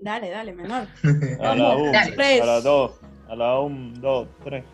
Dale, 0.00 0.30
dale, 0.30 0.52
menor. 0.52 0.86
A 1.40 1.54
la 1.54 1.64
Vamos, 1.74 1.88
1, 1.88 1.92
tres. 2.16 2.42
a 2.42 2.46
la 2.46 2.60
2, 2.60 2.92
a 3.28 3.36
la 3.36 3.58
1, 3.60 4.00
2, 4.00 4.28
3. 4.44 4.64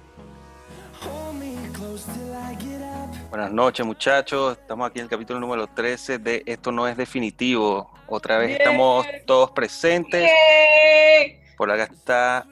Buenas 3.30 3.52
noches 3.52 3.84
muchachos, 3.84 4.56
estamos 4.58 4.88
aquí 4.88 5.00
en 5.00 5.04
el 5.04 5.10
capítulo 5.10 5.38
número 5.38 5.66
13 5.66 6.18
de 6.18 6.42
Esto 6.46 6.72
no 6.72 6.88
es 6.88 6.96
definitivo. 6.96 7.90
Otra 8.06 8.38
vez 8.38 8.48
Bien. 8.48 8.60
estamos 8.62 9.06
todos 9.26 9.50
presentes. 9.50 10.30
Por 11.56 11.70
acá 11.70 11.84
está 11.84 12.46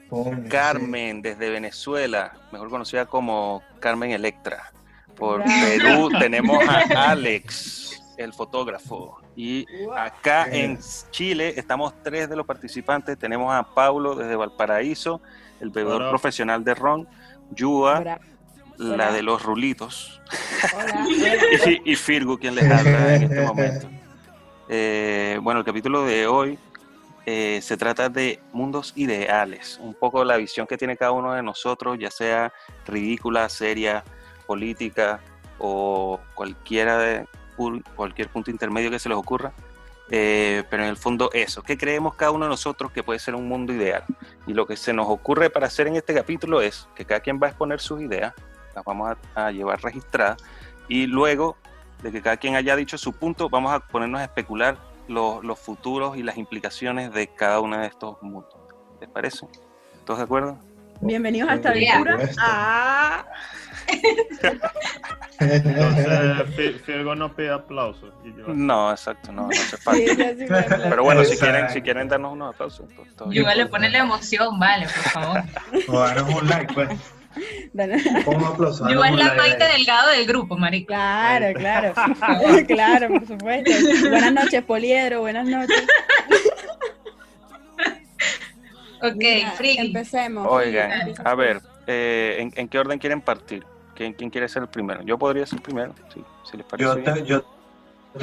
Carmen 0.49 1.21
desde 1.21 1.49
Venezuela, 1.49 2.33
mejor 2.51 2.69
conocida 2.69 3.05
como 3.05 3.63
Carmen 3.79 4.11
Electra. 4.11 4.71
Por. 5.15 5.43
Perú 5.43 6.09
tenemos 6.19 6.63
a 6.67 7.11
Alex, 7.11 7.99
el 8.17 8.33
fotógrafo. 8.33 9.19
Y 9.37 9.67
acá 9.95 10.47
en 10.49 10.79
Chile 11.11 11.53
estamos 11.55 11.93
tres 12.03 12.27
de 12.27 12.35
los 12.35 12.43
participantes. 12.43 13.19
Tenemos 13.19 13.53
a 13.53 13.61
Paulo 13.61 14.15
desde 14.15 14.35
Valparaíso, 14.35 15.21
el 15.61 15.69
bebedor 15.69 16.01
Hola. 16.01 16.09
profesional 16.09 16.63
de 16.63 16.73
ron, 16.73 17.07
Yua, 17.51 18.19
la 18.77 19.11
de 19.11 19.21
los 19.21 19.43
rulitos, 19.43 20.19
y, 21.67 21.91
y 21.91 21.95
Firgu, 21.95 22.39
quien 22.39 22.55
les 22.55 22.63
habla 22.63 23.15
en 23.15 23.23
este 23.23 23.41
momento. 23.41 23.87
Eh, 24.69 25.39
bueno, 25.43 25.59
el 25.59 25.65
capítulo 25.67 26.03
de 26.03 26.25
hoy 26.25 26.57
eh, 27.27 27.59
se 27.61 27.77
trata 27.77 28.09
de 28.09 28.39
mundos 28.53 28.93
ideales, 28.95 29.79
un 29.83 29.93
poco 29.93 30.23
la 30.23 30.37
visión 30.37 30.65
que 30.65 30.77
tiene 30.77 30.97
cada 30.97 31.11
uno 31.11 31.33
de 31.33 31.43
nosotros, 31.43 31.99
ya 31.99 32.09
sea 32.09 32.51
ridícula, 32.87 33.49
seria, 33.49 34.03
política 34.47 35.19
o 35.59 36.19
cualquiera 36.33 36.97
de, 36.97 37.27
cualquier 37.95 38.29
punto 38.29 38.51
intermedio 38.51 38.91
que 38.91 38.99
se 38.99 39.09
les 39.09 39.17
ocurra. 39.17 39.51
Eh, 40.09 40.63
pero 40.69 40.83
en 40.83 40.89
el 40.89 40.95
fondo 40.95 41.29
eso, 41.33 41.61
¿qué 41.63 41.77
creemos 41.77 42.15
cada 42.15 42.31
uno 42.31 42.45
de 42.45 42.49
nosotros 42.49 42.93
que 42.93 43.03
puede 43.03 43.19
ser 43.19 43.35
un 43.35 43.47
mundo 43.47 43.73
ideal? 43.73 44.05
Y 44.45 44.53
lo 44.53 44.65
que 44.65 44.77
se 44.77 44.93
nos 44.93 45.07
ocurre 45.09 45.49
para 45.49 45.67
hacer 45.67 45.87
en 45.87 45.97
este 45.97 46.13
capítulo 46.13 46.61
es 46.61 46.87
que 46.95 47.03
cada 47.03 47.19
quien 47.19 47.39
va 47.41 47.47
a 47.47 47.49
exponer 47.49 47.81
sus 47.81 48.01
ideas, 48.01 48.33
las 48.73 48.85
vamos 48.85 49.17
a, 49.35 49.47
a 49.47 49.51
llevar 49.51 49.81
registradas 49.81 50.41
y 50.87 51.07
luego 51.07 51.57
de 52.01 52.11
que 52.11 52.21
cada 52.21 52.37
quien 52.37 52.55
haya 52.55 52.75
dicho 52.75 52.97
su 52.97 53.13
punto, 53.13 53.49
vamos 53.49 53.73
a 53.73 53.79
ponernos 53.79 54.21
a 54.21 54.25
especular 54.25 54.77
los, 55.07 55.43
los 55.43 55.59
futuros 55.59 56.17
y 56.17 56.23
las 56.23 56.37
implicaciones 56.37 57.11
de 57.11 57.27
cada 57.27 57.59
uno 57.59 57.79
de 57.79 57.87
estos 57.87 58.21
mundos. 58.21 58.55
¿Les 59.01 59.09
parece? 59.09 59.47
¿Todos 60.05 60.19
de 60.19 60.25
acuerdo? 60.25 60.57
Bienvenidos 61.01 61.49
a 61.49 61.55
esta 61.55 61.69
aventura. 61.69 62.17
Ah, 62.39 63.25
Entonces, 65.39 66.07
Fi- 66.55 66.79
Firgo 66.85 67.15
no 67.15 67.33
pide 67.35 67.51
aplausos. 67.51 68.13
yo- 68.23 68.47
No, 68.53 68.91
exacto, 68.91 69.31
no, 69.31 69.43
no 69.43 69.49
hace 69.49 69.77
sí, 69.77 69.83
falta. 69.83 70.29
sí. 70.37 70.45
Pero 70.89 71.03
bueno, 71.03 71.23
si 71.23 71.37
quieren, 71.37 71.69
si 71.69 71.81
quieren 71.81 72.07
darnos 72.07 72.33
unos 72.33 72.53
aplausos. 72.53 72.85
pues, 72.95 73.15
todo 73.15 73.29
bien. 73.29 73.41
Igual 73.43 73.57
le 73.57 73.65
pone 73.67 73.89
la 73.89 73.99
emoción, 73.99 74.59
vale, 74.59 74.85
por 74.85 75.03
favor. 75.11 75.41
O 75.87 75.99
danos 75.99 76.33
un 76.41 76.49
like, 76.49 76.73
pues. 76.73 76.89
Igual 78.89 79.13
un 79.13 79.19
la 79.19 79.33
Maite. 79.35 79.63
Delgado 79.67 80.09
del 80.09 80.25
grupo, 80.25 80.57
marica. 80.57 80.95
Claro, 80.95 81.53
claro. 81.53 81.93
claro, 82.67 83.07
por 83.09 83.27
supuesto. 83.27 83.71
Buenas 84.09 84.33
noches, 84.33 84.63
Poliedro. 84.63 85.19
Buenas 85.21 85.45
noches. 85.47 85.83
Ok, 89.01 89.15
Mira. 89.15 89.55
Empecemos. 89.77 90.47
Oigan, 90.49 90.91
a 91.23 91.35
ver, 91.35 91.61
eh, 91.85 92.37
¿en, 92.39 92.51
en 92.55 92.67
qué 92.67 92.79
orden 92.79 92.99
quieren 92.99 93.21
partir? 93.21 93.65
¿Quién, 93.95 94.13
quién 94.13 94.29
quiere 94.29 94.47
ser 94.47 94.63
el 94.63 94.69
primero? 94.69 95.01
Yo 95.03 95.17
podría 95.17 95.45
ser 95.45 95.57
el 95.57 95.63
primero, 95.63 95.93
sí, 96.13 96.23
si 96.49 96.57
les 96.57 96.65
parece. 96.65 96.87
Yo 96.89 96.95
bien. 96.95 97.15
te, 97.15 97.25
yo 97.25 97.43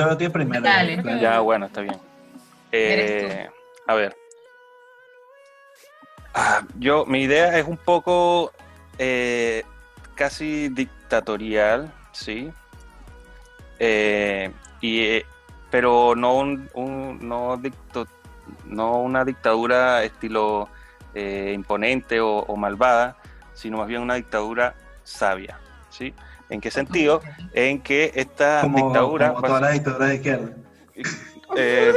te 0.08 0.16
ti 0.16 0.28
primero. 0.28 0.62
Dale. 0.62 1.00
Claro. 1.02 1.20
Ya, 1.20 1.40
bueno, 1.40 1.66
está 1.66 1.80
bien. 1.80 1.96
Eh, 2.72 3.48
a 3.86 3.94
ver. 3.94 4.16
Ah, 6.34 6.62
yo, 6.78 7.06
mi 7.06 7.22
idea 7.22 7.56
es 7.58 7.66
un 7.66 7.76
poco 7.76 8.52
eh, 8.98 9.62
casi 10.16 10.68
dictatorial, 10.68 11.92
¿sí? 12.12 12.50
Eh, 13.78 14.50
y, 14.80 15.00
eh, 15.00 15.26
pero 15.70 16.14
no, 16.16 16.34
un, 16.34 16.68
un- 16.74 17.18
no, 17.28 17.56
dicto- 17.56 18.06
no 18.66 18.98
una 18.98 19.24
dictadura 19.24 20.02
estilo 20.04 20.68
eh, 21.14 21.52
imponente 21.54 22.20
o, 22.20 22.38
o 22.38 22.56
malvada, 22.56 23.16
sino 23.54 23.78
más 23.78 23.88
bien 23.88 24.02
una 24.02 24.14
dictadura 24.14 24.74
sabia, 25.04 25.58
¿sí? 25.90 26.14
¿En 26.50 26.60
qué 26.60 26.70
sentido? 26.70 27.22
En 27.52 27.80
que 27.80 28.12
esta 28.14 28.60
Como, 28.62 28.78
dictadura... 28.78 29.32
como 29.34 29.42
va 29.42 29.46
a 29.46 29.48
todas 29.48 29.62
las 29.62 29.72
dictaduras 29.72 30.08
de 30.08 30.14
izquierda. 30.16 30.50
eh, 31.56 31.92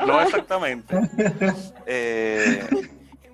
no, 0.00 0.06
no 0.06 0.22
exactamente. 0.22 0.96
Eh, 1.86 2.66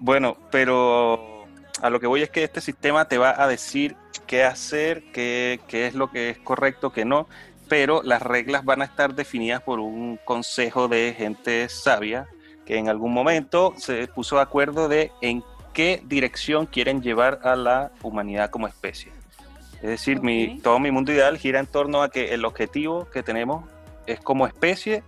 bueno, 0.00 0.37
pero 0.50 1.47
a 1.83 1.91
lo 1.91 2.00
que 2.00 2.06
voy 2.06 2.22
es 2.22 2.31
que 2.31 2.45
este 2.45 2.60
sistema 2.60 3.06
te 3.06 3.19
va 3.19 3.34
a 3.43 3.49
decir 3.49 3.97
qué 4.27 4.45
hacer, 4.45 5.03
qué, 5.12 5.60
qué 5.69 5.87
es 5.87 5.95
lo 5.95 6.10
que 6.10 6.31
es 6.31 6.39
correcto, 6.39 6.93
qué 6.93 7.05
no, 7.05 7.28
pero 7.69 8.03
las 8.03 8.23
reglas 8.23 8.65
van 8.65 8.83
a 8.83 8.87
estar 8.87 9.15
definidas 9.15 9.62
por 9.62 9.81
un 9.81 10.19
consejo 10.25 10.89
de 10.89 11.15
gente 11.17 11.69
sabia 11.69 12.27
que 12.67 12.77
en 12.77 12.89
algún 12.89 13.12
momento 13.12 13.75
se 13.77 14.06
puso 14.09 14.37
de 14.37 14.43
acuerdo 14.43 14.89
de 14.89 15.11
en 15.21 15.43
qué 15.73 16.03
dirección 16.05 16.67
quieren 16.67 17.03
llevar 17.03 17.41
a 17.45 17.57
la 17.57 17.93
humanidad 18.03 18.51
como 18.51 18.67
especie. 18.67 19.12
Es 19.77 19.89
decir, 19.91 20.21
mi, 20.21 20.57
Ok. 20.57 20.62
todo 20.62 20.78
mi 20.81 20.91
mundo 20.91 21.12
ideal 21.12 21.39
gira 21.39 21.61
en 21.61 21.67
torno 21.67 22.03
a 22.03 22.11
que 22.11 22.34
el 22.34 22.45
objetivo 22.45 23.09
que 23.11 23.23
tenemos 23.23 23.65
es 24.07 24.21
como 24.21 24.47
especie 24.47 25.03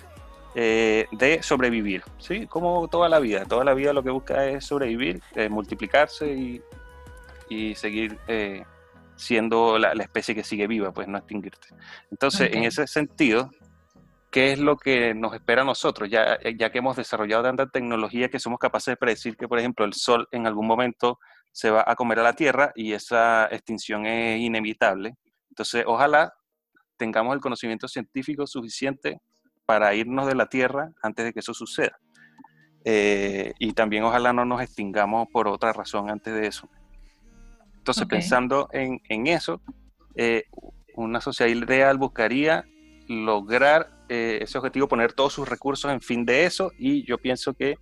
eh, 0.54 1.06
de 1.12 1.43
sobrevivir, 1.43 2.03
¿sí? 2.19 2.47
Como 2.47 2.87
toda 2.88 3.09
la 3.09 3.19
vida. 3.19 3.44
Toda 3.47 3.65
la 3.65 3.75
vida 3.75 3.93
lo 3.93 4.03
que 4.03 4.10
busca 4.10 4.47
es 4.47 4.65
sobrevivir, 4.65 5.20
eh, 5.34 5.49
multiplicarse 5.49 6.32
y, 6.32 6.62
y 7.49 7.75
seguir 7.75 8.19
eh, 8.28 8.65
siendo 9.20 9.78
la, 9.78 9.94
la 9.94 10.03
especie 10.03 10.34
que 10.34 10.42
sigue 10.42 10.66
viva, 10.66 10.92
pues 10.92 11.06
no 11.06 11.19
extinguirte. 11.19 11.69
Entonces, 12.10 12.50
en 12.53 12.64
ese 12.64 12.86
sentido, 12.86 13.50
¿qué 14.31 14.53
es 14.53 14.58
lo 14.58 14.76
que 14.76 15.14
nos 15.14 15.34
espera 15.34 15.62
a 15.62 15.64
nosotros? 15.64 16.08
Ya, 16.08 16.38
ya 16.56 16.70
que 16.70 16.78
hemos 16.78 16.97
desarrollado 16.97 17.42
tanta 17.42 17.66
tecnología 17.66 18.28
que 18.28 18.38
somos 18.38 18.58
capaces 18.58 18.92
de 18.92 18.97
predecir 18.97 19.36
que, 19.36 19.47
por 19.47 19.58
ejemplo, 19.58 19.84
el 19.84 19.92
Sol 19.92 20.26
en 20.31 20.47
algún 20.47 20.66
momento 20.66 21.19
se 21.53 21.70
va 21.70 21.84
a 21.86 21.94
comer 21.97 22.20
a 22.20 22.22
la 22.22 22.32
Tierra 22.32 22.72
y 22.75 22.92
esa 22.92 23.47
extinción 23.47 24.06
es 24.06 24.41
inevitable. 24.41 25.16
Entonces, 25.50 25.84
ojalá 25.87 26.32
tengamos 26.97 27.34
el 27.34 27.41
conocimiento 27.41 27.88
científico 27.88 28.47
suficiente 28.47 29.20
para 29.66 29.94
irnos 29.94 30.26
de 30.26 30.34
la 30.34 30.47
Tierra 30.47 30.91
antes 31.02 31.26
de 31.26 31.32
que 31.32 31.41
eso 31.41 31.52
suceda. 31.52 31.98
Eh, 32.84 33.52
y 33.58 33.75
también 33.75 34.04
ojalá 34.04 34.32
no 34.32 34.47
nos 34.47 34.62
extingamos 34.62 35.28
por 35.31 35.47
otra 35.47 35.72
razón 35.72 36.08
antes 36.08 36.32
de 36.32 36.47
eso. 36.47 36.69
Entonces, 37.80 38.06
pensando 38.06 38.68
en, 38.72 39.00
en 39.08 39.26
eso, 39.26 39.62
eh, 40.14 40.44
una 40.94 41.20
sociedad 41.22 41.50
ideal 41.50 41.96
buscaría 41.96 42.66
lograr 43.08 43.91
eh, 44.10 44.38
ese 44.42 44.58
objetivo, 44.58 44.86
poner 44.86 45.14
todos 45.14 45.32
sus 45.32 45.48
recursos 45.48 45.90
en 45.90 46.02
fin 46.02 46.26
de 46.26 46.44
eso, 46.44 46.72
y 46.78 47.04
yo 47.06 47.16
pienso 47.16 47.54
que 47.54 47.76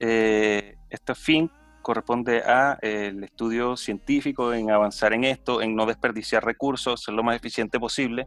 eh, 0.00 0.76
este 0.88 1.14
fin 1.14 1.50
corresponde 1.82 2.38
a 2.38 2.78
eh, 2.80 3.08
el 3.08 3.22
estudio 3.22 3.76
científico, 3.76 4.54
en 4.54 4.70
avanzar 4.70 5.12
en 5.12 5.24
esto, 5.24 5.60
en 5.60 5.76
no 5.76 5.84
desperdiciar 5.84 6.42
recursos, 6.42 7.02
ser 7.02 7.14
lo 7.14 7.22
más 7.22 7.36
eficiente 7.36 7.78
posible. 7.78 8.26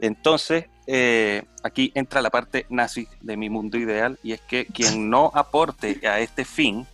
Entonces, 0.00 0.66
eh, 0.88 1.44
aquí 1.62 1.92
entra 1.94 2.20
la 2.20 2.30
parte 2.30 2.66
nazi 2.70 3.06
de 3.20 3.36
mi 3.36 3.48
mundo 3.48 3.78
ideal, 3.78 4.18
y 4.24 4.32
es 4.32 4.40
que 4.40 4.66
quien 4.66 5.08
no 5.08 5.30
aporte 5.32 6.00
a 6.08 6.18
este 6.18 6.44
fin, 6.44 6.86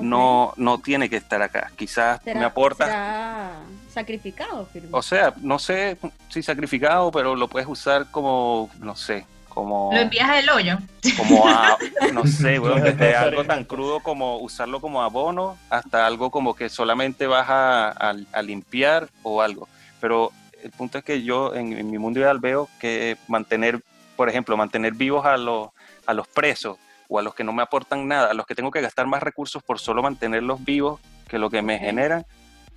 No, 0.00 0.52
no 0.56 0.78
tiene 0.78 1.08
que 1.08 1.16
estar 1.16 1.40
acá. 1.42 1.70
Quizás 1.76 2.20
¿Será- 2.22 2.40
me 2.40 2.46
aporta, 2.46 2.86
será 2.86 3.52
sacrificado, 3.92 4.66
firme? 4.66 4.88
o 4.92 5.02
sea, 5.02 5.32
no 5.40 5.58
sé 5.58 5.96
si 6.28 6.42
sacrificado, 6.42 7.10
pero 7.12 7.36
lo 7.36 7.48
puedes 7.48 7.68
usar 7.68 8.06
como, 8.10 8.68
no 8.80 8.96
sé, 8.96 9.24
como, 9.48 9.90
Lo 9.92 10.00
envías 10.00 10.28
al 10.28 10.48
hoyo. 10.48 10.78
como 11.16 11.46
a, 11.46 11.76
no 12.12 12.26
sé, 12.26 12.58
weón, 12.58 12.82
desde 12.82 13.14
algo 13.14 13.44
tan 13.44 13.62
crudo 13.64 14.00
como 14.00 14.38
usarlo 14.38 14.80
como 14.80 15.00
abono 15.02 15.56
hasta 15.70 16.06
algo 16.06 16.30
como 16.30 16.54
que 16.56 16.68
solamente 16.68 17.26
vas 17.28 17.48
a, 17.48 17.88
a- 17.90 18.16
a 18.32 18.42
limpiar 18.42 19.08
o 19.22 19.40
algo. 19.42 19.68
Pero 20.00 20.32
el 20.62 20.70
punto 20.72 20.98
es 20.98 21.04
que 21.04 21.22
yo 21.22 21.54
en, 21.54 21.72
en 21.72 21.88
mi 21.90 21.98
mundo 21.98 22.18
ideal 22.18 22.40
veo 22.40 22.68
que 22.80 23.16
mantener, 23.28 23.80
por 24.16 24.28
ejemplo, 24.28 24.56
mantener 24.56 24.94
vivos 24.94 25.24
a 25.24 25.36
los, 25.36 25.68
a 26.04 26.14
los 26.14 26.26
presos 26.26 26.78
o 27.08 27.18
a 27.18 27.22
los 27.22 27.34
que 27.34 27.44
no 27.44 27.52
me 27.52 27.62
aportan 27.62 28.06
nada, 28.08 28.30
a 28.30 28.34
los 28.34 28.46
que 28.46 28.54
tengo 28.54 28.70
que 28.70 28.80
gastar 28.80 29.06
más 29.06 29.22
recursos 29.22 29.62
por 29.62 29.78
solo 29.78 30.02
mantenerlos 30.02 30.64
vivos 30.64 31.00
que 31.28 31.38
lo 31.38 31.50
que 31.50 31.62
me 31.62 31.78
generan, 31.78 32.26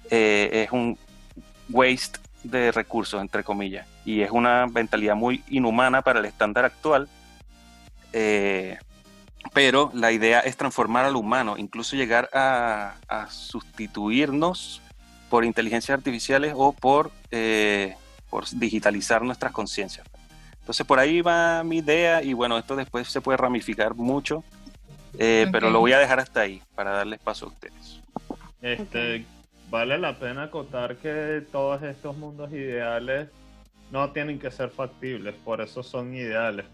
eh, 0.10 0.64
es 0.66 0.72
un 0.72 0.98
waste 1.70 2.20
de 2.44 2.72
recursos, 2.72 3.22
entre 3.22 3.44
comillas. 3.44 3.88
Y 4.06 4.22
es 4.22 4.32
una 4.32 4.68
mentalidad 4.68 5.16
muy 5.16 5.44
inhumana 5.50 6.02
para 6.02 6.20
el 6.20 6.26
estándar 6.26 6.66
actual. 6.66 7.08
eh, 8.14 8.78
pero 9.54 9.92
la 9.94 10.12
idea 10.12 10.40
es 10.42 10.58
transformar 10.58 11.06
al 11.06 11.16
humano, 11.16 11.58
incluso 11.58 11.96
llegar 11.96 12.30
a, 12.34 12.96
a 13.08 13.28
sustituirnos 13.32 14.82
por 15.30 15.46
inteligencias 15.46 15.98
artificiales 15.98 16.54
o 16.56 16.74
por, 16.74 17.12
eh, 17.32 17.96
por 18.30 18.50
digitalizar 18.50 19.22
nuestras 19.22 19.52
conciencias. 19.52 20.08
Entonces 20.68 20.86
por 20.86 21.00
ahí 21.00 21.22
va 21.22 21.64
mi 21.64 21.78
idea 21.78 22.22
y 22.22 22.34
bueno, 22.34 22.58
esto 22.58 22.76
después 22.76 23.08
se 23.08 23.22
puede 23.22 23.38
ramificar 23.38 23.96
mucho, 23.96 24.44
eh, 25.18 25.48
pero 25.50 25.70
lo 25.70 25.80
voy 25.80 25.94
a 25.94 25.98
dejar 25.98 26.20
hasta 26.20 26.42
ahí 26.42 26.62
para 26.76 26.92
darles 26.92 27.22
paso 27.22 27.46
a 27.46 27.48
ustedes. 27.48 28.02
Este, 28.62 29.26
vale 29.70 29.98
la 29.98 30.20
pena 30.20 30.44
acotar 30.44 30.98
que 30.98 31.42
todos 31.54 31.82
estos 31.84 32.18
mundos 32.18 32.52
ideales 32.52 33.30
no 33.92 34.12
tienen 34.12 34.40
que 34.40 34.52
ser 34.52 34.70
factibles, 34.70 35.36
por 35.36 35.62
eso 35.62 35.82
son 35.84 36.14
ideales. 36.14 36.66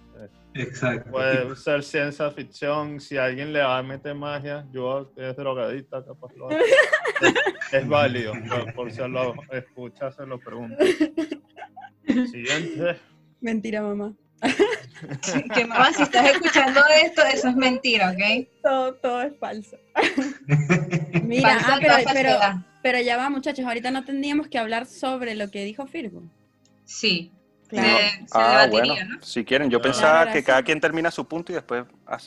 Exacto. 0.56 1.12
Puede 1.12 1.56
ser 1.56 1.84
ciencia 1.84 2.32
ficción, 2.32 3.00
si 3.00 3.18
alguien 3.18 3.54
le 3.54 3.62
va 3.62 3.78
a 3.78 3.84
meter 3.84 4.16
magia, 4.16 4.66
yo 4.72 5.12
es 5.16 5.36
drogadita, 5.36 6.04
capaz 6.04 6.34
lo 6.36 6.50
es, 6.50 6.64
es 7.72 7.88
válido, 7.88 8.34
por, 8.50 8.74
por 8.74 8.92
si 8.92 9.08
lo 9.08 9.36
escucha, 9.52 10.12
se 10.12 10.26
lo 10.26 10.40
pregunto. 10.40 10.84
Siguiente. 12.08 13.13
Mentira, 13.44 13.82
mamá. 13.82 14.14
Que 15.54 15.66
mamá, 15.66 15.92
si 15.94 16.04
estás 16.04 16.32
escuchando 16.32 16.80
esto, 17.04 17.22
eso 17.24 17.50
es 17.50 17.56
mentira, 17.56 18.12
¿ok? 18.12 18.48
Todo, 18.64 18.96
todo 18.96 19.22
es 19.22 19.38
falso. 19.38 19.78
Mira, 21.24 21.58
ah, 21.62 21.78
pero, 22.14 22.34
pero, 22.82 23.02
ya 23.02 23.18
va, 23.18 23.30
muchachos. 23.30 23.66
Ahorita 23.66 23.92
no 23.92 24.04
tendríamos 24.06 24.48
que 24.48 24.58
hablar 24.58 24.86
sobre 24.86 25.36
lo 25.36 25.52
que 25.52 25.64
dijo 25.66 25.86
Firgo. 25.88 26.24
Sí. 26.86 27.32
Claro. 27.68 27.88
Se, 27.98 28.10
se 28.12 28.26
Ah, 28.34 28.68
debatiría, 28.68 28.94
bueno, 28.94 29.16
¿no? 29.18 29.22
si 29.24 29.44
quieren, 29.44 29.70
yo 29.70 29.82
pensaba 29.82 30.22
Claro, 30.22 30.32
que 30.34 30.40
sí. 30.40 30.46
cada 30.46 30.64
quien 30.64 30.80
termina 30.80 31.12
su 31.12 31.28
punto 31.28 31.52
y 31.52 31.56
después 31.56 31.86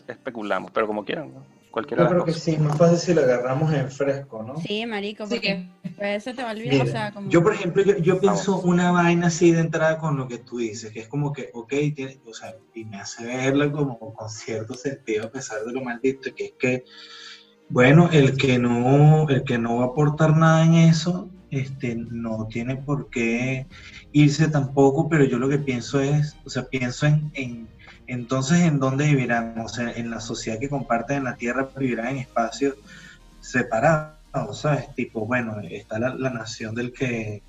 especulamos, 0.09 0.71
pero 0.73 0.87
como 0.87 1.05
quieran, 1.05 1.33
¿no? 1.33 1.47
Cualquiera 1.77 2.05
Yo 2.05 2.09
creo 2.09 2.25
que 2.25 2.33
sí, 2.33 2.53
es 2.53 2.59
más 2.59 2.79
fácil 2.79 2.99
si 2.99 3.13
lo 3.13 3.21
agarramos 3.21 3.71
en 3.75 3.91
fresco, 3.91 4.43
¿no? 4.43 4.59
Sí, 4.63 4.87
marico, 4.87 5.29
porque 5.29 5.69
después 5.83 6.25
se 6.25 6.33
te 6.33 6.43
va 6.43 6.49
a 6.49 6.53
olvidar. 6.53 6.73
Mira, 6.73 6.85
o 6.85 6.87
sea, 6.87 7.13
como... 7.13 7.29
Yo, 7.29 7.43
por 7.43 7.53
ejemplo, 7.53 7.83
yo, 7.83 7.99
yo 7.99 8.19
pienso 8.19 8.53
Vamos. 8.53 8.65
una 8.65 8.93
vaina 8.93 9.27
así 9.27 9.53
de 9.53 9.61
entrada 9.61 9.99
con 9.99 10.17
lo 10.17 10.27
que 10.27 10.39
tú 10.39 10.57
dices, 10.57 10.91
que 10.91 11.01
es 11.01 11.09
como 11.09 11.35
que, 11.35 11.51
ok, 11.53 11.69
tiene, 11.95 12.19
o 12.25 12.33
sea, 12.33 12.57
y 12.75 12.87
me 12.87 12.97
hace 12.97 13.27
verlo 13.27 13.71
como 13.73 14.15
con 14.15 14.31
cierto 14.31 14.73
sentido 14.73 15.27
a 15.27 15.31
pesar 15.31 15.65
de 15.67 15.73
lo 15.75 15.83
maldito, 15.83 16.35
que 16.35 16.47
es 16.47 16.53
que, 16.59 16.85
bueno, 17.69 18.09
el 18.11 18.39
que 18.39 18.59
no, 18.59 19.29
el 19.29 19.45
que 19.45 19.59
no 19.59 19.77
va 19.77 19.85
a 19.85 19.89
aportar 19.89 20.35
nada 20.35 20.65
en 20.65 20.77
eso, 20.77 21.29
este, 21.51 21.95
no 21.95 22.47
tiene 22.51 22.77
por 22.77 23.11
qué 23.11 23.67
irse 24.13 24.49
tampoco, 24.49 25.11
pero 25.11 25.25
yo 25.25 25.39
lo 25.39 25.51
que 25.51 25.59
pienso 25.59 26.01
es, 26.01 26.39
o 26.47 26.49
sea, 26.49 26.65
pienso 26.71 27.05
en, 27.05 27.31
en 27.35 27.69
entonces, 28.07 28.61
¿en 28.61 28.79
dónde 28.79 29.07
vivirán? 29.07 29.59
O 29.61 29.69
sea, 29.69 29.91
en 29.93 30.11
la 30.11 30.21
sociedad 30.21 30.59
que 30.59 30.69
comparten 30.69 31.19
en 31.19 31.25
la 31.25 31.37
Tierra, 31.37 31.69
vivirán 31.77 32.09
en 32.09 32.19
espacios 32.19 32.77
separados, 33.41 34.61
¿sabes? 34.61 34.95
Tipo, 34.95 35.27
bueno, 35.27 35.61
está 35.71 35.99
la, 35.99 36.15
la 36.15 36.31
nación 36.31 36.75
del 36.75 36.93
que, 36.93 37.43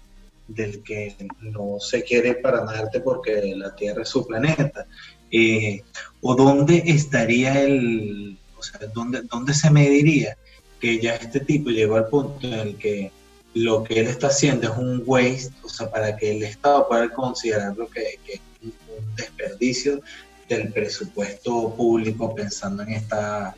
del 0.47 0.81
que 0.83 1.15
no 1.41 1.79
se 1.79 2.03
quiere 2.03 2.35
para 2.35 2.63
Marte 2.63 2.99
porque 3.01 3.53
la 3.55 3.75
Tierra 3.75 4.03
es 4.03 4.09
su 4.09 4.25
planeta. 4.25 4.85
Eh, 5.31 5.83
¿O 6.21 6.35
dónde 6.35 6.83
estaría 6.85 7.61
el, 7.61 8.37
o 8.57 8.63
sea, 8.63 8.79
dónde, 8.93 9.21
dónde 9.23 9.53
se 9.53 9.69
mediría 9.69 10.37
que 10.79 10.99
ya 10.99 11.15
este 11.15 11.39
tipo 11.41 11.69
llegó 11.69 11.95
al 11.95 12.07
punto 12.07 12.47
en 12.47 12.53
el 12.53 12.77
que 12.77 13.11
lo 13.53 13.83
que 13.83 13.99
él 13.99 14.07
está 14.07 14.27
haciendo 14.27 14.71
es 14.71 14.77
un 14.77 15.03
waste, 15.05 15.51
o 15.63 15.69
sea, 15.69 15.89
para 15.89 16.15
que 16.15 16.31
el 16.31 16.43
Estado 16.43 16.87
pueda 16.87 17.09
considerar 17.09 17.75
lo 17.75 17.89
que, 17.89 18.19
que 18.25 18.33
es 18.33 18.41
un 18.61 19.15
desperdicio 19.15 20.01
del 20.47 20.71
presupuesto 20.71 21.73
público 21.75 22.33
pensando 22.33 22.83
en 22.83 22.89
esta 22.89 23.55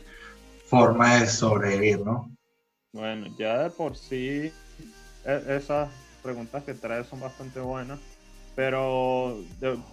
forma 0.66 1.20
de 1.20 1.28
sobrevivir, 1.28 2.00
¿no? 2.00 2.30
Bueno, 2.92 3.28
ya 3.38 3.64
de 3.64 3.70
por 3.70 3.96
sí, 3.96 4.52
e- 5.26 5.44
esas 5.48 5.90
preguntas 6.24 6.64
que 6.64 6.74
traes 6.74 7.08
son 7.08 7.20
bastante 7.20 7.60
buenas, 7.60 8.00
pero 8.56 9.38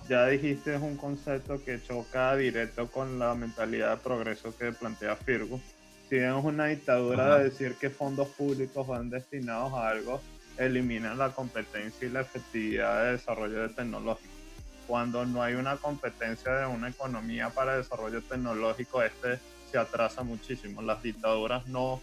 ya 0.09 0.27
dijiste 0.27 0.75
es 0.75 0.83
un 0.83 0.97
concepto 0.97 1.63
que 1.65 1.81
choca 1.83 2.35
directo 2.37 2.91
con 2.91 3.19
la 3.19 3.35
mentalidad 3.35 3.97
de 3.97 4.03
progreso 4.03 4.57
que 4.57 4.73
plantea 4.73 5.17
Firgo. 5.17 5.61
Si 6.09 6.17
es 6.17 6.33
una 6.33 6.67
dictadura 6.67 7.27
Ajá. 7.27 7.39
de 7.39 7.45
decir 7.45 7.75
que 7.75 7.91
fondos 7.91 8.29
públicos 8.29 8.87
van 8.87 9.11
destinados 9.11 9.73
a 9.75 9.89
algo, 9.89 10.21
eliminan 10.57 11.19
la 11.19 11.31
competencia 11.31 12.09
y 12.09 12.11
la 12.11 12.23
efectividad 12.23 13.05
de 13.05 13.13
desarrollo 13.13 13.63
de 13.63 13.69
tecnológico. 13.69 14.36
Cuando 14.87 15.27
no 15.27 15.43
hay 15.43 15.55
una 15.55 15.77
competencia 15.77 16.53
de 16.53 16.67
una 16.67 16.89
economía 16.89 17.51
para 17.51 17.77
desarrollo 17.77 18.23
tecnológico, 18.23 19.03
este 19.03 19.41
se 19.71 19.79
atrasa 19.79 20.23
muchísimo. 20.23 20.83
Las 20.83 21.03
dictaduras 21.03 21.67
no 21.67 22.01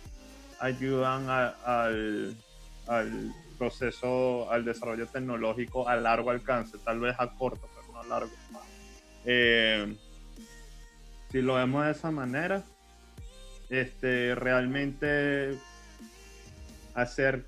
ayudan 0.59 1.29
al 1.29 2.35
proceso, 3.57 4.51
al 4.51 4.65
desarrollo 4.65 5.07
tecnológico 5.07 5.87
a 5.87 5.95
largo 5.95 6.31
alcance, 6.31 6.77
tal 6.79 6.99
vez 6.99 7.15
a 7.17 7.29
corto, 7.31 7.69
pero 7.73 7.93
no 7.93 7.99
a 8.01 8.05
largo. 8.05 8.31
Eh, 9.25 9.95
si 11.31 11.41
lo 11.41 11.55
vemos 11.55 11.85
de 11.85 11.91
esa 11.91 12.11
manera, 12.11 12.63
este, 13.69 14.35
realmente 14.35 15.57
hacer 16.93 17.45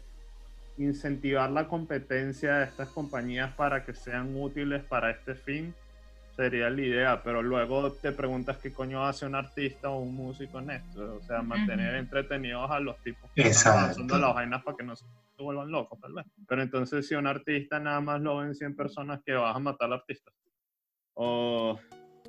incentivar 0.77 1.49
la 1.51 1.67
competencia 1.67 2.57
de 2.57 2.65
estas 2.65 2.89
compañías 2.89 3.53
para 3.55 3.85
que 3.85 3.93
sean 3.93 4.35
útiles 4.35 4.83
para 4.83 5.11
este 5.11 5.35
fin 5.35 5.73
sería 6.35 6.69
la 6.69 6.81
idea, 6.81 7.23
pero 7.23 7.41
luego 7.41 7.93
te 7.93 8.11
preguntas 8.11 8.57
qué 8.57 8.73
coño 8.73 9.05
hace 9.05 9.25
un 9.25 9.35
artista 9.35 9.89
o 9.89 9.99
un 9.99 10.15
músico 10.15 10.59
en 10.59 10.71
esto, 10.71 11.15
o 11.15 11.21
sea, 11.21 11.41
mantener 11.41 11.93
Ujú. 11.93 11.99
entretenidos 11.99 12.69
a 12.69 12.79
los 12.81 13.01
tipos 13.03 13.31
que 13.33 13.43
Exacto. 13.43 13.69
están 13.69 13.83
lanzando 13.87 14.17
las 14.17 14.35
vainas 14.35 14.63
para 14.63 14.75
que 14.75 14.83
no 14.83 14.95
se 14.97 15.05
vuelvan 15.37 15.71
locos, 15.71 15.99
tal 16.01 16.13
vez. 16.13 16.25
Pero 16.47 16.61
entonces 16.61 17.07
si 17.07 17.15
un 17.15 17.27
artista 17.27 17.79
nada 17.79 18.01
más 18.01 18.19
lo 18.21 18.37
ven 18.37 18.53
100 18.53 18.75
personas 18.75 19.21
que 19.25 19.33
vas 19.33 19.55
a 19.55 19.59
matar 19.59 19.87
al 19.87 19.93
artista. 19.93 20.31
O 21.13 21.79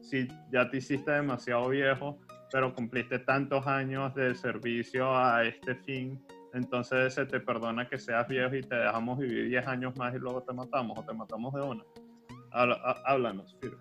si 0.02 0.28
ya 0.52 0.70
te 0.70 0.76
hiciste 0.76 1.10
demasiado 1.10 1.69
viejo, 1.69 2.20
pero 2.52 2.72
cumpliste 2.75 3.19
tantos 3.19 3.66
años 3.66 4.14
de 4.14 4.37
servicio 4.37 5.16
a 5.16 5.44
este 5.44 5.75
fin, 5.75 6.25
entonces 6.56 7.14
se 7.14 7.26
te 7.26 7.38
perdona 7.41 7.88
que 7.88 7.99
seas 7.99 8.26
viejo 8.29 8.55
y 8.55 8.62
te 8.62 8.75
dejamos 8.75 9.19
vivir 9.19 9.49
10 9.49 9.67
años 9.67 9.97
más 9.97 10.14
y 10.14 10.19
luego 10.19 10.43
te 10.43 10.53
matamos 10.53 10.99
o 10.99 11.03
te 11.05 11.12
matamos 11.12 11.53
de 11.55 11.61
una. 11.62 11.85
Háblanos, 12.50 13.56
Firo. 13.61 13.76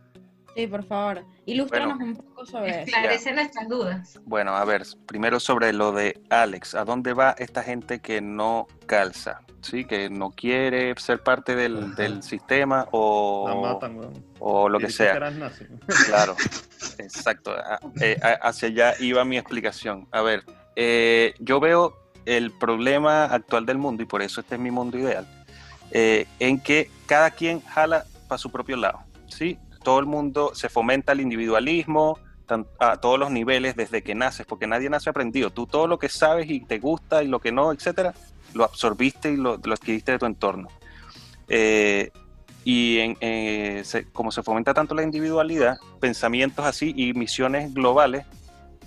Sí, 0.56 0.68
por 0.68 0.84
favor. 0.86 1.22
Ilústranos 1.46 1.98
Bueno. 1.98 2.14
un 2.14 2.18
poco 2.18 2.46
sobre 2.46 2.70
eso. 2.70 2.80
Esclarece 2.86 3.34
nuestras 3.34 3.68
dudas. 3.68 4.20
Bueno, 4.26 4.56
a 4.56 4.64
ver, 4.64 4.84
primero 5.06 5.40
sobre 5.40 5.74
lo 5.74 5.92
de 5.92 6.22
Alex, 6.30 6.76
¿a 6.76 6.86
dónde 6.86 7.14
va 7.14 7.36
esta 7.38 7.62
gente 7.62 8.00
que 8.00 8.22
no 8.22 8.68
calza? 8.86 9.42
¿Sí? 9.62 9.84
Que 9.84 10.10
no 10.10 10.30
quiere 10.32 10.94
ser 10.98 11.22
parte 11.24 11.56
del, 11.56 11.94
del 11.96 12.24
sistema 12.24 12.88
o, 12.92 13.46
La 13.50 13.56
matan, 13.74 14.00
o 14.40 14.70
lo 14.70 14.78
que 14.80 14.88
Dijiste 14.88 15.12
sea. 15.12 15.30
nazi. 15.32 15.66
Claro, 16.08 16.36
exacto. 17.00 17.52
A- 17.52 17.80
eh, 18.00 18.18
a- 18.22 18.48
hacia 18.48 18.70
allá 18.70 18.94
iba 19.00 19.26
mi 19.26 19.38
explicación. 19.38 20.08
A 20.12 20.22
ver, 20.22 20.44
eh, 20.78 21.34
yo 21.40 21.60
veo 21.60 21.98
el 22.26 22.52
problema 22.52 23.26
actual 23.26 23.66
del 23.66 23.78
mundo, 23.78 24.04
y 24.04 24.06
por 24.06 24.22
eso 24.22 24.42
este 24.42 24.56
es 24.56 24.62
mi 24.62 24.72
mundo 24.72 24.98
ideal, 24.98 25.28
eh, 25.92 26.26
en 26.40 26.60
que 26.60 26.90
cada 27.06 27.32
quien 27.32 27.62
jala 27.62 28.06
para 28.28 28.38
su 28.40 28.52
propio 28.52 28.78
lado. 28.78 29.00
¿sí? 29.28 29.58
Todo 29.84 30.00
el 30.00 30.06
mundo 30.06 30.52
se 30.56 30.70
fomenta 30.70 31.12
el 31.12 31.22
individualismo 31.22 32.18
a 32.80 32.98
todos 32.98 33.18
los 33.20 33.32
niveles 33.32 33.76
desde 33.76 34.04
que 34.04 34.14
naces, 34.16 34.46
porque 34.46 34.68
nadie 34.68 34.90
nace 34.90 35.10
aprendido. 35.10 35.50
Tú 35.50 35.66
todo 35.66 35.88
lo 35.88 35.98
que 35.98 36.10
sabes 36.10 36.50
y 36.50 36.60
te 36.60 36.78
gusta 36.80 37.24
y 37.24 37.28
lo 37.28 37.40
que 37.40 37.52
no, 37.52 37.72
etcétera, 37.72 38.14
lo 38.54 38.64
absorbiste 38.64 39.32
y 39.32 39.38
lo, 39.38 39.58
lo 39.64 39.74
adquiriste 39.74 40.12
de 40.14 40.20
tu 40.20 40.26
entorno. 40.26 40.68
Eh, 41.48 42.12
y 42.64 43.00
en- 43.00 43.18
eh, 43.20 43.82
se- 43.86 44.06
como 44.12 44.32
se 44.32 44.42
fomenta 44.44 44.74
tanto 44.74 44.96
la 44.96 45.04
individualidad, 45.04 45.78
pensamientos 46.00 46.66
así 46.66 46.94
y 46.96 47.14
misiones 47.14 47.74
globales 47.74 48.26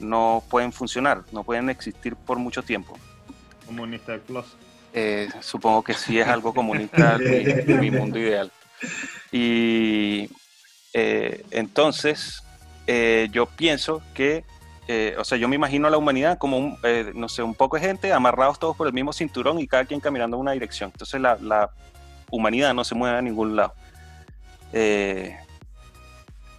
no 0.01 0.43
pueden 0.51 0.73
funcionar, 0.73 1.23
no 1.33 1.43
pueden 1.45 1.71
existir 1.71 2.15
por 2.17 2.39
mucho 2.39 2.63
tiempo. 2.63 2.97
Comunista 3.69 4.13
de 4.13 4.21
closet. 4.21 4.59
Eh, 4.95 5.29
supongo 5.41 5.85
que 5.85 5.95
sí 5.95 6.19
es 6.19 6.27
algo 6.27 6.55
comunista 6.55 7.19
mi, 7.19 7.75
mi 7.75 7.91
mundo 7.91 8.19
ideal. 8.19 8.51
Y 9.31 10.31
eh, 10.95 11.45
entonces 11.51 12.43
eh, 12.87 13.29
yo 13.31 13.47
pienso 13.47 14.03
que, 14.15 14.45
eh, 14.87 15.15
o 15.19 15.25
sea, 15.25 15.37
yo 15.37 15.49
me 15.49 15.57
imagino 15.57 15.87
a 15.87 15.91
la 15.91 15.99
humanidad 15.99 16.39
como 16.39 16.57
un, 16.57 16.79
no 17.15 17.29
sé, 17.29 17.43
un 17.43 17.55
poco 17.55 17.77
de 17.77 17.87
gente 17.87 18.13
amarrados 18.13 18.59
todos 18.59 18.77
por 18.77 18.87
el 18.87 18.93
mismo 18.93 19.13
cinturón 19.13 19.61
y 19.61 19.67
cada 19.67 19.85
quien 19.85 20.01
caminando 20.01 20.37
en 20.37 20.41
una 20.41 20.53
dirección. 20.53 20.91
Entonces 20.93 21.21
la, 21.21 21.37
la 21.37 21.71
humanidad 22.31 22.73
no 22.73 22.85
se 22.85 22.95
mueve 22.95 23.19
a 23.19 23.23
ningún 23.23 23.57
lado. 23.57 23.75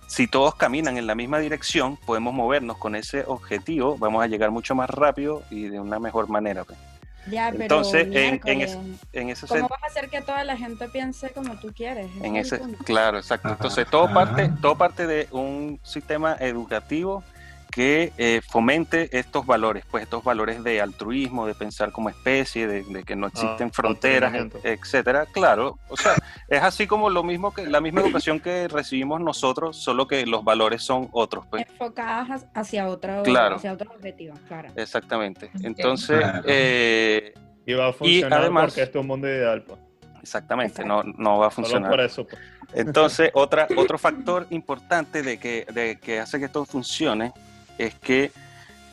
Si 0.08 0.28
todos 0.28 0.56
caminan 0.56 0.98
en 0.98 1.06
la 1.06 1.14
misma 1.14 1.40
dirección, 1.40 1.98
podemos 1.98 2.34
movernos 2.34 2.78
con 2.78 2.96
ese 2.96 3.24
objetivo, 3.28 3.98
vamos 3.98 4.24
a 4.24 4.28
llegar 4.28 4.50
mucho 4.50 4.74
más 4.74 4.90
rápido 4.90 5.44
y 5.52 5.68
de 5.68 5.80
una 5.80 6.00
mejor 6.00 6.30
manera. 6.30 6.64
pues. 6.64 6.78
Ya, 7.26 7.50
pero 7.52 7.64
Entonces, 7.64 8.08
en- 8.08 8.16
en 8.16 8.32
miércoles, 8.34 8.72
ese- 8.72 9.00
En 9.20 9.30
ese 9.30 9.48
¿cómo 9.48 9.68
vas 9.70 9.84
a 9.84 9.88
hacer 9.88 10.10
que 10.10 10.22
toda 10.22 10.44
la 10.44 10.58
gente 10.58 10.88
piense 10.90 11.30
como 11.32 11.60
tú 11.60 11.72
quieres? 11.76 12.08
En 12.24 12.36
es 12.36 12.52
ese, 12.54 12.62
claro, 12.86 13.18
exacto. 13.18 13.48
Ajá, 13.48 13.56
Entonces 13.56 13.88
todo 13.90 14.06
ajá. 14.06 14.14
parte, 14.14 14.52
todo 14.62 14.78
parte 14.78 15.08
de 15.08 15.28
un 15.32 15.80
sistema 15.84 16.36
educativo 16.40 17.24
que 17.72 18.12
eh, 18.18 18.42
fomente 18.48 19.10
estos 19.18 19.46
valores, 19.46 19.86
pues 19.90 20.04
estos 20.04 20.24
valores 20.24 20.64
de 20.64 20.82
altruismo, 20.82 21.46
de 21.46 21.54
pensar 21.54 21.92
como 21.92 22.10
especie, 22.10 22.68
de, 22.68 22.84
de 22.84 23.04
que 23.04 23.16
no 23.16 23.28
existen 23.28 23.68
Ah, 23.68 23.74
fronteras, 23.74 24.32
mantenimiento. 24.32 24.68
etcétera. 24.68 25.26
Claro, 25.32 25.78
o 25.88 25.96
sea, 25.96 26.14
es 26.48 26.62
así 26.62 26.88
como 26.88 27.10
lo 27.10 27.22
mismo 27.24 27.54
que 27.54 27.68
la 27.68 27.80
misma 27.80 28.02
educación 28.02 28.40
que 28.40 28.68
recibimos 28.68 29.22
nosotros, 29.22 29.78
solo 29.78 30.08
que 30.08 30.26
los 30.26 30.44
valores 30.44 30.82
son 30.84 31.10
otros, 31.12 31.46
pues. 31.48 31.66
Enfocadas 31.70 32.46
hacia 32.56 32.88
otro, 32.88 33.22
Claro. 33.24 33.56
hacia 33.58 33.74
otro 33.74 33.92
objetivo, 33.92 34.34
claro. 34.48 34.70
Exactamente. 34.76 35.52
Entonces, 35.64 36.20
Claro. 36.20 36.44
eh, 36.48 37.34
Y 37.66 37.74
va 37.74 37.90
a 37.90 37.94
funcionar 37.94 38.42
además- 38.42 38.66
porque 38.66 38.82
es 38.82 38.92
tu 38.92 39.04
mundo 39.04 39.28
ideal, 39.28 39.62
pues. 39.64 39.80
exactamente, 40.24 40.84
no, 40.84 41.04
no 41.04 41.38
va 41.38 41.48
a 41.48 41.52
Solo 41.52 41.68
funcionar. 41.68 41.92
por 41.92 42.00
eso, 42.02 42.26
pues. 42.26 42.42
Entonces, 42.74 43.32
otra, 43.34 43.68
otro 43.78 43.98
factor 43.98 44.46
importante 44.52 45.24
de 45.24 45.40
que, 45.40 45.66
de 45.74 45.98
que 46.00 46.20
hace 46.20 46.38
que 46.40 46.46
esto 46.46 46.66
funcione 46.66 47.32
es 47.80 47.96
que 47.96 48.32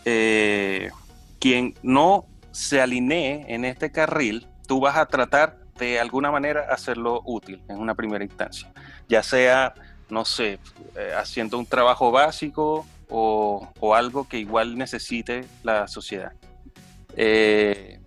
eh, 0.07 0.91
quien 1.39 1.75
no 1.83 2.25
se 2.53 2.81
alinee 2.81 3.45
en 3.49 3.65
este 3.67 3.93
carril, 3.93 4.47
tú 4.67 4.81
vas 4.81 4.97
a 4.97 5.07
tratar 5.07 5.59
de 5.79 6.01
alguna 6.01 6.31
manera 6.31 6.67
hacerlo 6.71 7.21
útil 7.27 7.63
en 7.69 7.79
una 7.79 7.95
primera 7.95 8.25
instancia. 8.25 8.73
Ya 9.09 9.23
sea, 9.23 9.75
no 10.09 10.25
sé, 10.25 10.59
eh, 10.97 11.13
haciendo 11.19 11.59
un 11.59 11.67
trabajo 11.67 12.11
básico 12.11 12.87
o, 13.11 13.69
o 13.79 13.95
algo 13.95 14.27
que 14.27 14.39
igual 14.39 14.79
necesite 14.79 15.45
la 15.63 15.87
sociedad. 15.87 16.33
Eh, 17.17 18.01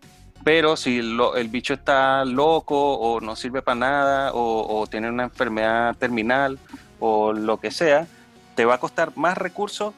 pero 0.43 0.77
si 0.77 1.01
lo- 1.01 1.35
el 1.35 1.49
bicho 1.49 1.73
está 1.73 2.25
loco 2.25 2.95
o 2.97 3.19
no 3.21 3.35
sirve 3.35 3.61
para 3.61 3.75
nada 3.75 4.33
o, 4.33 4.79
o 4.79 4.87
tiene 4.87 5.09
una 5.09 5.23
enfermedad 5.23 5.95
terminal 5.97 6.57
o 6.99 7.33
lo 7.33 7.59
que 7.59 7.71
sea, 7.71 8.07
te 8.55 8.65
va 8.65 8.75
a 8.75 8.79
costar 8.79 9.15
más 9.15 9.37
recursos 9.37 9.93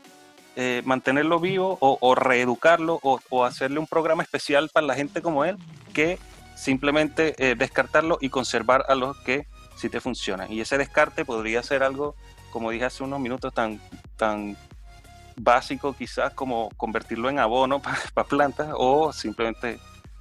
eh, 0.56 0.82
mantenerlo 0.86 1.40
vivo 1.40 1.78
o, 1.80 1.98
o 2.02 2.16
reeducarlo 2.16 3.00
o, 3.04 3.20
o 3.30 3.46
hacerle 3.46 3.80
un 3.80 3.88
programa 3.88 4.22
especial 4.24 4.70
para 4.74 4.86
la 4.86 4.96
gente 4.96 5.22
como 5.22 5.46
él 5.46 5.58
que 5.94 6.20
simplemente 6.56 7.34
eh, 7.38 7.56
descartarlo 7.56 8.18
y 8.22 8.30
conservar 8.30 8.86
a 8.88 8.96
los 8.96 9.18
que 9.18 9.48
sí 9.76 9.90
te 9.90 10.00
funcionan. 10.00 10.52
Y 10.52 10.62
ese 10.62 10.78
descarte 10.78 11.26
podría 11.26 11.64
ser 11.64 11.84
algo, 11.84 12.16
como 12.52 12.70
dije 12.72 12.86
hace 12.86 13.04
unos 13.04 13.20
minutos, 13.20 13.54
tan, 13.54 13.80
tan 14.18 14.56
básico 15.38 15.94
quizás 15.94 16.34
como 16.34 16.70
convertirlo 16.78 17.30
en 17.30 17.40
abono 17.40 17.82
para 18.14 18.28
plantas 18.28 18.70
o 18.74 19.12
simplemente 19.12 19.80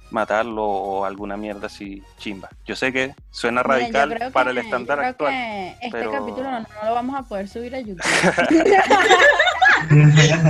matarlo 0.09 0.65
o 0.65 1.05
alguna 1.05 1.37
mierda 1.37 1.67
así 1.67 2.01
chimba. 2.17 2.49
Yo 2.65 2.75
sé 2.75 2.91
que 2.91 3.15
suena 3.29 3.63
radical 3.63 4.31
para 4.33 4.51
el 4.51 4.57
estándar 4.57 4.99
actual. 4.99 5.33
este 5.33 5.89
pero- 5.91 6.11
capítulo 6.11 6.51
no, 6.51 6.59
no 6.61 6.67
lo 6.85 6.93
vamos 6.95 7.15
a 7.19 7.23
poder 7.23 7.47
subir 7.47 7.75
a 7.75 7.79
YouTube. 7.79 8.01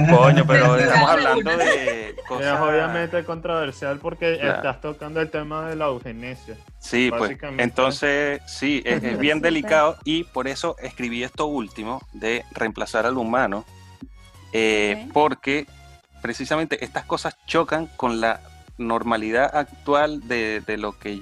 Coño, 0.10 0.46
pero 0.46 0.76
estamos 0.78 1.10
hablando 1.10 1.58
de 1.58 2.10
Es 2.10 2.16
cosas... 2.28 2.60
obviamente 2.62 3.24
controversial 3.24 4.00
porque 4.00 4.38
Claro. 4.40 4.56
estás 4.58 4.82
tocando 4.82 5.22
el 5.22 5.30
tema 5.30 5.68
de 5.70 5.76
la 5.76 5.86
eugenesia. 5.86 6.56
Sí, 6.80 7.10
pues 7.10 7.22
Básicamente. 7.22 7.64
entonces 7.64 8.42
sí, 8.48 8.82
es, 8.86 9.04
es 9.04 9.18
bien 9.20 9.42
delicado 9.42 9.98
y 10.04 10.24
por 10.24 10.48
eso 10.48 10.76
escribí 10.80 11.24
esto 11.24 11.46
último 11.46 12.02
de 12.14 12.44
reemplazar 12.52 13.06
al 13.06 13.18
humano, 13.18 13.66
eh, 14.54 15.08
porque 15.14 15.66
precisamente 16.22 16.84
estas 16.84 17.06
cosas 17.06 17.36
chocan 17.48 17.88
con 17.98 18.22
la 18.22 18.42
normalidad 18.78 19.56
actual 19.56 20.28
de, 20.28 20.62
de 20.62 20.78
lo 20.78 20.98
que 20.98 21.20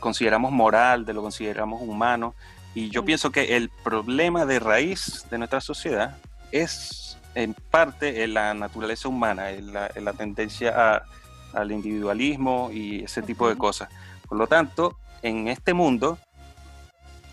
consideramos 0.00 0.52
moral, 0.52 1.04
de 1.06 1.14
lo 1.14 1.20
que 1.20 1.24
consideramos 1.24 1.82
humano, 1.82 2.34
y 2.74 2.90
yo 2.90 3.00
Sí. 3.02 3.06
pienso 3.06 3.30
que 3.30 3.56
el 3.56 3.70
problema 3.84 4.44
de 4.46 4.58
raíz 4.58 5.26
de 5.30 5.38
nuestra 5.38 5.60
sociedad 5.60 6.16
es 6.52 7.03
en 7.34 7.54
parte 7.54 8.22
en 8.24 8.34
la 8.34 8.54
naturaleza 8.54 9.08
humana, 9.08 9.50
en 9.50 9.72
la, 9.72 9.90
en 9.94 10.04
la 10.04 10.12
tendencia 10.12 10.72
a- 10.94 11.02
al 11.52 11.70
individualismo 11.72 12.70
y 12.72 13.04
ese 13.04 13.22
tipo 13.22 13.48
de 13.48 13.56
cosas. 13.56 13.88
Por 14.28 14.38
lo 14.38 14.46
tanto, 14.46 14.96
en 15.22 15.48
este 15.48 15.72
mundo 15.74 16.18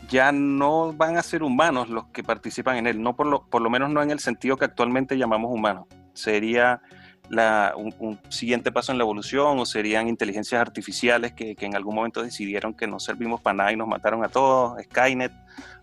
ya 0.09 0.31
no 0.31 0.93
van 0.93 1.17
a 1.17 1.23
ser 1.23 1.41
humanos 1.43 1.89
los 1.89 2.05
que 2.07 2.23
participan 2.23 2.77
en 2.77 2.87
él, 2.87 3.01
no 3.01 3.15
por 3.15 3.27
lo, 3.27 3.43
por 3.45 3.61
lo 3.61 3.69
menos 3.69 3.89
no 3.89 4.01
en 4.01 4.11
el 4.11 4.19
sentido 4.19 4.57
que 4.57 4.65
actualmente 4.65 5.17
llamamos 5.17 5.51
humanos. 5.51 5.85
Sería 6.13 6.81
la- 7.29 7.73
un, 7.77 7.93
un 7.99 8.19
siguiente 8.29 8.71
paso 8.71 8.91
en 8.91 8.97
la 8.97 9.03
evolución 9.05 9.57
o 9.59 9.65
serían 9.65 10.09
inteligencias 10.09 10.59
artificiales 10.59 11.31
que, 11.33 11.55
que 11.55 11.65
en 11.65 11.75
algún 11.75 11.95
momento 11.95 12.21
decidieron 12.21 12.73
que 12.73 12.87
no 12.87 12.99
servimos 12.99 13.39
para 13.41 13.55
nada 13.55 13.71
y 13.71 13.77
nos 13.77 13.87
mataron 13.87 14.23
a 14.25 14.27
todos, 14.27 14.81
Skynet 14.83 15.31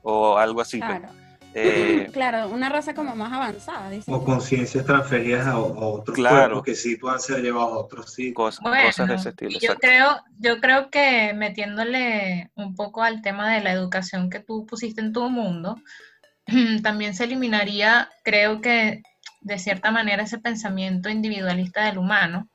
o 0.03 0.37
algo 0.37 0.61
así. 0.61 0.79
pues. 0.79 0.99
Claro. 1.01 1.15
Eh, 1.55 2.09
claro, 2.13 2.49
una 2.49 2.69
raza 2.69 2.95
como 2.95 3.17
más 3.17 3.33
avanzada, 3.33 3.91
dicen. 3.91 4.15
O 4.15 4.25
conciencias 4.25 4.85
transferidas 4.85 5.47
a, 5.47 5.53
a 5.53 5.59
otros 5.59 6.17
Claro. 6.17 6.37
cuerpos 6.37 6.63
que 6.65 6.75
sí 6.75 6.97
puedan 6.97 7.21
ser 7.21 7.43
llevados 7.43 7.73
a 7.73 7.79
otros 7.79 8.13
sitios. 8.13 8.35
cosas, 8.35 8.61
Bueno, 8.63 8.85
cosas 8.87 9.09
de 9.09 9.15
ese 9.15 9.29
estilo. 9.31 9.51
yo 9.51 9.57
exacto. 9.59 9.81
creo, 9.81 10.17
yo 10.39 10.61
creo 10.61 10.91
que 10.91 11.33
metiéndole 11.35 12.51
un 12.55 12.75
poco 12.75 13.03
al 13.03 13.23
tema 13.23 13.53
de 13.55 13.61
la 13.63 13.73
educación 13.73 14.31
que 14.31 14.41
tú 14.41 14.67
pusiste 14.67 15.01
en 15.01 15.13
tu 15.13 15.29
mundo, 15.31 15.77
también 16.83 17.15
se 17.15 17.25
eliminaría, 17.25 18.09
creo 18.25 18.61
que 18.61 19.03
de 19.41 19.59
cierta 19.59 19.91
manera, 19.91 20.25
ese 20.25 20.39
pensamiento 20.39 21.09
individualista 21.09 21.85
del 21.85 21.99
humano, 21.99 22.49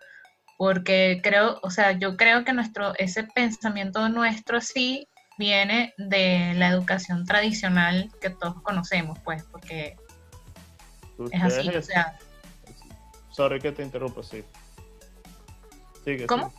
porque 0.57 1.19
creo, 1.23 1.59
o 1.63 1.69
sea, 1.69 1.93
yo 1.93 2.15
creo 2.17 2.43
que 2.45 2.53
nuestro, 2.53 2.93
ese 2.97 3.23
pensamiento 3.23 4.07
nuestro 4.09 4.61
sí 4.61 5.07
viene 5.37 5.93
de 5.97 6.53
la 6.55 6.69
educación 6.69 7.25
tradicional 7.25 8.11
que 8.21 8.29
todos 8.29 8.61
conocemos, 8.61 9.17
pues, 9.23 9.43
porque 9.51 9.95
es 11.31 11.43
así, 11.43 11.69
o 11.69 11.81
sea, 11.81 12.17
Sorry 13.31 13.59
que 13.59 13.71
te 13.71 13.81
interrumpo, 13.81 14.21
sí. 14.21 14.43
Sigue, 16.03 16.27
¿Cómo? 16.27 16.53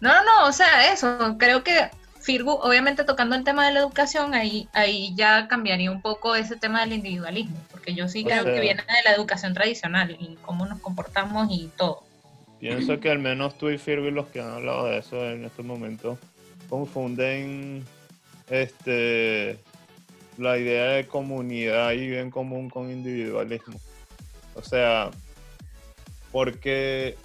No, 0.00 0.08
no, 0.12 0.24
no, 0.24 0.46
o 0.48 0.52
sea, 0.52 0.92
eso, 0.92 1.36
creo 1.38 1.62
que 1.62 1.90
Firgu, 2.20 2.50
obviamente 2.52 3.04
tocando 3.04 3.36
el 3.36 3.44
tema 3.44 3.66
de 3.66 3.72
la 3.74 3.80
educación, 3.80 4.34
ahí, 4.34 4.68
ahí 4.72 5.14
ya 5.14 5.46
cambiaría 5.46 5.90
un 5.92 6.02
poco 6.02 6.34
ese 6.34 6.56
tema 6.56 6.80
del 6.80 6.94
individualismo, 6.94 7.56
porque 7.70 7.94
yo 7.94 8.08
sí 8.08 8.22
O 8.22 8.26
creo 8.26 8.42
sea- 8.42 8.54
que 8.54 8.60
viene 8.60 8.82
de 8.82 9.02
la 9.10 9.14
educación 9.14 9.54
tradicional 9.54 10.16
y 10.18 10.36
cómo 10.42 10.66
nos 10.66 10.80
comportamos 10.80 11.48
y 11.50 11.68
todo. 11.76 12.02
Pienso 12.58 12.98
que 13.00 13.10
al 13.10 13.18
menos 13.18 13.58
tú 13.58 13.70
y 13.70 13.78
Firby, 13.78 14.10
los 14.12 14.26
que 14.28 14.40
han 14.40 14.50
hablado 14.52 14.86
de 14.86 14.98
eso 14.98 15.16
en 15.24 15.44
este 15.44 15.62
momento, 15.64 16.16
confunden 16.68 17.84
este 18.48 19.58
la 20.38 20.58
idea 20.58 20.92
de 20.92 21.06
comunidad 21.06 21.92
y 21.92 22.08
bien 22.08 22.30
común 22.30 22.70
con 22.70 22.90
individualismo. 22.90 23.78
O 24.54 24.62
sea, 24.62 25.10
porque 26.30 27.16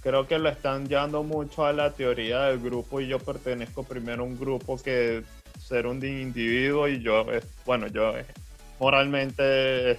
creo 0.00 0.26
que 0.26 0.38
lo 0.38 0.48
están 0.48 0.88
llevando 0.88 1.22
mucho 1.22 1.66
a 1.66 1.72
la 1.72 1.92
teoría 1.92 2.42
del 2.44 2.60
grupo 2.60 3.00
y 3.00 3.08
yo 3.08 3.18
pertenezco 3.18 3.82
primero 3.82 4.22
a 4.22 4.26
un 4.26 4.38
grupo 4.38 4.80
que 4.80 5.22
ser 5.58 5.86
un 5.86 6.04
individuo 6.04 6.88
y 6.88 7.02
yo, 7.02 7.26
bueno, 7.66 7.86
yo 7.88 8.16
eh, 8.16 8.24
moralmente 8.78 9.92
eh, 9.92 9.98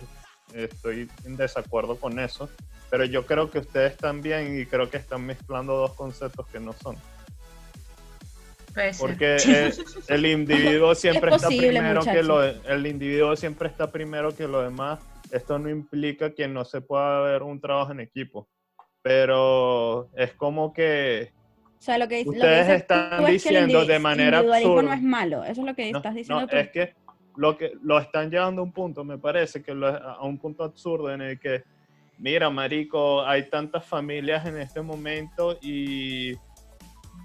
estoy 0.54 1.10
en 1.24 1.38
desacuerdo 1.38 1.98
con 1.98 2.20
eso, 2.20 2.50
pero 2.90 3.06
yo 3.06 3.26
creo 3.26 3.50
que 3.50 3.60
ustedes 3.60 3.96
también 3.96 4.60
y 4.60 4.66
creo 4.66 4.90
que 4.90 4.98
están 4.98 5.26
mezclando 5.26 5.78
dos 5.78 5.94
conceptos 5.94 6.48
que 6.48 6.60
no 6.60 6.74
son. 6.74 6.98
Porque 9.00 9.38
eh, 9.48 9.72
el 10.08 10.26
individuo 10.26 10.96
siempre 10.96 11.32
está 11.32 11.48
posible, 11.48 11.68
primero 11.80 12.02
que 12.02 12.10
muchachos. 12.24 12.28
lo 12.28 12.44
el 12.44 12.88
individuo 12.88 13.36
siempre 13.36 13.68
está 13.68 13.92
primero 13.92 14.36
que 14.36 14.48
lo 14.48 14.62
demás. 14.62 15.00
Esto 15.32 15.58
no 15.60 15.70
implica 15.70 16.34
que 16.34 16.48
no 16.48 16.66
se 16.66 16.82
pueda 16.82 17.22
ver 17.22 17.44
un 17.44 17.60
trabajo 17.62 17.92
en 17.94 18.02
equipo, 18.02 18.48
pero 19.02 20.10
es 20.16 20.34
como 20.34 20.74
que 20.74 21.32
O 21.80 21.82
sea, 21.82 21.98
lo 21.98 22.08
que, 22.08 22.24
lo 22.24 22.32
que 22.32 22.38
Ustedes 22.38 22.68
dices 22.68 22.82
están 22.82 23.12
es 23.14 23.18
que 23.20 23.26
el 23.26 23.32
diciendo 23.34 23.86
de 23.86 24.00
manera 24.00 24.40
absurda. 24.40 24.82
no 24.84 24.94
es 24.94 25.02
malo. 25.02 25.44
Eso 25.44 25.62
es 25.62 25.68
lo 25.68 25.76
que 25.76 25.92
no, 25.92 25.98
estás 26.00 26.14
no, 26.14 26.18
diciendo 26.18 26.48
tú. 26.48 26.56
es 26.58 26.70
que 26.70 26.94
lo 27.38 27.58
que 27.58 27.72
lo 27.82 27.98
están 28.00 28.30
llevando 28.30 28.62
a 28.62 28.66
un 28.66 28.72
punto, 28.74 29.04
me 29.06 29.18
parece 29.18 29.64
que 29.64 29.74
lo- 29.74 29.88
a 29.88 30.22
un 30.24 30.38
punto 30.38 30.64
absurdo 30.64 31.12
en 31.14 31.22
el 31.22 31.40
que 31.40 31.64
mira, 32.18 32.50
marico, 32.50 33.24
hay 33.26 33.50
tantas 33.50 33.86
familias 33.86 34.46
en 34.46 34.58
este 34.58 34.82
momento 34.82 35.58
y 35.62 36.34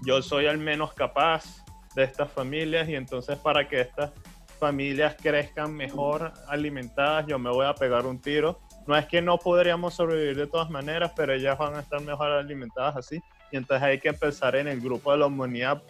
yo 0.05 0.21
soy 0.21 0.47
al 0.47 0.57
menos 0.57 0.93
capaz 0.93 1.63
de 1.95 2.03
estas 2.03 2.31
familias 2.31 2.87
y 2.87 2.95
entonces 2.95 3.37
para 3.37 3.67
que 3.67 3.81
estas 3.81 4.11
familias 4.59 5.15
crezcan 5.21 5.73
mejor 5.73 6.33
alimentadas, 6.47 7.25
yo 7.27 7.39
me 7.39 7.49
voy 7.49 7.65
a 7.65 7.73
pegar 7.73 8.05
un 8.05 8.19
tiro. 8.19 8.59
No 8.85 8.95
es 8.95 9.05
que 9.05 9.21
no 9.21 9.37
podríamos 9.37 9.95
sobrevivir 9.95 10.37
de 10.37 10.47
todas 10.47 10.69
maneras, 10.69 11.11
pero 11.15 11.33
ellas 11.33 11.57
van 11.57 11.75
a 11.75 11.81
estar 11.81 12.01
mejor 12.01 12.31
alimentadas 12.31 12.97
así. 12.97 13.19
Y 13.51 13.57
entonces 13.57 13.83
hay 13.83 13.99
que 13.99 14.13
pensar 14.13 14.55
en 14.55 14.67
el 14.67 14.79
grupo 14.81 15.11
de 15.11 15.19
la 15.19 15.25
humanidad 15.25 15.81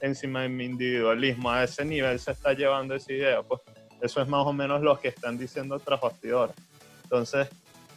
encima 0.00 0.42
de 0.42 0.48
mi 0.48 0.64
individualismo. 0.64 1.50
A 1.50 1.64
ese 1.64 1.84
nivel 1.84 2.18
se 2.18 2.32
está 2.32 2.52
llevando 2.52 2.94
esa 2.94 3.12
idea. 3.12 3.42
Pues 3.42 3.60
eso 4.02 4.20
es 4.20 4.28
más 4.28 4.46
o 4.46 4.52
menos 4.52 4.82
lo 4.82 4.98
que 4.98 5.08
están 5.08 5.38
diciendo 5.38 5.78
tras 5.78 6.00
bastidores. 6.00 6.54
Entonces, 7.04 7.48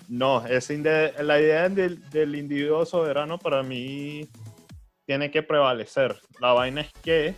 no, 0.08 0.46
es 0.46 0.70
la 0.70 1.40
idea 1.40 1.68
del 1.68 2.36
individuo 2.36 2.86
soberano 2.86 3.38
para 3.38 3.62
mí 3.62 4.30
tiene 5.08 5.32
que 5.32 5.42
prevalecer. 5.42 6.20
La 6.40 6.52
vaina 6.54 6.82
es 6.82 6.92
que 7.02 7.34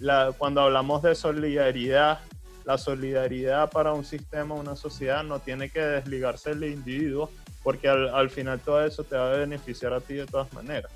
la- 0.00 0.32
cuando 0.36 0.60
hablamos 0.60 1.02
de 1.02 1.14
solidaridad 1.14 2.18
la 2.64 2.76
solidaridad 2.78 3.70
para 3.70 3.92
un 3.92 4.04
sistema, 4.04 4.56
una 4.56 4.74
sociedad, 4.74 5.22
no 5.22 5.38
tiene 5.38 5.70
que 5.70 5.78
desligarse 5.80 6.50
del 6.52 6.72
individuo, 6.72 7.30
porque 7.62 7.88
al, 7.88 8.12
al 8.12 8.28
final 8.28 8.58
todo 8.58 8.84
eso 8.84 9.04
te 9.04 9.14
va 9.16 9.30
a 9.32 9.36
beneficiar 9.36 9.92
a 9.92 10.00
ti 10.00 10.14
de 10.14 10.26
todas 10.26 10.52
maneras. 10.52 10.90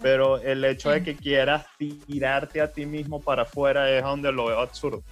Pero 0.00 0.38
el 0.38 0.64
hecho 0.64 0.90
de 0.90 1.04
que 1.04 1.14
quieras 1.14 1.64
tirarte 1.78 2.60
a 2.60 2.72
ti 2.72 2.86
mismo 2.86 3.20
para 3.22 3.42
afuera 3.42 3.88
es 3.88 4.02
donde 4.02 4.32
lo 4.32 4.46
veo 4.46 4.58
absurdo. 4.58 5.04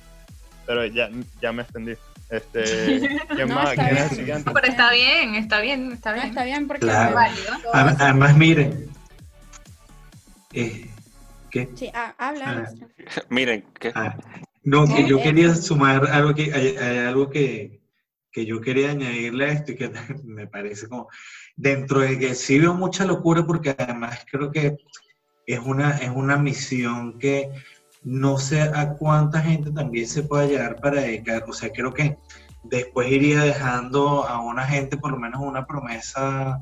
Pero 0.66 0.84
ya, 0.86 1.08
ya 1.40 1.52
me 1.52 1.62
extendí. 1.62 1.94
Este, 2.28 3.08
¿Quién 3.36 3.48
No, 3.48 3.54
más? 3.54 3.70
está 3.70 3.84
¿Quién 3.84 3.96
es 3.98 4.10
el 4.10 4.16
siguiente? 4.16 4.50
Pero 4.52 4.66
está 4.66 4.90
bien, 4.90 5.36
está 5.36 5.60
bien, 5.60 5.92
está 5.92 6.12
bien. 6.12 6.26
está 6.26 6.42
bien 6.42 6.66
porque... 6.66 6.86
Claro. 6.86 7.14
Válido. 7.14 7.52
Ad- 7.72 7.96
Además, 8.00 8.36
miren. 8.36 8.90
Eh, 10.52 10.90
¿Qué? 11.50 11.68
Sí, 11.74 11.90
ah, 11.94 12.14
habla. 12.18 12.68
Ah. 12.68 13.22
Miren, 13.28 13.64
que 13.78 13.92
Ah, 13.94 14.16
no, 14.62 14.86
que 14.86 15.06
yo 15.06 15.18
eh, 15.18 15.22
quería 15.22 15.54
sumar 15.54 16.06
algo 16.10 16.34
que, 16.34 16.52
algo 17.06 17.28
que, 17.30 17.80
que 18.30 18.46
yo 18.46 18.60
quería 18.60 18.90
añadirle 18.90 19.46
a 19.46 19.52
esto 19.52 19.72
y 19.72 19.76
que 19.76 19.90
me 20.24 20.46
parece 20.46 20.88
como 20.88 21.08
dentro 21.56 22.00
de 22.00 22.18
que 22.18 22.34
sí 22.34 22.58
veo 22.58 22.74
mucha 22.74 23.04
locura 23.04 23.46
porque 23.46 23.74
además 23.76 24.24
creo 24.30 24.50
que 24.50 24.76
es 25.46 25.58
una, 25.60 25.98
es 25.98 26.10
una 26.10 26.36
misión 26.36 27.18
que 27.18 27.50
no 28.02 28.38
sé 28.38 28.62
a 28.62 28.94
cuánta 28.94 29.40
gente 29.40 29.70
también 29.72 30.06
se 30.06 30.22
pueda 30.22 30.46
llegar 30.46 30.80
para 30.80 31.00
dedicar. 31.00 31.44
O 31.48 31.52
sea, 31.52 31.70
creo 31.70 31.92
que 31.92 32.16
después 32.62 33.10
iría 33.10 33.40
dejando 33.40 34.26
a 34.26 34.40
una 34.40 34.66
gente 34.66 34.96
por 34.96 35.10
lo 35.10 35.18
menos 35.18 35.40
una 35.40 35.66
promesa 35.66 36.60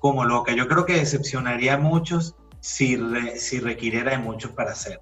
como 0.00 0.24
loca. 0.24 0.52
Yo 0.52 0.66
creo 0.66 0.84
que 0.84 0.94
decepcionaría 0.94 1.74
a 1.74 1.78
muchos 1.78 2.34
si, 2.60 2.96
re- 2.96 3.38
si 3.38 3.58
requiriera 3.58 4.12
de 4.12 4.18
muchos 4.18 4.52
para 4.52 4.72
hacer. 4.72 5.00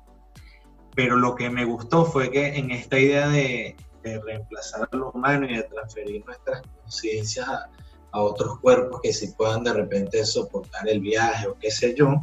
Pero 0.95 1.17
lo 1.17 1.35
que 1.35 1.50
me 1.50 1.65
gustó 1.65 2.05
fue 2.05 2.31
que 2.31 2.57
en 2.57 2.71
esta 2.71 2.99
idea 2.99 3.29
de, 3.29 3.77
reemplazar 4.25 4.88
a 4.91 4.97
lo 4.97 5.11
humano 5.11 5.45
y 5.45 5.55
de 5.55 5.65
transferir 5.65 6.25
nuestras 6.25 6.62
conciencias 6.83 7.47
a, 7.47 7.69
otros 8.11 8.59
cuerpos 8.61 9.00
que 9.03 9.12
sí 9.12 9.35
puedan 9.37 9.62
de 9.62 9.73
repente 9.75 10.25
soportar 10.25 10.88
el 10.88 11.00
viaje 11.00 11.47
o 11.47 11.59
qué 11.59 11.71
sé 11.71 11.95
yo, 11.95 12.15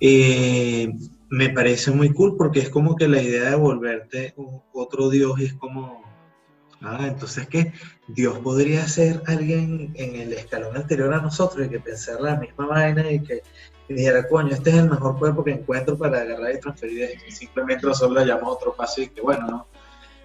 eh, 0.00 0.90
me 1.28 1.50
parece 1.50 1.90
muy 1.90 2.12
cool 2.12 2.36
porque 2.36 2.60
es 2.60 2.70
como 2.70 2.96
que 2.96 3.06
la 3.06 3.20
idea 3.20 3.50
de 3.50 3.56
volverte 3.56 4.34
otro 4.72 5.10
Dios 5.10 5.38
es 5.40 5.52
como, 5.52 6.02
ah, 6.80 7.06
entonces 7.06 7.46
que 7.48 7.72
Dios 8.08 8.38
podría 8.38 8.88
ser 8.88 9.22
alguien 9.26 9.92
en 9.94 10.16
el 10.16 10.32
escalón 10.32 10.74
anterior 10.74 11.12
a 11.12 11.20
nosotros 11.20 11.66
y 11.66 11.70
que 11.70 11.80
pensara 11.80 12.20
la 12.20 12.36
misma 12.36 12.66
vaina 12.66 13.10
y 13.10 13.22
que 13.22 13.42
y 13.88 13.94
dijera, 13.94 14.26
coño, 14.28 14.52
este 14.54 14.70
es 14.70 14.76
el 14.76 14.90
mejor 14.90 15.18
cuerpo 15.18 15.42
que 15.44 15.52
encuentro 15.52 15.96
para 15.96 16.20
agarrar 16.20 16.54
y 16.54 16.60
transferir 16.60 17.02
esto. 17.04 17.24
Y 17.26 17.32
simplemente 17.32 17.86
nosotros 17.86 18.18
le 18.18 18.26
llamamos 18.26 18.56
otro 18.56 18.74
paso 18.74 19.00
y 19.00 19.08
que, 19.08 19.20
bueno, 19.20 19.46
¿no? 19.46 19.66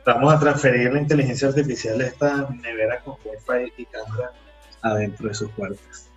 Vamos 0.06 0.34
a 0.34 0.40
transferir 0.40 0.92
la 0.92 1.00
inteligencia 1.00 1.48
artificial 1.48 1.98
de 1.98 2.08
esta 2.08 2.50
nevera 2.62 3.00
con 3.00 3.16
wifi 3.24 3.72
y 3.78 3.86
cámara 3.86 4.32
adentro 4.82 5.30
de 5.30 5.34
sus 5.34 5.50
cuerpos. 5.52 6.08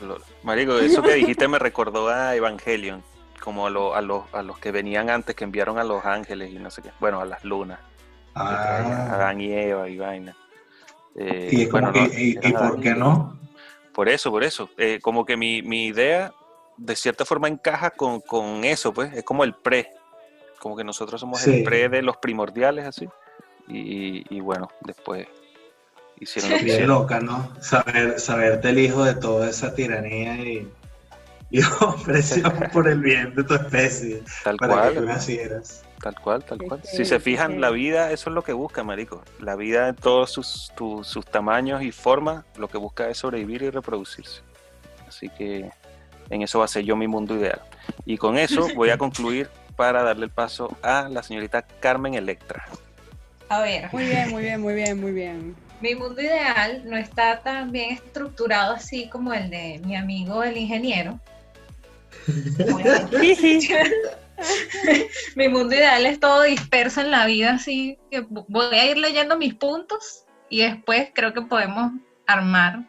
Lo- 0.00 0.18
Marico, 0.44 0.78
eso 0.78 1.02
que 1.02 1.14
dijiste 1.14 1.48
me 1.48 1.58
recordó 1.58 2.08
a 2.08 2.36
Evangelion, 2.36 3.02
como 3.42 3.66
a, 3.66 3.70
lo- 3.70 3.94
a 3.96 4.00
los, 4.00 4.32
a 4.32 4.42
los 4.42 4.58
que 4.58 4.70
venían 4.70 5.10
antes, 5.10 5.34
que 5.34 5.42
enviaron 5.44 5.78
a 5.78 5.84
los 5.84 6.04
ángeles 6.06 6.52
y 6.52 6.58
no 6.60 6.70
sé 6.70 6.82
qué, 6.82 6.90
bueno, 7.00 7.20
a 7.20 7.24
las 7.24 7.42
lunas, 7.44 7.80
traían 8.32 8.92
a 8.92 9.06
Ah, 9.06 9.14
Adán 9.16 9.40
y 9.40 9.52
Eva 9.52 9.88
y 9.88 9.98
vaina. 9.98 10.36
Eh, 11.16 11.48
y 11.50 11.66
bueno, 11.66 11.88
no, 11.88 11.92
que, 11.92 12.22
¿y, 12.22 12.30
y 12.34 12.38
eran 12.38 12.70
por 12.70 12.80
qué 12.80 12.94
no? 12.94 13.36
Por 13.92 14.08
eso, 14.08 14.30
por 14.30 14.44
eso. 14.44 14.70
Eh, 14.78 15.00
como 15.02 15.26
que 15.26 15.36
mi, 15.36 15.62
mi 15.62 15.86
idea 15.86 16.32
de 16.82 16.96
cierta 16.96 17.24
forma 17.24 17.46
encaja 17.48 17.90
con, 17.90 18.20
con 18.20 18.64
eso, 18.64 18.92
pues, 18.92 19.12
es 19.12 19.22
como 19.22 19.44
el 19.44 19.54
pre, 19.54 19.90
como 20.58 20.76
que 20.76 20.82
nosotros 20.84 21.20
somos 21.20 21.40
Sí. 21.40 21.58
el 21.58 21.62
pre 21.64 21.88
de 21.88 22.00
los 22.02 22.16
primordiales, 22.16 22.86
así. 22.86 23.08
Y, 23.68 24.24
y 24.34 24.40
bueno, 24.40 24.68
después 24.80 25.28
hicieron 26.18 26.50
lo 26.50 26.56
que 26.58 26.64
Bien 26.64 26.76
hicieron. 26.76 26.98
loca, 26.98 27.20
¿no? 27.20 27.54
Saber, 27.60 28.18
saberte 28.18 28.70
el 28.70 28.78
hijo 28.78 29.04
de 29.04 29.14
toda 29.14 29.48
esa 29.50 29.74
tiranía 29.74 30.36
y, 30.36 30.68
y 31.50 31.60
opresión 31.80 32.52
por 32.72 32.88
el 32.88 33.00
bien 33.00 33.34
de 33.34 33.44
tu 33.44 33.54
especie, 33.54 34.22
Tal 34.42 34.56
para 34.56 34.72
cual. 34.74 34.92
que 34.94 35.00
tú 35.00 35.06
nacieras. 35.06 35.84
Tal 36.02 36.18
cual, 36.18 36.42
tal 36.44 36.58
cual. 36.62 36.80
Si 36.82 37.04
se 37.04 37.20
fijan, 37.20 37.60
la 37.60 37.68
vida, 37.68 38.10
eso 38.10 38.30
es 38.30 38.34
lo 38.34 38.42
que 38.42 38.54
busca, 38.54 38.82
marico. 38.82 39.22
La 39.38 39.54
vida 39.54 39.88
en 39.88 39.96
todos 39.96 40.30
sus, 40.30 40.72
tu- 40.74 41.04
sus 41.04 41.26
tamaños 41.26 41.82
y 41.82 41.92
formas, 41.92 42.46
lo 42.56 42.68
que 42.68 42.78
busca 42.78 43.10
es 43.10 43.18
sobrevivir 43.18 43.62
y 43.64 43.68
reproducirse. 43.70 44.40
Así 45.06 45.28
que 45.28 45.70
en 46.30 46.42
eso 46.42 46.60
va 46.60 46.64
a 46.64 46.68
ser 46.68 46.84
yo 46.84 46.96
mi 46.96 47.08
mundo 47.08 47.36
ideal. 47.36 47.60
Y 48.06 48.16
con 48.16 48.38
eso 48.38 48.68
voy 48.74 48.90
a 48.90 48.98
concluir 48.98 49.48
para 49.76 50.02
darle 50.02 50.26
el 50.26 50.30
paso 50.30 50.76
a 50.82 51.08
la 51.08 51.22
señorita 51.22 51.62
Carmen 51.62 52.14
Electra. 52.14 52.64
A 53.48 53.62
ver, 53.62 53.88
Muy 53.92 54.04
bien, 54.04 54.30
muy 54.30 54.42
bien, 54.42 54.60
muy 54.60 54.74
bien, 54.74 55.00
muy 55.00 55.12
bien. 55.12 55.56
mi 55.80 55.94
mundo 55.94 56.20
ideal 56.20 56.82
no 56.84 56.96
está 56.96 57.40
tan 57.40 57.72
bien 57.72 57.92
estructurado 57.92 58.74
así 58.74 59.08
como 59.08 59.32
el 59.32 59.50
de 59.50 59.80
mi 59.84 59.96
amigo 59.96 60.42
el 60.42 60.56
ingeniero. 60.56 61.18
mi 65.36 65.48
mundo 65.48 65.74
ideal 65.74 66.06
es 66.06 66.20
todo 66.20 66.42
disperso 66.42 67.00
en 67.00 67.10
la 67.10 67.26
vida, 67.26 67.54
así 67.54 67.98
que 68.10 68.24
voy 68.28 68.76
a 68.76 68.90
ir 68.90 68.98
leyendo 68.98 69.36
mis 69.36 69.54
puntos 69.54 70.24
y 70.48 70.62
después 70.62 71.10
creo 71.14 71.32
que 71.32 71.42
podemos 71.42 71.92
armar 72.26 72.84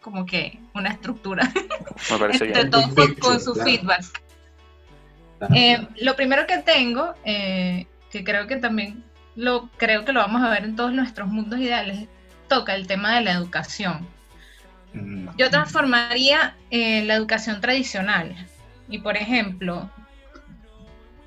como 0.00 0.26
que 0.26 0.58
una 0.74 0.90
estructura 0.90 1.50
Me 2.10 2.18
parece 2.18 2.46
entre 2.46 2.62
bien. 2.62 2.70
todos 2.70 3.14
con, 3.20 3.40
su 3.40 3.52
claro. 3.52 3.70
feedback. 3.70 4.22
Eh, 5.54 5.86
lo 6.00 6.16
primero 6.16 6.46
que 6.46 6.58
tengo, 6.58 7.14
eh, 7.24 7.86
que 8.10 8.24
creo 8.24 8.46
que 8.46 8.56
también 8.56 9.04
lo 9.36 9.70
creo 9.76 10.04
que 10.04 10.12
lo 10.12 10.20
vamos 10.20 10.42
a 10.42 10.50
ver 10.50 10.64
en 10.64 10.76
todos 10.76 10.92
nuestros 10.92 11.28
mundos 11.28 11.60
ideales, 11.60 12.08
toca 12.48 12.74
el 12.74 12.86
tema 12.86 13.14
de 13.14 13.22
la 13.22 13.32
educación. 13.32 14.06
Mm. 14.92 15.28
Yo 15.36 15.50
transformaría 15.50 16.56
eh, 16.70 17.04
la 17.04 17.14
educación 17.14 17.60
tradicional 17.60 18.34
y, 18.88 18.98
por 18.98 19.16
ejemplo, 19.16 19.88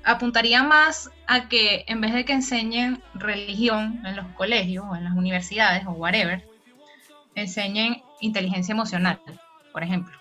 apuntaría 0.04 0.62
más 0.62 1.10
a 1.26 1.48
que 1.48 1.84
en 1.88 2.00
vez 2.00 2.12
de 2.12 2.24
que 2.24 2.34
enseñen 2.34 3.02
religión 3.14 4.02
en 4.04 4.16
los 4.16 4.26
colegios 4.34 4.84
o 4.88 4.94
en 4.94 5.04
las 5.04 5.14
universidades 5.14 5.86
o 5.86 5.92
whatever, 5.92 6.44
enseñen 7.34 8.02
inteligencia 8.20 8.72
emocional, 8.72 9.20
por 9.72 9.82
ejemplo, 9.82 10.16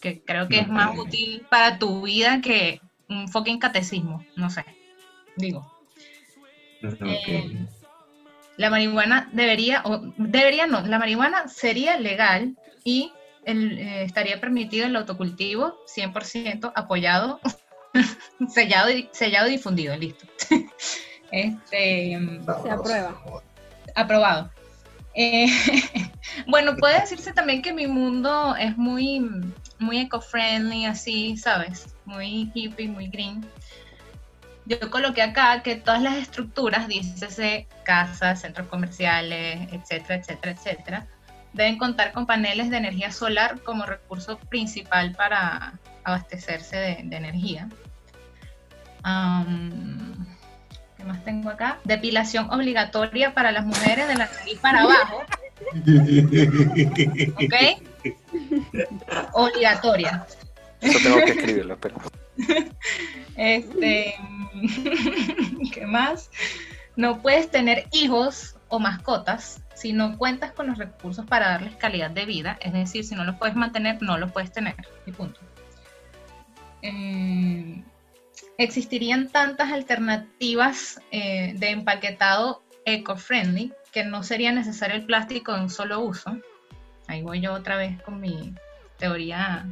que 0.00 0.20
creo 0.22 0.48
que 0.48 0.60
es 0.60 0.68
más 0.68 0.96
útil 0.96 1.46
para 1.50 1.78
tu 1.78 2.02
vida 2.02 2.40
que 2.40 2.80
un 3.08 3.28
fucking 3.28 3.58
catecismo, 3.58 4.24
no 4.34 4.50
sé, 4.50 4.64
digo. 5.36 5.70
Eh, 6.82 7.66
la 8.56 8.70
marihuana 8.70 9.28
debería, 9.32 9.82
o 9.84 9.98
debería 10.16 10.66
no, 10.66 10.80
la 10.82 10.98
marihuana 10.98 11.48
sería 11.48 11.98
legal 11.98 12.56
y 12.84 13.12
el, 13.44 13.78
eh, 13.78 14.02
estaría 14.02 14.40
permitido 14.40 14.86
el 14.86 14.96
autocultivo 14.96 15.76
100% 15.86 16.72
apoyado, 16.74 17.40
sellado, 18.48 18.90
y, 18.90 19.08
sellado 19.12 19.48
y 19.48 19.52
difundido, 19.52 19.96
listo. 19.96 20.26
este, 21.30 22.18
Se 22.62 22.70
aprueba. 22.70 23.22
aprobado. 23.94 24.50
Eh, 25.14 25.46
bueno, 26.46 26.76
puede 26.76 27.00
decirse 27.00 27.32
también 27.32 27.62
que 27.62 27.72
mi 27.72 27.86
mundo 27.86 28.54
es 28.56 28.76
muy, 28.76 29.20
muy 29.78 29.98
eco-friendly, 29.98 30.86
así, 30.86 31.36
¿sabes? 31.36 31.94
Muy 32.04 32.50
hippie, 32.54 32.88
muy 32.88 33.08
green. 33.08 33.44
Yo 34.66 34.78
coloqué 34.90 35.22
acá 35.22 35.62
que 35.62 35.76
todas 35.76 36.02
las 36.02 36.16
estructuras, 36.16 36.88
dícese 36.88 37.68
casas, 37.84 38.40
centros 38.40 38.66
comerciales, 38.66 39.72
etcétera, 39.72 40.16
etcétera, 40.16 40.52
etcétera, 40.52 41.06
deben 41.52 41.78
contar 41.78 42.12
con 42.12 42.26
paneles 42.26 42.70
de 42.70 42.76
energía 42.76 43.12
solar 43.12 43.60
como 43.62 43.86
recurso 43.86 44.38
principal 44.38 45.12
para 45.14 45.74
abastecerse 46.04 46.76
de, 46.76 47.16
energía. 47.16 47.68
¿Qué 50.96 51.04
más 51.04 51.24
tengo 51.24 51.50
acá? 51.50 51.78
Depilación 51.84 52.50
obligatoria 52.50 53.34
para 53.34 53.52
las 53.52 53.64
mujeres 53.64 54.08
de 54.08 54.16
la 54.16 54.26
nariz 54.26 54.58
para 54.60 54.82
abajo, 54.82 55.22
¿ok? 57.34 57.54
Obligatoria. 59.32 60.26
Eso 60.80 60.98
tengo 61.02 61.24
que 61.24 61.32
escribirlo, 61.32 61.74
espera. 61.74 61.96
Este, 63.36 64.14
¿qué 65.72 65.86
más? 65.86 66.30
No 66.96 67.20
puedes 67.22 67.50
tener 67.50 67.86
hijos 67.92 68.56
o 68.68 68.78
mascotas 68.78 69.62
si 69.74 69.92
no 69.92 70.16
cuentas 70.16 70.52
con 70.52 70.66
los 70.66 70.78
recursos 70.78 71.26
para 71.26 71.48
darles 71.48 71.76
calidad 71.76 72.10
de 72.10 72.24
vida. 72.24 72.58
Es 72.60 72.72
decir, 72.72 73.04
si 73.04 73.14
no 73.14 73.24
los 73.24 73.36
puedes 73.36 73.54
mantener, 73.54 74.00
no 74.00 74.16
los 74.16 74.32
puedes 74.32 74.50
tener. 74.52 74.74
Y 75.04 75.12
punto. 75.12 75.40
Eh, 76.82 77.82
existirían 78.58 79.28
tantas 79.28 79.72
alternativas 79.72 81.00
eh, 81.10 81.54
de 81.56 81.70
empaquetado 81.70 82.62
eco-friendly 82.86 83.72
que 83.96 84.04
no 84.04 84.22
sería 84.22 84.52
necesario 84.52 84.94
el 84.94 85.06
plástico 85.06 85.54
de 85.54 85.62
un 85.62 85.70
solo 85.70 86.00
uso. 86.00 86.36
Ahí 87.06 87.22
voy 87.22 87.40
yo 87.40 87.54
otra 87.54 87.78
vez 87.78 87.98
con 88.02 88.20
mi 88.20 88.54
teoría 88.98 89.64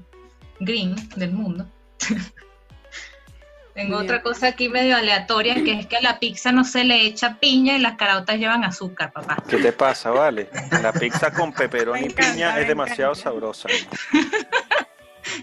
green 0.60 0.96
del 1.16 1.30
mundo. 1.32 1.66
Tengo 3.74 3.98
Bien. 3.98 4.02
otra 4.04 4.22
cosa 4.22 4.46
aquí 4.48 4.70
medio 4.70 4.96
aleatoria, 4.96 5.62
que 5.62 5.72
es 5.78 5.87
que 5.87 5.98
a 5.98 6.00
la 6.00 6.18
pizza 6.20 6.52
no 6.52 6.64
se 6.64 6.84
le 6.84 7.02
echa 7.04 7.38
piña 7.38 7.76
y 7.76 7.80
las 7.80 7.96
caraotas 7.96 8.38
llevan 8.38 8.64
azúcar, 8.64 9.12
papá. 9.12 9.37
¿Qué 9.46 9.58
te 9.58 9.72
pasa, 9.74 10.08
vale? 10.10 10.48
La 10.82 10.90
pizza 10.92 11.30
con 11.30 11.52
pepperoni 11.58 12.00
Me 12.00 12.06
y 12.06 12.10
encanta, 12.10 12.32
piña 12.32 12.58
es 12.60 12.66
demasiado 12.66 13.12
encanta. 13.12 13.30
sabrosa. 13.30 13.68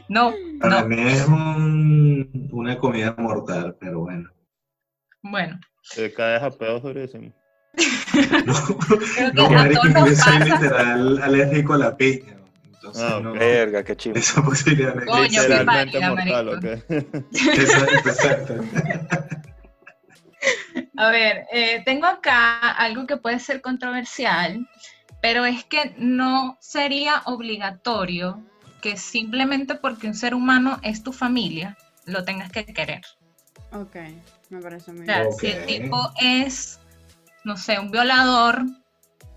No, 0.07 0.33
Para 0.59 0.81
no. 0.81 0.87
mí 0.87 1.01
es 1.07 1.25
un- 1.27 2.49
una 2.51 2.77
comida 2.79 3.13
mortal, 3.17 3.75
pero 3.79 3.99
bueno. 4.01 4.29
Bueno, 5.21 5.59
Te 5.95 6.11
caes 6.13 6.41
a 6.43 6.49
pedos 6.51 6.81
durísimo. 6.83 7.31
No, 8.45 8.53
no 9.33 9.49
marico, 9.49 9.87
yo 9.87 10.15
soy 10.15 10.39
literal 10.39 11.21
alérgico 11.21 11.73
a 11.73 11.77
la 11.77 11.97
piña. 11.97 12.35
Entonces, 12.65 13.03
Ah, 13.03 13.19
no, 13.21 13.33
Verga, 13.33 13.83
qué 13.83 13.95
chido. 13.95 14.15
esa 14.15 14.43
posibilidad 14.43 14.95
no 14.95 15.05
Coño, 15.05 15.23
Literalmente 15.23 15.99
válida, 15.99 16.09
mortal, 16.09 16.45
marico. 16.45 16.67
¿ok? 16.67 16.95
Exacto, 17.57 18.09
exacto. 18.09 18.53
A 20.97 21.09
ver, 21.11 21.45
eh, 21.51 21.81
tengo 21.85 22.05
acá 22.07 22.71
algo 22.71 23.05
que 23.07 23.17
puede 23.17 23.39
ser 23.39 23.61
controversial, 23.61 24.67
pero 25.21 25.45
es 25.45 25.63
que 25.63 25.93
no 25.97 26.57
sería 26.59 27.21
obligatorio 27.25 28.41
que 28.81 28.97
simplemente 28.97 29.75
porque 29.75 30.07
un 30.07 30.15
ser 30.15 30.33
humano 30.33 30.79
es 30.83 31.03
tu 31.03 31.13
familia, 31.13 31.77
lo 32.05 32.23
tengas 32.25 32.51
que 32.51 32.65
querer. 32.65 33.01
Ok, 33.71 33.95
me 34.49 34.59
parece 34.59 34.91
muy 34.91 35.03
O 35.03 35.05
sea, 35.05 35.19
bien. 35.21 35.33
si 35.39 35.47
el 35.47 35.65
tipo 35.65 36.11
es, 36.19 36.79
no 37.43 37.57
sé, 37.57 37.79
un 37.79 37.91
violador 37.91 38.63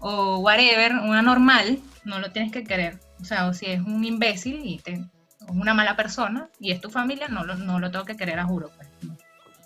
o 0.01 0.39
whatever, 0.39 0.93
una 0.93 1.23
normal, 1.23 1.79
no 2.05 2.19
lo 2.19 2.31
tienes 2.31 2.53
que 2.53 2.65
querer. 2.65 2.99
O 3.21 3.25
sea, 3.25 3.47
o 3.49 3.55
si 3.55 3.67
es 3.67 3.81
un 3.81 4.05
imbécil 4.05 4.61
y 4.65 4.79
te, 4.79 5.01
o 5.49 5.53
una 5.53 5.73
mala 5.75 5.97
persona 5.97 6.49
y 6.61 6.73
es 6.73 6.81
tu 6.81 6.91
familia, 6.91 7.29
no 7.29 7.45
lo, 7.45 7.55
no 7.57 7.79
lo 7.81 7.91
tengo 7.91 8.05
que 8.05 8.17
querer 8.17 8.39
a 8.39 8.45
juro. 8.45 8.71
pues. 8.77 8.89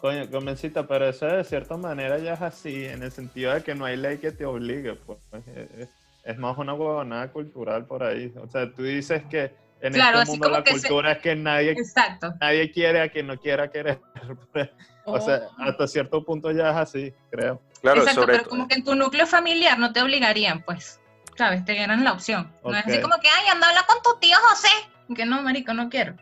Coño, 0.01 0.31
comencita, 0.31 0.87
pero 0.87 1.09
eso 1.09 1.27
de 1.27 1.43
cierta 1.43 1.77
manera 1.77 2.19
ya 2.19 2.35
es 2.35 2.43
así, 2.43 2.85
en 2.85 3.03
el 3.03 3.11
sentido 3.11 3.53
de 3.53 3.65
que 3.65 3.75
no 3.75 3.85
hay 3.85 3.97
ley 3.97 4.19
que 4.19 4.31
te 4.31 4.45
obligue, 4.47 4.95
pues. 4.95 5.19
Es, 5.33 5.71
es- 5.81 5.89
es 6.25 6.37
más 6.37 6.59
una 6.59 6.75
huevonada 6.75 7.33
cultural 7.33 7.87
por 7.87 8.03
ahí. 8.03 8.31
O 8.37 8.47
sea, 8.49 8.71
tú 8.71 8.83
dices 8.83 9.23
que 9.31 9.55
en 9.81 9.93
Claro, 9.93 10.19
este 10.19 10.23
así 10.23 10.31
mundo 10.33 10.47
como 10.47 10.59
la 10.59 10.65
que 10.65 10.71
se- 10.75 10.89
cultura 10.89 11.13
es 11.13 11.19
que 11.19 11.37
nadie, 11.37 11.71
Exacto. 11.73 12.35
nadie 12.41 12.71
quiere 12.73 13.01
a 13.01 13.09
quien 13.09 13.27
no 13.29 13.37
quiera 13.39 13.71
querer. 13.71 14.01
O 15.11 15.19
sea, 15.23 15.41
Oh. 15.59 15.63
hasta 15.63 15.87
cierto 15.89 16.23
punto 16.23 16.51
ya 16.51 16.69
es 16.71 16.77
así, 16.77 17.15
creo. 17.31 17.63
Claro, 17.81 18.01
Exacto, 18.03 18.21
sobre 18.21 18.37
pero 18.37 18.49
como 18.51 18.69
que 18.69 18.75
en 18.75 18.85
tu 18.85 18.95
núcleo 18.95 19.27
familiar 19.27 19.79
no 19.79 19.91
te 19.91 20.03
obligarían, 20.03 20.63
pues, 20.63 21.01
¿sabes? 21.35 21.65
Te 21.65 21.73
dieran 21.73 22.05
la 22.05 22.13
opción. 22.13 22.53
No 22.63 22.77
es 22.77 22.85
así 22.87 23.01
como 23.01 23.15
que, 23.19 23.29
ay, 23.29 23.49
anda 23.51 23.69
a 23.69 23.71
hablar 23.71 23.87
con 23.87 23.97
tu 24.03 24.21
tío 24.21 24.37
José. 24.51 24.69
Que 25.17 25.25
no, 25.25 25.41
marico, 25.43 25.73
no 25.73 25.89
quiero. 25.89 26.15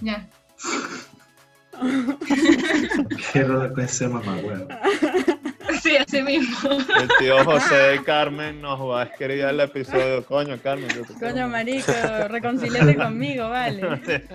Ya. 0.00 0.26
Quiero 3.32 3.72
con 3.74 3.84
ese 3.84 4.08
mamá, 4.08 4.36
huevo. 4.36 4.66
Sí, 5.86 5.96
así 5.96 6.20
mismo. 6.22 6.70
El 6.98 7.08
tío 7.20 7.44
José 7.44 7.74
de 7.74 8.04
Carmen 8.04 8.60
nos 8.60 8.80
va 8.80 9.02
a 9.02 9.04
escribir 9.04 9.44
el 9.44 9.60
episodio. 9.60 10.24
Coño, 10.26 10.60
Carmen, 10.60 10.88
yo 10.88 11.02
te 11.02 11.14
quiero 11.14 11.20
Coño, 11.20 11.46
mucho". 11.46 11.48
marico, 11.48 11.92
reconcíliate 12.28 12.96
conmigo, 12.96 13.48
vale. 13.48 13.82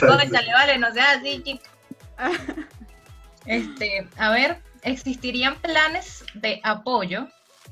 Cónchale, 0.00 0.52
vale, 0.54 0.78
no 0.78 0.90
seas 0.92 1.18
así, 1.18 1.42
chico. 1.42 1.64
Este, 3.44 4.08
a 4.16 4.30
ver, 4.30 4.58
existirían 4.82 5.54
planes 5.60 6.24
de 6.34 6.60
apoyo 6.64 7.28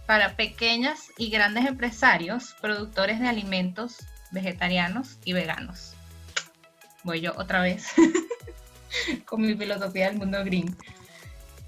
para 0.07 0.37
pequeñas 0.37 1.09
y 1.19 1.31
grandes 1.31 1.67
empresarios, 1.67 2.55
productores 2.61 3.19
de 3.19 3.27
alimentos 3.27 3.97
vegetarianos 4.31 5.19
y 5.25 5.33
veganos. 5.33 5.95
Voy 7.03 7.23
yo 7.23 7.33
otra 7.37 7.61
vez 7.61 7.89
con 9.25 9.41
mi 9.43 9.57
filosofía 9.57 10.11
del 10.11 10.19
mundo 10.19 10.45
green. 10.45 10.77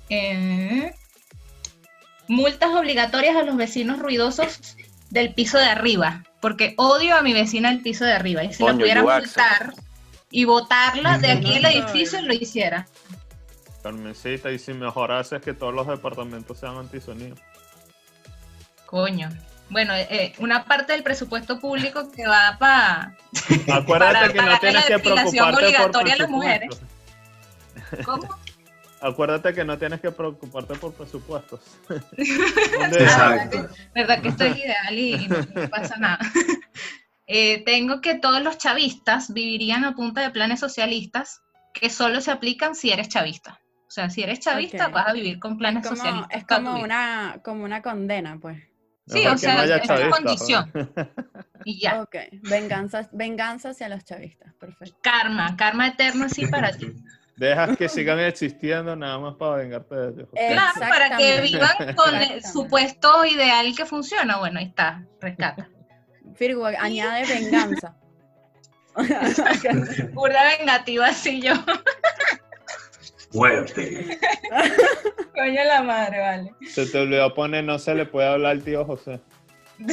Eh, 0.09 0.95
multas 2.29 2.71
obligatorias 2.71 3.37
a 3.37 3.43
los 3.43 3.57
vecinos 3.57 3.99
ruidosos 3.99 4.77
del 5.11 5.33
piso 5.35 5.59
de 5.59 5.67
arriba, 5.67 6.25
porque 6.41 6.75
odio 6.77 7.17
a 7.17 7.23
mi 7.23 7.33
vecina 7.33 7.71
del 7.71 7.81
piso 7.83 8.05
de 8.05 8.13
arriba. 8.13 8.45
Y 8.45 8.53
si 8.53 8.63
la 8.63 8.71
Coño, 8.71 8.79
pudiera 8.81 9.01
Yuaxa. 9.03 9.21
multar 9.27 9.75
y 10.31 10.45
botarla 10.45 11.19
de 11.19 11.31
aquí 11.33 11.55
del 11.55 11.65
edificio, 11.67 12.21
lo 12.23 12.33
hiciera. 12.35 12.87
Carmencita, 13.83 14.51
y 14.51 14.59
si 14.59 14.73
mejorases 14.75 15.41
que 15.41 15.53
todos 15.55 15.73
los 15.73 15.87
departamentos 15.87 16.59
sean 16.59 16.77
antisonidos. 16.77 17.39
Coño. 18.87 19.29
Bueno, 19.69 19.95
eh, 19.95 20.33
una 20.39 20.65
parte 20.65 20.93
del 20.93 21.03
presupuesto 21.03 21.59
público 21.59 22.11
que 22.13 22.27
va 22.27 22.57
para... 22.59 23.17
Acuérdate 23.73 24.15
Para- 24.15 24.33
que 24.33 24.43
no 24.43 24.59
tienes 24.59 24.75
la 24.75 24.97
que 24.97 24.99
preocuparte 24.99 25.39
por 25.39 25.55
obligatoria 25.55 26.15
a 26.15 26.17
las 26.19 26.29
mujeres. 26.29 26.81
¿Cómo? 28.05 28.29
Acuérdate 29.07 29.55
que 29.55 29.65
no 29.65 29.79
tienes 29.79 30.01
que 30.01 30.11
preocuparte 30.11 30.75
por 30.75 30.93
presupuestos. 30.93 31.61
Exacto. 32.19 33.69
¿Verdad 33.95 34.21
que 34.21 34.29
estoy 34.29 34.49
ideal 34.49 34.99
y, 34.99 35.15
y 35.15 35.29
no, 35.29 35.39
no 35.55 35.69
pasa 35.71 35.97
nada? 35.97 36.19
Eh, 37.29 37.65
tengo 37.65 38.01
que 38.01 38.15
todos 38.15 38.41
los 38.41 38.57
chavistas 38.57 39.33
vivirían 39.33 39.85
a 39.85 39.97
punta 39.97 40.21
de 40.21 40.31
planes 40.31 40.61
socialistas 40.61 41.43
que 41.75 41.91
solo 41.91 42.21
se 42.21 42.31
aplican 42.31 42.77
si 42.77 42.93
eres 42.93 43.09
chavista. 43.09 43.61
O 43.89 43.91
sea, 43.91 44.11
si 44.11 44.23
eres 44.23 44.39
chavista 44.39 44.91
vas 44.91 45.09
a 45.09 45.13
vivir 45.13 45.41
con 45.41 45.59
planes 45.59 45.83
Es 45.83 45.89
como, 45.89 46.03
socialistas. 46.03 46.39
es 46.39 46.47
como 46.47 46.81
una, 46.81 47.41
como 47.43 47.65
una 47.65 47.83
condena, 47.83 48.39
pues. 48.41 48.63
Sí, 49.09 49.27
o 49.27 49.37
sea, 49.37 49.65
es 49.65 49.91
una 49.91 50.11
condición. 50.11 50.73
Y 51.65 51.81
ya. 51.81 52.01
Ok, 52.03 52.15
venganza, 52.49 53.09
venganza 53.13 53.71
hacia 53.71 53.89
los 53.89 54.05
chavistas, 54.05 54.55
perfecto. 54.55 54.97
Karma, 55.03 55.57
karma 55.57 55.89
eterno 55.89 56.27
así 56.27 56.47
para 56.47 56.71
ti. 56.71 56.87
Dejas 57.37 57.77
que 57.77 57.89
sigan 57.89 58.19
existiendo 58.21 58.97
nada 58.97 59.19
más 59.19 59.35
para 59.35 59.57
vengarte 59.57 59.95
de 59.95 60.09
ellos. 60.09 60.29
Eh, 60.35 60.53
Claro, 60.53 60.81
para 60.81 61.17
que 61.19 61.41
vivan 61.43 61.95
con 61.95 62.15
el 62.15 62.43
supuesto 62.43 63.25
ideal 63.27 63.75
que 63.77 63.85
funciona. 63.85 64.39
Bueno, 64.39 64.59
ahí 64.59 64.67
está, 64.67 65.05
rescata. 65.21 65.69
Firgo, 66.35 66.67
añade 66.67 67.27
venganza. 67.27 67.95
Burda 70.15 70.57
vengativa 70.59 71.09
así 71.09 71.43
yo. 71.43 71.53
Fuerte. 73.31 74.19
Coño 75.35 75.65
la 75.65 75.83
madre, 75.83 76.21
vale. 76.21 76.55
Se 76.67 76.87
te 76.87 76.99
olvidó 77.01 77.35
poner, 77.35 77.65
no 77.65 77.79
se 77.79 77.95
le 77.95 78.07
puede 78.07 78.29
hablar 78.29 78.53
al 78.53 78.63
tío 78.63 78.85
José. 78.87 79.21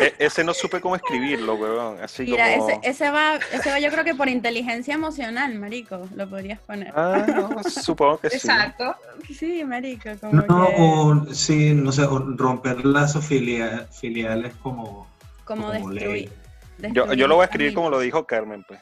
E- 0.00 0.14
ese 0.18 0.44
no 0.44 0.54
supe 0.54 0.80
cómo 0.80 0.96
escribirlo, 0.96 1.54
weón. 1.54 2.02
Así 2.02 2.24
Mira, 2.24 2.54
como. 2.56 2.68
ese, 2.68 2.80
ese 2.82 3.10
va, 3.10 3.36
ese 3.52 3.70
va 3.70 3.78
yo 3.80 3.90
creo 3.90 4.04
que 4.04 4.14
por 4.14 4.28
inteligencia 4.28 4.94
emocional, 4.94 5.54
marico, 5.58 6.08
lo 6.14 6.28
podrías 6.28 6.60
poner. 6.60 6.92
Ah, 6.96 7.24
no, 7.26 7.62
supongo 7.64 8.18
que 8.18 8.30
sí. 8.30 8.36
Exacto. 8.36 8.96
Sí, 9.36 9.64
marico, 9.64 10.10
como 10.20 10.34
No, 10.34 10.46
que, 10.46 10.74
o 10.78 11.34
sí, 11.34 11.72
no 11.74 11.92
sé, 11.92 12.02
o 12.02 12.18
romper 12.36 12.84
lazos 12.84 13.24
filia- 13.24 13.86
filiales 13.92 14.54
como, 14.62 15.06
como 15.44 15.66
como 15.66 15.72
destruir. 15.72 16.30
Yo, 16.78 16.88
destruir 16.88 17.18
yo 17.18 17.28
lo 17.28 17.34
voy 17.36 17.42
a 17.42 17.46
escribir 17.46 17.74
como 17.74 17.90
lo 17.90 18.00
dijo 18.00 18.26
Carmen, 18.26 18.64
pues. 18.66 18.80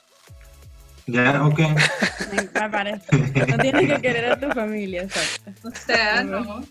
Ya, 1.07 1.45
ok. 1.45 1.59
Me, 1.59 2.61
me 2.61 2.71
parece. 2.71 3.17
No 3.47 3.59
tienes 3.59 3.87
que 3.87 4.01
querer 4.01 4.33
a 4.33 4.41
tu 4.41 4.51
familia, 4.53 5.03
exacto. 5.03 5.51
O 5.69 5.71
sea, 5.87 6.25
no. 6.25 6.65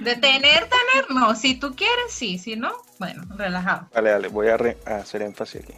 De 0.00 0.14
tener, 0.16 0.42
tener, 0.68 1.10
no. 1.10 1.34
Si 1.34 1.54
tú 1.54 1.74
quieres, 1.74 2.10
sí. 2.10 2.38
Si 2.38 2.56
no, 2.56 2.72
bueno, 2.98 3.22
relajado. 3.36 3.88
Vale, 3.94 4.10
dale, 4.10 4.28
voy 4.28 4.48
a, 4.48 4.56
re- 4.56 4.78
a 4.86 4.96
hacer 4.96 5.22
énfasis 5.22 5.62
aquí. 5.62 5.72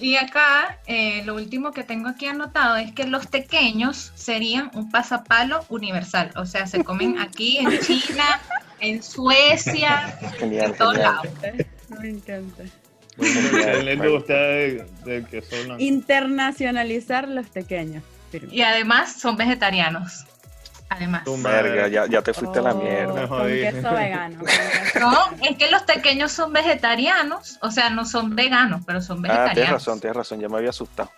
Y 0.00 0.16
acá, 0.16 0.78
eh, 0.86 1.22
lo 1.24 1.34
último 1.36 1.70
que 1.70 1.84
tengo 1.84 2.08
aquí 2.08 2.26
anotado 2.26 2.76
es 2.76 2.92
que 2.92 3.04
los 3.06 3.26
pequeños 3.28 4.10
serían 4.16 4.70
un 4.74 4.90
pasapalo 4.90 5.64
universal. 5.68 6.32
O 6.36 6.44
sea, 6.46 6.66
se 6.66 6.82
comen 6.82 7.18
aquí, 7.20 7.58
en 7.58 7.78
China, 7.80 8.40
en 8.80 9.02
Suecia, 9.02 10.18
Genial, 10.38 10.70
en 10.72 10.76
todos 10.76 10.96
lados. 10.96 11.26
Me 12.00 12.08
encanta. 12.08 12.64
En 13.18 13.84
la 13.84 13.92
industria 13.92 14.38
de-. 14.38 14.86
Internacionalizar 15.78 17.28
los 17.28 17.46
pequeños. 17.48 18.02
Y 18.50 18.62
además 18.62 19.12
son 19.20 19.36
vegetarianos. 19.36 20.24
Además. 20.96 21.24
Tu. 21.24 21.42
Verga, 21.42 21.88
ya, 21.88 22.06
ya 22.06 22.22
te 22.22 22.32
fuiste 22.34 22.58
a 22.58 22.62
la 22.62 22.74
mierda. 22.74 23.28
Con 23.28 23.46
queso 23.48 23.92
vegano. 23.92 24.38
No, 25.00 25.14
es 25.48 25.56
que 25.56 25.70
los 25.70 25.82
pequeños 25.82 26.32
son 26.32 26.52
vegetarianos, 26.52 27.58
o 27.62 27.70
sea, 27.70 27.90
no 27.90 28.04
son 28.04 28.34
veganos, 28.36 28.82
pero 28.86 29.00
son 29.00 29.18
Ah, 29.18 29.22
vegetarianos. 29.22 29.54
tienes 29.54 29.70
razón, 29.72 30.00
tienes 30.00 30.16
razón, 30.16 30.40
ya 30.40 30.48
me 30.48 30.56
había 30.58 30.70
asustado. 30.70 31.10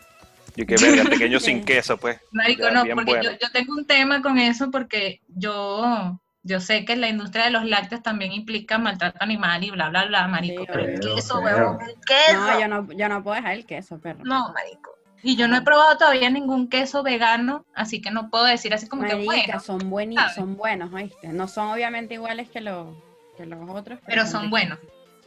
Yo 0.57 0.67
que 0.67 0.77
verga, 0.81 1.05
pequeño 1.11 1.41
sin 1.41 1.65
queso, 1.65 1.97
pues. 1.97 2.21
Marico, 2.31 2.71
no, 2.71 2.85
porque 2.95 3.05
bueno. 3.11 3.23
yo, 3.23 3.31
yo 3.33 3.51
tengo 3.53 3.73
un 3.75 3.87
tema 3.87 4.23
con 4.23 4.39
eso 4.39 4.71
porque 4.71 5.21
yo, 5.29 6.21
yo 6.45 6.61
sé 6.61 6.85
que 6.85 6.95
la 6.95 7.09
industria 7.09 7.47
de 7.47 7.51
los 7.51 7.65
lácteos 7.65 8.03
también 8.03 8.31
implica 8.33 8.79
maltrato 8.79 9.19
animal 9.21 9.65
y 9.65 9.71
bla, 9.73 9.89
bla, 9.91 10.07
bla, 10.07 10.29
marico. 10.29 10.63
Sí, 10.63 10.69
pero 10.73 10.85
el 10.85 11.01
queso, 11.01 11.41
huevón, 11.41 11.79
el 11.83 11.95
queso. 12.07 12.39
No, 12.39 12.61
yo 12.61 12.69
no, 12.69 12.93
yo 12.93 13.09
no 13.09 13.23
puedo 13.25 13.35
dejar 13.37 13.55
el 13.55 13.67
queso, 13.67 13.99
perro. 13.99 14.21
No, 14.23 14.53
marico. 14.53 14.93
Y 15.25 15.37
yo 15.37 15.49
no 15.49 15.57
he 15.57 15.63
probado 15.63 15.97
todavía 15.97 16.29
ningún 16.29 16.69
queso 16.69 17.03
vegano, 17.03 17.65
así 17.75 18.03
que 18.03 18.11
no 18.11 18.29
puedo 18.29 18.45
decir 18.45 18.75
así 18.75 18.87
como 18.89 19.05
que 19.05 19.15
bueno, 19.15 19.59
son, 19.59 19.81
¿sabes? 19.81 20.35
son 20.35 20.57
buenos, 20.57 20.93
¿oíste? 20.93 21.29
No 21.29 21.49
son 21.49 21.69
obviamente 21.69 22.15
iguales 22.15 22.51
que 22.51 22.61
los, 22.61 22.95
que 23.35 23.47
los 23.47 23.69
otros. 23.71 23.99
pero 24.07 24.27
son 24.27 24.51
buenos. 24.51 24.79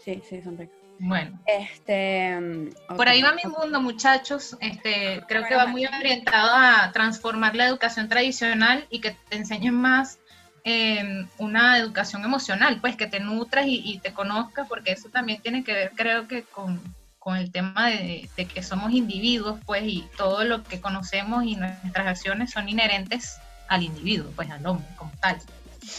Sí, 0.06 0.22
sí, 0.30 0.42
son 0.44 0.56
ricos. 0.56 0.78
Bueno, 1.00 1.40
Este, 1.48 2.40
mm, 2.40 2.96
por 2.96 3.08
ahí 3.08 3.24
va 3.24 3.34
mi 3.34 3.50
mundo, 3.50 3.82
muchachos. 3.82 4.56
Este, 4.62 5.24
creo 5.28 5.46
que 5.48 5.56
va 5.56 5.66
muy 5.66 5.86
orientado 5.88 6.52
a 6.56 6.92
transformar 6.92 7.56
la 7.56 7.66
educación 7.66 8.08
tradicional 8.08 8.86
y 8.92 9.02
que 9.02 9.16
te 9.30 9.36
enseñen 9.36 9.74
más 9.74 10.20
eh, 10.64 11.26
una 11.40 11.80
educación 11.80 12.24
emocional, 12.24 12.80
pues 12.82 12.96
que 12.96 13.08
te 13.08 13.20
nutras 13.20 13.66
y, 13.66 13.82
y 13.84 14.00
te 14.00 14.14
conozcas, 14.14 14.68
porque 14.68 14.92
eso 14.92 15.10
también 15.10 15.42
tiene 15.42 15.64
que 15.64 15.74
ver, 15.74 15.92
creo 15.96 16.28
que 16.28 16.44
con, 16.44 16.82
con 17.28 17.36
el 17.36 17.52
tema 17.52 17.90
de, 17.90 18.30
de 18.38 18.48
que 18.48 18.64
somos 18.64 18.94
individuos, 18.94 19.60
pues, 19.66 19.84
y 19.86 20.08
todo 20.16 20.46
lo 20.46 20.64
que 20.64 20.80
conocemos 20.80 21.44
y 21.44 21.58
nuestras 21.58 22.08
acciones 22.08 22.52
son 22.52 22.70
inherentes 22.70 23.38
al 23.68 23.84
individuo, 23.84 24.32
pues 24.34 24.50
al 24.50 24.66
hombre 24.66 24.88
como 24.96 25.12
tal. 25.20 25.38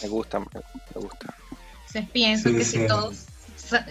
Me 0.00 0.08
gusta, 0.08 0.38
me 0.38 0.46
gusta. 0.94 1.34
Entonces 1.80 2.10
pienso 2.14 2.48
Sí, 2.48 2.56
que 2.56 2.64
sí. 2.64 2.78
si 2.78 2.86
todos, 2.86 3.26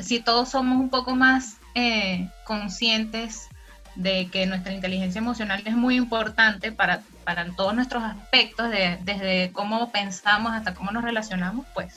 si 0.02 0.19
todos 0.21 0.50
somos 0.50 0.80
un 0.80 0.89
poco 0.89 1.15
más 1.15 1.58
eh, 1.76 2.28
conscientes 2.43 3.47
de 3.93 4.30
que 4.32 4.47
nuestra 4.47 4.73
inteligencia 4.73 5.19
emocional 5.19 5.62
es 5.63 5.76
muy 5.76 5.95
importante 5.95 6.71
para, 6.71 7.04
para 7.23 7.45
todos 7.52 7.76
nuestros 7.76 8.02
aspectos, 8.02 8.71
de- 8.71 8.97
desde 9.04 9.52
cómo 9.54 9.91
pensamos 9.91 10.54
hasta 10.54 10.73
cómo 10.73 10.89
nos 10.89 11.04
relacionamos, 11.04 11.67
pues 11.76 11.93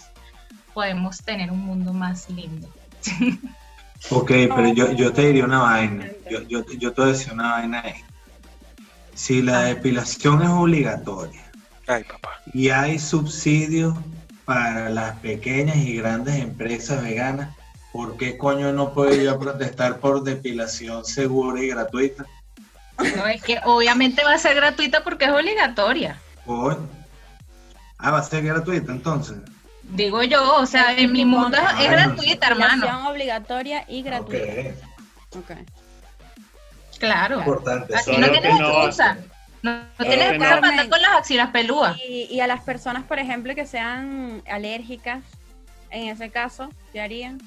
podemos 0.74 1.16
tener 1.24 1.50
un 1.50 1.60
mundo 1.64 1.94
más 1.94 2.28
lindo. 2.28 2.68
Ok, 4.08 4.28
pero 4.28 4.72
yo, 4.72 4.92
yo 4.92 5.12
te 5.12 5.26
diría 5.26 5.44
una 5.44 5.60
vaina. 5.60 6.08
Yo, 6.30 6.40
yo, 6.48 6.64
yo 6.78 6.92
te 6.92 7.00
voy 7.02 7.10
a 7.10 7.12
decir 7.12 7.32
una 7.32 7.52
vaina 7.52 7.82
ahí. 7.84 7.94
Si 9.14 9.42
la 9.42 9.62
depilación 9.62 10.42
es 10.42 10.48
obligatoria 10.48 11.42
Ay, 11.86 12.04
papá. 12.04 12.40
y 12.54 12.70
hay 12.70 12.98
subsidios 12.98 13.94
para 14.46 14.88
las 14.88 15.16
pequeñas 15.18 15.76
y 15.76 15.96
grandes 15.96 16.36
empresas 16.36 17.02
veganas, 17.02 17.54
¿por 17.92 18.16
qué 18.16 18.38
coño 18.38 18.72
no 18.72 18.94
puedo 18.94 19.14
yo 19.14 19.38
protestar 19.38 19.98
por 19.98 20.22
depilación 20.22 21.04
segura 21.04 21.62
y 21.62 21.68
gratuita? 21.68 22.24
No, 23.16 23.26
es 23.26 23.42
que 23.42 23.58
obviamente 23.64 24.24
va 24.24 24.34
a 24.34 24.38
ser 24.38 24.56
gratuita 24.56 25.04
porque 25.04 25.26
es 25.26 25.30
obligatoria. 25.30 26.18
Coño. 26.46 26.88
Ah, 27.98 28.10
va 28.12 28.18
a 28.18 28.22
ser 28.22 28.42
gratuita 28.44 28.92
entonces. 28.92 29.36
Digo 29.92 30.22
yo, 30.22 30.56
o 30.56 30.66
sea, 30.66 30.92
en 30.96 31.12
mi 31.12 31.24
mundo 31.24 31.56
es, 31.56 31.84
es 31.84 31.90
gratuita, 31.90 32.48
hermano. 32.48 33.10
Obligatoria 33.10 33.84
y 33.88 34.02
gratuita. 34.02 34.44
Ok, 35.30 35.38
Ok. 35.38 35.50
Claro. 36.98 37.38
importante. 37.38 37.96
Aquí 37.96 38.16
no 38.18 38.30
tienes 38.30 38.58
no- 38.58 38.68
excusa. 38.70 39.16
No, 39.62 39.82
tienes 39.98 40.18
que 40.18 40.24
excusa 40.36 40.54
no- 40.54 40.60
para 40.60 40.68
andar 40.72 40.88
con 40.88 41.02
las 41.02 41.12
axilas 41.12 41.50
pelúas. 41.50 41.96
Y, 41.98 42.28
y 42.30 42.40
a 42.40 42.46
las 42.46 42.60
personas, 42.62 43.04
por 43.04 43.18
ejemplo, 43.18 43.54
que 43.54 43.66
sean 43.66 44.42
alérgicas, 44.50 45.22
en 45.90 46.08
ese 46.08 46.30
caso, 46.30 46.70
¿qué 46.92 47.00
harían? 47.00 47.40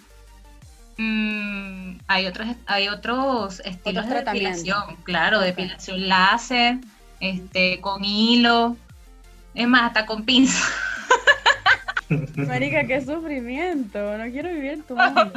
Mm, 0.97 1.97
hay 2.07 2.27
otros, 2.27 2.47
hay 2.67 2.87
otros 2.87 3.61
estilos 3.65 4.05
Otros 4.05 4.19
de 4.25 4.25
depilación, 4.31 4.95
claro, 5.03 5.39
depilación 5.39 6.07
láser, 6.07 6.77
este, 7.19 7.79
con 7.81 8.03
hilo, 8.05 8.75
es 9.55 9.67
más, 9.67 9.83
hasta 9.83 10.05
con 10.05 10.23
pinza. 10.23 10.63
Marica, 12.35 12.85
qué 12.85 13.01
sufrimiento. 13.01 14.17
No 14.17 14.23
quiero 14.31 14.49
vivir 14.49 14.71
en 14.71 14.83
tu 14.83 14.95
mundo. 14.97 15.31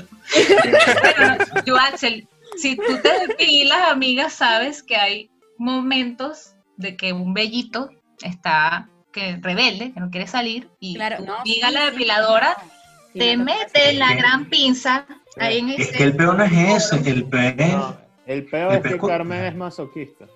Yo, 1.64 1.76
Axel, 1.76 2.26
si 2.56 2.76
tú 2.76 2.98
te 3.02 3.26
depilas, 3.28 3.88
amiga, 3.90 4.30
sabes 4.30 4.82
que 4.82 4.96
hay 4.96 5.30
momentos 5.58 6.54
de 6.76 6.96
que 6.96 7.12
un 7.12 7.34
vellito 7.34 7.90
está 8.22 8.88
que 9.12 9.38
rebelde, 9.40 9.92
que 9.92 10.00
no 10.00 10.10
quiere 10.10 10.26
salir, 10.26 10.68
y 10.78 10.94
Claro, 10.96 11.16
tu 11.18 11.24
no. 11.26 11.36
amiga 11.38 11.68
sí, 11.68 11.74
la 11.74 11.84
sí, 11.86 11.90
depiladora 11.92 12.56
no. 12.62 12.70
Sí, 13.14 13.18
te 13.18 13.36
me 13.38 13.44
mete 13.44 13.92
la 13.94 14.14
gran 14.14 14.44
pinza 14.50 15.06
ahí 15.38 15.58
en 15.60 15.70
Es 15.70 15.88
ese... 15.88 15.92
que 15.96 16.04
el 16.04 16.16
peor 16.16 16.36
no 16.36 16.44
es 16.44 16.52
ese, 16.92 17.10
el 17.10 17.24
peor 17.24 17.54
No, 17.56 17.96
el 18.26 18.44
peor 18.44 18.72
El 18.74 18.78
es 18.86 18.92
que 18.92 18.98
Carmen 18.98 19.44
es 19.44 19.54
masoquista. 19.56 20.26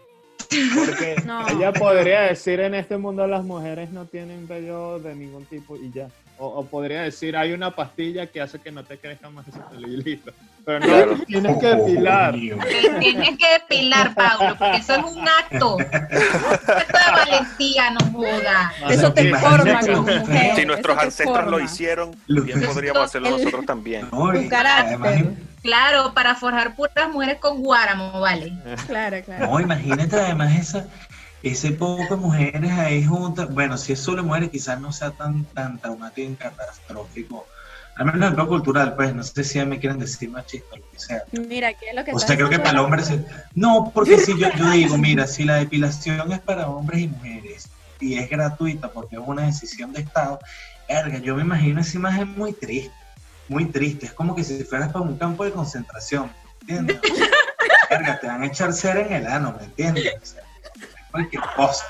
Porque 0.86 1.16
No. 1.24 1.48
ella 1.48 1.72
podría 1.72 2.22
decir 2.22 2.60
en 2.60 2.74
este 2.74 2.96
mundo 2.96 3.26
las 3.26 3.44
mujeres 3.44 3.90
no 3.90 4.04
tienen 4.06 4.46
vello 4.48 4.98
de 4.98 5.14
ningún 5.14 5.44
tipo 5.46 5.76
y 5.76 5.90
ya. 5.92 6.08
O, 6.38 6.46
o 6.46 6.64
podría 6.66 7.02
decir 7.02 7.36
hay 7.36 7.52
una 7.52 7.70
pastilla 7.70 8.26
que 8.26 8.40
hace 8.40 8.58
que 8.58 8.72
no 8.72 8.82
te 8.82 8.96
crezca 8.98 9.28
más 9.28 9.46
ese 9.46 9.58
pelo 9.70 9.86
y 9.86 9.96
listo. 10.02 10.32
Pero 10.64 10.80
no, 10.80 10.86
Claro. 10.86 11.16
tienes 11.26 11.58
que 11.58 11.66
depilar. 11.66 12.34
Tienes 12.34 13.38
que 13.38 13.52
depilar, 13.58 14.14
Pablo, 14.14 14.56
porque 14.58 14.76
eso 14.78 14.94
es 14.94 15.04
un 15.16 15.26
acto. 15.28 15.76
Un 15.76 15.82
acto 15.82 16.98
de 16.98 17.10
valentía, 17.12 17.90
no 17.90 18.00
joda. 18.12 18.72
Eso 18.90 19.12
te 19.12 19.34
forma 19.34 19.80
como 19.80 20.02
mujer. 20.02 20.56
Si 20.56 20.64
nuestros 20.66 20.98
ancestros 20.98 21.46
lo 21.50 21.60
hicieron, 21.60 22.16
bien 22.26 22.62
podríamos 22.62 23.02
hacerlo 23.04 23.30
nosotros 23.30 23.64
también. 23.66 24.06
No, 24.10 24.34
y 24.34 24.44
Tu 24.44 24.48
carácter. 24.48 24.98
además- 25.02 25.34
Claro, 25.62 26.14
para 26.14 26.34
forjar 26.34 26.74
puras 26.74 27.10
mujeres 27.12 27.38
con 27.38 27.62
guáramo, 27.62 28.20
vale. 28.20 28.52
Claro, 28.86 29.22
claro. 29.24 29.46
No, 29.46 29.60
imagínate 29.60 30.16
además 30.16 30.58
esa, 30.58 30.86
ese 31.42 31.72
poco 31.72 32.14
de 32.14 32.20
mujeres 32.20 32.70
ahí 32.72 33.04
juntas. 33.04 33.52
Bueno, 33.52 33.76
si 33.76 33.92
es 33.92 34.00
solo 34.00 34.24
mujeres, 34.24 34.50
quizás 34.50 34.80
no 34.80 34.92
sea 34.92 35.10
tan, 35.10 35.44
tan 35.46 35.78
traumático 35.78 36.30
y 36.30 36.34
catastrófico. 36.34 37.46
Al 37.96 38.06
menos 38.06 38.32
en 38.32 38.40
el 38.40 38.46
cultural, 38.46 38.94
pues, 38.94 39.14
no 39.14 39.22
sé 39.22 39.44
si 39.44 39.58
ya 39.58 39.66
me 39.66 39.78
quieren 39.78 39.98
decir 39.98 40.30
machista 40.30 40.68
o 40.72 40.76
lo 40.78 40.90
que 40.90 40.98
sea. 40.98 41.22
Mira, 41.32 41.74
¿qué 41.74 41.90
es 41.90 41.94
lo 41.94 42.04
que 42.04 42.12
O 42.12 42.18
sea, 42.18 42.34
creo 42.34 42.48
que 42.48 42.58
para 42.58 42.70
el 42.70 42.78
hombre 42.78 43.02
se... 43.02 43.22
No, 43.54 43.90
porque 43.92 44.16
si 44.16 44.38
yo, 44.38 44.48
yo 44.56 44.70
digo, 44.70 44.96
mira, 44.98 45.26
si 45.26 45.44
la 45.44 45.56
depilación 45.56 46.32
es 46.32 46.40
para 46.40 46.68
hombres 46.68 47.02
y 47.02 47.08
mujeres 47.08 47.68
y 48.00 48.16
es 48.16 48.30
gratuita 48.30 48.88
porque 48.88 49.16
es 49.16 49.22
una 49.24 49.42
decisión 49.42 49.92
de 49.92 50.00
Estado, 50.00 50.38
verga, 50.88 51.18
yo 51.18 51.36
me 51.36 51.42
imagino 51.42 51.80
esa 51.80 51.98
imagen 51.98 52.28
muy 52.36 52.52
triste, 52.52 52.94
muy 53.50 53.66
triste. 53.66 54.06
Es 54.06 54.12
como 54.12 54.34
que 54.36 54.44
si 54.44 54.62
fueras 54.64 54.92
para 54.92 55.04
un 55.04 55.18
campo 55.18 55.44
de 55.44 55.50
concentración, 55.50 56.30
¿me 56.66 56.76
entiendes? 56.76 57.00
Verga, 57.90 58.20
te 58.20 58.26
van 58.28 58.42
a 58.42 58.46
echar 58.46 58.72
cera 58.72 59.00
en 59.00 59.12
el 59.12 59.26
ano, 59.26 59.54
¿me 59.58 59.64
entiendes? 59.64 60.14
O 60.22 60.24
sea, 60.24 60.42
cualquier 61.10 61.42
cosa. 61.56 61.84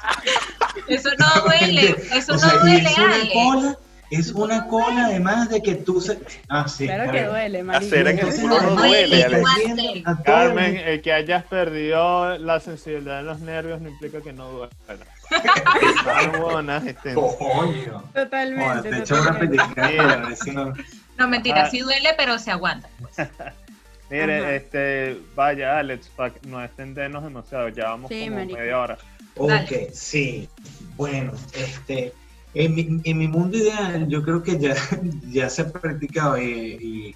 Eso 0.88 1.10
no 1.18 1.42
duele, 1.44 1.94
eso 2.14 2.34
O 2.34 2.38
sea, 2.38 2.54
no 2.54 2.60
duele, 2.60 2.88
es 2.88 2.96
una 2.98 3.14
Ale. 3.14 3.30
cola, 3.34 3.78
es 4.10 4.32
una 4.32 4.66
cola 4.66 5.04
además 5.04 5.50
de 5.50 5.60
que 5.62 5.74
tú 5.74 6.00
se... 6.00 6.18
Ah, 6.48 6.66
sí. 6.66 6.86
Claro 6.86 7.10
a 7.10 7.12
que 7.12 7.24
duele. 7.24 7.64
Hacer 7.72 8.08
en 8.08 8.18
el 8.20 8.34
culo 8.40 8.60
no 8.62 8.70
duele, 8.76 9.28
duele, 9.28 10.02
Carmen, 10.24 10.76
el- 10.78 10.88
el 10.88 11.02
que 11.02 11.12
hayas 11.12 11.44
perdido 11.44 12.38
la 12.38 12.58
sensibilidad 12.60 13.20
en 13.20 13.26
los 13.26 13.40
nervios 13.40 13.82
no 13.82 13.90
implica 13.90 14.22
que 14.22 14.32
no 14.32 14.48
huevona, 16.32 16.78
este, 16.86 17.12
Coño. 17.14 18.02
Totalmente. 18.14 18.64
Joder, 18.78 18.90
te 18.90 18.98
echo 18.98 19.14
una 19.20 19.24
totalmente. 19.38 19.62
No- 21.20 21.28
mentira, 21.30 21.64
Ah. 21.64 21.70
sí 21.70 21.78
duele, 21.80 22.10
pero 22.16 22.38
se 22.38 22.50
aguanta. 22.50 22.88
Mire, 24.10 24.38
Ajá. 24.40 24.54
este, 24.56 25.20
vaya, 25.36 25.78
Alex, 25.78 26.08
para 26.16 26.34
no 26.48 26.62
extendernos 26.64 27.22
demasiado, 27.22 27.68
ya 27.68 27.90
vamos 27.90 28.08
Sí, 28.08 28.24
como 28.24 28.36
marica. 28.36 28.58
media 28.58 28.78
hora. 28.78 28.98
Ok, 29.36 29.92
sí. 29.92 30.48
Bueno, 30.96 31.32
este, 31.54 32.12
en 32.52 32.74
mi, 32.74 33.00
en 33.04 33.18
mi 33.18 33.28
mundo 33.28 33.56
ideal, 33.56 34.08
yo 34.08 34.22
creo 34.24 34.42
que 34.42 34.58
ya, 34.58 34.74
ya 35.30 35.48
se 35.48 35.62
ha 35.62 35.68
practicado 35.70 36.36
y, 36.38 36.44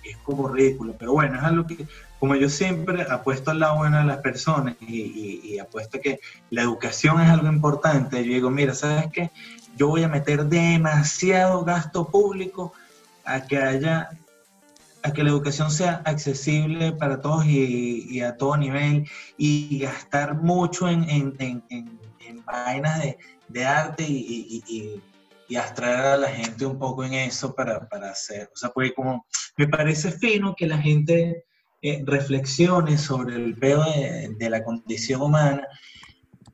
y 0.04 0.08
es 0.08 0.16
como 0.18 0.46
ridículo, 0.48 0.94
pero 0.96 1.12
bueno, 1.14 1.36
es 1.36 1.42
algo 1.42 1.66
que, 1.66 1.84
como 2.20 2.36
yo 2.36 2.48
siempre 2.48 3.02
apuesto 3.10 3.50
al 3.50 3.58
lado 3.58 3.78
bueno 3.78 3.98
de 3.98 4.04
las 4.04 4.18
personas 4.18 4.76
y, 4.80 5.00
y- 5.00 5.40
y 5.54 5.58
apuesto 5.58 6.00
que 6.00 6.20
la 6.50 6.62
educación 6.62 7.20
es 7.20 7.28
algo 7.28 7.48
importante, 7.48 8.24
yo 8.24 8.32
digo, 8.32 8.50
mira, 8.50 8.72
¿sabes 8.74 9.06
qué? 9.12 9.32
Yo 9.76 9.88
voy 9.88 10.04
a 10.04 10.08
meter 10.08 10.44
demasiado 10.44 11.64
gasto 11.64 12.06
público 12.08 12.72
a 13.24 13.46
que 13.46 13.58
haya 13.58 14.10
a 15.04 15.12
que 15.12 15.22
la 15.22 15.28
educación 15.30 15.70
sea 15.70 16.00
accesible 16.06 16.92
para 16.92 17.20
todos 17.20 17.44
y, 17.44 18.20
a 18.22 18.36
todo 18.38 18.56
nivel 18.56 19.06
y 19.36 19.78
gastar 19.80 20.40
mucho 20.40 20.88
en, 20.88 21.04
en- 21.10 22.00
vainas 22.46 23.02
de, 23.48 23.66
arte 23.66 24.02
y, 24.02 24.62
y- 24.66 24.74
y- 25.48 25.56
a 25.56 26.16
la 26.16 26.28
gente 26.28 26.64
un 26.64 26.78
poco 26.78 27.04
en 27.04 27.12
eso 27.14 27.54
para, 27.54 27.86
para 27.88 28.10
hacer, 28.10 28.50
o 28.52 28.56
sea, 28.56 28.70
porque 28.70 28.94
como 28.94 29.26
me 29.58 29.68
parece 29.68 30.10
fino 30.10 30.54
que 30.56 30.66
la 30.66 30.78
gente 30.78 31.44
eh, 31.82 32.02
reflexione 32.06 32.96
sobre 32.96 33.36
el 33.36 33.54
pedo 33.56 33.84
de, 33.84 34.34
de 34.38 34.50
la 34.50 34.64
condición 34.64 35.20
humana 35.20 35.66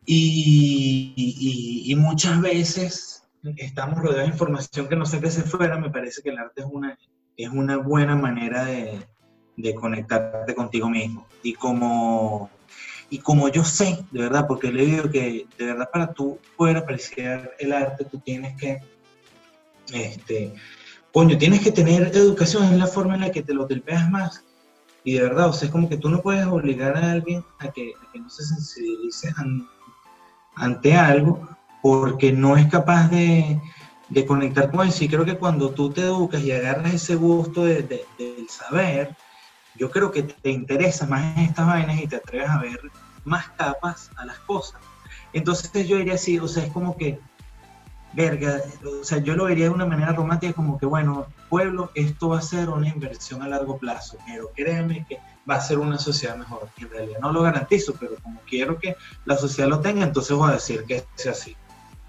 y 0.04 1.94
muchas 1.96 2.40
veces 2.40 3.19
estamos 3.57 3.98
rodeados 3.98 4.26
de 4.26 4.33
información 4.33 4.88
que 4.88 4.96
no 4.96 5.07
sé 5.07 5.20
qué 5.20 5.31
se 5.31 5.42
fuera, 5.42 5.79
me 5.79 5.90
parece 5.90 6.22
que 6.22 6.31
el 6.31 6.38
arte 6.38 6.62
es 6.62 6.66
una, 6.70 6.98
es 7.37 7.48
una 7.48 7.76
buena 7.79 8.16
manera 8.16 8.64
de, 8.64 9.07
de 9.57 9.74
conectarte 9.74 10.55
contigo 10.55 10.88
mismo. 10.88 11.26
Y 11.42 11.55
como, 11.55 12.50
y 13.09 13.18
como 13.18 13.48
yo 13.48 13.64
sé, 13.64 14.05
de 14.11 14.20
verdad, 14.20 14.46
porque 14.46 14.72
le 14.72 14.85
digo 14.85 15.11
que 15.11 15.46
de 15.59 15.64
verdad 15.66 15.88
para 15.92 16.12
tú 16.12 16.38
poder 16.57 16.76
apreciar 16.76 17.53
el 17.59 17.72
arte, 17.72 18.05
tú 18.05 18.18
tienes 18.18 18.57
que, 18.57 18.79
este, 19.92 20.55
coño, 21.12 21.38
tienes 21.38 21.61
que 21.62 21.72
tener 21.72 22.14
educación, 22.14 22.64
es 22.64 22.79
la 22.79 22.87
forma 22.87 23.14
en 23.14 23.22
la 23.22 23.33
que 23.33 23.42
te 23.42 23.55
lo 23.55 23.66
telpeas 23.66 24.09
más. 24.11 24.44
Y 25.03 25.14
de 25.14 25.22
verdad, 25.22 25.48
o 25.48 25.53
sea, 25.55 25.66
es 25.66 25.72
como 25.72 25.88
que 25.88 25.96
tú 25.96 26.11
no 26.11 26.20
puedes 26.20 26.44
obligar 26.46 26.94
a 26.96 27.12
alguien 27.12 27.42
a 27.59 27.70
que, 27.70 27.94
no 28.14 28.29
se 28.29 28.44
sensibilice 28.44 29.33
an- 29.37 29.66
ante 30.57 30.94
algo 30.94 31.48
porque 31.82 32.32
no 32.32 32.56
es 32.56 32.66
capaz 32.68 33.08
de, 33.08 33.60
de 34.08 34.26
conectar 34.26 34.70
con 34.70 34.86
eso. 34.86 35.04
Y 35.04 35.08
creo 35.08 35.24
que 35.24 35.38
cuando 35.38 35.72
tú 35.72 35.90
te 35.90 36.02
educas 36.02 36.42
y 36.42 36.52
agarras 36.52 36.94
ese 36.94 37.14
gusto 37.16 37.64
de- 37.64 37.82
de- 37.82 38.06
del 38.18 38.48
saber, 38.48 39.16
yo 39.78 39.90
creo 39.90 40.10
que 40.10 40.24
te 40.24 40.50
interesa 40.50 41.06
más 41.06 41.36
en 41.36 41.44
estas 41.44 41.66
vainas 41.66 42.00
y 42.00 42.06
te 42.08 42.16
atreves 42.16 42.50
a 42.50 42.60
ver 42.60 42.78
más 43.24 43.46
capas 43.56 44.10
a 44.16 44.24
las 44.26 44.38
cosas. 44.40 44.80
Entonces 45.32 45.86
yo 45.88 45.96
diría 45.96 46.14
así, 46.14 46.38
o 46.38 46.48
sea, 46.48 46.64
es 46.64 46.72
como 46.72 46.96
que, 46.96 47.18
verga, 48.12 48.60
o 49.00 49.04
sea, 49.04 49.18
yo 49.18 49.34
lo 49.36 49.44
vería 49.44 49.64
de 49.66 49.70
una 49.70 49.86
manera 49.86 50.12
romántica 50.12 50.52
como 50.52 50.76
que, 50.78 50.86
bueno, 50.86 51.26
pueblo, 51.48 51.90
esto 51.94 52.30
va 52.30 52.38
a 52.38 52.42
ser 52.42 52.68
una 52.68 52.88
inversión 52.88 53.42
a 53.42 53.48
largo 53.48 53.78
plazo, 53.78 54.18
pero 54.26 54.50
créeme 54.54 55.06
que 55.08 55.18
va 55.48 55.56
a 55.56 55.60
ser 55.60 55.78
una 55.78 55.98
sociedad 55.98 56.36
mejor. 56.36 56.68
En 56.78 56.90
realidad 56.90 57.20
no 57.20 57.32
lo 57.32 57.42
garantizo, 57.42 57.94
pero 57.98 58.16
como 58.22 58.40
quiero 58.48 58.78
que 58.78 58.96
la 59.24 59.36
sociedad 59.36 59.68
lo 59.68 59.80
tenga, 59.80 60.04
entonces 60.04 60.36
voy 60.36 60.50
a 60.50 60.54
decir 60.54 60.84
que 60.86 61.04
sea 61.14 61.32
así. 61.32 61.54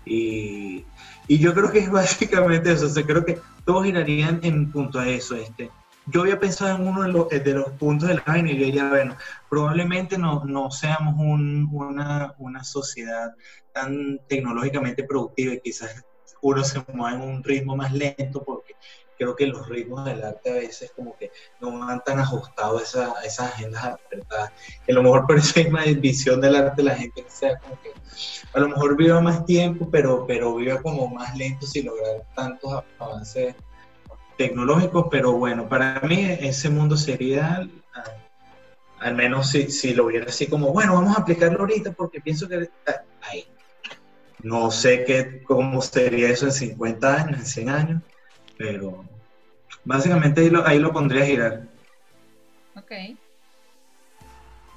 Y, 0.05 0.85
yo 1.27 1.53
creo 1.53 1.71
que 1.71 1.79
es 1.79 1.91
básicamente 1.91 2.71
eso, 2.71 2.87
o 2.87 3.05
creo 3.05 3.25
que 3.25 3.39
todos 3.65 3.85
girarían 3.85 4.39
en 4.43 4.71
punto 4.71 4.99
a 4.99 5.07
eso, 5.07 5.35
este, 5.35 5.69
yo 6.07 6.21
había 6.21 6.39
pensado 6.39 6.75
en 6.75 6.87
uno 6.87 7.03
de 7.03 7.09
los, 7.09 7.29
de 7.29 7.53
los 7.53 7.69
puntos 7.71 8.09
de 8.09 8.15
la 8.15 8.23
vaina 8.25 8.51
y 8.51 8.57
yo 8.57 8.65
diría, 8.65 8.89
bueno, 8.89 9.15
probablemente 9.49 10.17
no, 10.17 10.43
no 10.45 10.71
seamos 10.71 11.15
una, 11.17 12.33
una 12.39 12.63
sociedad 12.63 13.33
tan 13.71 14.19
tecnológicamente 14.27 15.03
productiva 15.03 15.53
y 15.53 15.61
quizás 15.61 16.03
uno 16.41 16.63
se 16.63 16.83
mueva 16.91 17.15
en 17.15 17.21
un 17.21 17.43
ritmo 17.43 17.75
más 17.75 17.93
lento 17.93 18.43
porque 18.43 18.75
creo 19.21 19.36
que 19.36 19.45
los 19.45 19.69
ritmos 19.69 20.03
del 20.03 20.23
arte 20.23 20.49
a 20.49 20.53
veces 20.53 20.91
como 20.95 21.15
que 21.15 21.31
no 21.60 21.77
van 21.77 22.03
tan 22.03 22.17
ajustados 22.17 22.95
a, 22.95 23.13
esas 23.23 23.53
agendas 23.53 23.84
apretadas. 23.84 24.51
Que 24.84 24.91
a 24.91 24.95
lo 24.95 25.03
mejor 25.03 25.27
por 25.27 25.38
esa 25.38 25.60
misma 25.60 25.84
visión 25.84 26.41
del 26.41 26.55
arte 26.55 26.81
la 26.81 26.95
gente 26.95 27.23
sea 27.27 27.60
como 27.60 27.79
que 27.81 27.91
a 28.51 28.60
lo 28.60 28.69
mejor 28.69 28.97
viva 28.97 29.21
más 29.21 29.45
tiempo, 29.45 29.88
pero, 29.91 30.25
pero 30.25 30.55
viva 30.55 30.81
como 30.81 31.07
más 31.07 31.38
lento 31.38 31.67
sin 31.67 31.86
lograr 31.86 32.25
tantos 32.36 32.84
avances 32.97 33.53
tecnológicos, 34.38 35.05
pero 35.12 35.34
bueno, 35.34 35.69
para 35.69 35.99
mí 36.01 36.25
ese 36.39 36.71
mundo 36.71 36.97
sería, 36.97 37.69
al 38.99 39.15
menos 39.15 39.51
si, 39.51 39.69
si 39.69 39.93
lo 39.93 40.05
hubiera 40.05 40.25
así 40.25 40.47
como, 40.47 40.73
bueno, 40.73 40.95
vamos 40.95 41.15
a 41.15 41.21
aplicarlo 41.21 41.60
ahorita 41.60 41.91
porque 41.91 42.21
pienso 42.21 42.49
que 42.49 42.67
ahí. 43.21 43.45
No 44.41 44.71
sé 44.71 45.03
qué, 45.03 45.43
cómo 45.43 45.79
sería 45.84 46.29
eso 46.29 46.47
en 46.47 46.53
50 46.53 47.15
años, 47.15 47.39
en 47.39 47.45
100 47.45 47.69
años, 47.69 48.01
pero 48.57 49.05
básicamente 49.86 50.41
ahí 50.41 50.50
lo, 50.50 50.65
ahí 50.65 50.80
lo 50.80 50.91
pondría 50.91 51.24
a 51.24 51.26
girar. 51.26 51.62
Ok. 52.76 52.91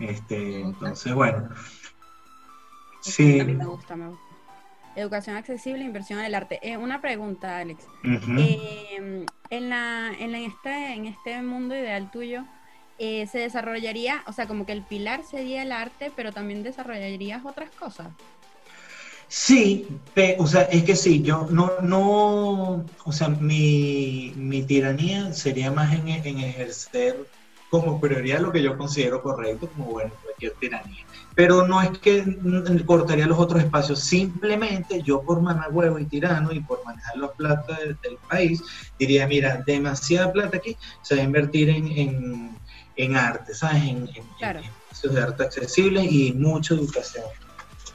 Este, 0.00 0.60
entonces, 0.60 1.12
bueno. 1.12 1.48
Sí. 3.00 3.42
me 3.44 3.64
gusta, 3.64 3.96
me 3.96 4.08
gusta. 4.08 4.24
Educación 4.96 5.36
accesible, 5.36 5.84
inversión 5.84 6.20
en 6.20 6.26
el 6.26 6.34
arte. 6.34 6.60
Eh, 6.62 6.76
una 6.76 7.00
pregunta, 7.00 7.58
Alex. 7.58 7.84
Em, 8.04 9.26
en, 9.50 9.68
la, 9.68 10.12
en, 10.18 10.34
este, 10.36 10.94
en 10.94 11.06
este 11.06 11.42
mundo 11.42 11.74
ideal 11.74 12.10
tuyo, 12.12 12.44
eh, 12.98 13.26
¿se 13.26 13.38
desarrollaría, 13.38 14.22
o 14.26 14.32
sea, 14.32 14.46
como 14.46 14.66
que 14.66 14.72
el 14.72 14.82
pilar 14.82 15.24
sería 15.24 15.62
el 15.62 15.72
arte, 15.72 16.12
pero 16.14 16.32
también 16.32 16.62
desarrollarías 16.62 17.44
otras 17.44 17.70
cosas? 17.70 18.06
Sí, 19.36 19.88
o 20.38 20.46
sea, 20.46 20.62
es 20.62 20.84
que 20.84 20.94
sí, 20.94 21.20
yo 21.20 21.48
no, 21.50 21.72
no, 21.82 22.86
o 23.04 23.12
sea, 23.12 23.28
mi, 23.28 24.32
mi 24.36 24.62
tiranía 24.62 25.32
sería 25.32 25.72
más 25.72 25.92
en, 25.92 26.06
en 26.06 26.38
ejercer 26.38 27.26
como 27.68 28.00
prioridad 28.00 28.38
lo 28.38 28.52
que 28.52 28.62
yo 28.62 28.78
considero 28.78 29.20
correcto, 29.24 29.68
como 29.70 29.86
bueno, 29.86 30.12
cualquier 30.22 30.52
tiranía. 30.52 31.04
Pero 31.34 31.66
no 31.66 31.82
es 31.82 31.98
que 31.98 32.24
cortaría 32.86 33.26
los 33.26 33.40
otros 33.40 33.60
espacios, 33.60 33.98
simplemente 33.98 35.02
yo 35.02 35.20
por 35.20 35.40
huevo 35.72 35.98
y 35.98 36.04
tirano 36.04 36.52
y 36.52 36.60
por 36.60 36.84
manejar 36.84 37.16
los 37.16 37.32
plata 37.32 37.76
del, 37.76 38.16
país, 38.30 38.62
diría, 39.00 39.26
mira, 39.26 39.64
demasiada 39.66 40.32
plata 40.32 40.58
aquí, 40.58 40.76
se 41.02 41.16
va 41.16 41.22
a 41.22 41.24
invertir 41.24 41.70
en, 41.70 42.56
en, 42.94 43.16
arte, 43.16 43.52
¿sabes? 43.52 43.82
En, 43.82 44.08
espacios 44.08 45.12
de 45.12 45.20
arte 45.20 45.42
accesibles 45.42 46.06
y 46.08 46.32
mucha 46.34 46.74
educación 46.74 47.24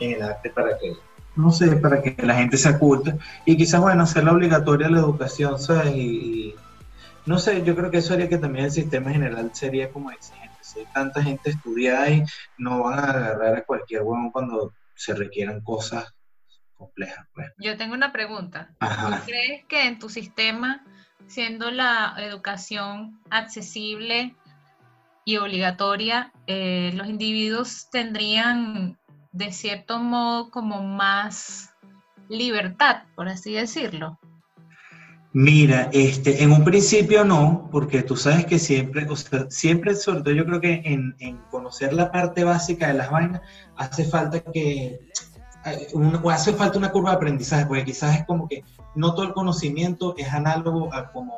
en 0.02 0.16
el 0.16 0.22
arte 0.22 0.50
para 0.50 0.78
que, 0.78 0.98
no 1.40 1.52
sé, 1.52 1.78
para 1.78 2.02
que 2.02 2.16
la 2.22 2.36
gente 2.36 2.58
se 2.58 2.70
aculte 2.70 3.18
y 3.46 3.56
quizás, 3.56 3.80
bueno, 3.82 4.04
hacerla 4.04 4.34
obligatoria 4.34 4.90
la 4.90 5.00
educación, 5.00 5.60
¿sabes? 5.60 5.96
y 5.96 6.56
no 7.26 7.38
sé, 7.38 7.64
yo 7.64 7.76
creo 7.76 7.92
que 7.92 8.00
eso 8.00 8.14
haría 8.14 8.28
que 8.28 8.38
también 8.38 8.66
el 8.66 8.72
sistema 8.72 9.12
general 9.12 9.52
sería 9.54 9.92
como 9.92 10.12
exigente. 10.12 10.58
Si 10.62 10.80
hay 10.80 10.86
tanta 10.94 11.22
gente 11.24 11.52
estudiada 11.52 12.10
y 12.10 12.24
no 12.58 12.84
van 12.84 13.00
a 13.00 13.04
agarrar 13.04 13.56
a 13.56 13.64
cualquier 13.64 14.02
huevón 14.02 14.32
cuando 14.32 14.74
se 14.96 15.14
requieran 15.14 15.62
cosas 15.62 16.14
complejas. 16.76 17.26
Pues. 17.34 17.52
Yo 17.58 17.78
tengo 17.78 17.94
una 17.94 18.12
pregunta. 18.12 18.74
¿Tú 18.80 19.26
crees 19.26 19.66
que 19.66 19.86
en 19.86 20.00
tu 20.00 20.10
sistema, 20.10 20.84
siendo 21.28 21.72
la 21.72 22.16
educación 22.18 23.22
accesible 23.30 24.36
y 25.24 25.38
obligatoria, 25.38 26.34
eh, 26.48 26.92
los 26.96 27.08
individuos 27.08 27.90
tendrían 27.92 28.98
de 29.40 29.54
cierto 29.54 30.00
modo 30.00 30.52
como 30.52 30.84
más 30.84 31.70
libertad, 32.28 33.04
por 33.16 33.30
así 33.30 33.54
decirlo? 33.54 34.20
Mira, 35.32 35.90
este, 35.94 36.44
en 36.44 36.52
un 36.52 36.66
principio 36.66 37.24
no, 37.24 37.70
porque 37.72 38.04
tú 38.04 38.18
sabes 38.18 38.46
que 38.46 38.60
siempre, 38.60 39.08
o 39.10 39.16
sea, 39.16 39.46
siempre, 39.50 39.96
sobre 39.96 40.22
todo 40.24 40.34
yo 40.34 40.46
creo 40.46 40.60
que 40.60 40.82
en, 40.84 41.38
conocer 41.50 41.94
la 41.94 42.12
parte 42.12 42.44
básica 42.44 42.88
de 42.88 42.96
las 42.96 43.10
vainas, 43.10 43.42
hace 43.78 44.04
falta 44.04 44.42
que, 44.42 45.00
eh, 45.66 45.88
o 46.22 46.30
hace 46.30 46.52
falta 46.52 46.78
una 46.78 46.92
curva 46.92 47.12
de 47.12 47.16
aprendizaje, 47.18 47.66
porque 47.66 47.86
quizás 47.86 48.18
es 48.18 48.26
como 48.26 48.46
que 48.50 48.66
no 48.96 49.14
todo 49.14 49.26
el 49.26 49.34
conocimiento 49.34 50.16
es 50.18 50.28
análogo 50.34 50.94
a 50.94 51.14
como, 51.14 51.34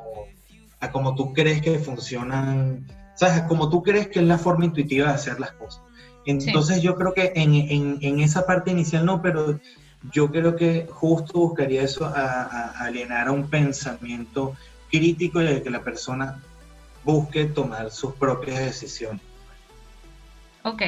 a 0.80 0.90
como 0.90 1.14
tú 1.14 1.34
crees 1.34 1.62
que 1.62 1.78
funcionan, 1.78 2.88
¿sabes? 3.14 3.44
Como 3.44 3.70
tú 3.70 3.84
crees 3.84 4.08
que 4.08 4.20
es 4.22 4.26
la 4.26 4.40
forma 4.40 4.66
intuitiva 4.66 5.10
de 5.10 5.14
hacer 5.14 5.40
las 5.40 5.52
cosas. 5.52 5.84
Entonces 6.26 6.82
yo 6.82 6.96
creo 6.96 7.14
que 7.14 7.34
en, 7.36 7.54
en, 7.56 7.98
en, 8.02 8.20
esa 8.20 8.46
parte 8.46 8.72
inicial 8.72 9.06
no, 9.06 9.22
pero 9.22 9.60
yo 10.12 10.32
creo 10.32 10.56
que 10.56 10.88
justo 10.90 11.40
buscaría 11.40 11.84
eso, 11.84 12.06
a, 12.06 12.70
alienar 12.80 13.28
a 13.28 13.32
un 13.32 13.50
pensamiento 13.50 14.56
crítico 14.90 15.42
y 15.42 15.46
de 15.46 15.64
que 15.64 15.70
la 15.70 15.84
persona 15.84 16.40
busque 17.04 17.46
tomar 17.46 17.92
sus 17.92 18.14
propias 18.14 18.60
decisiones. 18.60 19.22
Ok, 20.64 20.84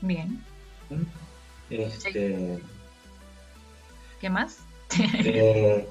bien. 0.00 0.42
Este, 1.70 2.58
¿Qué 4.20 4.30
más? 4.30 4.58
Eh, 4.98 5.86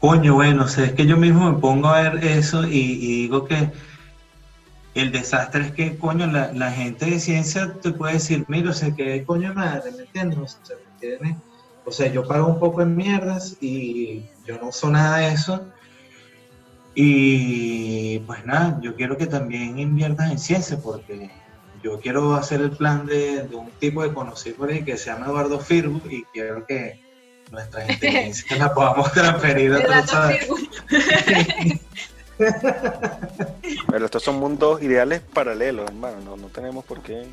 coño, 0.00 0.34
bueno, 0.34 0.64
o 0.64 0.66
es 0.66 0.92
que 0.92 1.06
yo 1.06 1.16
mismo 1.16 1.50
me 1.50 1.58
pongo 1.58 1.88
a 1.88 2.02
ver 2.02 2.24
eso 2.24 2.66
y, 2.66 3.22
digo 3.22 3.46
que 3.46 3.70
el 5.00 5.12
desastre 5.12 5.66
es 5.66 5.72
que, 5.72 5.96
coño, 5.96 6.26
la, 6.26 6.70
gente 6.70 7.06
de 7.06 7.20
ciencia 7.20 7.72
te 7.80 7.92
puede 7.92 8.14
decir, 8.14 8.44
mira, 8.48 8.70
o 8.70 8.74
sea, 8.74 8.94
que 8.94 9.24
coño 9.24 9.54
madre, 9.54 9.90
¿me 9.92 10.02
entiendes? 10.02 10.38
O 10.38 10.66
sea, 10.66 10.76
¿me 11.20 11.36
o 11.88 11.90
sea, 11.90 12.06
yo 12.08 12.28
pago 12.28 12.48
un 12.48 12.58
poco 12.58 12.82
en 12.82 12.94
mierdas 12.94 13.56
y 13.62 14.26
yo 14.44 14.58
no 14.60 14.68
uso 14.68 14.90
nada 14.90 15.18
de 15.18 15.32
eso. 15.32 15.66
Y 16.94 18.18
pues 18.20 18.44
nada, 18.44 18.78
yo 18.82 18.94
quiero 18.94 19.16
que 19.16 19.26
también 19.26 19.78
inviertas 19.78 20.30
en 20.30 20.38
ciencia 20.38 20.78
porque 20.82 21.30
yo 21.82 21.98
quiero 21.98 22.34
hacer 22.34 22.60
el 22.60 22.72
plan 22.72 23.06
de, 23.06 23.48
un 23.52 23.70
tipo 23.78 24.02
de 24.02 24.12
conocido 24.12 24.56
por 24.56 24.68
ahí 24.68 24.84
que 24.84 24.98
se 24.98 25.10
llama 25.10 25.26
Eduardo 25.26 25.60
Firbu 25.60 26.02
y 26.10 26.24
quiero 26.24 26.66
que 26.66 27.00
nuestra 27.50 27.86
inteligencia 27.90 28.56
la 28.58 28.74
podamos 28.74 29.10
transferir 29.12 29.72
a 29.72 29.78
otros. 29.78 30.10
Pero 33.90 34.04
estos 34.04 34.22
son 34.22 34.36
mundos 34.36 34.82
ideales 34.82 35.20
paralelos, 35.20 35.86
hermano. 35.88 36.16
No, 36.24 36.36
no 36.36 36.46
tenemos 36.48 36.84
por 36.84 37.00
qué 37.02 37.26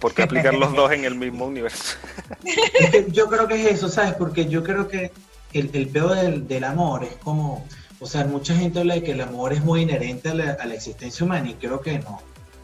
¿Por 0.00 0.14
qué 0.14 0.22
aplicar 0.22 0.54
los 0.54 0.74
dos 0.74 0.90
en 0.92 1.04
el 1.04 1.14
mismo 1.14 1.46
universo? 1.46 1.96
yo 3.08 3.28
creo 3.28 3.46
que 3.46 3.54
es 3.62 3.74
eso, 3.74 3.88
¿sabes? 3.88 4.14
Porque 4.14 4.46
yo 4.46 4.62
creo 4.62 4.88
que 4.88 5.12
el, 5.52 5.70
el 5.72 5.88
peor 5.88 6.16
del, 6.16 6.64
amor 6.64 7.04
es 7.04 7.16
como, 7.16 7.64
o 8.00 8.06
sea, 8.06 8.24
mucha 8.24 8.54
gente 8.54 8.80
habla 8.80 8.94
de 8.94 9.02
que 9.02 9.12
el 9.12 9.20
amor 9.20 9.52
es 9.52 9.62
muy 9.62 9.82
inherente 9.82 10.30
a 10.30 10.34
la, 10.34 10.74
existencia 10.74 11.24
humana 11.24 11.50
y 11.50 11.54
creo 11.54 11.80
que 11.80 11.98
no. 12.00 12.20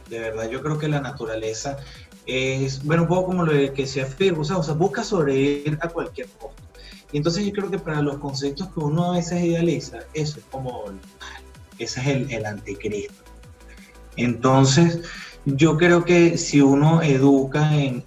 De 0.09 0.19
verdad, 0.19 0.51
yo 0.51 0.63
creo 0.63 0.79
que 0.79 0.89
la 0.89 1.01
naturaleza 1.01 1.79
es, 2.27 2.85
bueno, 2.85 3.03
un 3.03 3.09
poco 3.09 3.27
como 3.27 3.45
lo 3.45 3.53
que 3.53 3.83
decía 3.83 4.05
Firgo, 4.05 4.43
o 4.43 4.45
sea, 4.45 4.75
busca 4.75 5.05
sobrevivir 5.05 5.79
a 5.81 5.89
cualquier 5.89 6.29
costo. 6.29 6.63
Y 7.13 7.19
entonces 7.19 7.45
yo 7.45 7.53
creo 7.53 7.71
que 7.71 7.79
para 7.79 8.01
los 8.01 8.17
conceptos 8.19 8.69
que 8.69 8.81
uno 8.81 9.13
a 9.13 9.17
veces 9.17 9.45
idealiza, 9.45 9.99
eso 10.15 10.39
es 10.39 10.45
como, 10.51 10.85
ese 11.79 12.01
es 12.01 12.07
el, 12.07 12.33
el 12.33 12.47
anticristo. 12.47 13.23
Entonces, 14.17 15.03
yo 15.45 15.77
creo 15.77 16.05
que 16.05 16.39
si 16.39 16.61
uno 16.61 17.03
educa 17.03 17.75
en, 17.75 18.03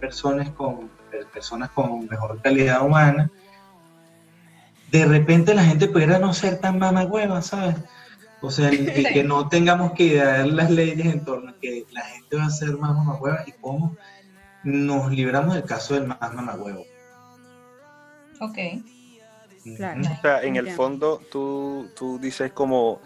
personas, 0.00 0.50
con, 0.50 0.90
personas 1.32 1.70
con 1.70 2.06
mejor 2.06 2.40
calidad 2.40 2.84
humana, 2.84 3.30
de 4.90 5.04
repente 5.04 5.54
la 5.54 5.64
gente 5.64 5.88
pudiera 5.88 6.18
no 6.18 6.32
ser 6.32 6.58
tan 6.58 6.78
mamagüeva, 6.78 7.42
¿sabes? 7.42 7.76
O 8.40 8.50
sea, 8.50 8.72
y 8.72 9.04
que 9.12 9.24
no 9.24 9.48
tengamos 9.48 9.92
que 9.92 10.04
idear 10.04 10.46
las 10.46 10.70
leyes 10.70 11.06
en 11.06 11.24
torno 11.24 11.50
a 11.50 11.54
que 11.60 11.84
la 11.90 12.02
gente 12.02 12.36
va 12.36 12.44
a 12.44 12.50
ser 12.50 12.76
más 12.76 12.94
mamagüeva 12.94 13.44
y 13.46 13.52
cómo 13.52 13.96
nos 14.62 15.10
libramos 15.10 15.54
del 15.54 15.64
caso 15.64 15.94
del 15.94 16.06
más 16.06 16.18
mamagüevo. 16.34 16.84
Ok. 18.40 18.58
Claro. 19.76 20.00
O 20.00 20.20
sea, 20.20 20.42
en 20.42 20.56
el 20.56 20.70
fondo 20.70 21.20
tú, 21.30 21.88
tú 21.96 22.18
dices 22.20 22.52
como 22.52 23.00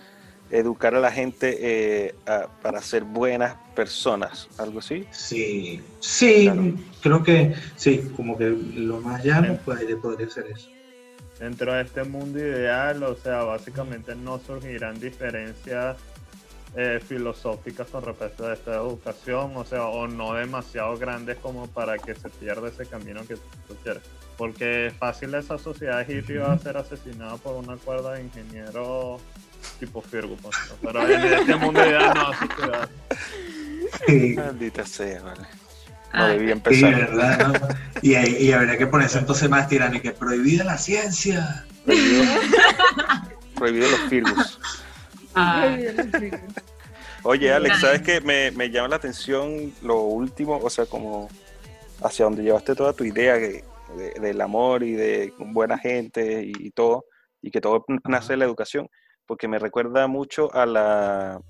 educar 0.51 0.95
a 0.95 1.01
la 1.01 1.11
gente 1.11 1.57
eh, 1.61 2.15
para 2.61 2.83
ser 2.83 3.05
buenas 3.05 3.57
personas, 3.75 4.49
algo 4.59 4.81
así. 4.81 5.07
Sí, 5.11 5.81
sí, 6.01 6.51
creo 7.03 7.23
que 7.23 7.55
sí, 7.77 8.11
como 8.17 8.37
que 8.37 8.51
lo 8.51 9.01
más 9.01 9.25
llano 9.25 9.59
pues, 9.65 9.83
podría 10.03 10.29
ser 10.29 10.47
eso. 10.47 10.69
Dentro 11.39 11.73
de 11.73 11.83
este 11.83 12.05
mundo 12.05 12.39
ideal, 12.39 13.03
o 13.03 13.17
sea, 13.17 13.45
básicamente 13.45 14.15
no 14.15 14.39
surgirán 14.39 15.01
diferencias 15.01 15.97
eh, 16.77 17.01
filosóficas 17.05 17.89
con 17.89 18.05
respecto 18.05 18.47
a 18.47 18.55
esta 18.55 18.75
educación, 18.77 19.53
o 19.57 19.65
sea, 19.65 19.87
o 19.87 20.07
no 20.07 20.35
demasiado 20.35 20.97
grandes 20.97 21.37
como 21.39 21.67
para 21.67 21.99
que 21.99 22.15
se 22.15 22.29
pierda 22.29 22.69
ese 22.69 22.87
camino 22.87 23.23
que 23.27 23.35
tú 23.35 23.75
quieres. 23.83 24.03
Porque 24.37 24.87
es 24.87 24.95
fácil 24.95 25.35
esa 25.35 25.59
sociedad 25.59 26.07
hippie 26.09 26.39
va 26.39 26.53
a 26.53 26.59
ser 26.59 26.77
asesinada 26.77 27.37
por 27.37 27.57
una 27.57 27.77
cuerda 27.77 28.15
de 28.15 28.23
ingeniero 28.23 29.19
tipo 29.79 30.01
Ferguson. 30.01 30.51
Pero 30.81 31.09
en 31.09 31.33
este 31.33 31.57
mundo 31.57 31.85
ideal 31.85 32.15
no 32.15 32.33
sociedad. 32.49 32.89
Sí. 34.07 34.35
Maldita 34.37 34.87
sea, 34.87 35.23
vale. 35.23 35.43
No 36.15 36.27
debía 36.29 36.53
empezar. 36.53 36.95
Sí, 36.95 37.01
¿verdad? 37.01 37.79
Y, 38.03 38.17
y, 38.17 38.53
habría 38.53 38.77
que 38.77 38.87
ponerse 38.87 39.19
entonces 39.19 39.49
más 39.49 39.69
que 39.69 40.11
prohibida 40.13 40.65
la 40.65 40.79
ciencia. 40.79 41.65
Prohibido, 43.57 43.89
los 43.91 44.01
Firgus. 44.09 44.59
Ah. 45.35 45.77
Oye, 47.23 47.53
Alex, 47.53 47.81
¿sabes 47.81 48.03
qué? 48.03 48.21
Me, 48.21 48.51
me, 48.53 48.71
llama 48.71 48.89
la 48.89 48.97
atención 48.97 49.73
lo 49.83 50.01
último, 50.01 50.59
o 50.63 50.71
sea, 50.71 50.87
como 50.87 51.29
hacia 52.03 52.25
donde 52.25 52.43
llevaste 52.43 52.75
toda 52.75 52.93
tu 52.93 53.05
idea 53.05 53.37
del 53.37 54.41
amor 54.41 54.83
y 54.83 54.93
de 54.93 55.33
buena 55.39 55.77
gente 55.79 56.43
y, 56.45 56.71
todo, 56.71 57.05
y 57.43 57.51
que 57.51 57.61
todo 57.61 57.85
nace 58.09 58.33
de 58.33 58.39
la 58.39 58.45
educación, 58.45 58.89
porque 59.27 59.49
me 59.49 59.59
recuerda 59.59 60.07
mucho 60.07 60.53
a 60.55 60.67
la 60.67 61.41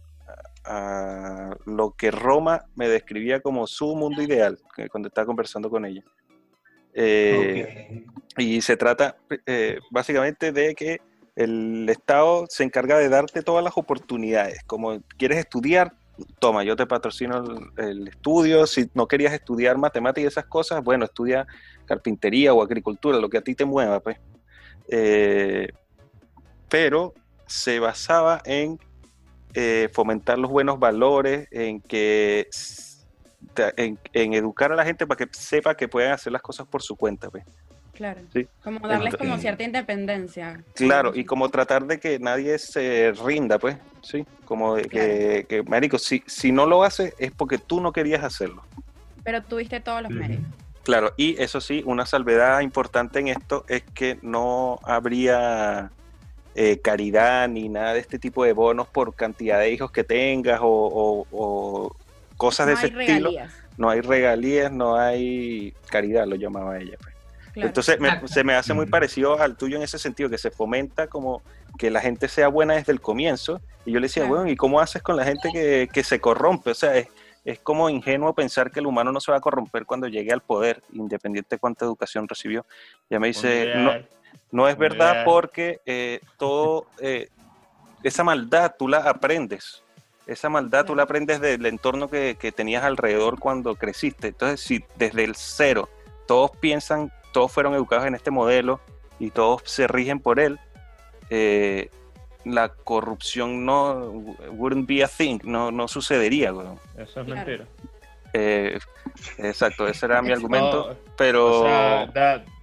a 0.65 1.57
lo 1.65 1.93
que 1.93 2.11
Roma 2.11 2.67
me 2.75 2.87
describía 2.87 3.41
como 3.41 3.67
su 3.67 3.97
mundo 3.97 4.21
ideal 4.23 4.59
cuando 4.91 5.09
estaba 5.09 5.27
conversando 5.27 5.71
con 5.71 5.87
ella. 5.87 6.03
Eh, 6.93 8.05
y 8.37 8.61
se 8.61 8.77
trata 8.77 9.17
eh, 9.47 9.79
básicamente 9.91 10.53
de 10.53 10.75
que 10.75 11.01
el 11.37 11.89
Estado 11.89 12.47
se 12.49 12.65
encarga 12.65 12.99
de 12.99 13.09
darte 13.09 13.43
todas 13.43 13.65
las 13.65 13.77
oportunidades. 13.77 14.63
Como 14.67 15.01
quieres 15.17 15.39
estudiar, 15.39 15.95
toma, 16.39 16.65
yo 16.65 16.77
te 16.77 16.87
patrocino 16.87 17.43
el, 17.77 18.09
estudio. 18.09 18.67
Si 18.67 18.91
no 18.95 19.07
querías 19.07 19.33
estudiar 19.33 19.79
matemáticas 19.79 20.25
y 20.25 20.27
esas 20.27 20.47
cosas, 20.47 20.83
bueno, 20.83 21.05
estudia 21.05 21.47
carpintería 21.87 22.53
o 22.53 22.63
agricultura, 22.63 23.19
lo 23.19 23.29
que 23.29 23.39
a 23.39 23.43
ti 23.43 23.55
te 23.55 23.65
mueva, 23.65 24.01
pues. 24.01 24.19
Eh, 24.89 25.69
pero 26.69 27.15
se 27.47 27.81
basaba 27.81 28.43
en 28.45 28.79
eh, 29.55 29.89
fomentar 29.93 30.39
los 30.39 30.51
buenos 30.51 30.79
valores, 30.79 31.49
en 31.51 31.81
que 31.81 32.49
en, 33.77 34.35
educar 34.35 34.73
a 34.73 34.77
la 34.77 34.85
gente 34.85 35.07
para 35.07 35.19
que 35.19 35.33
sepa 35.33 35.75
que 35.75 35.89
pueden 35.89 36.13
hacer 36.13 36.33
las 36.33 36.43
cosas 36.43 36.67
por 36.67 36.83
su 36.83 36.97
cuenta, 36.97 37.31
pues. 37.31 37.45
Claro. 38.01 38.23
Como 38.65 38.89
darles 38.89 39.15
como 39.15 39.37
cierta 39.37 39.63
independencia. 39.63 40.65
Claro, 40.73 41.13
y 41.15 41.27
como 41.27 41.51
tratar 41.51 41.85
de 41.85 42.01
que 42.01 42.19
nadie 42.19 42.59
se 42.59 43.13
rinda, 43.13 43.59
pues, 43.59 43.77
sí. 44.01 44.25
Como 44.47 44.77
de 44.77 44.85
que, 44.85 45.45
que, 45.47 45.63
marico, 45.65 45.99
si, 45.99 46.23
si 46.27 46.51
no 46.51 46.65
lo 46.65 46.83
haces 46.83 47.13
es 47.19 47.31
porque 47.31 47.59
tú 47.59 47.79
no 47.79 47.93
querías 47.93 48.25
hacerlo. 48.25 48.63
Pero 49.23 49.43
tuviste 49.43 49.81
todos 49.81 50.01
los 50.01 50.13
méritos. 50.13 50.47
Claro, 50.83 51.13
y 51.19 51.39
eso 51.43 51.61
sí, 51.61 51.83
una 51.85 52.07
salvedad 52.07 52.61
importante 52.61 53.19
en 53.19 53.29
esto 53.29 53.67
es 53.69 53.83
que 53.93 54.19
no 54.23 54.81
habría 54.83 55.91
eh, 56.55 56.81
caridad 56.81 57.51
ni 57.51 57.69
nada 57.69 57.93
de 57.93 58.01
este 58.01 58.19
tipo 58.19 58.45
de 58.45 58.55
bonos 58.55 58.89
por 58.89 59.15
cantidad 59.15 59.59
de 59.59 59.73
hijos 59.73 59.91
que 59.91 60.05
tengas 60.05 60.61
o, 60.63 61.95
cosas 62.39 62.67
de 62.67 62.73
ese 62.73 62.87
estilo. 62.87 63.31
No 63.77 63.91
hay 63.91 64.01
regalías, 64.01 64.73
no 64.73 64.97
hay 64.97 65.75
caridad, 65.91 66.27
lo 66.27 66.37
llamaba 66.37 66.79
ella. 66.79 66.97
Pues. 67.55 67.67
Entonces 67.67 67.99
se 68.27 68.45
me 68.45 68.55
hace 68.55 68.75
muy 68.75 68.87
parecido 68.87 69.41
al 69.41 69.57
tuyo 69.57 69.77
en 69.77 69.83
ese 69.83 69.99
sentido, 69.99 70.31
que 70.31 70.39
se 70.39 70.51
fomenta 70.51 71.07
como 71.09 71.43
que 71.79 71.91
la 71.91 72.01
gente 72.01 72.29
sea 72.29 72.49
buena 72.49 72.75
desde 72.75 72.93
el 72.93 73.01
comienzo. 73.01 73.61
Y 73.85 73.93
yo 73.93 74.01
le 74.01 74.07
decía, 74.07 74.25
bueno, 74.25 74.49
¿y 74.49 74.57
cómo 74.57 74.81
haces 74.81 75.03
con 75.03 75.17
la 75.17 75.25
gente 75.25 75.51
que, 75.53 76.05
se 76.05 76.21
corrompe? 76.21 76.71
O 76.71 76.75
sea, 76.75 76.97
es, 76.97 77.09
es, 77.45 77.59
como 77.59 77.91
ingenuo 77.91 78.35
pensar 78.35 78.71
que 78.71 78.81
el 78.81 78.87
humano 78.87 79.13
no 79.13 79.21
se 79.21 79.33
va 79.33 79.39
a 79.39 79.41
corromper 79.41 79.87
cuando 79.87 80.07
llegue 80.07 80.33
al 80.33 80.43
poder, 80.43 80.83
independiente 80.93 81.57
de 81.57 81.59
cuánta 81.59 81.85
educación 81.85 82.29
recibió. 82.29 82.65
Ya 83.09 83.19
me 83.19 83.29
dice, 83.29 83.73
no, 83.77 83.93
no 84.53 84.69
es 84.69 84.77
verdad 84.77 85.25
porque 85.25 85.81
eh, 85.87 86.21
todo, 86.39 86.87
eh, 87.01 87.29
esa 88.03 88.25
maldad 88.25 88.75
tú 88.79 88.89
la 88.89 88.99
aprendes. 88.99 89.83
Esa 90.27 90.49
maldad 90.49 90.85
tú 90.85 90.95
la 90.95 91.05
aprendes 91.05 91.41
del 91.41 91.67
entorno 91.67 92.09
que, 92.09 92.37
que 92.39 92.53
tenías 92.53 92.85
alrededor 92.85 93.41
cuando 93.41 93.75
creciste. 93.75 94.29
Entonces, 94.29 94.61
si 94.61 94.85
desde 94.97 95.25
el 95.25 95.35
cero 95.35 95.89
todos 96.27 96.53
piensan 96.53 97.11
todos 97.33 97.53
fueron 97.53 97.75
educados 97.75 98.07
en 98.07 98.15
este 98.15 98.31
modelo 98.31 98.81
y 99.19 99.31
todos 99.31 99.63
se 99.65 99.87
rigen 99.87 100.21
por 100.21 100.41
él, 100.41 100.59
eh, 101.29 101.91
la 102.45 102.71
corrupción 102.71 103.65
no 103.65 104.11
wouldn't 104.53 104.89
be 104.89 105.05
a 105.05 105.09
thing, 105.09 105.39
no, 105.45 105.71
no 105.71 105.89
sucedería. 105.89 106.53
Eso 106.97 107.21
es 107.21 107.27
mentira. 107.27 107.67
Eh, 108.33 108.79
exacto, 109.39 109.87
ese 109.87 110.07
era 110.07 110.23
mi 110.23 110.31
argumento, 110.33 110.97
pero... 111.17 111.65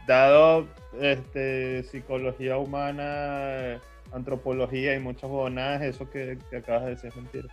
dado 0.07 0.68
este, 1.01 1.84
psicología 1.84 2.57
humana, 2.57 3.82
antropología 4.13 4.95
y 4.95 4.99
muchas 4.99 5.30
bonadas, 5.30 5.82
eso 5.82 6.09
que, 6.09 6.38
que, 6.49 6.57
acabas 6.57 6.86
de 6.86 6.89
decir 6.91 7.09
es 7.09 7.15
mentira. 7.15 7.47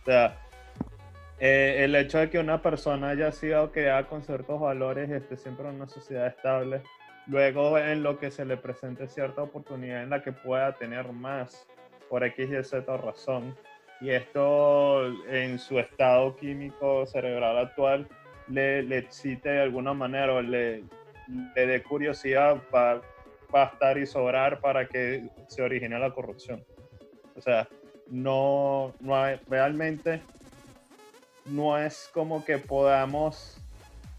O 0.00 0.04
sea, 0.04 0.47
eh, 1.40 1.84
el 1.84 1.94
hecho 1.94 2.18
de 2.18 2.30
que 2.30 2.38
una 2.38 2.62
persona 2.62 3.10
haya 3.10 3.32
sido 3.32 3.70
creada 3.70 4.06
con 4.06 4.22
ciertos 4.22 4.60
valores 4.60 5.10
esté 5.10 5.36
siempre 5.36 5.68
en 5.68 5.76
una 5.76 5.88
sociedad 5.88 6.26
estable, 6.26 6.82
luego 7.26 7.78
en 7.78 8.02
lo 8.02 8.18
que 8.18 8.30
se 8.30 8.44
le 8.44 8.56
presente 8.56 9.08
cierta 9.08 9.42
oportunidad 9.42 10.02
en 10.02 10.10
la 10.10 10.22
que 10.22 10.32
pueda 10.32 10.74
tener 10.74 11.12
más 11.12 11.66
por 12.08 12.24
X 12.24 12.48
y 12.50 12.64
Z 12.64 12.96
razón, 12.96 13.54
y 14.00 14.10
esto 14.10 15.06
en 15.28 15.58
su 15.58 15.78
estado 15.78 16.36
químico 16.36 17.04
cerebral 17.06 17.58
actual 17.58 18.08
le, 18.48 18.82
le 18.82 18.98
excite 18.98 19.48
de 19.48 19.62
alguna 19.62 19.92
manera 19.92 20.34
o 20.34 20.42
le, 20.42 20.84
le 21.54 21.66
dé 21.66 21.82
curiosidad 21.82 22.56
para 22.70 23.02
bastar 23.50 23.98
y 23.98 24.06
sobrar 24.06 24.60
para 24.60 24.86
que 24.86 25.28
se 25.48 25.62
origine 25.62 25.98
la 25.98 26.10
corrupción. 26.10 26.64
O 27.36 27.40
sea, 27.40 27.68
no, 28.08 28.94
no 29.00 29.16
hay, 29.16 29.40
realmente 29.48 30.22
no 31.50 31.78
es 31.78 32.10
como 32.12 32.44
que 32.44 32.58
podamos 32.58 33.58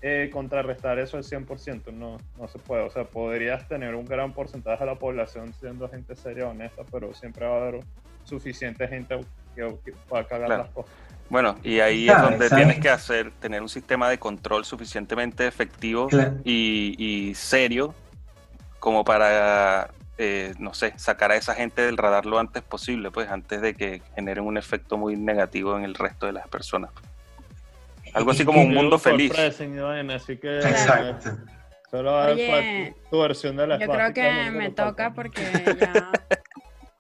eh, 0.02 0.30
contrarrestar 0.32 0.98
eso 0.98 1.18
al 1.18 1.24
100%, 1.24 1.92
no, 1.92 2.18
no 2.38 2.48
se 2.48 2.58
puede. 2.58 2.84
O 2.84 2.90
sea, 2.90 3.04
podrías 3.04 3.68
tener 3.68 3.96
un 3.96 4.06
gran 4.06 4.32
porcentaje 4.32 4.86
de 4.86 4.90
la 4.90 4.98
población 4.98 5.54
siendo 5.60 5.90
gente 5.90 6.16
seria, 6.16 6.48
honesta, 6.48 6.84
pero 6.90 7.14
siempre 7.14 7.46
va 7.46 7.56
a 7.56 7.68
haber 7.68 7.82
suficiente 8.24 8.88
gente 8.88 9.20
que, 9.56 9.64
va 10.12 10.20
a 10.20 10.24
cagar 10.24 10.50
las 10.50 10.70
cosas. 10.70 10.92
Bueno, 11.30 11.58
y 11.64 11.80
ahí 11.80 12.10
es 12.10 12.22
donde 12.22 12.50
tienes 12.50 12.80
que 12.80 12.90
hacer, 12.90 13.32
tener 13.40 13.62
un 13.62 13.70
sistema 13.70 14.10
de 14.10 14.18
control 14.18 14.66
suficientemente 14.66 15.46
efectivo 15.46 16.08
y, 16.44 17.34
serio 17.36 17.94
como 18.80 19.04
para, 19.04 19.92
eh, 20.18 20.54
no 20.58 20.74
sé, 20.74 20.94
sacar 20.96 21.32
a 21.32 21.36
esa 21.36 21.54
gente 21.54 21.82
del 21.82 21.98
radar 21.98 22.26
lo 22.26 22.40
antes 22.40 22.64
posible, 22.64 23.12
pues 23.12 23.30
antes 23.30 23.62
de 23.62 23.74
que 23.76 24.02
generen 24.16 24.46
un 24.46 24.58
efecto 24.58 24.98
muy 24.98 25.18
negativo 25.18 25.78
en 25.78 25.84
el 25.84 25.94
resto 25.94 26.26
de 26.26 26.32
las 26.32 26.48
personas. 26.48 26.92
Algo 28.14 28.32
así 28.32 28.46
como 28.46 28.62
un 28.62 28.74
mundo 28.74 28.98
feliz. 29.00 29.32
Así 29.38 30.38
que, 30.38 30.60
Exacto. 30.60 31.32
Solo 31.90 32.20
Oye, 32.24 32.96
tu 33.10 33.20
versión 33.20 33.56
de 33.56 33.66
la 33.66 33.80
Yo 33.80 33.88
creo 33.88 34.14
que 34.14 34.52
me 34.52 34.70
toca 34.70 35.14
porque 35.14 35.42
ya 35.80 36.12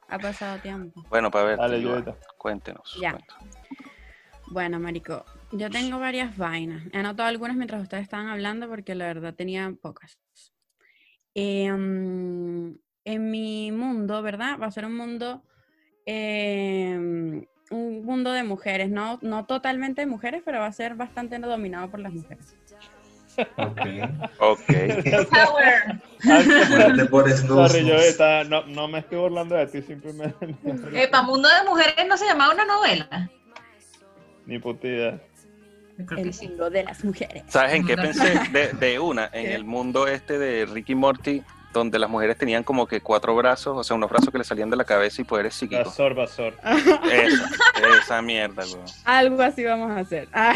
ha 0.07 0.19
pasado 0.19 0.57
tiempo. 0.59 1.05
Bueno, 1.09 1.29
para 1.29 1.45
ver, 1.45 1.57
Dale, 1.57 2.03
cuéntenos. 2.37 2.97
Ya. 2.99 3.17
Bueno, 4.51 4.79
Marico, 4.79 5.23
yo 5.51 5.69
tengo 5.69 5.99
varias 5.99 6.35
vainas. 6.35 6.83
He 6.91 6.97
anotado 6.97 7.29
algunas 7.29 7.55
mientras 7.55 7.83
ustedes 7.83 8.03
estaban 8.03 8.27
hablando 8.27 8.67
porque 8.67 8.95
la 8.95 9.05
verdad 9.05 9.35
tenía 9.35 9.71
pocas. 9.79 10.17
Em, 11.35 12.75
en 13.05 13.31
mi 13.31 13.71
mundo, 13.71 14.23
¿verdad? 14.23 14.57
Va 14.59 14.65
a 14.65 14.71
ser 14.71 14.85
un 14.85 14.95
mundo 14.95 15.43
eh, 16.05 17.45
un 17.69 18.03
mundo 18.05 18.31
de 18.31 18.43
mujeres, 18.43 18.89
no, 18.89 19.19
no 19.21 19.45
totalmente 19.45 20.01
de 20.01 20.07
mujeres, 20.07 20.41
pero 20.43 20.59
va 20.59 20.67
a 20.67 20.71
ser 20.71 20.95
bastante 20.95 21.37
dominado 21.39 21.89
por 21.89 21.99
las 21.99 22.13
mujeres. 22.13 22.55
Ok. 23.57 23.79
Ok. 24.39 24.65
Power. 25.29 26.01
no, 28.49 28.65
no, 28.65 28.87
me 28.87 28.99
estoy 28.99 29.17
burlando 29.17 29.55
de 29.55 29.67
ti, 29.67 29.81
simplemente. 29.81 30.55
Epa, 30.93 31.21
Mundo 31.21 31.47
de 31.47 31.69
Mujeres 31.69 32.05
no 32.07 32.17
se 32.17 32.25
llamaba 32.25 32.53
una 32.53 32.65
novela. 32.65 33.29
Ni 34.45 34.59
putida. 34.59 35.21
El 35.97 36.33
mundo 36.41 36.69
de 36.69 36.83
las 36.83 37.03
mujeres. 37.03 37.43
¿Sabes 37.47 37.73
en 37.73 37.85
qué 37.85 37.95
pensé? 37.95 38.39
De, 38.51 38.73
de 38.73 38.99
una, 38.99 39.29
en 39.33 39.51
el 39.51 39.65
mundo 39.65 40.07
este 40.07 40.39
de 40.39 40.65
Ricky 40.65 40.95
Morty, 40.95 41.43
donde 41.71 41.99
las 41.99 42.09
mujeres 42.09 42.37
tenían 42.37 42.63
como 42.63 42.87
que 42.87 42.99
cuatro 43.01 43.35
brazos, 43.35 43.77
o 43.77 43.83
sea, 43.83 43.95
unos 43.95 44.09
brazos 44.09 44.29
que 44.31 44.37
le 44.39 44.43
salían 44.43 44.69
de 44.71 44.75
la 44.75 44.83
cabeza 44.85 45.21
y 45.21 45.25
poderes 45.25 45.53
psíquicos. 45.53 45.85
Vasor, 45.85 46.15
vasor. 46.15 46.53
Esa, 47.11 47.49
esa 48.01 48.21
mierda, 48.23 48.63
weón. 48.65 48.85
Algo 49.05 49.41
así 49.43 49.63
vamos 49.63 49.91
a 49.91 49.99
hacer. 49.99 50.27
Ah, 50.33 50.53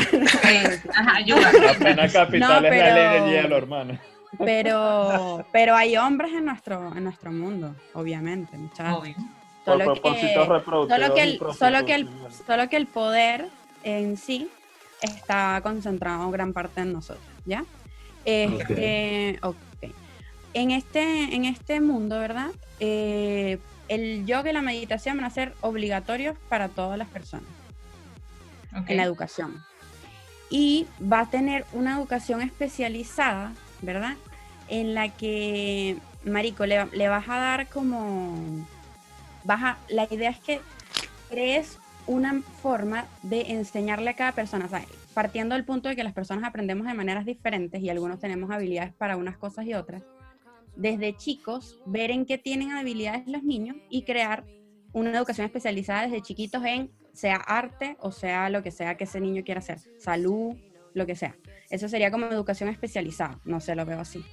Ajá, 0.95 1.15
ayuda. 1.17 1.51
La 1.53 1.73
pena 1.75 2.09
capital 2.09 2.39
No, 2.39 2.55
es 2.55 2.61
la 2.63 2.69
ley 2.69 2.71
pero- 2.71 3.25
del 3.25 3.33
hielo, 3.33 3.57
hermano. 3.57 3.99
pero, 4.39 5.45
pero 5.51 5.75
hay 5.75 5.95
hombres 5.97 6.31
en 6.33 6.45
nuestro, 6.45 6.95
en 6.95 7.03
nuestro 7.03 7.31
mundo, 7.31 7.75
obviamente, 7.93 8.57
muchachos. 8.57 8.99
Obvio. 9.01 9.15
Por 9.65 9.77
Solo 9.79 9.93
que, 9.93 10.01
propósitos 10.01 10.47
reproductivos. 10.47 10.99
solo, 11.03 11.15
que 11.15 11.21
el, 11.23 11.39
solo, 11.57 11.85
que 11.85 11.95
el, 11.95 12.09
solo 12.45 12.69
que 12.69 12.75
el 12.77 12.87
poder 12.87 13.47
en 13.83 14.17
sí 14.17 14.49
está 15.01 15.59
concentrado 15.63 16.29
gran 16.31 16.51
parte 16.53 16.81
en 16.81 16.91
nosotros, 16.93 17.23
¿ya? 17.45 17.63
Este, 18.25 19.39
ok. 19.41 19.55
En 20.53 20.71
este, 20.71 21.35
en 21.35 21.45
este 21.45 21.81
mundo, 21.81 22.19
¿verdad? 22.19 22.49
Eh, 22.79 23.59
el 23.87 24.25
yoga 24.25 24.49
y 24.49 24.53
la 24.53 24.61
meditación 24.61 25.17
van 25.17 25.25
a 25.25 25.29
ser 25.29 25.53
obligatorios 25.61 26.37
para 26.49 26.69
todas 26.69 26.97
las 26.97 27.07
personas 27.07 27.49
Ok. 28.75 28.89
en 28.89 28.97
la 28.97 29.03
educación. 29.03 29.63
Y 30.49 30.85
va 31.01 31.21
a 31.21 31.29
tener 31.29 31.65
una 31.73 31.97
educación 31.97 32.41
especializada, 32.41 33.53
¿verdad? 33.81 34.15
En 34.69 34.93
la 34.93 35.09
que, 35.09 35.97
Marico, 36.23 36.65
le, 36.65 36.85
le 36.87 37.07
vas 37.07 37.27
a 37.27 37.37
dar 37.37 37.67
como... 37.67 38.65
Vas 39.43 39.63
a, 39.63 39.77
la 39.89 40.07
idea 40.09 40.29
es 40.29 40.39
que 40.39 40.61
crees 41.29 41.77
una 42.05 42.41
forma 42.61 43.05
de 43.23 43.53
enseñarle 43.53 44.11
a 44.11 44.15
cada 44.15 44.31
persona, 44.33 44.67
sea, 44.69 44.83
partiendo 45.13 45.55
del 45.55 45.65
punto 45.65 45.89
de 45.89 45.95
que 45.95 46.03
las 46.03 46.13
personas 46.13 46.43
aprendemos 46.43 46.85
de 46.87 46.93
maneras 46.93 47.25
diferentes 47.25 47.81
y 47.81 47.89
algunos 47.89 48.19
tenemos 48.19 48.51
habilidades 48.51 48.93
para 48.93 49.17
unas 49.17 49.37
cosas 49.37 49.65
y 49.65 49.73
otras, 49.73 50.01
desde 50.75 51.15
chicos, 51.15 51.79
ver 51.85 52.11
en 52.11 52.25
qué 52.25 52.37
tienen 52.37 52.71
habilidades 52.71 53.27
los 53.27 53.43
niños 53.43 53.77
y 53.89 54.03
crear 54.03 54.45
una 54.91 55.17
educación 55.17 55.45
especializada 55.45 56.03
desde 56.03 56.21
chiquitos 56.21 56.63
en 56.65 56.91
sea 57.13 57.35
arte 57.35 57.95
o 57.99 58.11
sea 58.11 58.49
lo 58.49 58.63
que 58.63 58.71
sea 58.71 58.97
que 58.97 59.03
ese 59.03 59.19
niño 59.19 59.43
quiera 59.43 59.59
hacer, 59.59 59.79
salud, 59.99 60.55
lo 60.93 61.05
que 61.05 61.15
sea. 61.15 61.35
Eso 61.69 61.87
sería 61.89 62.11
como 62.11 62.27
educación 62.27 62.69
especializada, 62.69 63.39
no 63.45 63.59
sé, 63.59 63.75
lo 63.75 63.85
veo 63.85 63.99
así. 63.99 64.23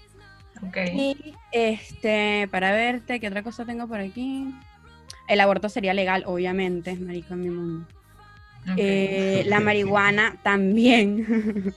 Ok. 0.66 0.76
Y 0.92 1.34
este, 1.52 2.48
para 2.50 2.72
verte, 2.72 3.20
¿qué 3.20 3.28
otra 3.28 3.42
cosa 3.42 3.64
tengo 3.64 3.86
por 3.86 4.00
aquí? 4.00 4.54
El 5.28 5.40
aborto 5.40 5.68
sería 5.68 5.94
legal, 5.94 6.24
obviamente, 6.26 6.94
marico 6.96 7.34
en 7.34 7.40
mi 7.40 7.50
mundo. 7.50 7.86
Eh, 8.76 9.44
la 9.46 9.60
marihuana 9.60 10.36
también, 10.42 11.74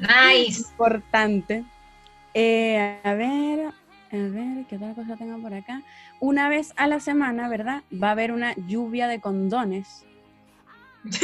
Nice. 0.00 0.62
importante. 0.70 1.64
Eh, 2.34 2.98
a 3.04 3.14
ver, 3.14 3.72
a 4.10 4.16
ver, 4.16 4.64
¿qué 4.68 4.76
otra 4.76 4.94
cosa 4.94 5.16
tengo 5.16 5.40
por 5.40 5.54
acá? 5.54 5.82
Una 6.20 6.48
vez 6.48 6.72
a 6.76 6.86
la 6.86 7.00
semana, 7.00 7.48
¿verdad? 7.48 7.82
Va 7.92 8.08
a 8.08 8.12
haber 8.12 8.32
una 8.32 8.54
lluvia 8.56 9.08
de 9.08 9.20
condones. 9.20 10.04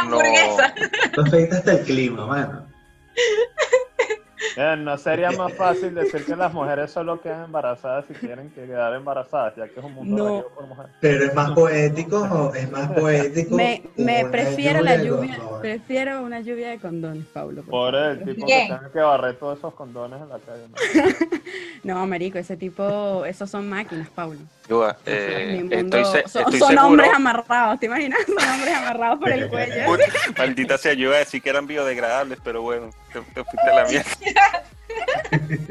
Hamburguesa. 0.00 0.74
Tú 1.14 1.20
afectaste 1.20 1.70
el 1.70 1.84
clima, 1.84 2.26
mano. 2.26 2.66
Eh, 4.56 4.76
¿No 4.78 4.98
sería 4.98 5.30
más 5.32 5.52
fácil 5.54 5.94
decir 5.94 6.24
que 6.26 6.36
las 6.36 6.52
mujeres 6.52 6.90
solo 6.90 7.20
quedan 7.20 7.44
embarazadas 7.44 8.04
si 8.06 8.14
quieren 8.14 8.50
que 8.50 8.66
quedar 8.66 8.92
embarazadas, 8.94 9.54
ya 9.56 9.66
que 9.68 9.80
es 9.80 9.84
un 9.84 9.94
mundo 9.94 10.24
No. 10.48 10.54
por 10.54 10.66
mujeres? 10.66 10.92
Pero 11.00 11.24
es 11.24 11.34
más 11.34 11.50
poético, 11.52 12.52
es 12.54 12.70
más 12.70 12.90
poético. 12.98 13.56
Me, 13.56 13.82
me 13.96 14.26
prefiero 14.26 14.80
la 14.82 14.96
de 14.98 15.06
lluvia, 15.06 15.38
prefiero 15.60 16.22
una 16.22 16.40
lluvia 16.40 16.70
de 16.70 16.78
condones, 16.78 17.24
Pablo. 17.26 17.62
por 17.62 17.70
Por 17.92 17.94
el 17.94 18.24
tipo 18.24 18.46
Bien. 18.46 18.68
que 18.68 18.74
tenga 18.74 18.92
que 18.92 18.98
barrer 19.00 19.36
todos 19.38 19.58
esos 19.58 19.74
condones 19.74 20.20
en 20.20 20.28
la 20.28 20.38
calle. 20.38 20.62
¿no? 20.68 21.32
No, 21.84 22.06
marico, 22.06 22.38
ese 22.38 22.56
tipo, 22.56 23.24
esos 23.24 23.50
son 23.50 23.68
máquinas, 23.68 24.08
Pablo. 24.10 24.38
Yuga, 24.68 24.96
eh, 25.04 25.56
mundo- 25.68 25.74
estoy, 25.76 26.04
se- 26.04 26.28
son, 26.28 26.42
estoy 26.42 26.58
son 26.60 26.78
hombres 26.78 27.10
amarrados, 27.12 27.80
¿te 27.80 27.86
imaginas? 27.86 28.20
Son 28.24 28.36
hombres 28.48 28.74
amarrados 28.76 29.18
por 29.18 29.30
el 29.30 29.48
cuello. 29.50 29.82
Maldita 30.38 30.78
sea, 30.78 30.92
yo 30.92 31.08
iba 31.08 31.16
a 31.16 31.18
decir 31.18 31.42
que 31.42 31.50
eran 31.50 31.66
biodegradables, 31.66 32.38
pero 32.44 32.62
bueno, 32.62 32.90
te, 33.12 33.20
te 33.20 33.44
fuiste 33.44 33.70
a 33.70 33.74
la 33.74 33.84
mierda. 33.88 34.10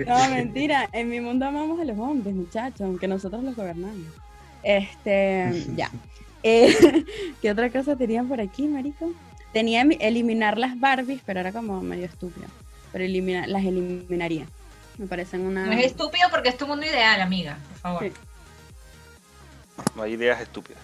No, 0.07 0.29
mentira. 0.29 0.89
En 0.91 1.09
mi 1.09 1.19
mundo 1.19 1.45
amamos 1.45 1.79
a 1.79 1.85
los 1.85 1.97
hombres, 1.97 2.33
muchachos, 2.33 2.81
aunque 2.81 3.07
nosotros 3.07 3.43
los 3.43 3.55
gobernamos. 3.55 4.07
Este, 4.63 5.65
ya. 5.75 5.89
Eh, 6.43 7.05
¿Qué 7.41 7.51
otra 7.51 7.69
cosa 7.69 7.95
tenían 7.95 8.27
por 8.27 8.41
aquí, 8.41 8.67
marico? 8.67 9.11
Tenía 9.53 9.81
eliminar 9.81 10.57
las 10.57 10.79
Barbies, 10.79 11.21
pero 11.25 11.39
era 11.39 11.51
como 11.51 11.81
medio 11.81 12.05
estúpido. 12.05 12.47
Pero 12.91 13.03
elimina, 13.03 13.47
las 13.47 13.63
eliminaría. 13.63 14.45
Me 14.97 15.07
parecen 15.07 15.41
una... 15.41 15.65
No 15.65 15.73
es 15.73 15.85
estúpido 15.85 16.29
porque 16.29 16.49
es 16.49 16.57
tu 16.57 16.67
mundo 16.67 16.85
ideal, 16.85 17.21
amiga. 17.21 17.57
Por 17.69 17.77
favor. 17.77 18.03
Sí. 18.03 18.11
No 19.95 20.03
hay 20.03 20.13
ideas 20.13 20.41
estúpidas. 20.41 20.81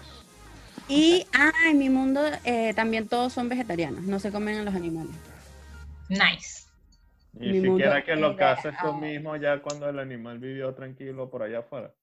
Y, 0.88 1.26
ah, 1.34 1.52
en 1.70 1.78
mi 1.78 1.90
mundo 1.90 2.20
eh, 2.44 2.72
también 2.74 3.08
todos 3.08 3.32
son 3.32 3.48
vegetarianos, 3.48 4.04
no 4.04 4.18
se 4.18 4.32
comen 4.32 4.58
a 4.58 4.62
los 4.62 4.74
animales. 4.74 5.14
Nice. 6.08 6.66
Y 7.40 7.48
Mi 7.52 7.60
siquiera 7.60 8.04
que 8.04 8.16
lo 8.16 8.36
cases 8.36 8.74
tú 8.82 8.94
mismo 8.94 9.36
ya 9.36 9.60
cuando 9.62 9.88
el 9.88 9.98
animal 9.98 10.38
vivió 10.38 10.74
tranquilo 10.74 11.30
por 11.30 11.42
allá 11.42 11.60
afuera. 11.60 11.94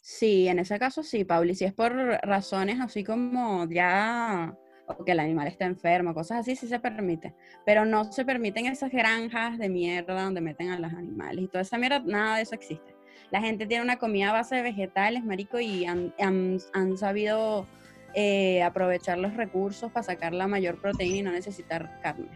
Sí, 0.00 0.48
en 0.48 0.58
ese 0.58 0.78
caso 0.78 1.02
sí, 1.02 1.24
Pauli. 1.24 1.54
Si 1.54 1.64
es 1.64 1.74
por 1.74 1.94
razones 1.94 2.80
así 2.80 3.04
como 3.04 3.66
ya 3.68 4.56
o 4.86 5.04
que 5.04 5.12
el 5.12 5.20
animal 5.20 5.46
está 5.48 5.66
enfermo, 5.66 6.14
cosas 6.14 6.40
así, 6.40 6.56
sí 6.56 6.66
se 6.66 6.80
permite. 6.80 7.34
Pero 7.66 7.84
no 7.84 8.10
se 8.10 8.24
permiten 8.24 8.66
esas 8.66 8.90
granjas 8.90 9.58
de 9.58 9.68
mierda 9.68 10.22
donde 10.22 10.40
meten 10.40 10.70
a 10.70 10.78
los 10.78 10.92
animales 10.92 11.44
y 11.44 11.48
toda 11.48 11.60
esa 11.62 11.76
mierda, 11.78 12.00
nada 12.00 12.36
de 12.36 12.42
eso 12.42 12.54
existe. 12.54 12.94
La 13.30 13.40
gente 13.40 13.66
tiene 13.66 13.84
una 13.84 13.98
comida 13.98 14.30
a 14.30 14.32
base 14.32 14.56
de 14.56 14.62
vegetales, 14.62 15.22
marico, 15.22 15.60
y 15.60 15.84
han, 15.84 16.12
han- 16.18 16.58
han 16.72 16.96
sabido 16.96 17.66
eh, 18.14 18.62
aprovechar 18.64 19.18
los 19.18 19.34
recursos 19.36 19.92
para 19.92 20.02
sacar 20.02 20.32
la 20.32 20.48
mayor 20.48 20.80
proteína 20.80 21.16
y 21.18 21.22
no 21.22 21.30
necesitar 21.32 22.00
carne. 22.02 22.28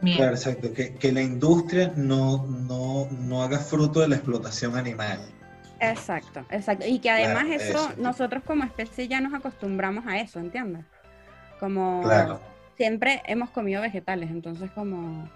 Bien. 0.00 0.16
Claro, 0.16 0.34
exacto. 0.34 0.72
Que, 0.72 0.94
que 0.94 1.12
la 1.12 1.22
industria 1.22 1.92
no, 1.96 2.46
no, 2.46 3.08
no 3.10 3.42
haga 3.42 3.58
fruto 3.58 4.00
de 4.00 4.08
la 4.08 4.16
explotación 4.16 4.76
animal. 4.76 5.18
Exacto, 5.80 6.44
exacto. 6.50 6.86
Y 6.86 6.98
que 6.98 7.10
además 7.10 7.44
Claro, 7.44 7.62
eso, 7.62 7.88
eso. 7.90 7.92
nosotros 8.00 8.42
como 8.44 8.64
especie 8.64 9.08
ya 9.08 9.20
nos 9.20 9.34
acostumbramos 9.34 10.06
a 10.06 10.18
eso, 10.18 10.38
¿entiendes? 10.40 10.84
Como 11.60 12.02
Claro. 12.02 12.40
siempre 12.76 13.22
hemos 13.26 13.50
comido 13.50 13.80
vegetales, 13.82 14.30
entonces 14.30 14.70
como 14.72 15.28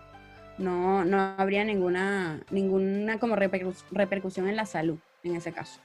no, 0.59 1.05
no 1.05 1.35
habría 1.39 1.65
ninguna, 1.65 2.41
ninguna 2.51 3.19
como 3.19 3.35
repercus- 3.37 3.85
repercusión 3.91 4.49
en 4.49 4.57
la 4.57 4.67
salud 4.67 4.99
en 5.25 5.37
ese 5.37 5.53
caso. 5.53 5.81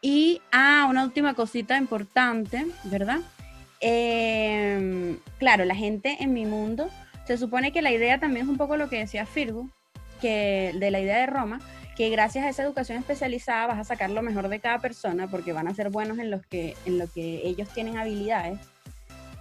Y, 0.00 0.42
ah, 0.52 0.86
una 0.90 1.04
última 1.04 1.32
cosita 1.34 1.78
importante, 1.78 2.66
¿verdad? 2.84 3.20
Em, 3.80 5.18
claro, 5.38 5.64
la 5.64 5.74
gente 5.74 6.16
en 6.20 6.32
mi 6.32 6.44
mundo, 6.46 6.88
se 7.26 7.38
supone 7.38 7.72
que 7.72 7.82
la 7.82 7.92
idea 7.92 8.18
también 8.18 8.46
es 8.46 8.50
un 8.50 8.56
poco 8.56 8.76
lo 8.76 8.88
que 8.88 8.98
decía 8.98 9.26
Firgo, 9.26 9.68
que 10.20 10.72
de 10.74 10.90
la 10.90 11.00
idea 11.00 11.18
de 11.18 11.26
Roma, 11.26 11.60
que 11.96 12.10
gracias 12.10 12.44
a 12.44 12.48
esa 12.48 12.62
educación 12.62 12.98
especializada 12.98 13.66
vas 13.66 13.78
a 13.78 13.84
sacar 13.84 14.10
lo 14.10 14.22
mejor 14.22 14.48
de 14.48 14.60
cada 14.60 14.78
persona 14.78 15.28
porque 15.28 15.52
van 15.52 15.68
a 15.68 15.74
ser 15.74 15.90
buenos 15.90 16.18
en, 16.18 16.30
los 16.30 16.44
que, 16.46 16.76
en 16.86 16.98
lo 16.98 17.06
que 17.10 17.42
ellos 17.44 17.68
tienen 17.68 17.98
habilidades. 17.98 18.58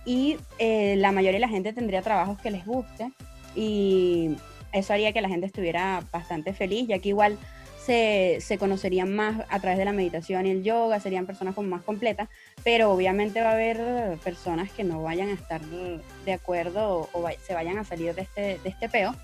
Y 0.05 0.37
eh, 0.59 0.95
la 0.97 1.11
mayoría 1.11 1.37
de 1.37 1.45
la 1.45 1.49
gente 1.49 1.73
tendría 1.73 2.01
trabajos 2.01 2.39
que 2.39 2.51
les 2.51 2.65
guste 2.65 3.11
y 3.55 4.35
eso 4.71 4.93
haría 4.93 5.13
que 5.13 5.21
la 5.21 5.29
gente 5.29 5.45
estuviera 5.45 6.03
bastante 6.11 6.53
feliz, 6.53 6.87
ya 6.87 6.99
que 6.99 7.09
igual 7.09 7.37
se, 7.85 8.37
se 8.41 8.57
conocerían 8.57 9.13
más 9.15 9.45
a 9.49 9.59
través 9.59 9.77
de 9.77 9.85
la 9.85 9.91
meditación 9.91 10.45
y 10.45 10.51
el 10.51 10.63
yoga, 10.63 10.99
serían 10.99 11.25
personas 11.25 11.53
como 11.55 11.67
más 11.69 11.83
completas, 11.83 12.29
pero 12.63 12.91
obviamente 12.91 13.41
va 13.41 13.49
a 13.49 13.53
haber 13.53 14.17
personas 14.23 14.71
que 14.71 14.83
no 14.83 15.01
vayan 15.03 15.29
a 15.29 15.33
estar 15.33 15.61
de 15.61 16.33
acuerdo 16.33 16.99
o, 17.01 17.09
o 17.13 17.21
va- 17.21 17.33
se 17.45 17.53
vayan 17.53 17.77
a 17.77 17.83
salir 17.83 18.13
de 18.15 18.21
este, 18.21 18.41
de 18.63 18.69
este 18.69 18.89
peo. 18.89 19.15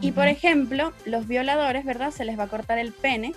Y 0.00 0.12
por 0.12 0.26
ejemplo, 0.26 0.92
los 1.04 1.26
violadores, 1.28 1.84
¿verdad? 1.84 2.10
Se 2.10 2.24
les 2.24 2.38
va 2.38 2.44
a 2.44 2.48
cortar 2.48 2.78
el 2.78 2.92
pene. 2.92 3.32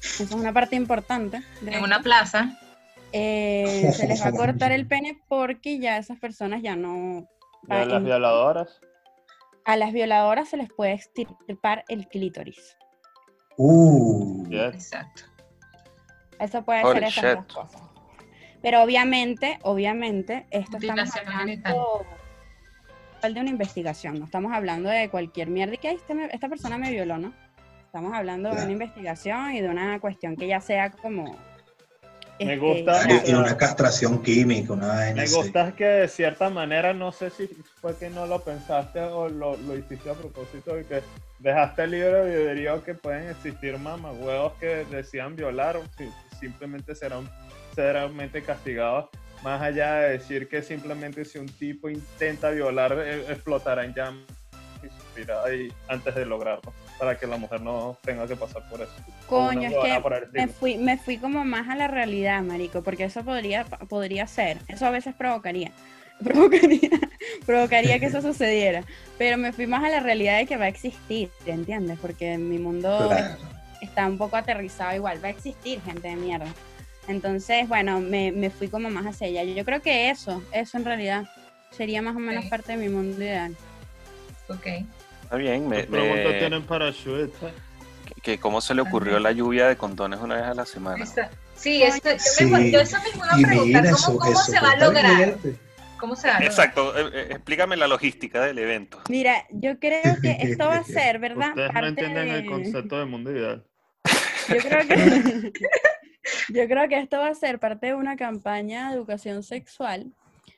Eso 0.00 0.24
es 0.24 0.30
una 0.32 0.52
parte 0.52 0.76
importante. 0.76 1.42
de 1.60 1.74
En 1.74 1.82
una 1.82 2.00
plaza. 2.02 2.58
Eh, 3.12 3.92
se 3.92 4.06
les 4.06 4.22
va 4.22 4.28
a 4.28 4.32
cortar 4.32 4.72
el 4.72 4.86
pene 4.86 5.18
porque 5.28 5.78
ya 5.80 5.98
esas 5.98 6.18
personas 6.18 6.62
ya 6.62 6.76
no... 6.76 7.28
Y 7.68 7.72
a 7.72 7.84
las 7.84 8.02
violadoras. 8.02 8.80
a 9.64 9.76
las 9.76 9.92
violadoras 9.92 10.48
se 10.48 10.56
les 10.56 10.68
puede 10.72 10.92
extirpar 10.92 11.84
el 11.88 12.08
clítoris. 12.08 12.76
Uh. 13.56 14.46
Exacto. 14.50 15.22
Eso 16.38 16.62
puede 16.64 16.82
Holy 16.84 17.00
ser 17.00 17.08
esas 17.08 17.36
dos 17.36 17.54
cosas. 17.54 17.82
Pero 18.62 18.82
obviamente, 18.82 19.58
obviamente, 19.62 20.46
esto 20.50 20.76
estamos 20.78 21.10
hablando 21.16 22.06
de 23.22 23.40
una 23.40 23.50
investigación, 23.50 24.18
no 24.18 24.24
estamos 24.24 24.52
hablando 24.52 24.88
de 24.88 25.08
cualquier 25.10 25.48
mierda 25.48 25.74
y 25.74 25.78
que 25.78 25.88
"Ay, 25.88 25.96
este 25.96 26.14
me- 26.14 26.26
esta 26.32 26.48
persona 26.48 26.78
me 26.78 26.90
violó, 26.90 27.18
¿no? 27.18 27.32
Estamos 27.84 28.12
hablando 28.14 28.48
de 28.50 28.62
una 28.62 28.72
investigación 28.72 29.52
y 29.52 29.60
de 29.60 29.68
una 29.68 30.00
cuestión 30.00 30.36
que 30.36 30.46
ya 30.46 30.60
sea 30.60 30.90
como 30.90 31.36
Me 32.44 32.54
Este, 32.54 32.66
gusta-. 32.66 33.02
Y 33.26 33.34
una 33.34 33.56
castración 33.56 34.22
química, 34.22 34.72
una 34.72 34.88
vaina 34.88 35.22
Me 35.22 35.28
gusta 35.28 35.74
que 35.74 35.84
de 35.84 36.08
cierta 36.08 36.50
manera, 36.50 36.92
no 36.92 37.12
sé 37.12 37.30
si 37.30 37.48
fue 37.80 37.96
que 37.96 38.10
no 38.10 38.26
lo 38.26 38.40
pensaste 38.42 39.00
o 39.00 39.28
lo, 39.28 39.56
lo 39.56 39.76
hiciste 39.76 40.10
a 40.10 40.14
propósito 40.14 40.74
de 40.74 40.84
que 40.84 41.02
dejaste 41.38 41.86
libre 41.86 42.20
albedrío 42.20 42.82
que 42.84 42.94
pueden 42.94 43.28
existir 43.30 43.78
mamahuevos 43.78 44.52
que 44.60 44.84
decidan 44.90 45.36
violar 45.36 45.76
o 45.76 45.82
si 45.96 46.08
simplemente 46.38 46.94
serán 46.94 47.28
severamente 47.74 48.42
castigados. 48.42 49.06
Más 49.42 49.60
allá 49.60 49.94
de 49.94 50.18
decir 50.18 50.48
que 50.48 50.62
simplemente 50.62 51.24
si 51.24 51.38
un 51.38 51.48
tipo 51.48 51.88
intenta 51.88 52.50
violar, 52.50 52.96
eh, 53.04 53.24
explotará 53.28 53.84
en 53.84 53.94
llamas 53.94 54.41
y 55.16 55.72
antes 55.88 56.14
de 56.14 56.26
lograrlo, 56.26 56.72
para 56.98 57.18
que 57.18 57.26
la 57.26 57.36
mujer 57.36 57.60
no 57.60 57.98
tenga 58.02 58.26
que 58.26 58.36
pasar 58.36 58.62
por 58.68 58.80
eso. 58.80 58.92
Coño, 59.26 59.68
es 59.68 59.74
que 59.76 60.00
me 60.32 60.48
fui, 60.48 60.76
me 60.78 60.98
fui 60.98 61.18
como 61.18 61.44
más 61.44 61.68
a 61.68 61.76
la 61.76 61.88
realidad, 61.88 62.42
marico, 62.42 62.82
porque 62.82 63.04
eso 63.04 63.22
podría, 63.24 63.64
podría 63.64 64.26
ser, 64.26 64.58
eso 64.68 64.86
a 64.86 64.90
veces 64.90 65.14
provocaría, 65.14 65.70
provocaría, 66.24 66.90
provocaría 67.46 67.98
que 67.98 68.06
eso 68.06 68.20
sucediera, 68.22 68.84
pero 69.18 69.36
me 69.38 69.52
fui 69.52 69.66
más 69.66 69.84
a 69.84 69.88
la 69.88 70.00
realidad 70.00 70.38
de 70.38 70.46
que 70.46 70.56
va 70.56 70.64
a 70.66 70.68
existir, 70.68 71.30
¿entiendes? 71.46 71.98
Porque 72.00 72.38
mi 72.38 72.58
mundo 72.58 73.08
Claro. 73.08 73.36
está 73.80 74.06
un 74.06 74.18
poco 74.18 74.36
aterrizado 74.36 74.94
igual, 74.94 75.22
va 75.22 75.28
a 75.28 75.32
existir 75.32 75.80
gente 75.82 76.08
de 76.08 76.16
mierda. 76.16 76.46
Entonces, 77.08 77.66
bueno, 77.68 78.00
me, 78.00 78.30
me 78.30 78.48
fui 78.50 78.68
como 78.68 78.88
más 78.88 79.04
hacia 79.06 79.26
allá. 79.26 79.42
Yo 79.42 79.64
creo 79.64 79.82
que 79.82 80.08
eso, 80.08 80.40
eso 80.52 80.76
en 80.78 80.84
realidad 80.84 81.24
sería 81.72 82.00
más 82.00 82.14
o 82.14 82.20
menos 82.20 82.44
Ok. 82.44 82.50
parte 82.50 82.72
de 82.72 82.78
mi 82.78 82.88
mundo 82.88 83.18
ideal. 83.20 83.56
Ok. 84.48 84.66
Está 85.32 85.40
bien, 85.40 85.66
me, 85.66 85.86
me- 85.86 86.34
tienen 86.34 86.62
parachute. 86.64 87.32
que, 88.04 88.20
que 88.20 88.38
cómo 88.38 88.60
se 88.60 88.74
le 88.74 88.82
ocurrió 88.82 89.18
la 89.18 89.32
lluvia 89.32 89.66
de 89.66 89.76
condones 89.78 90.20
una 90.20 90.34
vez 90.34 90.44
a 90.44 90.52
la 90.52 90.66
semana. 90.66 91.06
Sí, 91.54 91.82
eso, 91.82 91.96
yo, 92.04 92.18
Sí. 92.18 92.44
me, 92.44 92.70
yo 92.70 92.80
eso 92.80 92.98
mismo 93.02 93.24
iba 93.24 93.32
a 93.32 93.50
preguntar, 93.50 93.82
¿cómo, 93.84 93.96
eso, 93.96 94.18
cómo 94.18 94.30
eso 94.30 94.52
se 94.52 94.60
va 94.60 94.70
a 94.72 94.76
lograr? 94.76 95.34
¿Cómo 95.98 96.16
se 96.16 96.28
va 96.28 96.34
a 96.34 96.40
lograr? 96.40 96.50
Exacto, 96.50 96.98
eh, 96.98 97.10
eh, 97.14 97.26
explícame 97.30 97.78
la 97.78 97.86
logística 97.88 98.44
del 98.44 98.58
evento. 98.58 99.00
Mira, 99.08 99.46
yo 99.48 99.78
creo 99.78 100.20
que 100.20 100.36
esto 100.40 100.66
va 100.66 100.76
a 100.76 100.84
ser, 100.84 101.18
¿verdad? 101.18 101.48
Ustedes 101.48 101.72
no 101.72 101.86
entienden 101.86 102.28
el 102.28 102.44
concepto 102.44 102.98
de 102.98 103.04
mundo 103.06 103.32
ideal. 103.32 103.64
Yo 104.50 104.56
creo 104.58 104.86
que 104.86 105.52
yo 106.50 106.68
creo 106.68 106.88
que 106.90 106.98
esto 106.98 107.16
va 107.20 107.28
a 107.28 107.34
ser 107.34 107.58
parte 107.58 107.86
de 107.86 107.94
una 107.94 108.16
campaña 108.16 108.90
de 108.90 108.96
educación 108.96 109.42
sexual, 109.42 110.12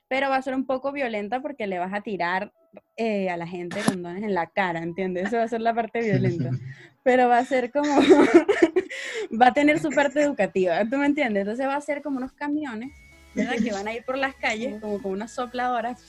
pero 0.08 0.30
va 0.30 0.34
a 0.36 0.42
ser 0.42 0.56
un 0.56 0.66
poco 0.66 0.90
violenta 0.90 1.40
porque 1.40 1.68
le 1.68 1.78
vas 1.78 1.92
a 1.94 2.00
tirar 2.00 2.50
eh, 2.96 3.28
a 3.30 3.36
la 3.36 3.46
gente 3.46 3.80
condones 3.86 4.22
en 4.22 4.34
la 4.34 4.46
cara, 4.48 4.80
¿entiendes? 4.82 5.28
Eso 5.28 5.36
va 5.38 5.42
a 5.44 5.48
ser 5.48 5.60
la 5.60 5.74
parte 5.74 6.00
violenta. 6.00 6.50
Pero 7.02 7.28
va 7.28 7.38
a 7.38 7.44
ser 7.44 7.70
como 7.70 8.00
va 9.40 9.48
a 9.48 9.52
tener 9.52 9.78
su 9.80 9.90
parte 9.90 10.22
educativa, 10.22 10.80
¿tú 10.88 10.96
me 10.96 11.06
entiendes? 11.06 11.42
Entonces 11.42 11.66
va 11.66 11.76
a 11.76 11.80
ser 11.80 12.00
como 12.02 12.16
unos 12.18 12.32
camiones, 12.32 12.92
¿verdad? 13.34 13.54
Que 13.62 13.72
van 13.72 13.88
a 13.88 13.92
ir 13.94 14.04
por 14.04 14.16
las 14.16 14.34
calles 14.36 14.80
como 14.80 15.02
con 15.02 15.12
unas 15.12 15.30
sopladoras 15.32 16.00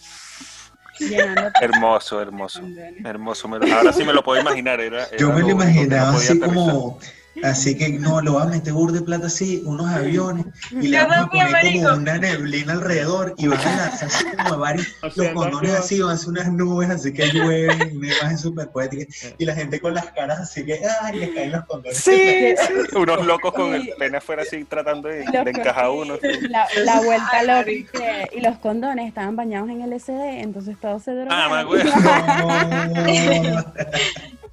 llenando 1.00 1.52
Hermoso, 1.60 2.22
hermoso. 2.22 2.62
Hermoso. 3.04 3.48
me 3.50 3.60
lo- 3.60 3.76
ahora 3.76 3.92
sí 3.92 4.04
me 4.06 4.14
lo 4.14 4.24
puedo 4.24 4.40
imaginar. 4.42 4.80
Era, 4.80 5.06
Yo 5.18 5.28
era 5.28 5.36
me 5.36 5.42
lo 5.42 5.50
imaginaba 5.50 6.12
así 6.12 6.28
aterrizar. 6.38 6.48
como, 6.56 7.00
así 7.44 7.78
que 7.78 7.90
no, 7.90 8.22
lo 8.22 8.36
va 8.36 8.44
a 8.44 8.48
meter 8.48 8.74
burda 8.74 9.00
de 9.00 9.06
plata 9.06 9.28
así, 9.28 9.62
unos 9.66 9.88
aviones, 9.88 10.46
y 10.72 10.88
le 10.88 10.98
Yo 10.98 11.08
vamos 11.08 11.26
a 11.26 11.30
poner 11.30 11.84
como 11.84 11.96
una 11.96 12.18
neblina 12.18 12.74
alrededor, 12.74 13.34
y 13.38 13.48
van 13.48 13.60
a 13.60 13.78
lanzar 13.78 14.10
así 14.10 14.26
como 14.38 14.58
varios, 14.58 14.88
los 15.16 15.28
condones 15.30 15.74
así, 15.74 16.02
van 16.02 16.12
a 16.12 16.18
ser 16.18 16.30
unas 16.30 16.52
nubes, 16.52 16.90
así 16.90 17.14
que 17.14 17.30
llueven, 17.30 17.98
una 17.98 18.08
imagen 18.08 18.38
súper 18.38 18.70
poética, 18.70 19.06
y 19.38 19.46
la 19.46 19.56
gente 19.56 19.80
con 19.80 19.94
las 19.94 20.08
caras 20.12 20.40
así 20.40 20.66
que, 20.66 20.80
ay, 21.02 21.20
les 21.20 21.30
caen 21.30 21.52
los 21.52 21.66
condones. 21.66 21.98
Sí, 21.98 22.12
sí. 22.58 22.96
Unos 22.96 23.26
locos 23.26 23.54
con 23.54 23.74
el 23.74 23.90
pene 23.98 24.18
afuera 24.18 24.44
así 24.44 24.64
tratando 24.64 25.10
de, 25.10 25.26
de 25.26 25.52
encajar 25.52 25.90
uno. 25.90 26.16
La, 26.50 26.68
la 26.84 27.02
vuelta 27.02 27.44
loca. 27.44 27.72
Y 28.32 28.42
los 28.42 28.58
condones 28.60 29.08
estaban 29.08 29.36
bañados 29.36 29.70
en 29.70 29.90
LSD, 29.90 30.42
entonces 30.42 30.78
todos 30.80 31.04
se 31.04 31.12
drogaron. 31.12 31.40
Ah, 31.40 31.50
más 31.50 31.66
güey. 31.66 31.84
No. 32.36 32.50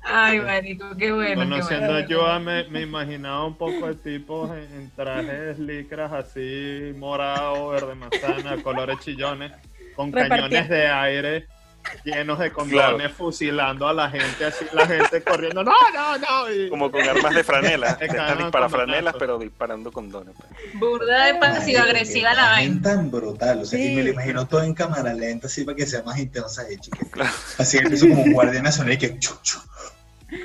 Ay, 0.04 0.40
marico, 0.40 0.96
qué 0.96 1.12
bueno. 1.12 1.48
qué 1.48 1.48
Conociendo 1.48 1.92
bueno. 1.92 1.98
a 1.98 2.06
Joa, 2.08 2.38
me, 2.40 2.64
me 2.64 2.80
imaginaba 2.82 3.44
un 3.46 3.56
poco 3.56 3.86
de 3.86 3.94
tipos 3.94 4.50
en, 4.50 4.72
en 4.74 4.90
trajes 4.90 5.58
licras 5.58 6.12
así, 6.12 6.92
morado, 6.96 7.68
verde 7.68 7.94
manzana, 7.94 8.62
colores 8.62 8.98
chillones, 9.00 9.52
con 9.94 10.12
Repartiendo. 10.12 10.48
cañones 10.48 10.68
de 10.68 10.86
aire 10.88 11.46
llenos 12.04 12.38
de 12.38 12.52
condones, 12.52 12.96
Claro. 12.96 13.14
fusilando 13.14 13.86
a 13.88 13.92
la 13.92 14.10
gente, 14.10 14.44
así 14.44 14.64
la 14.72 14.86
gente 14.86 15.22
corriendo, 15.22 15.62
no, 15.64 15.72
no, 15.94 16.18
no. 16.18 16.50
y- 16.52 16.68
Como 16.68 16.90
con 16.90 17.02
armas 17.08 17.34
de 17.34 17.44
franela. 17.44 17.98
Estas 18.00 18.38
disparafranelas, 18.38 19.12
condonazo. 19.12 19.18
pero 19.18 19.38
disparando 19.38 19.92
condones. 19.92 20.34
pues. 20.36 20.74
Burda 20.80 21.26
de 21.26 21.34
pasivo-agresiva 21.36 22.34
la 22.34 22.48
vaina. 22.50 22.76
Es 22.76 22.82
tan 22.82 23.10
brutal, 23.10 23.60
o 23.60 23.64
sea, 23.64 23.78
y 23.78 23.88
Sí. 23.88 23.94
me 23.96 24.02
lo 24.04 24.10
imagino 24.10 24.46
todo 24.46 24.62
en 24.62 24.74
cámara 24.74 25.12
lenta, 25.14 25.46
así 25.46 25.64
para 25.64 25.76
que 25.76 25.86
sea 25.86 26.02
más 26.02 26.18
intensa 26.18 26.62
chiquita. 26.68 27.06
Claro. 27.10 27.30
Así 27.58 27.78
empiezo 27.78 28.08
como 28.08 28.22
un 28.22 28.32
guardia 28.32 28.62
nacional 28.62 28.92
y 28.94 28.98
que 28.98 29.18
chu, 29.18 29.34
chu. 29.42 29.58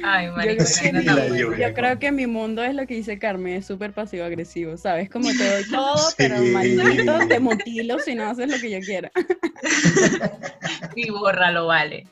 Ay, 0.04 0.28
Yo, 0.28 0.34
marico, 0.36 0.64
creo 0.64 0.92
que 0.92 1.02
mi- 1.22 1.60
yo 1.62 1.74
creo 1.74 2.00
que 2.00 2.12
mi 2.12 2.28
mundo 2.28 2.64
es 2.64 2.76
lo 2.76 2.86
que 2.86 2.96
dice 2.96 3.18
Carmen, 3.20 3.54
es 3.56 3.66
súper 3.66 3.94
pasivo-agresivo, 3.94 4.78
¿sabes? 4.78 5.10
Como 5.10 5.30
te 5.30 5.44
doy 5.50 5.64
todo, 5.70 5.96
pero 6.18 6.42
maldito, 6.44 7.14
te 7.30 7.40
mutilo 7.40 8.00
si 8.00 8.14
no 8.16 8.26
haces 8.26 8.50
lo 8.50 8.60
que 8.60 8.72
yo 8.72 8.80
quiera. 8.86 9.12
Y 10.96 11.10
bórralo, 11.12 11.68
vale. 11.68 12.08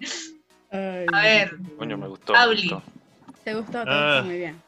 Ay, 0.71 1.05
A 1.11 1.21
ver, 1.23 1.55
Coño, 1.77 1.97
me 1.97 2.07
gustó. 2.07 2.33
me 2.33 2.45
gustó. 2.55 2.83
¿Te 3.43 3.53
gustó? 3.53 3.83
Ah. 3.85 4.21
muy 4.23 4.37
bien. 4.37 4.61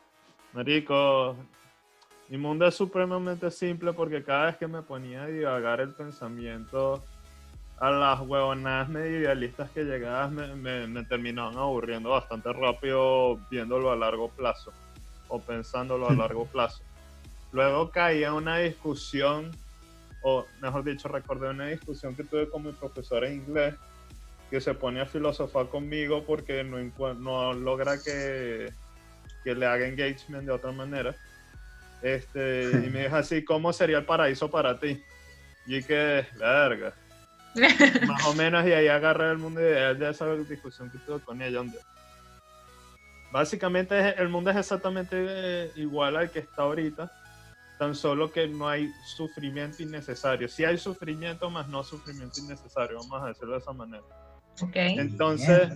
Marico, 0.54 1.36
mi 2.30 2.38
mundo 2.38 2.68
es 2.68 2.76
supremamente 2.76 3.50
simple 3.52 3.94
porque 3.94 4.24
cada 4.24 4.48
vez 4.48 4.58
que 4.58 4.68
me 4.68 4.82
ponía 4.82 5.24
a 5.24 5.28
divagar 5.28 5.80
el 5.82 5.94
pensamiento 5.94 7.04
a 7.80 7.92
las 7.92 8.20
huevonadas 8.22 8.90
medio 8.90 9.20
idealistas 9.20 9.70
que 9.72 9.84
llegaban 9.84 10.34
me, 10.34 10.56
me, 10.56 10.88
me 10.88 11.04
terminaban 11.04 11.58
aburriendo 11.58 12.10
bastante 12.10 12.52
rápido 12.52 13.40
viéndolo 13.52 13.92
a 13.92 13.96
largo 13.96 14.30
plazo 14.30 14.74
o 15.28 15.40
pensándolo 15.40 16.10
a 16.10 16.14
largo 16.14 16.46
plazo. 16.46 16.82
Luego 17.52 17.92
caía 17.92 18.34
una 18.34 18.58
discusión, 18.58 19.52
o 20.22 20.46
mejor 20.62 20.84
dicho, 20.84 21.08
recordé 21.08 21.50
una 21.50 21.68
discusión 21.68 22.16
que 22.16 22.24
tuve 22.24 22.50
con 22.50 22.64
mi 22.64 22.72
profesor 22.72 23.24
en 23.24 23.34
inglés 23.34 23.76
que 24.50 24.62
se 24.62 24.74
pone 24.74 25.02
a 25.02 25.06
filosofar 25.06 25.68
conmigo 25.68 26.24
porque 26.26 26.64
no, 26.64 27.14
no 27.14 27.54
logra 27.54 28.02
que, 28.02 28.72
que 29.44 29.56
le 29.56 29.66
haga 29.66 29.88
engagement 29.88 30.46
de 30.46 30.52
otra 30.52 30.72
manera. 30.72 31.16
Este, 32.02 32.72
y 32.72 32.90
me 32.90 33.04
dijo 33.04 33.16
así, 33.16 33.44
¿cómo 33.44 33.74
sería 33.74 33.98
el 33.98 34.06
paraíso 34.06 34.50
para 34.50 34.80
ti? 34.80 35.04
Y 35.66 35.84
que, 35.84 36.26
verga. 36.38 36.94
Más 38.08 38.26
o 38.26 38.34
menos, 38.34 38.66
y 38.66 38.72
ahí 38.74 38.88
agarré 38.88 39.32
el 39.32 39.38
mundo 39.38 39.62
ideal 39.62 39.98
de 39.98 40.10
esa 40.10 40.34
discusión 40.36 40.90
que 40.92 40.98
tuve 41.00 41.20
con 41.20 41.42
ella. 41.42 41.58
Donde 41.58 41.80
básicamente 43.32 43.98
es- 44.10 44.20
el 44.20 44.30
mundo 44.30 44.50
es 44.52 44.58
exactamente 44.58 45.16
eh, 45.20 45.72
igual 45.76 46.16
al 46.18 46.32
que 46.32 46.40
está 46.40 46.64
ahorita, 46.64 47.12
tan 47.78 47.94
solo 47.96 48.32
que 48.32 48.48
no 48.48 48.68
hay 48.68 48.90
sufrimiento 49.16 49.84
innecesario. 49.84 50.48
Sí 50.48 50.64
hay 50.66 50.78
sufrimiento, 50.78 51.50
más 51.50 51.68
no 51.68 51.84
sufrimiento 51.84 52.40
innecesario, 52.40 52.98
vamos 53.00 53.24
a 53.24 53.28
decirlo 53.28 53.54
de 53.54 53.60
esa 53.60 53.74
manera. 53.74 54.04
Ok. 54.62 54.72
Entonces, 54.76 55.74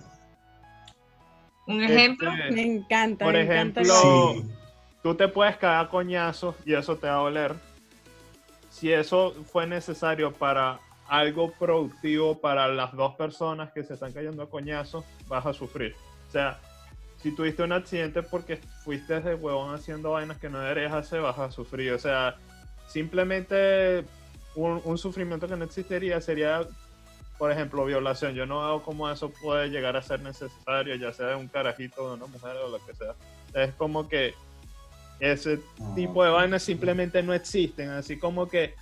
Un 1.67 1.84
ejemplo. 1.84 2.32
este, 2.32 2.51
Me 2.51 2.63
encanta, 2.63 3.25
Por 3.25 3.34
me 3.36 3.41
encanta. 3.41 3.82
ejemplo, 3.82 4.34
Sí. 4.34 4.51
tú 5.03 5.15
te 5.15 5.27
puedes 5.27 5.57
cagar 5.57 5.86
a 5.86 5.89
coñazos 5.89 6.55
y 6.65 6.73
eso 6.73 6.97
te 6.97 7.07
va 7.07 7.13
a 7.13 7.17
doler. 7.17 7.55
Si 8.71 8.91
eso 8.91 9.36
fue 9.51 9.67
necesario 9.67 10.32
para 10.32 10.79
algo 11.12 11.51
productivo 11.51 12.39
para 12.39 12.70
las 12.70 12.93
dos 12.93 13.16
personas 13.16 13.74
que 13.74 13.84
se 13.84 13.95
están 13.95 14.14
cayendo 14.14 14.43
a 14.43 14.49
coñazos, 14.49 15.03
vas 15.28 15.45
a 15.45 15.51
sufrir. 15.51 15.93
O 16.30 16.32
sea, 16.32 16.57
si 17.18 17.36
tuviste 17.36 17.64
un 17.64 17.74
accidente 17.74 18.24
porque 18.24 18.62
fuiste 18.86 19.20
de 19.20 19.36
huevón 19.36 19.76
haciendo 19.76 20.12
vainas 20.12 20.38
que 20.38 20.49
no 20.49 20.62
deberías 20.62 20.93
hacer, 20.93 21.20
vas 21.20 21.38
a 21.38 21.51
sufrir. 21.51 21.91
O 21.91 21.99
sea, 21.99 22.38
simplemente 22.88 24.05
un, 24.55 24.82
un 24.86 24.97
sufrimiento 24.97 25.49
que 25.49 25.57
no 25.57 25.66
existiría 25.66 26.22
sería, 26.22 26.66
por 27.38 27.51
ejemplo, 27.51 27.84
violación. 27.84 28.34
Yo 28.34 28.45
no 28.45 28.62
veo 28.62 28.82
cómo 28.82 29.12
eso 29.12 29.34
puede 29.41 29.68
llegar 29.68 29.97
a 29.97 30.01
ser 30.01 30.22
necesario, 30.22 30.95
ya 30.95 31.12
sea 31.12 31.28
de 31.28 31.36
un 31.36 31.49
carajito, 31.49 32.07
de 32.07 32.14
una 32.14 32.28
mujer 32.28 32.55
o 32.55 32.70
lo 32.70 32.86
que 32.86 32.95
sea. 32.95 33.16
Es 33.53 33.74
como 33.74 34.07
que 34.07 34.34
ese 35.20 35.59
tipo 35.93 36.24
de 36.24 36.30
vainas 36.30 36.64
simplemente 36.64 37.22
no 37.22 37.34
existen. 37.34 37.89
Así 37.89 38.18
como 38.18 38.47
que, 38.47 38.76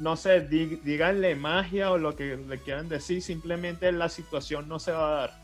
no 0.00 0.16
sé, 0.16 0.40
di- 0.40 0.80
díganle 0.82 1.34
magia 1.36 1.90
o 1.92 1.98
lo 1.98 2.16
que 2.16 2.36
le 2.36 2.58
quieran 2.58 2.88
decir, 2.88 3.22
simplemente 3.22 3.92
la 3.92 4.08
situación 4.08 4.68
no 4.68 4.78
se 4.78 4.92
va 4.92 5.08
a 5.08 5.14
dar. 5.20 5.40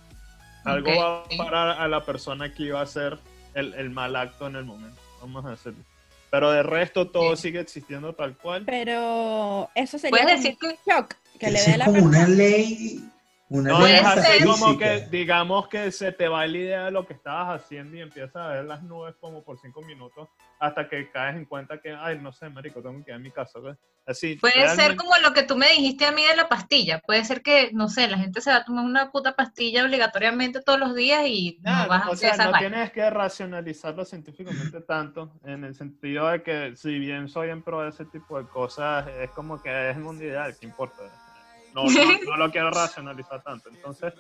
Algo 0.65 0.91
va 0.97 1.21
a 1.21 1.25
parar 1.37 1.69
a 1.81 1.87
la 1.87 2.05
persona 2.05 2.53
que 2.53 2.65
iba 2.65 2.81
a 2.81 2.83
hacer 2.83 3.19
el, 3.55 3.73
el 3.75 3.91
mal 3.91 4.17
acto 4.17 4.47
en 4.49 4.57
el 4.57 4.65
momento. 4.65 5.01
Vamos 5.21 5.45
a 5.47 5.53
hacerlo. 5.53 5.79
Pero 6.31 6.51
de 6.51 6.63
resto 6.65 7.09
todo 7.09 7.37
Sí. 7.37 7.43
sigue 7.43 7.61
existiendo 7.61 8.13
tal 8.15 8.37
cual. 8.37 8.65
Pero 8.67 9.71
eso 9.77 9.97
sería 9.99 10.11
Puedes 10.23 10.43
decir 10.43 10.59
que 10.59 10.67
un 10.67 10.75
shock 10.87 11.15
que 11.39 11.51
le 11.51 11.63
dé 11.63 11.77
la 11.79 11.85
como 11.85 11.99
persona. 11.99 12.19
una 12.19 12.29
ley, 12.29 13.01
no 13.49 13.87
es 13.87 14.05
así 14.05 14.45
como 14.45 14.77
que, 14.77 15.07
digamos 15.11 15.69
que 15.69 15.93
se 15.93 16.13
te 16.13 16.29
va 16.29 16.47
la 16.47 16.59
idea 16.59 16.85
de 16.87 16.91
lo 16.91 17.07
que 17.07 17.15
estabas 17.15 17.63
haciendo 17.63 17.97
y 17.97 18.01
empiezas 18.01 18.37
a 18.37 18.49
ver 18.49 18.65
las 18.65 18.83
nubes 18.83 19.15
como 19.21 19.45
por 19.45 19.59
cinco 19.61 19.83
minutos 19.83 20.29
hasta 20.59 20.89
que 20.89 21.11
caes 21.11 21.37
en 21.37 21.45
cuenta 21.45 21.81
que, 21.81 21.93
ay, 21.93 22.19
no 22.19 22.33
sé, 22.33 22.49
marico, 22.49 22.83
tengo 22.83 23.05
que 23.05 23.11
ir 23.11 23.17
a 23.17 23.19
mi 23.19 23.31
casa. 23.31 23.59
Así, 24.07 24.37
Puede 24.37 24.69
ser 24.77 24.95
como 24.97 25.17
lo 25.19 25.33
que 25.33 25.43
tú 25.43 25.57
me 25.57 25.69
dijiste 25.69 26.07
a 26.07 26.13
mí 26.13 26.25
de 26.25 26.37
la 26.37 26.49
pastilla. 26.49 27.01
Puede 27.01 27.25
ser 27.25 27.43
que, 27.43 27.71
no 27.73 27.89
sé, 27.89 28.07
la 28.07 28.19
gente 28.19 28.41
se 28.41 28.51
va 28.51 28.59
a 28.59 28.65
tomar 28.65 28.85
una 28.85 29.11
puta 29.11 29.35
pastilla 29.35 29.85
obligatoriamente 29.85 30.63
todos 30.63 30.79
los 30.79 30.95
días 30.95 31.25
y 31.27 31.59
no 31.63 31.89
vas 31.89 32.07
a 32.07 32.11
O 32.11 32.17
sea, 32.17 32.37
no 32.37 32.53
tienes 32.59 32.93
que 32.93 33.09
racionalizarlo 33.11 34.05
científicamente 34.05 34.81
tanto, 34.81 35.33
en 35.45 35.65
el 35.65 35.75
sentido 35.75 36.29
de 36.29 36.43
que 36.43 36.77
si 36.77 36.99
bien 36.99 37.29
soy 37.29 37.51
en 37.51 37.63
pro 37.63 37.83
de 37.83 37.91
ese 37.91 38.05
tipo 38.05 38.41
de 38.41 38.49
cosas, 38.49 39.07
es 39.21 39.31
como 39.31 39.61
que 39.61 39.91
es 39.91 39.97
un 39.97 40.17
ideal, 40.19 40.57
¿qué 40.59 40.67
importa? 40.67 41.03
no, 42.27 42.37
lo 42.37 42.51
quiero 42.51 42.71
racionalizar 42.71 43.43
tanto. 43.43 43.69
Entonces, 43.69 44.15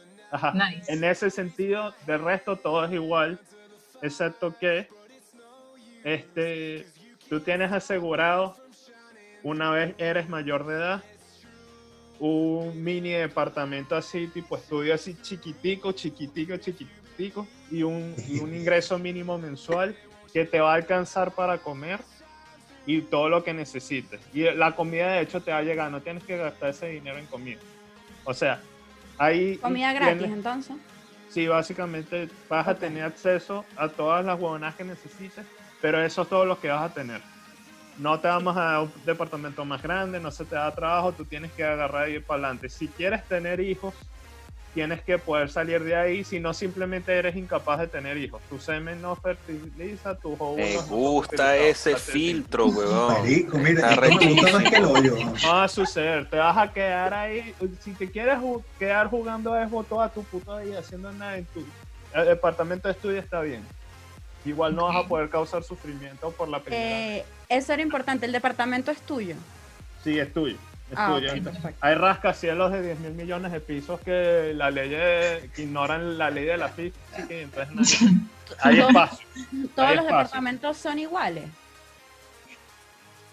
en 0.89 1.05
ese 1.05 1.31
sentido, 1.31 1.95
de 2.07 2.19
resto 2.19 2.57
todo 2.57 2.85
es 2.85 2.93
igual, 2.93 3.39
excepto 4.03 4.57
que 4.59 4.89
este, 6.05 6.87
tú 7.29 7.41
tienes 7.41 7.73
asegurado, 7.73 8.57
una 9.43 9.71
vez 9.71 9.95
eres 9.99 10.29
mayor 10.29 10.67
de 10.67 10.75
edad, 10.75 11.05
un 12.19 12.83
mini 12.83 13.11
departamento 13.11 13.95
así, 13.97 14.27
tipo 14.29 14.57
estudio 14.57 14.95
así 14.95 15.17
chiquitico, 15.21 15.93
chiquitico, 15.93 16.57
chiquitico, 16.57 17.47
y 17.71 17.83
un, 17.83 18.15
y 18.29 18.39
un 18.39 18.55
ingreso 18.55 18.99
mínimo 18.99 19.39
mensual 19.39 19.97
que 20.33 20.45
te 20.45 20.61
va 20.61 20.73
a 20.73 20.75
alcanzar 20.75 21.33
para 21.33 21.59
comer 21.59 22.01
y 22.87 23.03
todo 23.03 23.29
lo 23.29 23.45
que 23.45 23.53
necesites. 23.53 24.21
Y 24.33 24.43
la 24.43 24.75
comida 24.75 25.13
de 25.13 25.21
hecho 25.21 25.43
te 25.43 25.51
va 25.51 25.59
a 25.59 25.63
llegar, 25.63 25.91
no 25.91 26.01
tienes 26.01 26.25
que 26.25 26.37
gastar 26.37 26.71
ese 26.71 26.89
dinero 26.89 27.19
en 27.19 27.27
comida. 27.27 27.59
O 28.25 28.33
sea, 28.33 28.61
hay... 29.19 29.57
Comida 29.57 29.93
gratis 29.93 30.29
entonces. 30.29 30.77
Sí, 31.29 31.49
básicamente 31.49 32.29
vas 32.49 32.69
a 32.69 32.77
tener 32.77 33.05
acceso 33.05 33.65
a 33.77 33.89
todas 33.89 34.25
las 34.25 34.41
huevonas 34.41 34.75
que 34.77 34.85
necesites, 34.85 35.45
pero 35.83 36.03
eso 36.03 36.23
es 36.23 36.29
todo 36.29 36.45
lo 36.45 36.61
que 36.61 36.69
vas 36.69 36.91
a 36.91 36.95
tener. 36.95 37.21
No 37.99 38.21
te 38.21 38.29
vamos 38.29 38.57
a 38.57 38.63
dar 38.63 38.81
un 38.81 38.93
departamento 39.05 39.65
más 39.65 39.83
grande, 39.83 40.21
no 40.21 40.31
se 40.31 40.45
te 40.45 40.55
da 40.55 40.73
trabajo, 40.75 41.13
tú 41.13 41.25
tienes 41.25 41.51
que 41.53 41.65
agarrar 41.65 42.09
y 42.09 42.15
ir 42.15 42.25
para 42.25 42.45
adelante. 42.45 42.69
Si 42.69 42.89
quieres 42.89 43.27
tener 43.27 43.61
hijos, 43.61 43.95
tienes 44.77 45.01
que 45.01 45.17
poder 45.17 45.49
salir 45.49 45.83
de 45.83 45.97
ahí, 45.97 46.23
si 46.23 46.39
no 46.39 46.53
simplemente 46.53 47.11
eres 47.11 47.35
incapaz 47.35 47.81
de 47.81 47.87
tener 47.87 48.19
hijos. 48.19 48.43
Tu 48.51 48.59
semen 48.59 49.01
no 49.01 49.17
fertiliza, 49.17 50.15
tu 50.17 50.35
óvulos 50.35 50.59
Me 50.59 50.77
gusta 50.83 51.57
ese 51.57 51.97
filtro, 51.97 52.67
weón. 52.67 53.15
Marico, 53.15 53.57
mira, 53.57 53.97
no 53.97 54.93
va 55.49 55.65
a 55.65 55.69
suceder, 55.69 56.29
te 56.29 56.37
vas 56.37 56.59
a 56.59 56.71
quedar 56.71 57.15
ahí, 57.15 57.55
si 57.81 57.93
te 57.93 58.11
quieres 58.11 58.39
quedar 58.79 59.09
jugando 59.09 59.55
a 59.55 59.67
Xbox 59.67 59.89
toda 59.89 60.09
tu 60.11 60.23
puta 60.25 60.59
vida 60.59 60.81
haciendo 60.81 61.11
nada 61.11 61.39
en 61.39 61.47
tu 61.47 61.65
departamento 62.13 62.89
de 62.89 62.93
estudio 62.93 63.19
está 63.19 63.41
bien. 63.41 63.63
Igual 64.45 64.77
no 64.77 64.89
vas 64.89 64.97
a 65.07 65.09
poder 65.09 65.31
causar 65.31 65.63
sufrimiento 65.63 66.31
por 66.33 66.49
la 66.49 66.59
película. 66.59 66.87
Eh, 66.87 67.25
eso 67.49 67.73
era 67.73 67.81
importante, 67.81 68.27
el 68.27 68.33
departamento 68.33 68.91
es 68.91 69.01
tuyo. 69.01 69.37
Sí, 70.05 70.19
es 70.19 70.31
tuyo. 70.35 70.59
Ah, 70.95 71.19
hay 71.81 71.95
rascacielos 71.97 72.71
de 72.71 72.83
10 72.83 73.01
mil 73.01 73.13
millones 73.13 73.51
de 73.51 73.61
pisos 73.61 74.01
que 74.01 74.53
la 74.55 74.71
ley 74.71 74.91
que 75.55 75.63
ignoran 75.63 76.17
la 76.17 76.31
ley 76.31 76.45
de 76.45 76.57
la 76.57 76.69
física 76.69 77.27
y 77.29 77.35
entonces 77.35 78.09
hay 78.61 78.79
espacio. 78.79 79.27
Todos 79.75 79.97
los 79.97 80.05
departamentos 80.05 80.77
son 80.77 80.99
iguales. 80.99 81.45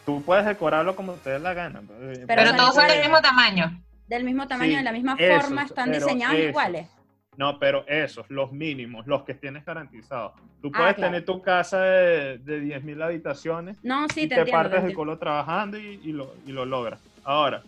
Tú 0.06 0.22
puedes 0.24 0.45
decorarlo 0.45 0.95
como 0.95 1.14
te 1.14 1.30
dé 1.30 1.39
la 1.39 1.54
gana. 1.54 1.82
Pero, 2.28 2.56
todos 2.56 2.76
son 2.76 2.88
del 2.88 3.01
mismo 3.01 3.22
tamaño. 3.22 3.80
Del 4.08 4.24
mismo 4.24 4.47
tamaño, 4.47 4.78
de 4.78 4.84
la 4.84 4.91
misma 4.91 5.16
forma, 5.16 5.64
están 5.64 5.91
diseñados 5.91 6.38
iguales. 6.38 6.89
No, 7.38 7.58
pero 7.58 7.88
esos, 7.88 8.30
los 8.30 8.51
mínimos, 8.51 9.08
los 9.08 9.24
que 9.24 9.34
tienes 9.34 9.66
garantizados. 9.66 10.34
Tú 10.62 10.70
ah, 10.74 10.78
puedes 10.78 10.95
tener 10.97 11.26
tu 11.26 11.41
casa 11.41 11.82
de, 11.82 12.38
de 12.39 12.62
10.000 12.62 13.04
habitaciones 13.04 13.78
no, 13.82 14.08
sí, 14.10 14.24
y 14.24 14.28
te, 14.28 14.45
partes 14.45 14.84
el 14.84 14.93
culo 14.93 15.18
trabajando 15.18 15.80
y, 15.80 15.99
y, 16.04 16.12
lo, 16.12 16.36
y 16.45 16.51
lo 16.51 16.66
logras. 16.66 16.99
Ahora, 17.24 17.63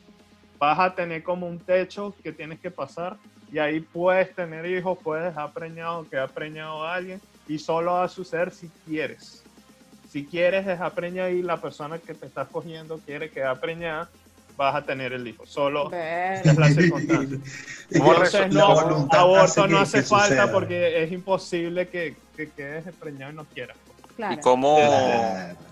vas 0.57 0.79
a 0.79 0.93
tener 0.93 1.23
como 1.23 1.47
un 1.47 1.59
techo 1.59 2.13
que 2.23 2.31
tienes 2.31 2.59
que 2.59 2.71
pasar 2.71 3.17
y 3.51 3.59
ahí 3.59 3.79
puedes 3.79 4.33
tener 4.35 4.65
hijos, 4.65 4.97
puedes 5.03 5.25
dejar 5.25 5.51
preñado, 5.51 6.07
que 6.09 6.17
ha 6.17 6.27
preñado 6.27 6.83
a 6.83 6.95
alguien 6.95 7.21
y 7.47 7.59
solo 7.59 7.93
va 7.93 8.03
a 8.05 8.09
suceder 8.09 8.51
si 8.51 8.69
quieres. 8.85 9.43
Si 10.09 10.25
quieres 10.25 10.65
dejar 10.65 10.93
preñado 10.93 11.29
y 11.29 11.41
la 11.41 11.57
persona 11.57 11.99
que 11.99 12.13
te 12.13 12.25
estás 12.25 12.47
cogiendo 12.47 12.99
quiere 12.99 13.29
que 13.29 13.43
preñada, 13.61 14.09
vas 14.57 14.75
a 14.75 14.81
tener 14.83 15.13
el 15.13 15.27
hijo. 15.27 15.45
Solo 15.45 15.91
es 15.91 16.57
la 16.57 16.69
circunstancia. 16.69 17.37
Entonces, 17.91 18.53
no, 18.53 19.07
aborto 19.11 19.67
no 19.67 19.79
hace 19.79 20.03
falta 20.03 20.51
porque 20.51 21.03
es 21.03 21.11
imposible 21.11 21.87
que, 21.87 22.15
que 22.35 22.49
quedes 22.49 22.85
preñado 22.95 23.33
y 23.33 23.35
no 23.35 23.45
quieras. 23.45 23.77
¿Y 24.17 24.37
cómo, 24.37 24.79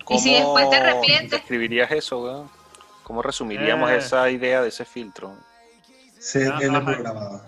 cómo, 0.04 0.20
si 0.20 0.34
después 0.34 0.70
te 0.70 0.76
arrepientes? 0.76 1.32
describirías 1.32 1.90
eso, 1.92 2.22
weón? 2.22 2.63
¿Cómo 3.04 3.22
resumiríamos 3.22 3.90
eh. 3.92 3.98
esa 3.98 4.30
idea 4.30 4.62
de 4.62 4.70
ese 4.70 4.86
filtro? 4.86 5.36
Programador. 6.96 7.42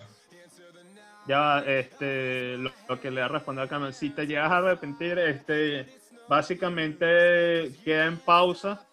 Ya, 1.28 1.60
este, 1.66 2.58
lo, 2.58 3.00
que 3.02 3.10
le 3.10 3.22
ha 3.22 3.28
respondido 3.28 3.64
a 3.64 3.68
Carmen, 3.68 3.94
si 3.94 4.12
te 4.12 4.28
llegas 4.28 4.52
a 4.52 4.58
arrepentir, 4.58 5.18
este, 5.18 5.88
básicamente 6.28 7.72
queda 7.84 8.06
en 8.06 8.18
pausa 8.18 8.86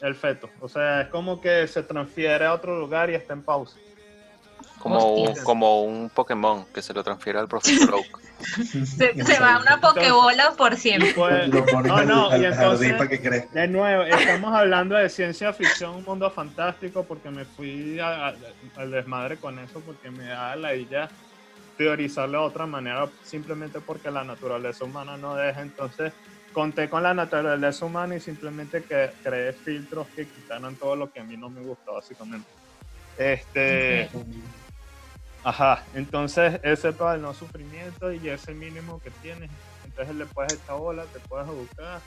el 0.00 0.14
feto. 0.14 0.48
O 0.60 0.68
sea, 0.68 1.02
es 1.02 1.08
como 1.08 1.40
que 1.40 1.66
se 1.66 1.82
transfiere 1.82 2.46
a 2.46 2.54
otro 2.54 2.78
lugar 2.78 3.10
y 3.10 3.14
está 3.14 3.34
en 3.34 3.42
pausa. 3.42 3.78
Como 4.80 5.14
un, 5.14 5.34
como 5.44 5.82
un 5.82 6.08
Pokémon 6.08 6.64
que 6.72 6.80
se 6.80 6.94
lo 6.94 7.04
transfiere 7.04 7.38
al 7.38 7.48
profesor 7.48 7.94
Oak. 7.94 8.18
se, 8.42 9.40
va 9.40 9.56
a 9.56 9.60
una 9.60 9.78
Pokébola 9.78 10.52
por 10.56 10.74
siempre. 10.76 11.14
no, 11.84 12.04
no, 12.04 12.36
y 12.36 12.44
entonces, 12.46 13.52
de 13.52 13.68
nuevo, 13.68 14.04
estamos 14.04 14.54
hablando 14.54 14.96
de 14.96 15.10
ciencia 15.10 15.52
ficción, 15.52 15.96
un 15.96 16.04
mundo 16.04 16.30
fantástico, 16.30 17.04
porque 17.04 17.30
me 17.30 17.44
fui 17.44 18.00
al 18.00 18.90
desmadre 18.90 19.36
con 19.36 19.58
eso, 19.58 19.80
porque 19.80 20.10
me 20.10 20.24
da 20.24 20.56
la 20.56 20.74
idea 20.74 21.10
teorizarlo 21.76 22.40
de 22.40 22.46
otra 22.46 22.66
manera, 22.66 23.08
simplemente 23.22 23.80
porque 23.80 24.10
la 24.10 24.22
naturaleza 24.24 24.84
humana 24.84 25.16
no 25.16 25.34
deja. 25.34 25.62
Entonces, 25.62 26.12
conté 26.52 26.88
con 26.88 27.02
la 27.02 27.14
naturaleza 27.14 27.84
humana 27.84 28.16
y 28.16 28.20
simplemente 28.20 28.82
que 28.82 29.10
creé 29.22 29.52
filtros 29.52 30.06
que 30.14 30.26
quitaran 30.26 30.76
todo 30.76 30.96
lo 30.96 31.10
que 31.10 31.20
a 31.20 31.24
mí 31.24 31.36
no 31.36 31.48
me 31.48 31.62
gusta, 31.62 31.92
básicamente. 31.92 32.48
Este. 33.16 34.10
Ajá, 35.42 35.84
entonces 35.94 36.60
ese 36.62 36.92
todo 36.92 37.12
el 37.14 37.22
no 37.22 37.32
sufrimiento 37.32 38.12
y 38.12 38.28
ese 38.28 38.52
mínimo 38.52 39.00
que 39.00 39.10
tienes, 39.22 39.50
entonces 39.84 40.14
le 40.14 40.26
puedes 40.26 40.52
echar 40.52 40.76
bola, 40.76 41.04
te 41.04 41.18
puedes 41.20 41.48
educar 41.48 42.02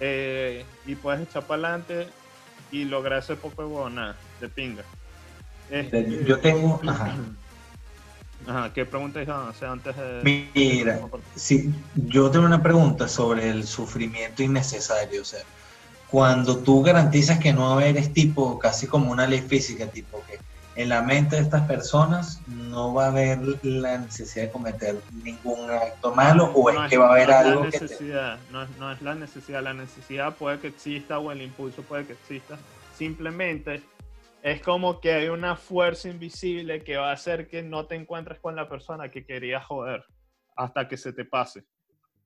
eh, 0.00 0.64
y 0.86 0.94
puedes 0.94 1.22
echar 1.22 1.46
para 1.46 1.68
adelante 1.68 2.08
y 2.70 2.84
lograr 2.84 3.20
ese 3.20 3.36
poco 3.36 3.88
de 3.88 4.14
de 4.40 4.48
pinga. 4.48 4.84
Este, 5.70 6.24
yo 6.24 6.38
tengo, 6.40 6.80
ajá. 6.86 7.16
Ajá, 8.44 8.72
¿qué 8.72 8.84
pregunta 8.84 9.20
o 9.20 9.64
antes 9.66 9.96
de... 9.96 10.20
Mira, 10.24 11.00
sí, 11.36 11.72
yo 11.94 12.28
tengo 12.28 12.44
una 12.44 12.60
pregunta 12.60 13.06
sobre 13.06 13.48
el 13.48 13.64
sufrimiento 13.64 14.42
innecesario, 14.42 15.22
o 15.22 15.24
sea, 15.24 15.42
cuando 16.10 16.58
tú 16.58 16.82
garantizas 16.82 17.38
que 17.38 17.52
no 17.52 17.80
eres 17.80 18.12
tipo, 18.12 18.58
casi 18.58 18.88
como 18.88 19.12
una 19.12 19.28
ley 19.28 19.40
física, 19.40 19.86
tipo 19.86 20.24
en 20.74 20.88
la 20.88 21.02
mente 21.02 21.36
de 21.36 21.42
estas 21.42 21.66
personas 21.66 22.40
no 22.48 22.94
va 22.94 23.06
a 23.06 23.08
haber 23.08 23.38
la 23.62 23.98
necesidad 23.98 24.46
de 24.46 24.50
cometer 24.50 24.96
ningún 25.22 25.70
acto 25.70 26.14
malo 26.14 26.46
o 26.54 26.70
es, 26.70 26.90
que 26.90 26.96
va 26.96 27.08
a 27.08 27.10
haber 27.10 27.30
algo 27.30 27.62
que 27.68 27.78
no, 28.50 28.62
es, 28.62 28.70
no 28.78 28.92
es 28.92 29.02
la 29.02 29.14
necesidad, 29.14 29.62
la 29.62 29.74
necesidad 29.74 30.34
puede 30.34 30.58
que 30.60 30.68
exista 30.68 31.18
o 31.18 31.30
el 31.30 31.42
impulso 31.42 31.82
puede 31.82 32.06
que 32.06 32.14
exista, 32.14 32.56
simplemente 32.96 33.82
es 34.42 34.60
como 34.62 35.00
que 35.00 35.12
hay 35.12 35.28
una 35.28 35.56
fuerza 35.56 36.08
invisible 36.08 36.82
que 36.82 36.96
va 36.96 37.10
a 37.10 37.14
hacer 37.14 37.48
que 37.48 37.62
no 37.62 37.86
te 37.86 37.94
encuentres 37.94 38.40
con 38.40 38.56
la 38.56 38.68
persona 38.68 39.10
que 39.10 39.24
querías 39.24 39.64
joder 39.64 40.04
hasta 40.56 40.88
que 40.88 40.96
se 40.96 41.12
te 41.12 41.24
pase. 41.24 41.64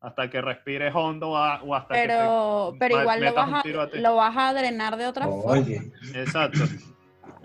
Hasta 0.00 0.30
que 0.30 0.40
respires 0.40 0.94
hondo 0.94 1.30
o 1.30 1.74
hasta 1.74 1.94
que 1.94 2.00
te 2.02 2.06
Pero 2.06 3.00
igual 3.00 3.24
lo 3.24 3.34
vas, 3.34 3.64
a, 3.64 3.96
lo 3.96 4.16
vas 4.16 4.36
a 4.36 4.54
drenar 4.54 4.96
de 4.96 5.06
otra 5.06 5.26
forma. 5.26 5.66
Exacto. 6.14 6.60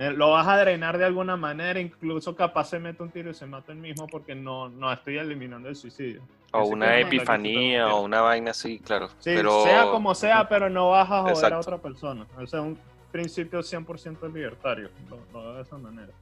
Eh, 0.01 0.11
lo 0.13 0.31
vas 0.31 0.47
a 0.47 0.57
drenar 0.57 0.97
de 0.97 1.05
alguna 1.05 1.37
manera, 1.37 1.79
incluso 1.79 2.35
capaz 2.35 2.69
se 2.69 2.79
mete 2.79 3.03
un 3.03 3.11
tiro 3.11 3.29
y 3.29 3.35
se 3.35 3.45
mata 3.45 3.71
el 3.71 3.77
mismo 3.77 4.07
porque 4.07 4.33
no, 4.33 4.67
no 4.67 4.91
estoy 4.91 5.19
eliminando 5.19 5.69
el 5.69 5.75
suicidio. 5.75 6.23
O 6.51 6.63
una 6.63 6.97
epifanía 6.97 7.87
o 7.93 8.01
una 8.01 8.21
vaina 8.21 8.49
así, 8.49 8.79
claro. 8.79 9.09
Sí, 9.19 9.35
sea 9.35 9.91
como 9.91 10.15
sea, 10.15 10.49
pero 10.49 10.71
no 10.71 10.89
vas 10.89 11.07
a 11.11 11.21
joder 11.21 11.53
a 11.53 11.59
otra 11.59 11.77
persona. 11.77 12.25
O 12.35 12.47
sea, 12.47 12.61
un 12.61 12.79
principio 13.11 13.59
100% 13.59 14.33
libertario, 14.33 14.89
lo, 15.07 15.19
lo 15.39 15.53
de 15.53 15.61
esa 15.61 15.77
manera. 15.77 16.13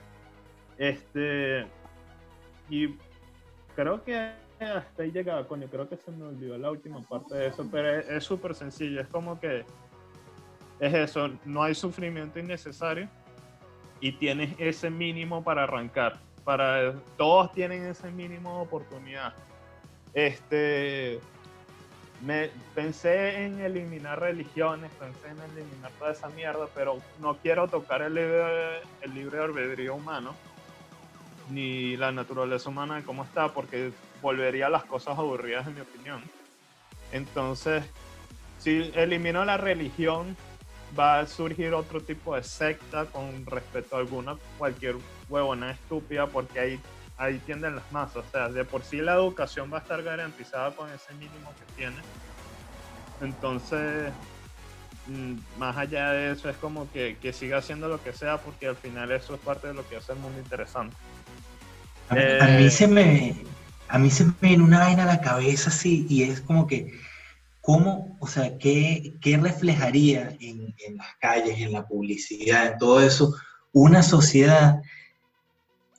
Este, 0.78 1.66
y 2.70 2.96
creo 3.78 4.04
que 4.04 4.34
hasta 4.60 5.04
ahí 5.04 5.12
llegaba, 5.12 5.48
coño, 5.48 5.68
creo 5.72 5.88
que 5.88 5.96
se 5.96 6.12
me 6.12 6.26
olvidó 6.26 6.58
la 6.58 6.70
última 6.70 7.02
parte 7.04 7.34
de 7.34 7.48
eso, 7.48 7.66
pero 7.72 7.98
es 7.98 8.26
súper 8.26 8.56
sencillo, 8.56 9.00
es 9.00 9.08
como 9.08 9.40
que 9.40 9.64
es 10.82 10.94
eso, 10.94 11.30
no 11.46 11.64
hay 11.64 11.76
sufrimiento 11.76 12.40
innecesario 12.40 13.08
y 14.02 14.14
tienes 14.14 14.56
ese 14.58 14.90
mínimo 14.90 15.44
para 15.44 15.64
arrancar, 15.64 16.20
para 16.44 16.94
todos 17.18 17.52
tienen 17.52 17.86
ese 17.86 18.12
mínimo 18.12 18.58
de 18.58 18.62
oportunidad. 18.62 19.34
Este, 20.14 21.20
me 22.26 22.50
pensé 22.76 23.46
en 23.46 23.60
eliminar 23.62 24.20
religiones, 24.20 24.92
pensé 25.00 25.28
en 25.30 25.40
eliminar 25.52 25.92
toda 26.00 26.12
esa 26.12 26.30
mierda, 26.30 26.68
pero 26.74 27.00
no 27.20 27.38
quiero 27.38 27.68
tocar 27.68 28.02
el 28.02 28.16
libre, 28.16 28.80
el 29.02 29.14
libre 29.14 29.40
albedrío 29.40 29.96
humano 29.96 30.36
ni 31.50 31.98
la 31.98 32.12
naturaleza 32.12 32.70
humana 32.70 32.98
de 32.98 33.04
cómo 33.04 33.24
está, 33.24 33.50
porque 33.54 33.92
volvería 34.22 34.68
a 34.68 34.70
las 34.70 34.86
cosas 34.86 35.18
aburridas 35.18 35.68
en 35.68 35.76
mi 35.76 35.82
opinión. 35.82 36.22
Entonces, 37.12 37.84
si 38.60 38.92
elimino 38.96 39.46
la 39.46 39.58
religión, 39.58 40.38
va 40.98 41.20
a 41.20 41.28
surgir 41.28 41.74
otro 41.74 42.02
tipo 42.02 42.36
de 42.36 42.44
secta 42.44 43.06
con 43.06 43.46
respecto 43.46 43.96
a 43.96 44.00
alguna, 44.00 44.38
cualquier 44.58 44.96
huevona 45.28 45.72
estúpida, 45.72 46.28
porque 46.28 46.60
ahí, 46.60 46.80
ahí 47.18 47.40
tienden 47.40 47.76
las 47.76 47.92
masas. 47.92 48.26
O 48.28 48.32
sea, 48.32 48.50
de 48.50 48.66
por 48.66 48.84
sí 48.84 48.98
la 48.98 49.14
educación 49.14 49.72
va 49.72 49.78
a 49.78 49.82
estar 49.82 50.02
garantizada 50.04 50.72
con 50.72 50.90
ese 50.92 51.14
mínimo 51.14 51.54
que 51.60 51.74
tiene. 51.76 51.98
Entonces, 53.22 54.12
mm, 55.08 55.34
más 55.58 55.78
allá 55.78 56.12
de 56.12 56.32
eso, 56.32 56.50
es 56.50 56.58
como 56.58 56.92
que, 56.92 57.18
que 57.22 57.34
siga 57.34 57.58
haciendo 57.58 57.88
lo 57.88 58.02
que 58.02 58.14
sea, 58.14 58.38
porque 58.38 58.68
al 58.68 58.76
final 58.76 59.12
eso 59.12 59.36
es 59.36 59.42
parte 59.42 59.68
de 59.68 59.74
lo 59.74 59.88
que 59.88 59.98
hace 59.98 60.14
el 60.14 60.20
mundo 60.20 60.40
interesante. 60.40 60.96
A, 62.10 62.16
mí 62.16 62.22
eh, 62.66 62.72
se 62.72 62.88
me, 62.88 63.36
a 63.88 64.00
mí 64.00 64.10
se 64.10 64.26
me 64.26 64.34
viene 64.42 64.64
una 64.64 64.80
vaina 64.80 65.04
a 65.04 65.08
la 65.08 65.22
cabeza 65.22 65.70
así, 65.70 66.08
y 66.10 66.24
es 66.24 66.42
como 66.42 66.66
que 66.66 67.00
¿cómo, 67.70 68.18
o 68.20 68.26
sea, 68.26 68.58
qué, 68.58 69.14
qué 69.22 69.38
reflejaría 69.38 70.36
en, 70.40 70.74
en, 70.88 70.98
las 70.98 71.16
calles, 71.22 71.60
en 71.60 71.72
la 71.72 71.86
publicidad, 71.86 72.66
en 72.66 72.80
todo 72.80 73.00
eso, 73.00 73.36
una 73.74 74.02
sociedad 74.02 74.82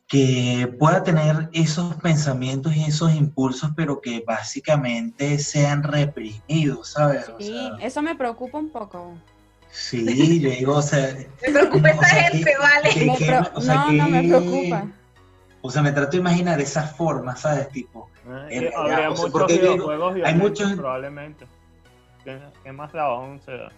que 0.09 0.69
pueda 0.81 1.05
tener 1.05 1.49
esos 1.53 1.95
pensamientos 1.95 2.75
y 2.75 2.87
esos 2.87 3.15
impulsos, 3.15 3.71
pero 3.77 4.01
que 4.01 4.25
básicamente 4.27 5.39
sean 5.39 5.85
reprimidos, 5.85 6.89
¿sabes? 6.89 7.31
Sí, 7.39 7.71
eso 7.81 8.03
me 8.03 8.17
preocupa 8.17 8.59
un 8.59 8.71
poco. 8.71 9.15
Sí, 9.71 10.41
yo 10.41 10.51
digo, 10.51 10.75
o 10.75 10.83
sea... 10.83 11.15
me 11.47 11.53
preocupa 11.53 11.91
esa 11.91 12.07
gente, 12.07 12.53
vale. 12.59 13.07
no, 13.65 13.93
no 13.93 14.09
me 14.09 14.23
preocupa. 14.25 14.89
O 15.63 15.71
sea, 15.71 15.83
me 15.83 15.93
trato 15.93 16.11
de 16.11 16.17
imaginar 16.17 16.61
esa 16.61 16.83
forma, 16.83 17.37
¿sabes? 17.37 17.69
Tipo... 17.69 18.11
Eh, 18.51 18.73
habría 18.77 19.11
muchos 19.11 19.47
videojuegos 19.47 20.17
hay 20.25 20.35
muchos... 20.35 20.73
probablemente 20.73 21.47
que, 22.25 22.73
más 22.73 22.93
la 22.95 23.05
aún 23.05 23.41
se 23.41 23.53
da. 23.53 23.73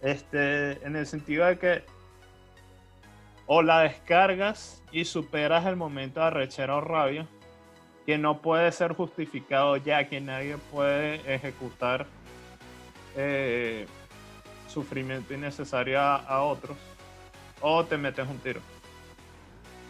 Este, 0.00 0.84
en 0.86 0.96
el 0.96 1.06
sentido 1.06 1.46
de 1.46 1.58
que 1.58 1.84
o 3.46 3.62
la 3.62 3.80
descargas 3.80 4.82
y 4.90 5.04
superas 5.04 5.66
el 5.66 5.76
momento 5.76 6.20
de 6.20 6.26
arrechera 6.26 6.76
o 6.76 6.80
rabia, 6.80 7.26
que 8.06 8.18
no 8.18 8.40
puede 8.40 8.70
ser 8.72 8.92
justificado 8.92 9.76
ya 9.76 10.08
que 10.08 10.20
nadie 10.20 10.56
puede 10.70 11.20
ejecutar 11.32 12.06
eh, 13.16 13.86
sufrimiento 14.68 15.34
innecesario 15.34 16.00
a, 16.00 16.42
otros, 16.42 16.76
o 17.60 17.84
te 17.84 17.96
metes 17.96 18.26
un 18.28 18.38
tiro. 18.38 18.60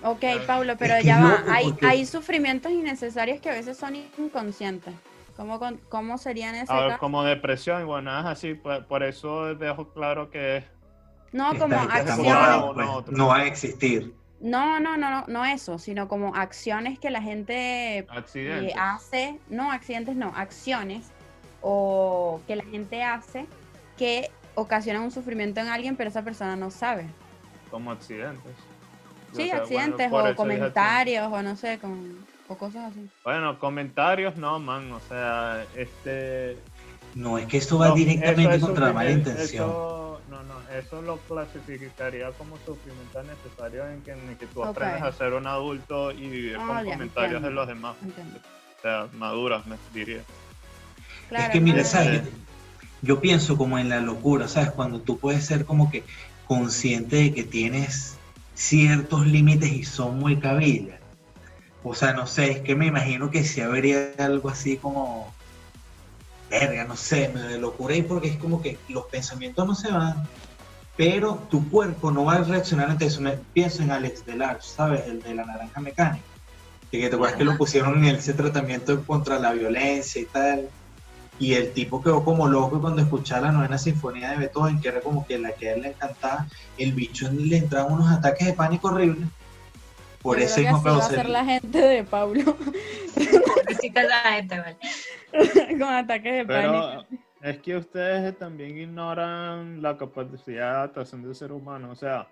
Ok, 0.02 0.22
Pablo, 0.46 0.76
pero 0.78 1.00
ya 1.00 1.18
va. 1.18 1.44
Hay, 1.48 1.74
hay 1.80 2.04
sufrimientos 2.04 2.70
innecesarios 2.70 3.40
que 3.40 3.48
a 3.48 3.54
veces 3.54 3.78
son 3.78 3.96
inconscientes. 3.96 4.94
¿Cómo, 5.36 5.58
cómo 5.88 6.18
serían 6.18 6.54
ese 6.54 6.72
Como 7.00 7.24
depresión, 7.24 7.86
bueno, 7.86 8.18
es 8.20 8.26
así, 8.26 8.54
por, 8.54 9.02
eso 9.02 9.54
dejo 9.54 9.88
claro 9.92 10.30
que... 10.30 10.64
No, 11.32 11.58
como 11.58 11.76
acciones... 11.76 12.62
Pues, 12.74 13.08
no 13.08 13.28
va 13.28 13.38
a 13.38 13.46
existir. 13.46 14.14
No, 14.40 14.78
no, 14.78 14.96
no, 14.96 15.10
no, 15.10 15.24
no 15.26 15.44
eso, 15.44 15.78
sino 15.78 16.06
como 16.06 16.34
acciones 16.36 16.98
que 16.98 17.10
la 17.10 17.22
gente 17.22 17.98
eh, 18.34 18.72
hace, 18.78 19.40
no 19.48 19.72
accidentes, 19.72 20.16
no, 20.16 20.32
acciones 20.36 21.10
o 21.62 22.40
que 22.46 22.56
la 22.56 22.64
gente 22.64 23.02
hace 23.02 23.46
que 23.96 24.30
ocasionan 24.54 25.02
un 25.02 25.10
sufrimiento 25.10 25.60
en 25.60 25.68
alguien, 25.68 25.96
pero 25.96 26.10
esa 26.10 26.22
persona 26.22 26.56
no 26.56 26.70
sabe. 26.70 27.06
Como 27.70 27.90
accidentes. 27.90 28.54
Sí, 29.32 29.50
accidentes 29.50 30.12
o 30.12 30.36
comentarios 30.36 31.32
o 31.32 31.42
no 31.42 31.56
sé, 31.56 31.78
con 31.78 32.24
o 32.48 32.56
cosas 32.56 32.92
así. 32.92 33.08
Bueno, 33.24 33.58
comentarios 33.58 34.36
no, 34.36 34.58
man, 34.58 34.92
o 34.92 35.00
sea, 35.08 35.64
este... 35.76 36.58
No, 37.14 37.38
es 37.38 37.46
que 37.46 37.58
esto 37.58 37.78
va 37.78 37.92
directamente 37.92 38.60
contra 38.60 38.88
la 38.88 38.92
mala 38.92 39.10
intención. 39.10 39.68
Eso, 39.68 40.20
no, 40.28 40.42
no, 40.42 40.54
eso 40.76 41.00
lo 41.02 41.18
clasificaría 41.18 42.32
como 42.32 42.56
sufrimiento 42.66 43.22
necesario 43.22 43.86
en 43.86 44.02
que, 44.02 44.12
en 44.12 44.36
que 44.36 44.46
tú 44.46 44.64
aprendes 44.64 45.02
a 45.02 45.12
ser 45.12 45.32
un 45.32 45.46
adulto 45.46 46.10
y 46.10 46.28
vivir 46.28 46.56
ah, 46.58 46.66
con 46.82 46.92
comentarios 46.92 47.42
de 47.42 47.50
los 47.50 47.68
demás. 47.68 47.94
O 48.78 48.82
sea, 48.82 49.06
maduras, 49.12 49.64
me 49.66 49.76
diría. 49.94 50.22
es 51.30 51.48
que 51.50 51.60
mira, 51.60 51.84
¿sabes? 51.84 52.22
Yo 53.00 53.20
pienso 53.20 53.56
como 53.56 53.78
en 53.78 53.90
la 53.90 54.00
locura, 54.00 54.48
¿sabes? 54.48 54.72
Cuando 54.72 55.00
tú 55.00 55.18
puedes 55.18 55.44
ser 55.44 55.64
como 55.64 55.90
que 55.90 56.02
consciente 56.48 57.16
de 57.16 57.32
que 57.32 57.44
tienes 57.44 58.16
ciertos 58.54 59.24
límites 59.26 59.70
y 59.70 59.84
son 59.84 60.18
muy 60.18 60.36
cabillas 60.38 61.03
o 61.84 61.94
sea, 61.94 62.14
no 62.14 62.26
sé, 62.26 62.50
es 62.50 62.60
que 62.60 62.74
me 62.74 62.86
imagino 62.86 63.30
que 63.30 63.44
si 63.44 63.60
habría 63.60 64.12
algo 64.18 64.48
así 64.48 64.78
como, 64.78 65.30
verga, 66.48 66.84
no 66.84 66.96
sé, 66.96 67.30
me 67.34 67.42
de 67.42 67.58
locura 67.58 67.94
y 67.94 68.02
porque 68.02 68.28
es 68.28 68.38
como 68.38 68.62
que 68.62 68.78
los 68.88 69.04
pensamientos 69.04 69.66
no 69.66 69.74
se 69.74 69.92
van, 69.92 70.26
pero 70.96 71.34
tu 71.50 71.68
cuerpo 71.68 72.10
no 72.10 72.24
va 72.24 72.36
a 72.36 72.42
reaccionar 72.42 72.90
ante 72.90 73.04
eso. 73.04 73.20
Me 73.20 73.32
pienso 73.52 73.82
en 73.82 73.90
Alex 73.90 74.24
Delarge, 74.24 74.66
¿sabes? 74.66 75.06
El 75.06 75.20
de 75.22 75.34
la 75.34 75.44
naranja 75.44 75.80
mecánica. 75.80 76.24
Que 76.90 77.08
te 77.08 77.16
acuerdas 77.16 77.36
que 77.36 77.44
lo 77.44 77.58
pusieron 77.58 78.02
en 78.02 78.16
ese 78.16 78.32
tratamiento 78.32 79.04
contra 79.04 79.38
la 79.38 79.52
violencia 79.52 80.22
y 80.22 80.26
tal. 80.26 80.68
Y 81.38 81.54
el 81.54 81.72
tipo 81.72 82.00
quedó 82.00 82.24
como 82.24 82.46
loco 82.46 82.80
cuando 82.80 83.02
escuchaba 83.02 83.48
la 83.48 83.52
novena 83.52 83.76
sinfonía 83.76 84.30
de 84.30 84.36
Beethoven, 84.36 84.80
que 84.80 84.88
era 84.88 85.00
como 85.00 85.26
que 85.26 85.36
la 85.36 85.52
que 85.52 85.68
a 85.68 85.74
él 85.74 85.82
le 85.82 85.88
encantaba, 85.88 86.46
el 86.78 86.92
bicho 86.92 87.28
le 87.30 87.58
entraban 87.58 87.92
unos 87.92 88.10
ataques 88.10 88.46
de 88.46 88.52
pánico 88.54 88.88
horribles 88.88 89.28
por 90.24 90.40
eso 90.40 90.58
mismo 90.58 90.82
va 90.82 90.96
a 90.96 91.02
ser 91.02 91.28
la 91.28 91.44
gente 91.44 91.78
de 91.78 92.02
Pablo. 92.02 92.56
la 93.94 94.32
gente, 94.32 94.58
vale. 94.58 94.78
Con 95.78 95.82
ataques 95.82 96.32
de 96.32 96.46
pánico. 96.46 97.06
Es 97.42 97.58
que 97.58 97.76
ustedes 97.76 98.38
también 98.38 98.78
ignoran 98.78 99.82
la 99.82 99.98
capacidad 99.98 100.70
de 100.70 100.76
adaptación 100.76 101.22
del 101.22 101.34
ser 101.34 101.52
humano. 101.52 101.90
O 101.90 101.94
sea, 101.94 102.26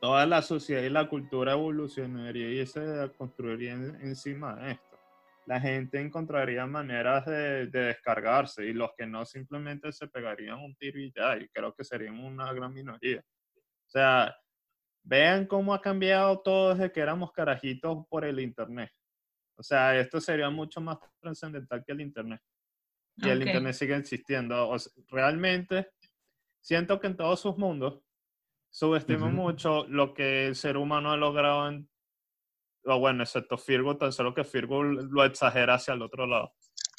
toda 0.00 0.26
la 0.26 0.42
sociedad 0.42 0.82
y 0.82 0.90
la 0.90 1.08
cultura 1.08 1.52
evolucionaría 1.52 2.62
y 2.62 2.66
se 2.66 3.12
construiría 3.16 3.74
encima 3.74 4.56
de 4.56 4.72
esto. 4.72 4.98
La 5.46 5.60
gente 5.60 6.00
encontraría 6.00 6.66
maneras 6.66 7.26
de, 7.26 7.68
de, 7.68 7.80
descargarse 7.84 8.64
y 8.66 8.72
los 8.72 8.90
que 8.98 9.06
no 9.06 9.24
simplemente 9.24 9.92
se 9.92 10.08
pegarían 10.08 10.58
un 10.58 10.74
tiro 10.74 10.98
y 10.98 11.12
ya, 11.14 11.36
y 11.36 11.48
creo 11.48 11.72
que 11.74 11.84
serían 11.84 12.18
una 12.18 12.52
gran 12.52 12.74
minoría. 12.74 13.20
O 13.20 13.90
sea, 13.90 14.36
Vean 15.02 15.46
cómo 15.46 15.74
ha 15.74 15.80
cambiado 15.80 16.40
todo 16.40 16.74
desde 16.74 16.92
que 16.92 17.00
éramos 17.00 17.32
carajitos 17.32 18.06
por 18.08 18.24
el 18.24 18.40
Internet. 18.40 18.90
O 19.56 19.62
sea, 19.62 19.98
esto 19.98 20.20
sería 20.20 20.50
mucho 20.50 20.80
más 20.80 20.98
trascendental 21.20 21.84
que 21.84 21.92
el 21.92 22.00
Internet. 22.00 22.40
Y 23.16 23.28
el 23.28 23.42
Internet 23.46 23.74
sigue 23.74 23.96
existiendo. 23.96 24.74
realmente 25.08 25.90
siento 26.60 27.00
que 27.00 27.08
en 27.08 27.16
todos 27.16 27.40
sus 27.40 27.58
mundos 27.58 28.00
subestimo 28.70 29.30
mucho 29.30 29.86
lo 29.88 30.14
que 30.14 30.46
el 30.46 30.56
ser 30.56 30.76
humano 30.76 31.12
ha 31.12 31.16
logrado 31.16 31.68
en... 31.68 31.88
O 32.84 32.98
bueno, 32.98 33.22
excepto 33.22 33.58
Firgo, 33.58 33.98
tan 33.98 34.12
solo 34.12 34.32
que 34.32 34.44
Firgo 34.44 34.82
lo 34.82 35.24
exagera 35.24 35.74
hacia 35.74 35.92
el 35.92 36.00
otro 36.00 36.26
lado. 36.26 36.54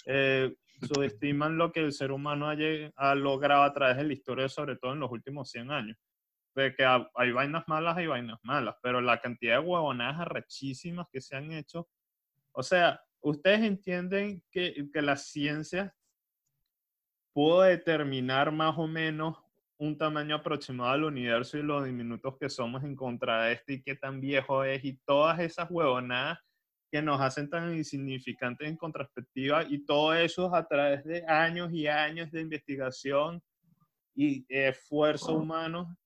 Eh, 0.06 0.56
subestiman 0.82 1.58
lo 1.58 1.72
que 1.72 1.80
el 1.80 1.92
ser 1.92 2.12
humano 2.12 2.50
ha, 2.50 2.56
ha 2.96 3.16
logrado 3.16 3.64
a 3.64 3.74
través 3.74 3.98
de 3.98 4.04
la 4.04 4.14
historia, 4.14 4.50
sobre 4.50 4.76
todo 4.76 4.94
en 4.94 5.00
los 5.00 5.12
últimos 5.12 5.50
100 5.50 5.72
años 5.72 5.98
de 6.56 6.76
que 6.76 6.86
hay 6.86 7.32
vainas 7.32 7.64
malas, 7.68 7.98
hay 7.98 8.08
vainas 8.08 8.40
malas, 8.44 8.76
pero 8.82 9.02
la 9.02 9.20
cantidad 9.20 9.60
de 9.60 9.68
huevonadas 9.68 10.22
arrechísimas 10.22 11.08
que 11.12 11.22
se 11.22 11.36
han 11.36 11.52
hecho, 11.52 11.88
o 12.52 12.64
sea, 12.64 13.02
ustedes 13.22 13.62
entienden 13.62 14.44
que, 14.52 14.90
que 14.92 15.02
la 15.02 15.16
ciencia 15.16 15.96
pudo 17.34 17.62
determinar 17.62 18.52
más 18.52 18.78
o 18.78 18.88
menos 18.88 19.38
un 19.78 19.98
tamaño 19.98 20.36
aproximado 20.36 20.94
del 20.94 21.06
universo 21.06 21.58
y 21.58 21.64
los 21.64 21.86
diminutos 21.86 22.38
que 22.38 22.50
somos 22.50 22.84
en 22.84 22.96
contra 22.96 23.46
de 23.46 23.54
este 23.54 23.74
y 23.74 23.82
qué 23.82 23.96
tan 23.96 24.22
viejo 24.22 24.64
es 24.64 24.84
y 24.84 24.98
todas 25.06 25.40
esas 25.40 25.72
huevonadas 25.72 26.40
que 26.92 27.02
nos 27.02 27.22
hacen 27.22 27.50
tan 27.50 27.74
insignificantes 27.74 28.68
en 28.68 28.76
contraspectiva 28.76 29.64
y 29.64 29.84
todo 29.86 30.14
eso 30.14 30.54
a 30.54 30.68
través 30.68 31.04
de 31.06 31.26
años 31.26 31.72
y 31.72 31.88
años 31.88 32.30
de 32.32 32.42
investigación 32.42 33.42
y 34.14 34.46
esfuerzo 34.50 35.34
humano 35.34 35.98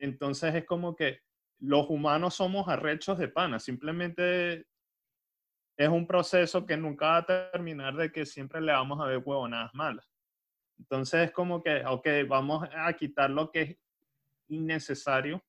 entonces 0.00 0.54
es 0.54 0.64
como 0.64 0.96
que 0.96 1.20
los 1.60 1.88
humanos 1.88 2.34
somos 2.34 2.68
arrechos 2.68 3.18
de 3.18 3.28
pana, 3.28 3.60
simplemente 3.60 4.66
es 5.76 5.88
un 5.88 6.06
proceso 6.06 6.66
que 6.66 6.76
nunca 6.76 7.06
va 7.06 7.16
a 7.18 7.50
terminar 7.52 7.94
de 7.96 8.12
que 8.12 8.26
siempre 8.26 8.60
le 8.60 8.72
vamos 8.72 9.00
a 9.00 9.06
ver 9.06 9.22
huevonadas 9.24 9.72
malas. 9.74 10.10
Entonces 10.78 11.28
es 11.28 11.32
como 11.32 11.62
que, 11.62 11.84
ok, 11.86 12.06
vamos 12.26 12.68
a 12.74 12.92
quitar 12.94 13.30
lo 13.30 13.50
que 13.50 13.60
es 13.62 13.76
innecesario, 14.48 15.42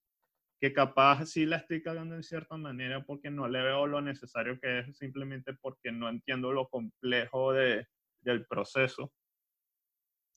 que 0.59 0.73
capaz 0.73 1.25
sí 1.25 1.45
la 1.45 1.57
estoy 1.57 1.81
cagando 1.81 2.15
en 2.15 2.23
cierta 2.23 2.55
manera 2.55 3.03
porque 3.03 3.31
no 3.31 3.47
le 3.47 3.61
veo 3.61 3.87
lo 3.87 4.01
necesario 4.01 4.59
que 4.59 4.79
es, 4.79 4.97
simplemente 4.97 5.53
porque 5.53 5.91
no 5.91 6.07
entiendo 6.07 6.51
lo 6.51 6.69
complejo 6.69 7.53
de, 7.53 7.87
del 8.21 8.45
proceso. 8.45 9.11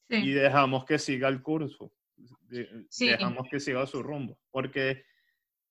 Y 0.08 0.32
dejamos 0.32 0.84
que 0.84 0.98
siga 0.98 1.28
el 1.28 1.42
curso, 1.42 1.92
dejamos 2.48 3.48
que 3.50 3.60
siga 3.60 3.86
su 3.86 4.02
rumbo, 4.02 4.38
porque 4.50 5.04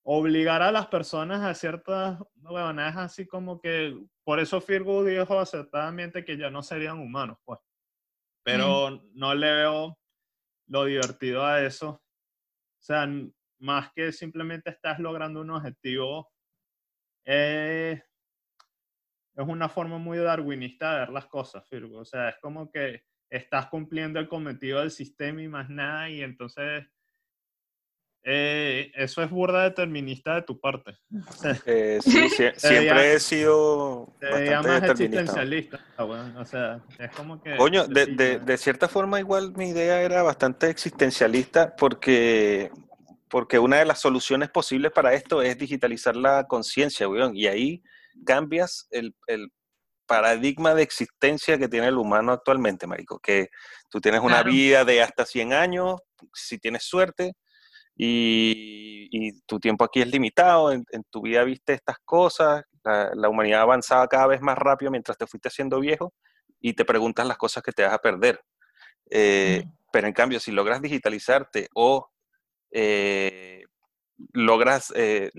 obligar 0.02 0.62
a 0.62 0.70
las 0.70 0.86
personas 0.88 1.42
a 1.42 1.54
ciertas 1.54 2.18
es 2.20 2.96
así 2.96 3.26
como 3.26 3.60
que, 3.60 3.98
por 4.22 4.38
eso 4.38 4.60
Firgo 4.60 5.02
dijo 5.04 5.38
acertadamente 5.38 6.24
que 6.24 6.36
ya 6.36 6.50
no 6.50 6.62
serían 6.62 6.98
humanos, 6.98 7.38
pues. 7.44 7.58
Pero 8.42 9.02
no 9.14 9.34
le 9.34 9.50
veo 9.50 9.98
lo 10.66 10.84
divertido 10.84 11.44
a 11.44 11.62
eso. 11.62 11.88
O 11.88 12.82
sea, 12.82 13.08
más 13.58 13.92
que 13.94 14.12
simplemente 14.12 14.70
estás 14.70 14.98
logrando 14.98 15.40
un 15.40 15.50
objetivo, 15.50 16.30
eh, 17.24 18.02
es 19.34 19.48
una 19.48 19.68
forma 19.70 19.96
muy 19.98 20.18
darwinista 20.18 20.92
de 20.92 20.98
ver 21.00 21.08
las 21.08 21.26
cosas, 21.26 21.66
Firgo. 21.66 22.00
O 22.00 22.04
sea, 22.04 22.28
es 22.28 22.36
como 22.40 22.70
que 22.70 23.04
estás 23.36 23.66
cumpliendo 23.66 24.20
el 24.20 24.28
cometido 24.28 24.80
del 24.80 24.90
sistema 24.90 25.42
y 25.42 25.48
más 25.48 25.68
nada, 25.68 26.08
y 26.08 26.22
entonces 26.22 26.84
eh, 28.26 28.90
eso 28.94 29.22
es 29.22 29.30
burda 29.30 29.64
determinista 29.64 30.36
de 30.36 30.42
tu 30.42 30.58
parte. 30.58 30.96
Eh, 31.66 31.98
sí, 32.02 32.28
siempre 32.56 33.14
he 33.14 33.20
sido 33.20 34.08
bastante 34.20 34.90
existencialista. 34.92 35.84
Ah, 35.96 36.04
o 36.38 36.44
sea, 36.44 36.80
es 36.98 37.10
como 37.10 37.42
que... 37.42 37.56
Coño, 37.56 37.86
de, 37.86 38.06
de, 38.06 38.38
de, 38.38 38.56
cierta 38.56 38.88
forma 38.88 39.20
igual 39.20 39.52
mi 39.56 39.68
idea 39.70 40.00
era 40.00 40.22
bastante 40.22 40.70
existencialista 40.70 41.76
porque, 41.76 42.70
porque 43.28 43.58
una 43.58 43.76
de 43.76 43.84
las 43.84 44.00
soluciones 44.00 44.48
posibles 44.48 44.90
para 44.92 45.12
esto 45.12 45.42
es 45.42 45.58
digitalizar 45.58 46.16
la 46.16 46.46
conciencia, 46.46 47.06
y 47.34 47.46
ahí 47.46 47.82
cambias 48.24 48.86
el, 48.90 49.14
el, 49.26 49.52
paradigma 50.06 50.74
de 50.74 50.82
existencia 50.82 51.58
que 51.58 51.68
tiene 51.68 51.88
el 51.88 51.98
humano 51.98 52.32
actualmente, 52.32 52.86
marico, 52.86 53.18
que 53.18 53.48
tú 53.88 54.00
tienes 54.00 54.20
una 54.20 54.42
vida 54.42 54.84
de 54.84 55.02
hasta 55.02 55.24
100 55.24 55.52
años, 55.52 56.00
si 56.32 56.58
tienes 56.58 56.84
suerte, 56.84 57.34
y, 57.96 59.32
tu 59.46 59.60
tiempo 59.60 59.84
aquí 59.84 60.00
es 60.00 60.08
limitado, 60.08 60.72
en, 60.72 60.84
tu 61.10 61.22
vida 61.22 61.44
viste 61.44 61.74
estas 61.74 61.96
cosas, 62.04 62.64
la, 62.82 63.28
humanidad 63.28 63.62
avanzaba 63.62 64.06
cada 64.08 64.26
vez 64.26 64.40
más 64.40 64.58
rápido 64.58 64.90
mientras 64.90 65.16
te 65.16 65.26
fuiste 65.26 65.48
haciendo 65.48 65.80
viejo 65.80 66.12
y 66.60 66.74
te 66.74 66.84
preguntas 66.84 67.26
las 67.26 67.36
cosas 67.36 67.62
que 67.62 67.72
te 67.72 67.82
vas 67.84 67.92
a 67.92 67.98
perder. 67.98 68.40
Eh, 69.10 69.64
pero 69.92 70.06
en 70.06 70.12
cambio, 70.12 70.40
si 70.40 70.50
logras 70.50 70.82
digitalizarte 70.82 71.68
o 71.74 72.08
eh, 72.72 73.62
logras, 74.32 74.92
eh, 74.96 75.30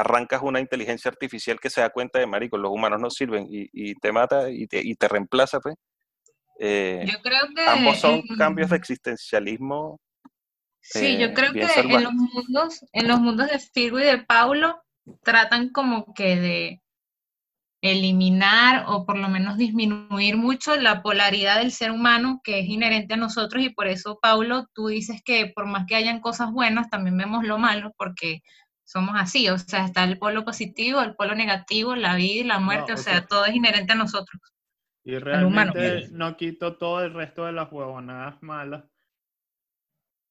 arrancas 0.00 0.42
una 0.42 0.60
inteligencia 0.60 1.10
artificial 1.10 1.58
que 1.60 1.70
se 1.70 1.80
da 1.80 1.90
cuenta 1.90 2.18
de, 2.18 2.26
marico, 2.26 2.58
los 2.58 2.70
humanos 2.70 3.00
no 3.00 3.10
sirven 3.10 3.46
y, 3.50 3.94
te 3.94 4.12
mata 4.12 4.50
y 4.50 4.66
te, 4.66 4.80
y 4.82 4.94
te 4.94 5.08
reemplaza, 5.08 5.60
pues, 5.60 5.76
Yo 6.58 7.20
creo 7.22 7.42
que 7.54 7.66
ambos 7.66 7.98
son 7.98 8.22
cambios 8.38 8.70
de 8.70 8.76
existencialismo 8.76 9.98
Sí, 10.88 11.18
yo 11.18 11.26
eh, 11.26 11.34
creo 11.34 11.52
que 11.52 11.62
en 11.62 12.02
los 12.02 12.12
mundos, 12.12 12.84
en 12.92 13.08
los 13.08 13.20
mundos 13.20 13.48
de 13.50 13.58
Firgo 13.58 13.98
y 13.98 14.04
de 14.04 14.18
Paulo 14.18 14.80
tratan 15.22 15.70
como 15.70 16.14
que 16.14 16.36
de 16.36 16.82
eliminar 17.82 18.84
o 18.88 19.04
por 19.04 19.18
lo 19.18 19.28
menos 19.28 19.56
disminuir 19.56 20.36
mucho 20.36 20.76
la 20.76 21.02
polaridad 21.02 21.58
del 21.58 21.72
ser 21.72 21.90
humano 21.90 22.40
que 22.42 22.60
es 22.60 22.66
inherente 22.66 23.14
a 23.14 23.18
nosotros 23.18 23.62
y 23.62 23.70
por 23.70 23.86
eso, 23.88 24.18
Paulo, 24.20 24.66
tú 24.74 24.88
dices 24.88 25.22
que 25.24 25.52
por 25.54 25.66
más 25.66 25.86
que 25.86 25.96
hayan 25.96 26.20
cosas 26.20 26.52
buenas, 26.52 26.88
también 26.88 27.16
vemos 27.16 27.44
lo 27.44 27.58
malo 27.58 27.92
porque 27.98 28.40
somos 28.86 29.16
así, 29.18 29.48
o 29.48 29.58
sea, 29.58 29.84
está 29.84 30.04
el 30.04 30.18
polo 30.18 30.44
positivo, 30.44 31.02
el 31.02 31.16
polo 31.16 31.34
negativo, 31.34 31.96
la 31.96 32.14
vida 32.14 32.40
y 32.40 32.44
la 32.44 32.60
muerte, 32.60 32.92
o, 32.92 32.96
sea, 32.96 33.26
todo 33.26 33.44
es 33.44 33.54
inherente 33.54 33.92
a 33.92 33.96
nosotros. 33.96 34.40
Y 35.04 35.18
realmente 35.18 36.08
no 36.12 36.36
quito 36.36 36.76
todo 36.76 37.02
el 37.02 37.12
resto 37.12 37.46
de 37.46 37.52
las 37.52 37.70
huevonadas 37.70 38.40
malas 38.42 38.84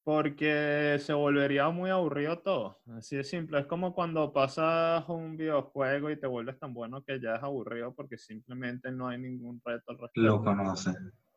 porque 0.04 0.98
se 1.00 1.12
volvería 1.12 1.68
muy 1.68 1.90
aburrido 1.90 2.38
todo. 2.38 2.80
Así 2.96 3.16
de 3.16 3.24
simple. 3.24 3.58
Es 3.58 3.66
como 3.66 3.92
cuando 3.92 4.32
pasas 4.32 5.04
un 5.08 5.36
videojuego 5.36 6.10
y 6.10 6.20
te 6.20 6.28
vuelves 6.28 6.58
tan 6.60 6.72
bueno 6.72 7.02
que 7.02 7.20
ya 7.20 7.34
es 7.34 7.42
aburrido 7.42 7.92
porque 7.92 8.16
simplemente 8.16 8.92
no 8.92 9.08
hay 9.08 9.18
ningún 9.18 9.60
reto 9.64 9.90
al 9.90 9.98
respecto. 9.98 10.20
Lo 10.20 10.44
conocen. 10.44 10.94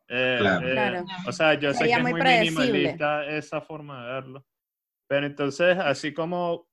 Eh, 0.07 0.37
eh, 0.39 0.71
claro. 0.71 1.03
O 1.27 1.31
sea, 1.31 1.55
yo 1.55 1.73
sé 1.73 1.85
que 1.85 1.93
es 1.93 2.01
muy 2.01 2.13
minimalista 2.13 3.25
esa 3.25 3.59
forma 3.59 4.05
de 4.05 4.13
verlo. 4.13 4.45
Pero 5.07 5.25
entonces, 5.25 5.75
así 5.79 6.13
como 6.13 6.68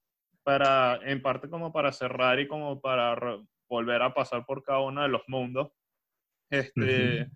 para, 0.47 1.01
en 1.03 1.21
parte 1.21 1.51
como 1.51 1.73
para 1.73 1.91
cerrar 1.91 2.39
y 2.39 2.47
como 2.47 2.81
para 2.81 3.17
volver 3.69 4.01
a 4.01 4.15
pasar 4.15 4.47
por 4.47 4.63
cada 4.63 4.79
uno 4.79 5.03
de 5.03 5.09
los 5.09 5.23
mundos, 5.27 5.73
este, 6.49 7.29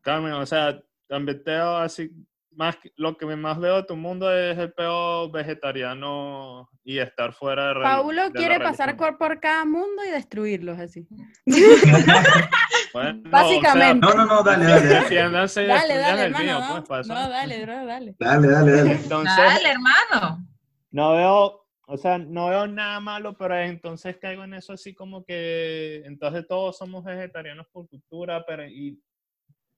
Carmen, 0.00 0.32
o 0.32 0.46
sea, 0.46 0.80
también 1.06 1.44
te 1.44 1.52
así 1.54 2.10
más, 2.52 2.78
lo 2.96 3.18
que 3.18 3.26
más 3.26 3.58
veo 3.58 3.76
de 3.76 3.82
tu 3.82 3.94
mundo 3.94 4.34
es 4.34 4.56
el 4.56 4.72
peor 4.72 5.30
vegetariano 5.30 6.70
y 6.82 6.98
estar 6.98 7.34
fuera 7.34 7.74
de 7.74 7.74
Paulo 7.82 8.22
quiere 8.32 8.58
pasar 8.58 8.96
por, 8.96 9.38
cada 9.38 9.66
mundo 9.66 10.02
y 10.02 10.10
destruirlos 10.10 10.78
así. 10.78 11.06
Básicamente. 13.30 14.06
no, 14.06 14.14
no, 14.14 14.24
no, 14.24 14.42
dale, 14.42 14.64
dale. 14.64 14.86
Defiéndanse 14.86 15.66
dale, 15.66 15.98
dale, 15.98 16.22
hermano. 16.22 16.84
pues, 16.88 17.06
no, 17.06 17.28
dale, 17.28 17.66
dale. 17.66 18.16
Dale, 18.18 18.48
dale, 18.48 18.72
dale. 18.72 18.92
Entonces, 18.92 19.36
dale, 19.36 19.68
hermano. 19.68 20.48
No 20.90 21.12
veo, 21.12 21.67
o 21.90 21.96
sea, 21.96 22.18
no 22.18 22.50
veo 22.50 22.66
nada 22.66 23.00
malo, 23.00 23.34
pero 23.38 23.58
entonces 23.58 24.18
caigo 24.18 24.44
en 24.44 24.52
eso 24.52 24.74
así 24.74 24.94
como 24.94 25.24
que 25.24 26.02
entonces 26.04 26.46
todos 26.46 26.76
somos 26.76 27.02
vegetarianos 27.02 27.66
por 27.72 27.88
cultura, 27.88 28.44
pero 28.46 28.66
y 28.66 29.00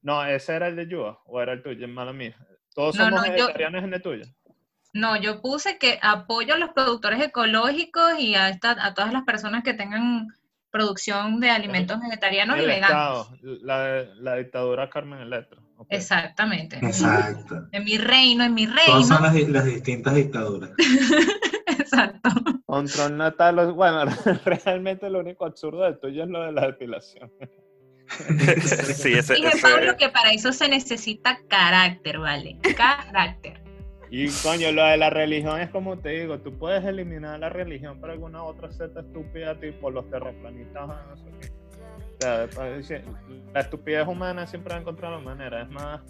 no, 0.03 0.25
ese 0.25 0.57
era 0.57 0.67
el 0.67 0.75
de 0.75 0.89
Yua 0.89 1.21
o 1.25 1.41
era 1.41 1.53
el 1.53 1.63
tuyo, 1.63 1.87
mala 1.87 2.13
mía. 2.13 2.37
Todos 2.75 2.97
somos 2.97 3.23
vegetarianos 3.23 3.85
en 3.85 3.95
el 3.95 4.03
tuyo. 4.03 4.25
No, 4.93 5.21
yo 5.21 5.41
puse 5.41 5.79
que 5.79 6.01
apoyo 6.03 6.55
a 6.55 6.59
los 6.59 6.71
productores 6.71 7.23
ecológicos 7.23 8.19
y 8.19 8.35
a, 8.35 8.59
a 8.61 8.95
todas 8.95 9.13
las 9.13 9.23
personas 9.23 9.63
que 9.63 9.75
tengan 9.75 10.27
producción 10.73 11.39
de 11.39 11.51
alimentos 11.51 12.01
vegetarianos 12.01 12.59
y 12.59 12.67
veganos. 12.67 13.31
la, 13.41 14.05
la, 14.17 14.35
dictadura 14.35 14.91
Carmen 14.91 15.21
Electro. 15.21 15.63
Exactamente. 15.89 16.77
Exacto. 16.83 17.69
En 17.71 17.85
mi 17.85 17.99
reino, 17.99 18.43
en 18.43 18.55
mi 18.55 18.67
reino. 18.67 18.85
Todas 18.87 19.09
son 19.09 19.23
las, 19.23 19.49
las 19.49 19.65
distintas 19.65 20.15
dictaduras. 20.17 20.71
Exacto. 21.93 22.31
Control 22.67 23.17
natal, 23.17 23.73
bueno, 23.73 24.05
realmente 24.45 25.11
lo 25.11 25.21
único 25.21 25.45
absurdo 25.45 25.83
del 25.83 25.99
tuyo 25.99 26.25
es 26.25 26.31
lo 26.31 26.43
de 26.43 26.53
la 26.53 26.67
depilación. 26.67 27.31
sí, 28.95 29.13
ese, 29.13 29.35
Dije, 29.35 29.51
Pablo, 29.63 29.97
que 29.97 30.09
para 30.09 30.33
eso 30.33 30.53
se 30.53 30.69
necesita 30.69 31.39
carácter, 31.49 32.19
¿vale? 32.19 32.59
Carácter. 32.77 33.63
Y 34.11 34.29
coño, 34.43 34.73
lo 34.73 34.85
de 34.85 34.97
la 34.97 35.11
religión 35.11 35.61
es 35.61 35.71
como 35.71 35.99
te 36.01 36.09
digo, 36.09 36.41
tú 36.41 36.59
puedes 36.59 36.85
eliminar 36.85 37.39
la 37.39 37.49
religión 37.49 38.01
para 38.01 38.15
alguna 38.15 38.43
otra 38.43 38.73
secta 38.73 39.01
estúpida, 39.01 39.59
tipo 39.61 39.91
los 39.91 40.11
terraplanistas, 40.11 40.89
no 40.89 41.17
sé 41.17 41.31
qué 41.41 41.50
la 42.21 43.61
estupidez 43.61 44.07
humana 44.07 44.47
siempre 44.47 44.73
va 44.73 44.79
a 44.79 44.81
encontrar 44.81 45.13
la 45.13 45.19
manera. 45.19 45.63
Es 45.63 45.71
más 45.71 46.01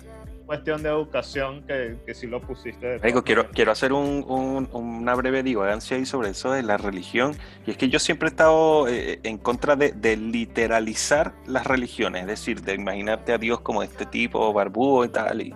cuestión 0.46 0.82
de 0.82 0.88
educación 0.88 1.62
que, 1.66 1.98
que 2.04 2.14
si 2.14 2.26
lo 2.26 2.40
pusiste. 2.40 2.98
quiero, 3.24 3.48
quiero 3.50 3.70
hacer 3.70 3.92
un, 3.92 4.68
una 4.72 5.14
breve 5.14 5.42
divagancia 5.42 5.96
ahí 5.96 6.04
sobre 6.04 6.30
eso 6.30 6.50
de 6.52 6.62
la 6.62 6.76
religión. 6.76 7.36
Y 7.66 7.70
es 7.70 7.76
que 7.76 7.88
yo 7.88 7.98
siempre 7.98 8.28
he 8.28 8.30
estado 8.30 8.88
eh, 8.88 9.20
en 9.22 9.38
contra 9.38 9.76
de, 9.76 9.92
de, 9.92 10.16
literalizar 10.16 11.34
las 11.46 11.66
religiones. 11.66 12.22
Es 12.22 12.28
decir, 12.28 12.62
de 12.62 12.74
imaginarte 12.74 13.32
a 13.32 13.38
Dios 13.38 13.60
como 13.60 13.82
este 13.82 14.06
tipo 14.06 14.52
barbudo 14.52 15.04
y 15.04 15.08
tal. 15.08 15.42
Y, 15.42 15.54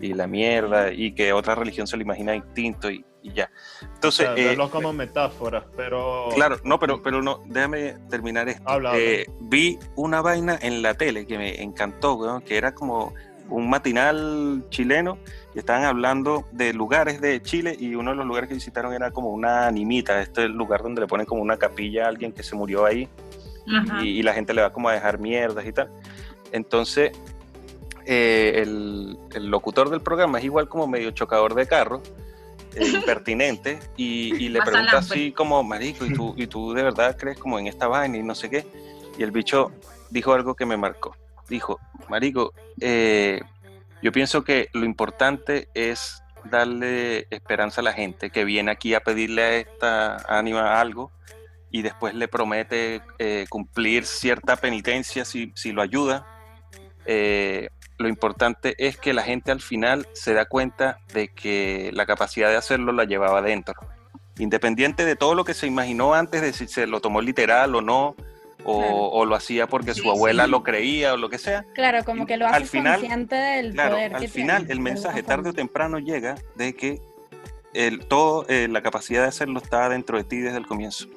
y 0.00 0.12
la 0.12 0.26
mierda. 0.26 0.92
Y 0.92 1.12
que 1.12 1.32
otra 1.32 1.54
religión 1.54 1.86
se 1.86 1.96
lo 1.96 2.02
imagina 2.02 2.32
distinto. 2.32 2.90
Y, 2.90 3.04
y 3.24 3.32
ya. 3.32 3.50
Entonces, 3.94 4.28
eh, 4.36 4.56
como 4.70 4.92
metáforas, 4.92 5.64
pero... 5.74 6.28
Claro, 6.34 6.58
no, 6.62 6.78
pero, 6.78 7.02
pero 7.02 7.22
no, 7.22 7.42
déjame 7.46 7.96
terminar 8.10 8.48
esto. 8.50 8.94
Eh, 8.94 9.26
vi 9.40 9.78
una 9.96 10.20
vaina 10.20 10.58
en 10.60 10.82
la 10.82 10.94
tele 10.94 11.26
que 11.26 11.38
me 11.38 11.62
encantó, 11.62 12.42
que 12.44 12.56
era 12.56 12.74
como 12.74 13.14
un 13.48 13.68
matinal 13.68 14.64
chileno 14.68 15.18
y 15.54 15.58
estaban 15.58 15.84
hablando 15.84 16.46
de 16.52 16.74
lugares 16.74 17.20
de 17.20 17.40
Chile 17.40 17.76
y 17.78 17.94
uno 17.94 18.10
de 18.10 18.16
los 18.16 18.26
lugares 18.26 18.48
que 18.48 18.54
visitaron 18.54 18.92
era 18.92 19.10
como 19.10 19.30
una 19.30 19.66
animita, 19.66 20.20
este 20.20 20.42
es 20.42 20.46
el 20.46 20.52
lugar 20.52 20.82
donde 20.82 21.00
le 21.00 21.06
ponen 21.06 21.26
como 21.26 21.40
una 21.40 21.56
capilla 21.56 22.04
a 22.04 22.08
alguien 22.08 22.32
que 22.32 22.42
se 22.42 22.54
murió 22.54 22.84
ahí 22.84 23.08
y, 24.02 24.22
la 24.22 24.34
gente 24.34 24.52
le 24.52 24.60
va 24.60 24.70
como 24.70 24.90
a 24.90 24.92
dejar 24.92 25.18
mierdas 25.18 25.64
y 25.64 25.72
tal. 25.72 25.90
Entonces, 26.52 27.12
eh, 28.04 28.60
el, 28.62 29.18
el, 29.34 29.46
locutor 29.46 29.88
del 29.88 30.02
programa 30.02 30.38
es 30.38 30.44
igual 30.44 30.68
como 30.68 30.86
medio 30.86 31.10
chocador 31.12 31.54
de 31.54 31.66
carro 31.66 32.02
impertinente 32.76 33.78
y, 33.96 34.48
le 34.48 34.60
pregunta 34.62 34.98
así 34.98 35.32
como, 35.32 35.62
marico, 35.62 36.04
¿y 36.04 36.12
tú, 36.12 36.34
¿y 36.36 36.46
tú 36.46 36.72
de 36.72 36.82
verdad 36.82 37.16
crees 37.18 37.38
como 37.38 37.58
en 37.58 37.66
esta 37.66 37.88
vaina 37.88 38.16
y 38.16 38.22
no 38.22 38.34
sé 38.34 38.50
qué? 38.50 38.66
Y 39.18 39.22
el 39.22 39.30
bicho 39.30 39.72
dijo 40.10 40.32
algo 40.32 40.54
que 40.54 40.66
me 40.66 40.76
marcó. 40.76 41.16
Dijo, 41.48 41.78
marico, 42.08 42.52
eh, 42.80 43.40
yo 44.02 44.12
pienso 44.12 44.44
que 44.44 44.68
lo 44.72 44.84
importante 44.84 45.68
es 45.74 46.22
darle 46.44 47.26
esperanza 47.30 47.80
a 47.80 47.84
la 47.84 47.92
gente 47.92 48.30
que 48.30 48.44
viene 48.44 48.70
aquí 48.70 48.94
a 48.94 49.00
pedirle 49.00 49.42
a 49.42 49.56
esta 49.56 50.16
ánima 50.28 50.80
algo 50.80 51.10
y 51.70 51.82
después 51.82 52.14
le 52.14 52.28
promete 52.28 53.02
eh, 53.18 53.46
cumplir 53.48 54.06
cierta 54.06 54.56
penitencia 54.56 55.24
si, 55.24 55.52
si 55.56 55.72
lo 55.72 55.82
ayuda. 55.82 56.26
Eh, 57.06 57.68
lo 57.98 58.08
importante 58.08 58.74
es 58.78 58.96
que 58.96 59.12
la 59.12 59.22
gente 59.22 59.52
al 59.52 59.60
final 59.60 60.08
se 60.12 60.34
da 60.34 60.46
cuenta 60.46 60.98
de 61.12 61.28
que 61.28 61.90
la 61.92 62.06
capacidad 62.06 62.48
de 62.48 62.56
hacerlo 62.56 62.92
la 62.92 63.04
llevaba 63.04 63.40
dentro. 63.42 63.74
Independiente 64.38 65.04
de 65.04 65.16
todo 65.16 65.34
lo 65.34 65.44
que 65.44 65.54
se 65.54 65.66
imaginó 65.66 66.14
antes 66.14 66.42
de 66.42 66.52
si 66.52 66.66
se 66.66 66.86
lo 66.86 67.00
tomó 67.00 67.20
literal 67.20 67.74
o 67.74 67.80
no, 67.80 68.16
o, 68.66 69.26
lo 69.26 69.34
hacía 69.34 69.66
porque 69.66 69.94
su 69.94 70.10
abuela 70.10 70.46
lo 70.46 70.62
creía 70.62 71.14
o 71.14 71.16
lo 71.16 71.28
que 71.28 71.38
sea. 71.38 71.64
Claro, 71.74 72.02
como 72.04 72.26
que 72.26 72.36
lo 72.36 72.46
hace 72.46 72.56
al 72.56 72.66
final, 72.66 73.00
consciente 73.00 73.36
del 73.36 73.72
claro, 73.72 73.96
poder. 73.96 74.16
Al 74.16 74.28
final, 74.28 74.66
el 74.68 74.80
mensaje 74.80 75.22
tarde 75.22 75.50
o 75.50 75.52
temprano 75.52 75.98
llega 75.98 76.36
de 76.54 76.74
que 76.74 77.00
el, 77.74 78.06
todo, 78.06 78.46
eh, 78.48 78.68
la 78.68 78.82
capacidad 78.82 79.22
de 79.22 79.28
hacerlo 79.28 79.60
está 79.60 79.88
dentro 79.88 80.16
de 80.16 80.24
ti 80.24 80.38
desde 80.38 80.58
el 80.58 80.66
comienzo. 80.66 81.08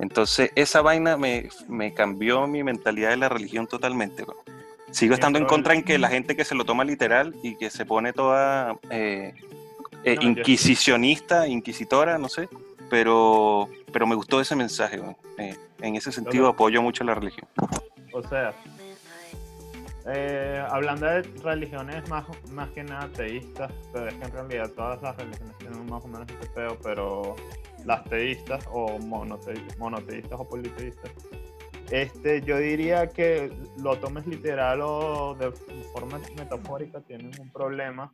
Entonces, 0.00 0.50
esa 0.56 0.82
vaina 0.82 1.16
me, 1.16 1.48
me 1.68 1.94
cambió 1.94 2.46
mi 2.46 2.62
mentalidad 2.62 3.10
de 3.10 3.16
la 3.16 3.28
religión 3.28 3.66
totalmente. 3.66 4.24
Sigo 4.90 5.14
estando 5.14 5.38
en 5.38 5.46
contra 5.46 5.74
en 5.74 5.82
que 5.82 5.98
la 5.98 6.08
gente 6.08 6.36
que 6.36 6.44
se 6.44 6.54
lo 6.54 6.64
toma 6.64 6.84
literal 6.84 7.34
y 7.42 7.56
que 7.56 7.70
se 7.70 7.84
pone 7.84 8.12
toda 8.12 8.78
eh, 8.90 9.34
eh, 10.04 10.16
inquisicionista, 10.20 11.46
inquisitora, 11.48 12.18
no 12.18 12.28
sé, 12.28 12.48
pero, 12.88 13.68
pero 13.92 14.06
me 14.06 14.14
gustó 14.14 14.40
ese 14.40 14.54
mensaje. 14.54 15.00
Eh, 15.38 15.56
en 15.80 15.96
ese 15.96 16.12
sentido 16.12 16.48
apoyo 16.48 16.80
mucho 16.82 17.04
la 17.04 17.14
religión. 17.14 17.46
O 18.12 18.22
sea, 18.22 18.54
hablando 20.70 21.06
de 21.06 21.22
religiones 21.42 22.08
más, 22.08 22.24
más 22.52 22.70
que 22.70 22.84
nada 22.84 23.08
teístas, 23.08 23.72
pero 23.92 24.08
es 24.08 24.14
que 24.14 24.24
en 24.24 24.32
realidad 24.32 24.70
todas 24.70 25.02
las 25.02 25.16
religiones 25.16 25.58
tienen 25.58 25.84
más 25.86 26.04
o 26.04 26.08
menos 26.08 26.26
este 26.28 26.46
pedo, 26.46 26.78
pero 26.82 27.36
las 27.84 28.04
teístas 28.04 28.64
o 28.70 28.98
monoteístas 28.98 30.40
o 30.40 30.48
politeístas 30.48 31.10
este, 31.90 32.42
yo 32.42 32.58
diría 32.58 33.08
que 33.08 33.52
lo 33.82 33.96
tomes 33.98 34.26
literal 34.26 34.80
o 34.82 35.36
de 35.38 35.52
forma 35.92 36.18
metafórica, 36.36 37.00
tienen 37.00 37.30
un 37.40 37.50
problema 37.50 38.12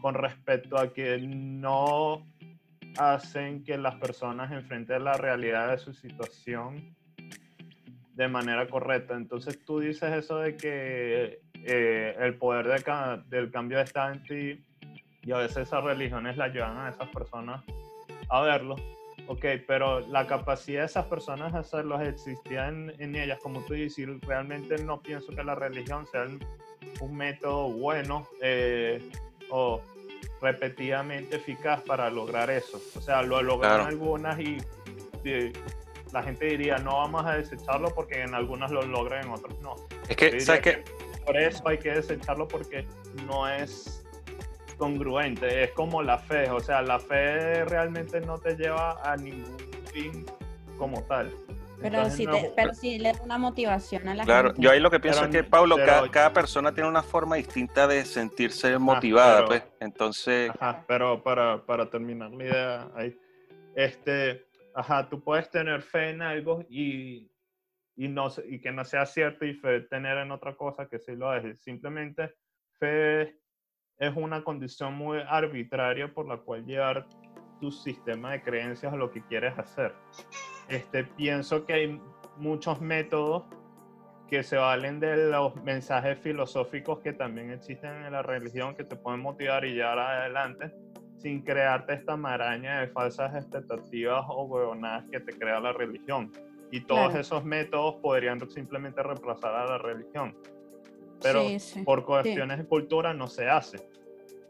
con 0.00 0.14
respecto 0.14 0.78
a 0.78 0.92
que 0.92 1.18
no 1.18 2.26
hacen 2.98 3.64
que 3.64 3.78
las 3.78 3.96
personas 3.96 4.50
enfrenten 4.52 5.04
la 5.04 5.14
realidad 5.14 5.70
de 5.70 5.78
su 5.78 5.92
situación 5.92 6.94
de 8.14 8.28
manera 8.28 8.66
correcta. 8.68 9.14
Entonces 9.14 9.62
tú 9.64 9.80
dices 9.80 10.12
eso 10.12 10.38
de 10.38 10.56
que 10.56 11.40
eh, 11.54 12.16
el 12.18 12.34
poder 12.34 12.82
del 13.28 13.50
cambio 13.50 13.80
está 13.80 14.12
en 14.12 14.22
ti 14.24 14.64
y 15.22 15.32
a 15.32 15.38
veces 15.38 15.68
esas 15.68 15.84
religiones 15.84 16.36
la 16.36 16.48
llevan 16.48 16.78
a 16.78 16.88
esas 16.90 17.08
personas 17.08 17.62
a 18.28 18.40
verlo 18.42 18.76
Ok, 19.28 19.44
pero 19.66 20.00
la 20.00 20.26
capacidad 20.26 20.80
de 20.80 20.86
esas 20.86 21.06
personas 21.06 21.52
de 21.52 21.60
hacerlo 21.60 22.00
existía 22.00 22.68
en, 22.68 23.14
ellas, 23.14 23.38
como 23.42 23.60
tú 23.62 23.74
dices, 23.74 24.08
realmente 24.22 24.82
no 24.82 25.00
pienso 25.00 25.32
que 25.32 25.44
la 25.44 25.54
religión 25.54 26.06
sea 26.06 26.26
un 27.00 27.16
método 27.16 27.70
bueno 27.70 28.26
eh, 28.40 29.00
o 29.50 29.80
repetidamente 30.40 31.36
eficaz 31.36 31.82
para 31.82 32.10
lograr 32.10 32.50
eso. 32.50 32.80
O 32.96 33.00
sea, 33.00 33.22
lo 33.22 33.42
logran 33.42 33.80
algunas 33.82 34.38
y, 34.40 34.58
la 36.12 36.22
gente 36.22 36.44
diría, 36.46 36.76
no 36.78 36.96
vamos 36.96 37.24
a 37.24 37.36
desecharlo 37.36 37.94
porque 37.94 38.20
en 38.20 38.34
algunas 38.34 38.70
lo 38.70 38.82
logran, 38.82 39.24
en 39.24 39.30
otras 39.30 39.58
no. 39.60 39.76
Es 40.08 40.16
que, 40.16 40.40
¿sabes 40.40 40.60
que 40.60 40.84
Por 41.24 41.36
eso 41.38 41.66
hay 41.66 41.78
que 41.78 41.92
desecharlo 41.92 42.46
porque 42.48 42.86
no 43.26 43.48
es 43.48 44.01
congruente, 44.76 45.64
es 45.64 45.70
como 45.72 46.02
la 46.02 46.18
fe, 46.18 46.50
o 46.50 46.60
sea, 46.60 46.82
la 46.82 46.98
fe 46.98 47.64
realmente 47.64 48.20
no 48.20 48.38
te 48.38 48.56
lleva 48.56 49.00
a 49.02 49.16
ningún 49.16 49.56
fin 49.92 50.26
como 50.78 51.02
tal. 51.04 51.32
Pero 51.80 52.08
si, 52.10 52.26
pero 52.54 52.74
si 52.74 52.98
le 52.98 53.12
da 53.12 53.22
una 53.22 53.38
motivación 53.38 54.08
a 54.08 54.14
la 54.14 54.24
claro, 54.24 54.48
gente. 54.50 54.62
yo 54.62 54.70
ahí 54.70 54.78
lo 54.78 54.90
que 54.90 55.00
pienso 55.00 55.24
es 55.24 55.30
que, 55.30 55.42
Pablo, 55.42 55.76
cada, 56.10 56.32
persona 56.32 56.72
tiene 56.72 56.88
una 56.88 57.02
forma 57.02 57.36
distinta 57.36 57.88
de 57.88 58.04
sentirse 58.04 58.78
motivada, 58.78 59.44
pues, 59.46 59.64
entonces... 59.80 60.50
Ajá, 60.60 60.84
pero 60.86 61.22
para, 61.22 61.64
para 61.66 61.90
terminar 61.90 62.30
la 62.30 62.44
idea, 62.44 62.90
ahí, 62.94 63.18
este, 63.74 64.46
ajá, 64.74 65.08
tú 65.08 65.22
puedes 65.22 65.50
tener 65.50 65.82
fe 65.82 66.10
en 66.10 66.22
algo 66.22 66.64
y, 66.68 67.30
y, 67.96 68.08
no, 68.08 68.28
y 68.48 68.60
que 68.60 68.70
no 68.70 68.84
sea 68.84 69.04
cierto 69.04 69.44
y 69.44 69.54
fe 69.54 69.80
tener 69.82 70.18
en 70.18 70.30
otra 70.30 70.56
cosa 70.56 70.86
que 70.86 70.98
sí 70.98 71.16
lo 71.16 71.34
es. 71.34 71.60
Simplemente 71.62 72.34
fe 72.78 73.41
es 74.02 74.12
una 74.16 74.42
condición 74.42 74.94
muy 74.94 75.20
arbitraria 75.28 76.12
por 76.12 76.26
la 76.26 76.36
cual 76.36 76.66
llevar 76.66 77.06
tu 77.60 77.70
sistema 77.70 78.32
de 78.32 78.42
creencias 78.42 78.92
a 78.92 78.96
lo 78.96 79.12
que 79.12 79.22
quieres 79.22 79.56
hacer. 79.56 79.94
Este, 80.68 81.04
pienso 81.04 81.64
que 81.64 81.72
hay 81.72 82.00
muchos 82.36 82.80
métodos 82.80 83.44
que 84.26 84.42
se 84.42 84.56
valen 84.56 84.98
de 84.98 85.30
los 85.30 85.54
mensajes 85.62 86.18
filosóficos 86.18 86.98
que 86.98 87.12
también 87.12 87.52
existen 87.52 88.04
en 88.04 88.12
la 88.12 88.22
religión 88.22 88.74
que 88.74 88.82
te 88.82 88.96
pueden 88.96 89.20
motivar 89.20 89.64
y 89.64 89.74
llevar 89.74 90.00
adelante 90.00 90.74
sin 91.18 91.42
crearte 91.42 91.94
esta 91.94 92.16
maraña 92.16 92.80
de 92.80 92.88
falsas 92.88 93.32
expectativas 93.36 94.24
o 94.28 94.46
huevonadas 94.46 95.04
que 95.12 95.20
te 95.20 95.32
crea 95.38 95.60
la 95.60 95.72
religión. 95.72 96.32
Y 96.72 96.80
todos 96.80 97.14
esos 97.14 97.44
métodos 97.44 97.96
podrían 98.02 98.40
simplemente 98.50 99.00
reemplazar 99.00 99.54
a 99.54 99.66
la 99.66 99.78
religión 99.78 100.34
pero 101.22 101.42
por 101.84 102.04
cuestiones 102.04 102.58
de 102.58 102.64
cultura 102.64 103.14
no 103.14 103.28
se 103.28 103.48
hace. 103.48 103.78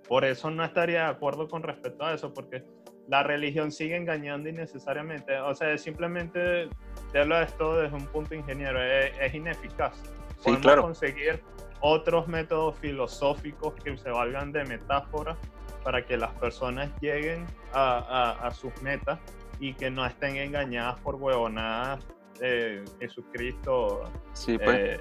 Por 0.09 0.25
eso 0.25 0.51
no 0.51 0.64
estaría 0.64 1.05
de 1.05 1.11
acuerdo 1.11 1.49
con 1.49 1.62
respecto 1.62 2.05
a 2.05 2.14
eso, 2.14 2.35
porque 2.35 2.64
la 3.09 3.23
religión 3.23 3.73
sigue 3.73 3.97
engañando 3.97 4.49
innecesariamente. 4.49 5.39
O 5.41 5.55
sea, 5.55 5.77
simplemente 5.79 6.68
verlo 7.12 7.41
esto 7.41 7.77
desde 7.77 7.97
un 7.97 8.07
punto 8.07 8.35
ingeniero, 8.35 8.83
es, 8.83 9.35
ineficaz. 9.35 10.03
Podemos 10.43 10.62
claro. 10.62 10.83
conseguir 10.83 11.43
otros 11.81 12.29
métodos 12.29 12.77
filosóficos 12.79 13.75
que 13.83 13.97
se 13.97 14.11
valgan 14.11 14.53
de 14.53 14.64
metáforas 14.64 15.37
para 15.83 16.05
que 16.05 16.16
las 16.16 16.31
personas 16.35 16.91
lleguen 17.01 17.45
a, 17.73 18.47
a, 18.47 18.51
sus 18.53 18.73
metas 18.83 19.18
y 19.59 19.75
que 19.75 19.91
no 19.91 20.07
estén 20.07 20.37
engañadas 20.37 21.01
por 21.01 21.16
huevonadas 21.16 22.07
de 22.39 22.85
Jesucristo. 23.01 24.05
Sí, 24.33 24.59
pues. 24.59 24.79
Eh, 24.79 25.01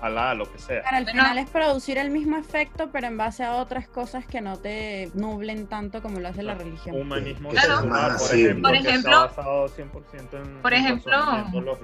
Alá, 0.00 0.34
lo 0.34 0.50
que 0.50 0.58
sea. 0.58 0.82
al 0.86 1.06
final 1.06 1.38
es 1.38 1.48
producir 1.50 1.98
el 1.98 2.10
mismo 2.10 2.36
efecto, 2.36 2.90
pero 2.92 3.06
en 3.06 3.16
base 3.16 3.44
a 3.44 3.56
otras 3.56 3.88
cosas 3.88 4.26
que 4.26 4.40
no 4.40 4.58
te 4.58 5.10
nublen 5.14 5.66
tanto 5.66 6.02
como 6.02 6.20
lo 6.20 6.28
hace 6.28 6.42
la 6.42 6.54
religión. 6.54 7.00
Humanismo 7.00 7.50
claro. 7.50 7.88
por 7.88 8.34
ejemplo, 8.34 8.62
por 8.62 8.74
ejemplo, 8.74 9.30
en, 10.32 10.62
por 10.62 10.74
ejemplo 10.74 11.78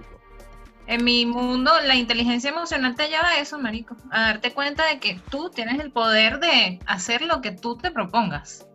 en 0.88 1.04
mi 1.04 1.26
mundo, 1.26 1.70
la 1.84 1.96
inteligencia 1.96 2.48
emocional 2.48 2.94
te 2.94 3.08
lleva 3.08 3.28
a 3.28 3.40
eso, 3.40 3.58
marico, 3.58 3.94
a 4.10 4.22
darte 4.22 4.52
cuenta 4.52 4.86
de 4.86 4.98
que 4.98 5.20
tú 5.30 5.50
tienes 5.50 5.78
el 5.80 5.92
poder 5.92 6.40
de 6.40 6.80
hacer 6.86 7.20
lo 7.20 7.42
que 7.42 7.52
tú 7.52 7.76
te 7.76 7.90
propongas 7.90 8.67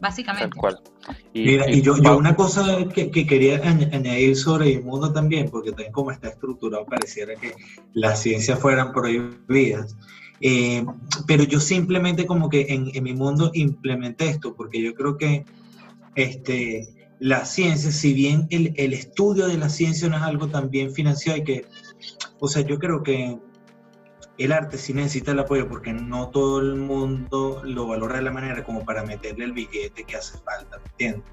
básicamente. 0.00 0.50
Tal 0.50 0.58
cual. 0.58 0.80
Y, 1.32 1.44
Mira, 1.44 1.70
y, 1.70 1.82
yo, 1.82 1.96
yo, 1.96 2.16
una 2.16 2.34
cosa 2.34 2.86
que, 2.94 3.10
que, 3.10 3.26
quería 3.26 3.56
añadir 3.62 4.36
sobre 4.36 4.74
el 4.74 4.84
mundo 4.84 5.12
también, 5.12 5.48
porque 5.50 5.70
también 5.70 5.92
como 5.92 6.10
está 6.10 6.28
estructurado, 6.28 6.84
pareciera 6.86 7.34
que 7.36 7.54
las 7.94 8.22
ciencias 8.22 8.58
fueran 8.58 8.92
prohibidas. 8.92 9.96
Eh, 10.40 10.84
pero 11.26 11.42
yo 11.44 11.58
simplemente 11.58 12.26
como 12.26 12.48
que 12.48 12.66
en, 12.68 12.90
en, 12.94 13.02
mi 13.02 13.12
mundo 13.12 13.50
implementé 13.54 14.28
esto, 14.28 14.54
porque 14.54 14.80
yo 14.80 14.94
creo 14.94 15.16
que 15.16 15.44
este, 16.14 16.88
la 17.18 17.44
ciencia, 17.44 17.90
si 17.90 18.12
bien 18.12 18.46
el, 18.50 18.72
el 18.76 18.92
estudio 18.92 19.48
de 19.48 19.58
la 19.58 19.68
ciencia 19.68 20.08
no 20.08 20.16
es 20.16 20.22
algo 20.22 20.48
también 20.48 20.92
financiado 20.92 21.38
y 21.38 21.44
que, 21.44 21.64
o 22.38 22.48
sea, 22.48 22.62
yo 22.62 22.78
creo 22.78 23.02
que 23.02 23.38
el 24.38 24.52
arte 24.52 24.78
sí 24.78 24.94
necesita 24.94 25.32
el 25.32 25.40
apoyo 25.40 25.68
porque 25.68 25.92
no 25.92 26.28
todo 26.28 26.60
el 26.60 26.76
mundo 26.76 27.60
lo 27.64 27.88
valora 27.88 28.16
de 28.16 28.22
la 28.22 28.30
manera 28.30 28.64
como 28.64 28.84
para 28.84 29.02
meterle 29.02 29.44
el 29.44 29.52
billete 29.52 30.04
que 30.04 30.16
hace 30.16 30.38
falta, 30.38 30.78
¿entiendes? 30.92 31.24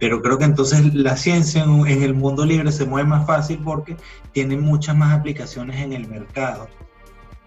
Pero 0.00 0.20
creo 0.22 0.38
que 0.38 0.44
entonces 0.44 0.92
la 0.94 1.16
ciencia 1.16 1.62
en, 1.62 2.02
el 2.02 2.14
mundo 2.14 2.44
libre 2.44 2.72
se 2.72 2.84
mueve 2.84 3.08
más 3.08 3.26
fácil 3.26 3.60
porque 3.62 3.96
tiene 4.32 4.56
muchas 4.56 4.96
más 4.96 5.14
aplicaciones 5.14 5.80
en 5.80 5.92
el 5.92 6.08
mercado. 6.08 6.68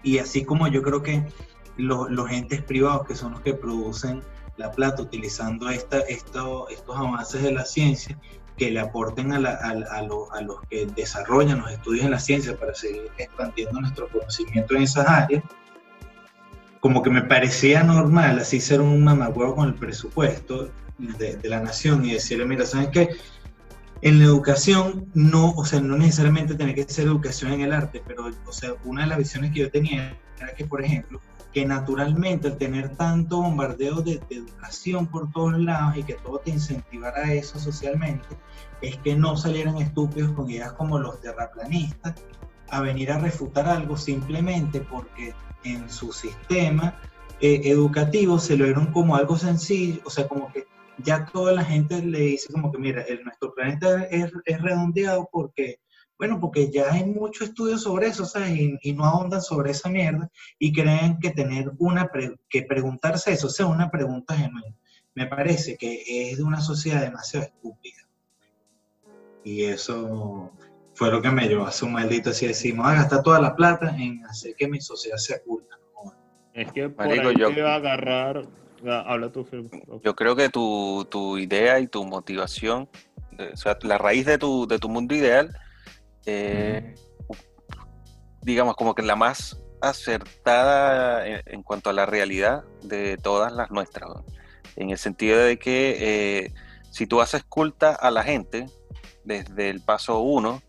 Y 0.02 0.18
así 0.18 0.44
como 0.44 0.66
yo 0.68 0.82
creo 0.82 1.02
que 1.02 1.24
los 1.76 2.30
entes 2.30 2.62
privados, 2.62 3.06
que 3.06 3.14
son 3.14 3.32
los 3.32 3.42
que 3.42 3.54
producen 3.54 4.22
la 4.56 4.70
plata 4.72 5.02
utilizando 5.02 5.68
esta, 5.68 6.00
esto, 6.00 6.68
estos 6.68 6.96
avances 6.96 7.42
de 7.42 7.52
la 7.52 7.64
ciencia, 7.64 8.18
que 8.58 8.70
le 8.70 8.80
aporten 8.80 9.32
a, 9.32 9.36
a, 9.36 10.02
los 10.02 10.60
que 10.68 10.86
desarrollan 10.94 11.60
los 11.60 11.70
estudios 11.70 12.04
en 12.04 12.10
la 12.10 12.18
ciencia 12.18 12.56
para 12.56 12.74
seguir 12.74 13.10
expandiendo 13.16 13.80
nuestro 13.80 14.08
conocimiento 14.08 14.74
en 14.74 14.82
esas 14.82 15.08
áreas, 15.08 15.42
como 16.80 17.02
que 17.02 17.10
me 17.10 17.22
parecía 17.22 17.82
normal 17.82 18.38
así 18.38 18.60
ser 18.60 18.80
un 18.80 19.02
mamagüevo 19.02 19.54
con 19.54 19.68
el 19.68 19.74
presupuesto 19.74 20.70
de, 20.98 21.38
la 21.44 21.60
nación 21.60 22.04
y 22.04 22.12
decirle, 22.12 22.44
mira, 22.44 22.66
¿sabes 22.66 22.88
qué? 22.88 23.08
En 24.02 24.18
la 24.18 24.26
educación 24.26 25.10
no, 25.14 25.52
o 25.52 25.64
sea, 25.64 25.80
no 25.80 25.96
necesariamente 25.96 26.54
tiene 26.54 26.74
que 26.74 26.84
ser 26.84 27.06
educación 27.06 27.52
en 27.52 27.62
el 27.62 27.72
arte, 27.72 28.02
pero, 28.06 28.30
o 28.46 28.52
sea, 28.52 28.74
una 28.84 29.02
de 29.02 29.08
las 29.08 29.18
visiones 29.18 29.52
que 29.52 29.60
yo 29.60 29.70
tenía 29.70 30.16
era 30.38 30.54
que, 30.54 30.64
por 30.64 30.84
ejemplo, 30.84 31.20
que 31.52 31.64
naturalmente 31.64 32.48
al 32.48 32.58
tener 32.58 32.96
tanto 32.96 33.42
bombardeo 33.42 34.02
de, 34.02 34.20
educación 34.30 35.06
por 35.06 35.30
todos 35.32 35.58
lados 35.58 35.96
y 35.96 36.02
que 36.02 36.14
todo 36.14 36.38
te 36.38 36.50
incentivara 36.50 37.24
a 37.24 37.32
eso 37.32 37.58
socialmente, 37.58 38.26
es 38.82 38.96
que 38.98 39.16
no 39.16 39.36
salieran 39.36 39.78
estúpidos 39.78 40.32
con 40.32 40.50
ideas 40.50 40.72
como 40.72 40.98
los 40.98 41.20
terraplanistas 41.20 42.14
a 42.70 42.80
venir 42.80 43.10
a 43.10 43.18
refutar 43.18 43.66
algo 43.66 43.96
simplemente 43.96 44.80
porque 44.80 45.34
en 45.64 45.88
su 45.88 46.12
sistema 46.12 47.00
eh, 47.40 47.62
educativo 47.64 48.38
se 48.38 48.56
lo 48.56 48.64
dieron 48.64 48.92
como 48.92 49.16
algo 49.16 49.36
sencillo, 49.36 50.00
o 50.04 50.10
sea, 50.10 50.28
como 50.28 50.52
que 50.52 50.66
ya 50.98 51.24
toda 51.26 51.52
la 51.52 51.64
gente 51.64 52.02
le 52.02 52.20
dice 52.20 52.52
como 52.52 52.70
que, 52.70 52.78
mira, 52.78 53.02
el, 53.02 53.22
nuestro 53.24 53.54
planeta 53.54 54.04
es, 54.04 54.32
es 54.44 54.60
redondeado 54.60 55.28
porque 55.32 55.78
bueno, 56.18 56.40
porque 56.40 56.70
ya 56.70 56.92
hay 56.92 57.04
mucho 57.04 57.44
estudio 57.44 57.78
sobre 57.78 58.08
eso, 58.08 58.24
¿sabes? 58.24 58.50
Y, 58.82 58.92
no 58.92 59.04
ahondan 59.04 59.40
sobre 59.40 59.70
esa 59.70 59.88
mierda 59.88 60.28
y 60.58 60.72
creen 60.72 61.18
que 61.20 61.30
tener 61.30 61.70
una, 61.78 62.10
que 62.48 62.62
preguntarse 62.62 63.32
eso 63.32 63.48
sea 63.48 63.66
una 63.66 63.88
pregunta 63.88 64.34
genuina. 64.36 64.74
Me 65.14 65.26
parece 65.26 65.76
que 65.76 66.02
es 66.30 66.38
de 66.38 66.42
una 66.42 66.60
sociedad 66.60 67.02
demasiado 67.02 67.46
estúpida. 67.46 68.08
Y 69.44 69.64
eso 69.64 70.50
fue 70.94 71.12
lo 71.12 71.22
que 71.22 71.30
me 71.30 71.46
llevó 71.46 71.66
a 71.66 71.72
su 71.72 71.88
maldito 71.88 72.30
así 72.30 72.48
decimos, 72.48 72.86
a 72.86 72.94
gastar 72.94 73.22
toda 73.22 73.40
la 73.40 73.54
plata 73.54 73.96
en 73.96 74.24
hacer 74.26 74.56
que 74.56 74.66
mi 74.66 74.80
sociedad 74.80 75.16
sea 75.18 75.40
culta. 75.40 75.78
Es 76.52 76.72
que 76.72 76.88
por 76.88 77.06
ahí 77.06 77.20
yo, 77.38 77.54
te 77.54 77.62
va 77.62 77.74
a 77.74 77.76
agarrar, 77.76 78.44
habla 78.84 79.30
tú, 79.30 79.46
Yo 80.02 80.16
creo 80.16 80.34
que 80.34 80.48
tu, 80.48 81.06
tu 81.08 81.38
idea 81.38 81.78
y 81.78 81.86
tu 81.86 82.04
motivación, 82.04 82.88
o 83.38 83.56
sea, 83.56 83.78
la 83.82 83.98
raíz 83.98 84.26
de 84.26 84.38
tu, 84.38 84.66
de 84.66 84.80
tu 84.80 84.88
mundo 84.88 85.14
ideal 85.14 85.56
eh, 86.28 86.94
digamos, 88.42 88.76
como 88.76 88.94
que 88.94 89.02
la 89.02 89.16
más 89.16 89.58
acertada 89.80 91.26
en, 91.26 91.62
cuanto 91.62 91.88
a 91.88 91.92
la 91.92 92.04
realidad 92.04 92.64
de 92.82 93.16
todas 93.16 93.52
las 93.52 93.70
nuestras, 93.70 94.10
en 94.76 94.90
el 94.90 94.98
sentido 94.98 95.38
de 95.38 95.58
que 95.58 95.96
eh, 96.00 96.54
si 96.90 97.06
tú 97.06 97.20
haces 97.20 97.44
culta 97.44 97.94
a 97.94 98.10
la 98.10 98.22
gente 98.22 98.66
desde 99.24 99.70
el 99.70 99.80
paso 99.80 100.20
uno, 100.20 100.60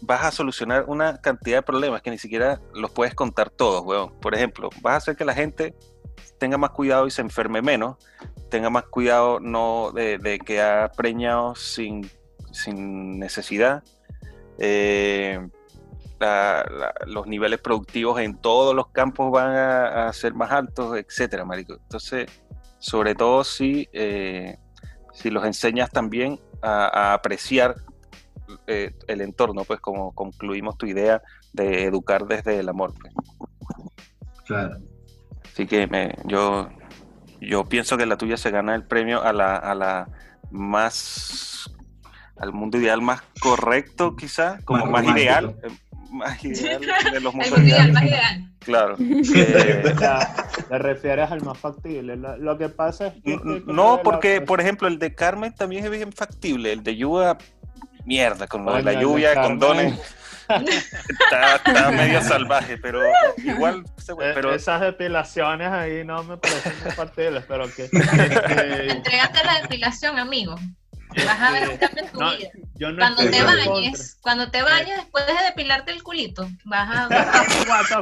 vas 0.00 0.24
a 0.24 0.30
solucionar 0.30 0.84
una 0.86 1.20
cantidad 1.20 1.58
de 1.58 1.62
problemas 1.62 2.00
que 2.00 2.10
ni 2.10 2.18
siquiera 2.18 2.60
los 2.72 2.90
puedes 2.90 3.14
contar 3.14 3.50
todos, 3.50 3.84
weón. 3.84 4.18
Por 4.20 4.34
ejemplo, 4.34 4.70
vas 4.80 4.94
a 4.94 4.96
hacer 4.96 5.16
que 5.16 5.24
la 5.24 5.34
gente 5.34 5.74
tenga 6.38 6.56
más 6.56 6.70
cuidado 6.70 7.06
y 7.06 7.10
se 7.10 7.20
enferme 7.20 7.60
menos, 7.60 7.96
tenga 8.50 8.70
más 8.70 8.84
cuidado 8.84 9.40
no 9.40 9.92
de, 9.92 10.18
de 10.18 10.38
quedar 10.38 10.92
preñados 10.92 11.60
sin, 11.60 12.10
sin 12.52 13.18
necesidad, 13.18 13.82
eh, 14.58 15.40
los 17.06 17.26
niveles 17.26 17.60
productivos 17.60 18.20
en 18.20 18.36
todos 18.36 18.74
los 18.74 18.88
campos 18.88 19.30
van 19.30 19.54
a, 19.54 20.12
ser 20.12 20.34
más 20.34 20.50
altos, 20.50 20.96
etcétera, 20.96 21.44
marico. 21.44 21.74
Entonces, 21.74 22.30
sobre 22.78 23.14
todo 23.14 23.44
si, 23.44 23.88
eh, 23.92 24.58
si 25.12 25.30
los 25.30 25.44
enseñas 25.44 25.90
también 25.90 26.40
a, 26.62 27.14
apreciar 27.14 27.74
eh, 28.66 28.92
el 29.06 29.20
entorno, 29.20 29.64
pues 29.64 29.80
como 29.80 30.12
concluimos 30.14 30.78
tu 30.78 30.86
idea 30.86 31.22
de 31.52 31.84
educar 31.84 32.26
desde 32.26 32.58
el 32.58 32.68
amor. 32.68 32.94
Pues. 33.00 33.12
Claro. 34.46 34.76
Así 35.44 35.66
que 35.66 35.86
me, 35.86 36.14
yo, 36.24 36.68
yo 37.40 37.64
pienso 37.64 37.96
que 37.96 38.06
la 38.06 38.16
tuya 38.16 38.36
se 38.36 38.50
gana 38.50 38.74
el 38.74 38.84
premio 38.84 39.22
a 39.22 39.32
la, 39.32 39.56
a 39.56 39.74
la 39.74 40.08
más 40.50 41.73
al 42.36 42.52
mundo 42.52 42.78
ideal 42.78 43.00
más 43.00 43.22
correcto, 43.40 44.16
quizá, 44.16 44.58
como 44.64 44.86
más, 44.86 45.04
ideal. 45.04 45.56
Eh, 45.62 45.68
más 46.10 46.44
ideal 46.44 46.80
de 47.12 47.20
los 47.20 47.34
mundos 47.34 47.58
ideales. 47.58 47.92
Más 47.92 48.04
ideal. 48.04 48.50
Claro. 48.60 48.96
Eh, 49.36 49.94
¿Te 50.68 50.78
refieres 50.78 51.30
al 51.30 51.42
más 51.42 51.58
factible? 51.58 52.16
Lo, 52.16 52.56
que 52.56 52.68
pasa 52.68 53.08
es 53.08 53.14
que... 53.22 53.62
no, 53.66 54.00
porque, 54.02 54.40
por 54.40 54.60
ejemplo, 54.60 54.88
el 54.88 54.98
de 54.98 55.14
Carmen 55.14 55.54
también 55.54 55.84
es 55.84 55.90
bien 55.90 56.12
factible. 56.12 56.72
El 56.72 56.82
de 56.82 56.96
lluvia, 56.96 57.36
mierda, 58.04 58.46
con 58.46 58.64
lo 58.64 58.74
de 58.74 58.82
la 58.82 58.94
lluvia, 58.94 59.34
con 59.34 59.58
dones. 59.58 60.00
Está, 60.48 61.90
medio 61.90 62.22
salvaje, 62.22 62.78
pero 62.78 63.00
igual 63.38 63.84
eh, 64.08 64.32
pero... 64.34 64.54
Esas 64.54 64.80
depilaciones 64.80 65.68
ahí 65.68 66.04
no 66.04 66.22
me 66.24 66.36
parecen 66.36 66.72
factibles, 66.94 67.44
pero 67.46 67.66
que... 67.72 67.84
Entrégate 67.84 69.44
la 69.44 69.60
depilación, 69.62 70.18
amigo. 70.18 70.56
Vas 71.16 71.40
a 71.40 71.52
ver 71.52 71.68
un 71.68 71.76
cambio 71.76 72.04
en 72.04 72.10
tu 72.10 72.18
vida. 72.18 72.96
cuando 72.98 73.30
te 73.30 73.42
bañes, 73.42 74.18
cuando 74.20 74.50
te 74.50 74.62
bañes 74.62 74.96
después 74.96 75.26
de 75.26 75.32
depilarte 75.44 75.92
el 75.92 76.02
culito, 76.02 76.48
vas 76.64 76.96
a 76.96 77.08
ver 77.08 77.18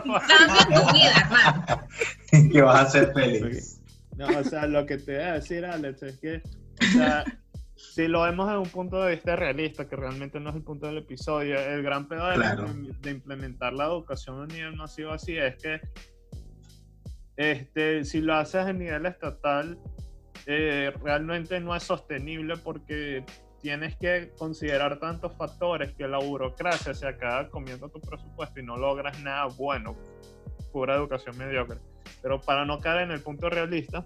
un 0.05 0.13
cambio 0.13 0.61
en 0.61 0.87
tu 0.87 0.93
vida, 0.93 1.13
hermano. 1.21 1.89
que 2.53 2.63
vas 2.63 2.87
a 2.87 2.91
ser 2.91 3.13
feliz. 3.13 3.81
No, 4.17 4.27
o 4.27 4.45
sea, 4.45 4.67
lo 4.67 4.87
que 4.87 4.99
te 4.99 5.17
voy 5.17 5.25
a 5.25 5.33
decir, 5.35 5.65
Alex, 5.65 6.03
es 6.03 6.19
que, 6.19 6.43
o 6.81 6.93
sea, 6.93 7.25
si 7.77 8.09
lo 8.09 8.23
vemos 8.23 8.47
desde 8.47 8.59
un 8.59 8.69
punto 8.69 9.03
de 9.03 9.15
vista 9.15 9.37
realista, 9.37 9.89
que 9.89 9.97
realmente 9.97 10.39
no 10.39 10.51
es 10.51 10.57
el 10.57 10.63
punto 10.63 10.87
del 10.87 10.99
episodio, 10.99 11.59
el 11.59 11.83
gran 11.83 12.09
pedo 12.09 12.29
de, 12.29 12.95
de 13.01 13.11
implementar 13.11 13.73
la 13.73 13.87
educación 13.87 14.39
a 14.39 14.43
un 14.43 14.49
nivel 14.49 14.77
masivo 14.77 15.13
así 15.13 15.37
es 15.37 15.57
que 15.57 15.81
este, 17.37 18.05
si 18.05 18.21
lo 18.21 18.35
haces 18.35 18.67
a 18.67 18.73
nivel 18.73 19.07
estatal, 19.07 19.79
eh, 20.47 20.93
realmente 21.03 21.61
no 21.61 21.75
es 21.75 21.83
sostenible 21.83 22.57
porque 22.57 23.25
tienes 23.61 23.97
que 23.97 24.33
considerar 24.37 24.99
tantos 24.99 25.37
factores 25.37 25.95
que 25.95 26.09
la 26.09 26.19
burocracia 26.19 26.93
se 26.95 27.07
acaba 27.07 27.49
comiendo 27.49 27.89
tu 27.89 28.01
presupuesto 28.01 28.61
y 28.61 28.65
no 28.65 28.77
logras 28.77 29.21
nada 29.23 29.47
bueno, 29.57 29.97
pura 30.73 30.97
educación 30.97 31.39
mediocre. 31.39 31.79
Pero 32.21 32.41
para 32.41 32.65
no 32.65 32.81
caer 32.81 33.03
en 33.03 33.13
el 33.13 33.21
punto 33.21 33.49
realista, 33.49 34.05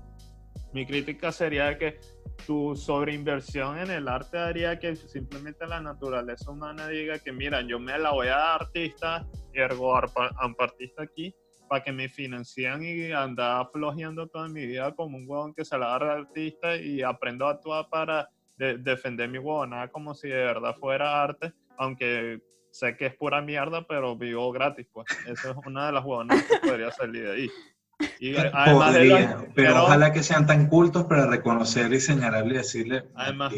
mi 0.72 0.84
crítica 0.84 1.32
sería 1.32 1.78
que 1.78 1.98
tu 2.46 2.76
sobreinversión 2.76 3.78
en 3.78 3.90
el 3.90 4.08
arte 4.08 4.38
haría 4.38 4.78
que 4.78 4.94
simplemente 4.94 5.66
la 5.66 5.80
naturaleza 5.80 6.50
humana 6.50 6.86
diga 6.88 7.18
que 7.18 7.32
mira, 7.32 7.62
yo 7.62 7.78
me 7.78 7.98
la 7.98 8.12
voy 8.12 8.28
a 8.28 8.36
dar 8.36 8.62
artista, 8.62 9.26
ergo 9.54 9.96
artista 9.96 11.02
aquí, 11.02 11.34
para 11.68 11.82
que 11.82 11.92
me 11.92 12.08
financien 12.08 12.82
y 12.82 13.12
andar 13.12 13.68
flojeando 13.72 14.26
toda 14.28 14.48
mi 14.48 14.66
vida 14.66 14.94
como 14.94 15.16
un 15.16 15.24
huevón 15.28 15.54
que 15.54 15.64
se 15.64 15.78
la 15.78 15.86
agarra 15.86 16.14
artista 16.14 16.76
y 16.76 17.02
aprendo 17.02 17.46
a 17.46 17.52
actuar 17.52 17.88
para 17.88 18.30
defender 18.56 19.28
mi 19.28 19.38
nada 19.38 19.88
como 19.88 20.14
si 20.14 20.28
de 20.28 20.36
verdad 20.36 20.74
fuera 20.76 21.22
arte, 21.22 21.52
aunque 21.76 22.40
sé 22.70 22.96
que 22.96 23.06
es 23.06 23.14
pura 23.14 23.40
mierda, 23.40 23.86
pero 23.86 24.16
vivo 24.16 24.50
gratis, 24.52 24.86
pues. 24.92 25.06
Esa 25.26 25.50
es 25.50 25.56
una 25.66 25.86
de 25.86 25.92
las 25.92 26.04
huevonas 26.04 26.42
que 26.44 26.68
podría 26.68 26.90
salir 26.90 27.24
de 27.24 27.32
ahí. 27.32 27.50
Y 28.18 28.36
además 28.36 28.96
pero, 29.54 29.84
ojalá 29.84 30.12
que 30.12 30.22
sean 30.22 30.46
tan 30.46 30.68
cultos 30.68 31.04
para 31.04 31.26
reconocer 31.26 31.92
y 31.92 32.00
señalarle 32.00 32.54
y 32.54 32.56
decirle. 32.58 33.04
Además 33.14 33.52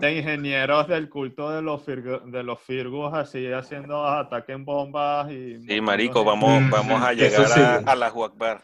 de, 0.00 0.18
ingenieros 0.18 0.88
del 0.88 1.08
culto 1.08 1.50
de 1.50 1.62
los, 1.62 1.86
de 1.86 2.42
los 2.42 2.60
Firgos, 2.60 3.14
así 3.14 3.46
haciendo 3.52 4.04
ataques 4.04 4.54
en 4.54 4.64
bombas. 4.64 5.30
y 5.30 5.60
Sí, 5.66 5.80
marico, 5.80 6.24
vamos, 6.24 6.60
mm, 6.60 6.70
vamos 6.70 7.02
a 7.02 7.12
llegar 7.12 7.82
a, 7.86 7.94
la 7.94 8.10
Juacbar. 8.10 8.62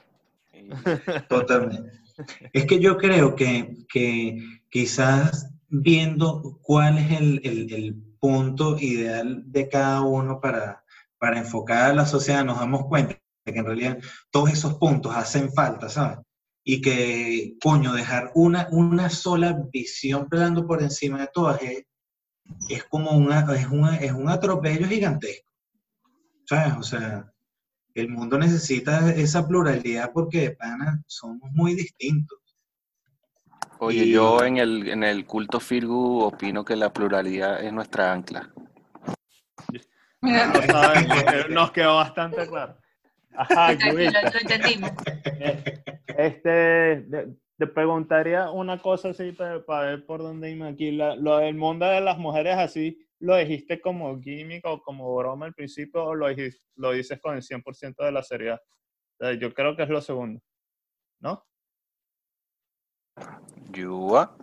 Totalmente. 1.28 1.92
Es 2.52 2.66
que 2.66 2.80
yo 2.80 2.96
creo 2.96 3.36
que, 3.36 3.76
que 3.88 4.38
quizás 4.68 5.52
viendo 5.68 6.58
cuál 6.62 6.98
es 6.98 7.20
el, 7.20 7.40
el, 7.44 7.72
el, 7.72 7.94
punto 8.22 8.78
ideal 8.78 9.42
de 9.46 9.68
cada 9.68 10.02
uno 10.02 10.40
para, 10.40 10.84
para 11.18 11.40
enfocar 11.40 11.90
a 11.90 11.92
la 11.92 12.06
sociedad, 12.06 12.44
nos 12.44 12.60
damos 12.60 12.86
cuenta 12.86 13.16
que 13.44 13.58
en 13.58 13.64
realidad 13.64 13.98
todos 14.30 14.50
esos 14.50 14.74
puntos 14.74 15.14
hacen 15.14 15.52
falta, 15.52 15.88
¿sabes? 15.88 16.18
Y 16.64 16.80
que, 16.80 17.56
coño, 17.60 17.92
dejar 17.92 18.30
una, 18.34 18.68
una 18.70 19.10
sola 19.10 19.58
visión 19.72 20.28
pegando 20.28 20.66
por 20.66 20.80
encima 20.80 21.20
de 21.20 21.30
todas 21.32 21.60
es, 21.62 21.84
es 22.68 22.84
como 22.84 23.10
una, 23.12 23.40
es, 23.54 23.66
una, 23.66 23.96
es 23.96 24.12
un 24.12 24.28
atropello 24.28 24.86
gigantesco, 24.86 25.50
¿sabes? 26.46 26.74
O 26.78 26.82
sea, 26.82 27.32
el 27.94 28.08
mundo 28.08 28.38
necesita 28.38 29.12
esa 29.12 29.46
pluralidad 29.46 30.12
porque, 30.12 30.52
pana, 30.52 31.02
somos 31.06 31.50
muy 31.52 31.74
distintos. 31.74 32.38
Oye, 33.78 34.08
yo 34.08 34.44
en 34.44 34.58
el, 34.58 34.88
en 34.88 35.02
el 35.02 35.26
culto 35.26 35.58
Firgu 35.58 36.20
opino 36.20 36.64
que 36.64 36.76
la 36.76 36.92
pluralidad 36.92 37.60
es 37.64 37.72
nuestra 37.72 38.12
ancla. 38.12 38.48
nos 41.50 41.72
quedó 41.72 41.96
bastante 41.96 42.46
claro. 42.46 42.76
Ajá, 43.34 43.72
Este, 46.16 47.06
te 47.58 47.66
preguntaría 47.66 48.50
una 48.50 48.80
cosa 48.80 49.10
así 49.10 49.32
para, 49.32 49.82
ver 49.82 50.04
por 50.04 50.20
dónde 50.20 50.50
irme 50.50 50.68
aquí. 50.68 50.92
lo 50.92 51.38
del 51.38 51.54
mundo 51.54 51.86
de 51.86 52.00
las 52.00 52.18
mujeres 52.18 52.56
así, 52.58 52.98
¿lo 53.18 53.36
dijiste 53.36 53.80
como 53.80 54.20
gimmick 54.20 54.64
o 54.66 54.82
como 54.82 55.14
broma 55.14 55.46
al 55.46 55.54
principio 55.54 56.04
o 56.04 56.14
lo, 56.14 56.26
lo 56.76 56.92
dices 56.92 57.20
con 57.20 57.36
el 57.36 57.42
100% 57.42 58.04
de 58.04 58.12
la 58.12 58.22
seriedad? 58.22 58.60
yo 59.38 59.54
creo 59.54 59.76
que 59.76 59.84
es 59.84 59.88
lo 59.88 60.00
segundo, 60.00 60.40
¿no? 61.20 61.46
Yua. 63.70 64.36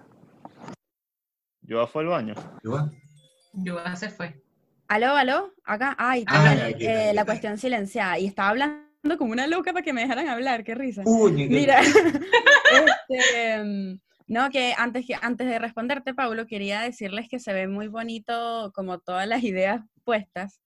Yua 1.62 1.86
fue 1.86 2.04
al 2.04 2.08
baño. 2.08 2.34
Yua. 2.64 2.90
Yua 3.54 3.96
se 3.98 4.10
fue. 4.10 4.42
Aló, 4.90 5.16
aló, 5.16 5.54
acá. 5.66 5.96
Ay, 6.00 6.26
ah, 6.28 6.56
eh, 6.80 7.12
la 7.14 7.24
cuestión 7.24 7.60
silenciada. 7.60 8.18
Y 8.18 8.26
estaba 8.26 8.50
hablando 8.50 9.18
como 9.20 9.32
una 9.32 9.46
loca 9.46 9.72
para 9.72 9.84
que 9.84 9.94
me 9.94 10.02
dejaran 10.02 10.28
hablar, 10.28 10.64
qué 10.64 10.74
risa. 10.74 11.04
Mira, 11.06 11.80
este, 13.10 13.54
em, 13.54 14.00
no, 14.26 14.50
que 14.50 14.74
antes, 14.76 15.06
que 15.06 15.16
antes 15.22 15.48
de 15.48 15.60
responderte, 15.60 16.16
Paulo, 16.16 16.48
quería 16.48 16.82
decirles 16.82 17.30
que 17.30 17.40
se 17.40 17.54
ve 17.54 17.68
muy 17.68 17.88
bonito 17.88 18.72
como 18.74 18.98
todas 18.98 19.28
las 19.28 19.44
ideas 19.44 19.82
puestas 20.04 20.60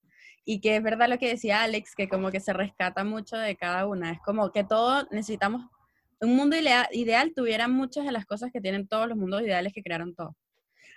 y 0.46 0.62
que 0.62 0.76
es 0.76 0.82
verdad 0.82 1.10
lo 1.10 1.18
que 1.18 1.28
decía 1.28 1.62
Alex, 1.62 1.94
que 1.94 2.08
como 2.08 2.30
que 2.30 2.40
se 2.40 2.54
rescata 2.54 3.04
mucho 3.04 3.36
de 3.36 3.56
cada 3.56 3.86
una. 3.86 4.10
Es 4.10 4.20
como 4.20 4.52
que 4.52 4.64
todos 4.64 5.06
necesitamos, 5.10 5.66
un 6.22 6.34
mundo 6.34 6.56
ideal, 6.56 7.32
tuviera 7.36 7.68
muchas 7.68 8.06
de 8.06 8.12
las 8.12 8.24
cosas 8.24 8.50
que 8.50 8.62
tienen 8.62 8.88
todos 8.88 9.06
los 9.06 9.18
mundos 9.18 9.42
ideales 9.42 9.74
que 9.74 9.82
crearon 9.82 10.14
todos. 10.14 10.34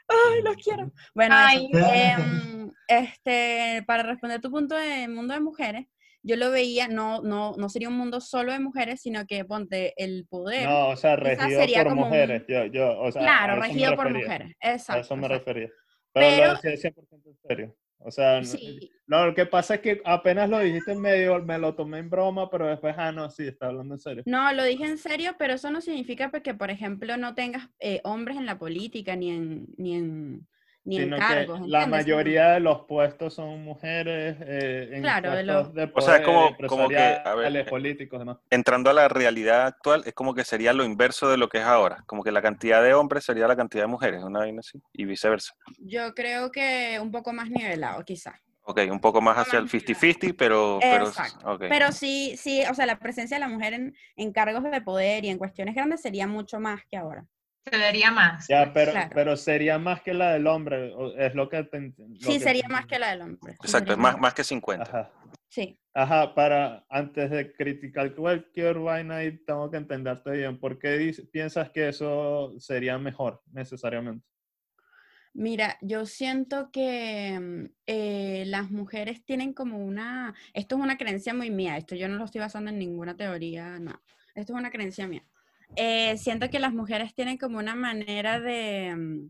¡Ay, 0.07 0.41
los 0.41 0.55
quiero! 0.55 0.91
Bueno, 1.13 1.35
em, 1.51 2.71
este, 2.87 3.83
para 3.85 4.03
responder 4.03 4.41
tu 4.41 4.49
punto 4.51 4.75
de 4.75 5.07
mundo 5.07 5.33
de 5.33 5.39
mujeres, 5.39 5.87
yo 6.23 6.35
lo 6.35 6.51
veía, 6.51 6.87
no, 6.87 7.21
no, 7.21 7.53
no 7.57 7.69
sería 7.69 7.89
un 7.89 7.97
mundo 7.97 8.19
solo 8.19 8.51
de 8.51 8.59
mujeres, 8.59 9.01
sino 9.01 9.25
que 9.25 9.45
ponte 9.45 9.93
el 9.95 10.27
poder. 10.27 10.67
No, 10.67 10.89
o 10.89 10.95
sea, 10.95 11.15
regido 11.15 11.83
por 11.83 11.95
mujeres. 11.95 12.43
yo, 12.47 12.65
yo, 12.65 12.99
o 12.99 13.11
sea, 13.11 13.21
claro, 13.21 13.61
regido 13.61 13.95
por 13.95 14.11
mujeres. 14.11 14.53
Exacto. 14.59 14.93
A 14.93 15.05
eso 15.05 15.15
me 15.15 15.27
refería. 15.27 15.69
Pero, 16.13 16.35
Pero, 16.35 16.53
lo 16.53 16.59
decía 16.71 16.91
100% 16.91 17.21
en 17.25 17.37
serio. 17.47 17.75
O 17.99 18.11
sea, 18.11 18.41
no, 19.07 19.25
lo 19.25 19.33
que 19.33 19.45
pasa 19.45 19.75
es 19.75 19.81
que 19.81 20.01
apenas 20.05 20.49
lo 20.49 20.59
dijiste 20.59 20.91
en 20.91 21.01
medio, 21.01 21.41
me 21.43 21.57
lo 21.57 21.73
tomé 21.75 21.99
en 21.99 22.09
broma, 22.09 22.49
pero 22.49 22.67
después, 22.67 22.95
ah, 22.97 23.11
no, 23.11 23.29
sí, 23.29 23.47
está 23.47 23.67
hablando 23.67 23.95
en 23.95 23.99
serio. 23.99 24.23
No, 24.25 24.51
lo 24.53 24.63
dije 24.63 24.85
en 24.85 24.97
serio, 24.97 25.35
pero 25.37 25.53
eso 25.53 25.71
no 25.71 25.81
significa 25.81 26.29
que, 26.31 26.53
por 26.53 26.69
ejemplo, 26.69 27.17
no 27.17 27.33
tengas 27.33 27.69
eh, 27.79 28.01
hombres 28.03 28.37
en 28.37 28.45
la 28.45 28.59
política 28.59 29.15
ni 29.15 29.31
en, 29.31 29.67
ni 29.77 29.95
en, 29.95 30.47
ni 30.87 30.97
en 30.99 31.09
cargos. 31.11 31.67
la 31.67 31.85
mayoría 31.85 32.51
de 32.51 32.59
los 32.61 32.85
puestos 32.85 33.33
son 33.33 33.61
mujeres 33.61 34.37
eh, 34.39 34.89
en 34.93 35.01
claro, 35.01 35.31
puestos 35.31 35.73
de, 35.73 35.87
poder, 35.87 35.91
o 35.93 36.01
sea, 36.01 36.15
es 36.17 36.25
como, 36.25 36.57
como 36.67 36.87
que, 36.87 36.97
a 36.97 37.35
ver, 37.35 37.55
eh, 37.55 37.65
políticos, 37.65 38.19
demás. 38.19 38.37
entrando 38.49 38.89
a 38.89 38.93
la 38.93 39.09
realidad 39.09 39.65
actual, 39.67 40.03
es 40.05 40.13
como 40.13 40.33
que 40.33 40.45
sería 40.45 40.71
lo 40.71 40.85
inverso 40.85 41.29
de 41.29 41.35
lo 41.35 41.49
que 41.49 41.57
es 41.57 41.65
ahora, 41.65 42.03
como 42.05 42.23
que 42.23 42.31
la 42.31 42.41
cantidad 42.41 42.81
de 42.81 42.93
hombres 42.93 43.25
sería 43.25 43.47
la 43.47 43.57
cantidad 43.57 43.83
de 43.83 43.87
mujeres, 43.87 44.23
una 44.23 44.39
vaina 44.39 44.61
así, 44.61 44.81
y 44.93 45.03
viceversa. 45.03 45.53
Yo 45.77 46.13
creo 46.13 46.51
que 46.51 46.97
un 47.01 47.11
poco 47.11 47.33
más 47.33 47.49
nivelado, 47.49 48.03
quizás. 48.05 48.35
Ok, 48.61 48.79
un 48.89 48.99
poco 48.99 49.21
más 49.21 49.37
hacia 49.37 49.59
el 49.59 49.69
50-50, 49.69 50.35
pero... 50.37 50.79
Pero, 50.81 51.11
okay. 51.45 51.69
pero 51.69 51.91
sí, 51.91 52.35
sí, 52.37 52.63
o 52.69 52.73
sea, 52.73 52.85
la 52.85 52.99
presencia 52.99 53.35
de 53.35 53.41
la 53.41 53.47
mujer 53.47 53.73
en, 53.73 53.95
en 54.15 54.31
cargos 54.31 54.63
de 54.63 54.81
poder 54.81 55.25
y 55.25 55.29
en 55.29 55.37
cuestiones 55.37 55.75
grandes 55.75 56.01
sería 56.01 56.27
mucho 56.27 56.59
más 56.59 56.81
que 56.89 56.97
ahora 56.97 57.25
se 57.65 57.77
vería 57.77 58.11
más. 58.11 58.47
Ya, 58.47 58.71
pero, 58.73 58.93
pero 59.13 59.37
sería 59.37 59.77
más 59.77 60.01
que 60.01 60.13
la 60.13 60.33
del 60.33 60.47
hombre, 60.47 60.93
es 61.17 61.35
lo 61.35 61.49
que... 61.49 61.69
sí, 62.19 62.39
sería 62.39 62.67
más 62.69 62.85
que 62.85 62.99
la 62.99 63.11
del 63.11 63.21
hombre. 63.21 63.53
Exacto, 63.53 63.93
es 63.93 63.97
más, 63.97 64.17
más 64.19 64.33
que 64.33 64.43
50. 64.43 64.83
Ajá. 64.83 65.11
Sí. 65.49 65.79
Ajá, 65.93 66.35
para, 66.35 66.85
antes 66.89 67.31
de 67.31 67.51
criticar 67.53 68.13
cualquier 68.13 68.79
vaina 68.79 69.23
y 69.23 69.37
tengo 69.43 69.71
que 69.71 69.77
entenderte 69.77 70.31
bien, 70.31 70.59
¿por 70.59 70.77
qué 70.77 71.15
piensas 71.31 71.71
que 71.71 71.89
eso 71.89 72.53
sería 72.59 72.97
mejor 72.97 73.41
necesariamente? 73.51 74.25
Mira, 75.33 75.77
yo 75.81 76.05
siento 76.05 76.71
que 76.71 77.39
mm, 77.39 77.65
eh, 77.85 78.43
las 78.47 78.71
mujeres 78.71 79.23
tienen 79.23 79.53
como 79.53 79.77
una, 79.77 80.33
esto 80.53 80.75
es 80.75 80.81
una 80.81 80.97
creencia 80.97 81.33
muy 81.33 81.51
mía, 81.51 81.77
esto 81.77 81.95
yo 81.95 82.07
no 82.07 82.17
lo 82.17 82.25
estoy 82.25 82.41
basando 82.41 82.71
en 82.71 82.79
ninguna 82.79 83.15
teoría, 83.15 83.79
no, 83.79 84.01
esto 84.35 84.53
es 84.53 84.59
una 84.59 84.71
creencia 84.71 85.07
mía. 85.07 85.23
Eh, 85.75 86.17
siento 86.17 86.49
que 86.49 86.59
las 86.59 86.73
mujeres 86.73 87.13
tienen 87.13 87.37
como 87.37 87.59
una 87.59 87.75
manera 87.75 88.39
de, 88.39 88.95
mm, 88.95 89.29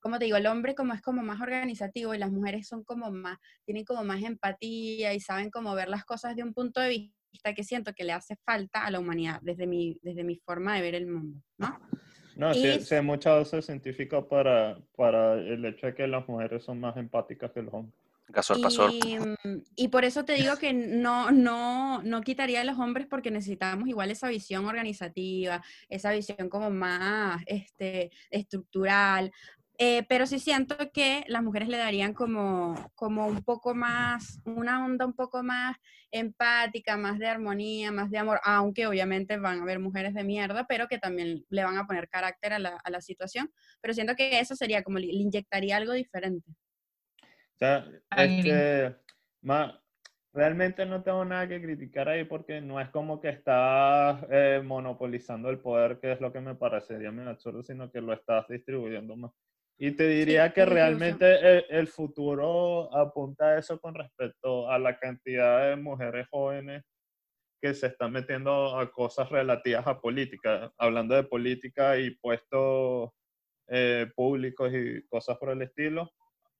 como 0.00 0.18
te 0.18 0.24
digo, 0.24 0.36
el 0.36 0.46
hombre 0.46 0.74
como 0.74 0.94
es 0.94 1.02
como 1.02 1.22
más 1.22 1.40
organizativo 1.40 2.14
y 2.14 2.18
las 2.18 2.32
mujeres 2.32 2.66
son 2.66 2.82
como 2.84 3.10
más, 3.10 3.38
tienen 3.64 3.84
como 3.84 4.02
más 4.02 4.22
empatía 4.22 5.14
y 5.14 5.20
saben 5.20 5.50
cómo 5.50 5.74
ver 5.74 5.88
las 5.88 6.04
cosas 6.04 6.34
de 6.34 6.42
un 6.42 6.54
punto 6.54 6.80
de 6.80 6.88
vista 6.88 7.54
que 7.54 7.62
siento 7.64 7.92
que 7.92 8.04
le 8.04 8.12
hace 8.12 8.36
falta 8.44 8.84
a 8.84 8.90
la 8.90 8.98
humanidad 8.98 9.38
desde 9.42 9.66
mi, 9.66 9.98
desde 10.02 10.24
mi 10.24 10.36
forma 10.36 10.74
de 10.74 10.82
ver 10.82 10.94
el 10.94 11.06
mundo, 11.06 11.40
¿no? 11.58 11.78
No, 12.36 12.54
sí, 12.54 12.80
sí, 12.80 13.00
muchas 13.02 13.38
veces 13.38 13.66
científico 13.66 14.26
para, 14.26 14.78
para 14.96 15.34
el 15.34 15.64
hecho 15.64 15.88
de 15.88 15.94
que 15.94 16.06
las 16.06 16.26
mujeres 16.26 16.64
son 16.64 16.80
más 16.80 16.96
empáticas 16.96 17.50
que 17.50 17.62
los 17.62 17.74
hombres. 17.74 17.94
Y, 18.92 19.18
mm, 19.18 19.64
y, 19.76 19.88
por 19.88 20.04
eso 20.04 20.24
te 20.24 20.34
digo 20.34 20.56
que 20.56 20.72
no, 20.72 21.30
no, 21.30 22.02
no 22.02 22.20
quitaría 22.20 22.60
a 22.60 22.64
los 22.64 22.78
hombres 22.78 23.06
porque 23.06 23.30
necesitamos 23.30 23.88
igual 23.88 24.10
esa 24.10 24.28
visión 24.28 24.66
organizativa, 24.66 25.62
esa 25.88 26.12
visión 26.12 26.48
como 26.48 26.70
más 26.70 27.42
este, 27.46 28.10
estructural. 28.30 29.32
Eh, 29.82 30.04
pero 30.10 30.26
sí 30.26 30.38
siento 30.38 30.76
que 30.92 31.24
las 31.26 31.42
mujeres 31.42 31.68
le 31.68 31.78
darían 31.78 32.12
como, 32.12 32.74
como 32.94 33.26
un 33.26 33.42
poco 33.42 33.74
más, 33.74 34.38
una 34.44 34.84
onda 34.84 35.06
un 35.06 35.14
poco 35.14 35.42
más 35.42 35.74
empática, 36.10 36.98
más 36.98 37.18
de 37.18 37.26
armonía, 37.26 37.90
más 37.90 38.10
de 38.10 38.18
amor, 38.18 38.40
aunque 38.44 38.86
obviamente 38.86 39.38
van 39.38 39.60
a 39.60 39.62
haber 39.62 39.78
mujeres 39.78 40.12
de 40.12 40.22
mierda, 40.22 40.66
pero 40.66 40.86
que 40.86 40.98
también 40.98 41.46
le 41.48 41.64
van 41.64 41.78
a 41.78 41.86
poner 41.86 42.10
carácter 42.10 42.52
a 42.52 42.58
la, 42.58 42.78
a 42.84 42.90
la 42.90 43.00
situación. 43.00 43.50
Pero 43.80 43.94
siento 43.94 44.14
que 44.16 44.38
eso 44.38 44.54
sería 44.54 44.82
como 44.82 44.98
le 44.98 45.06
inyectaría 45.06 45.78
algo 45.78 45.94
diferente 45.94 46.54
sea, 47.60 47.86
este, 48.16 48.96
realmente 50.32 50.86
no 50.86 51.02
tengo 51.02 51.24
nada 51.24 51.46
que 51.48 51.60
criticar 51.60 52.08
ahí 52.08 52.24
porque 52.24 52.60
no 52.60 52.80
es 52.80 52.88
como 52.90 53.20
que 53.20 53.28
estás 53.28 54.24
eh, 54.30 54.62
monopolizando 54.64 55.50
el 55.50 55.58
poder, 55.58 55.98
que 56.00 56.12
es 56.12 56.20
lo 56.20 56.32
que 56.32 56.40
me 56.40 56.54
parecería 56.54 57.10
muy 57.10 57.26
absurdo, 57.26 57.62
sino 57.62 57.90
que 57.90 58.00
lo 58.00 58.12
estás 58.12 58.48
distribuyendo 58.48 59.16
más. 59.16 59.32
Y 59.78 59.92
te 59.92 60.06
diría 60.08 60.52
que 60.52 60.66
realmente 60.66 61.64
el, 61.74 61.88
futuro 61.88 62.94
apunta 62.94 63.46
a 63.46 63.58
eso 63.58 63.80
con 63.80 63.94
respecto 63.94 64.70
a 64.70 64.78
la 64.78 64.98
cantidad 64.98 65.70
de 65.70 65.76
mujeres 65.76 66.28
jóvenes 66.30 66.84
que 67.62 67.72
se 67.72 67.86
están 67.86 68.12
metiendo 68.12 68.78
a 68.78 68.90
cosas 68.90 69.30
relativas 69.30 69.86
a 69.86 69.98
política, 69.98 70.70
hablando 70.76 71.14
de 71.14 71.24
política 71.24 71.98
y 71.98 72.10
puestos 72.10 73.10
eh, 73.68 74.06
públicos 74.14 74.70
y 74.74 75.02
cosas 75.08 75.38
por 75.38 75.50
el 75.50 75.62
estilo 75.62 76.10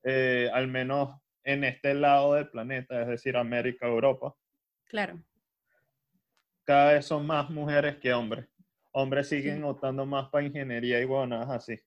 eh, 0.03 0.51
al 0.53 0.69
menos 0.69 1.21
en 1.45 1.65
este 1.65 1.95
lado 1.95 2.35
del 2.35 2.49
planeta, 2.49 3.01
es 3.03 3.09
decir, 3.09 3.37
América, 3.37 3.87
Europa. 3.87 4.35
Claro. 4.85 5.23
Cada 6.65 6.93
vez 6.93 7.07
son 7.07 7.27
más 7.27 7.51
mujeres 7.51 7.97
que 7.97 8.13
hombres. 8.13 8.47
Hombres 8.93 9.29
siguen 9.29 9.65
optando 9.65 10.05
más 10.05 10.29
para 10.29 10.45
ingeniería 10.45 11.01
y 11.01 11.05
buenas 11.05 11.49
así. 11.49 11.79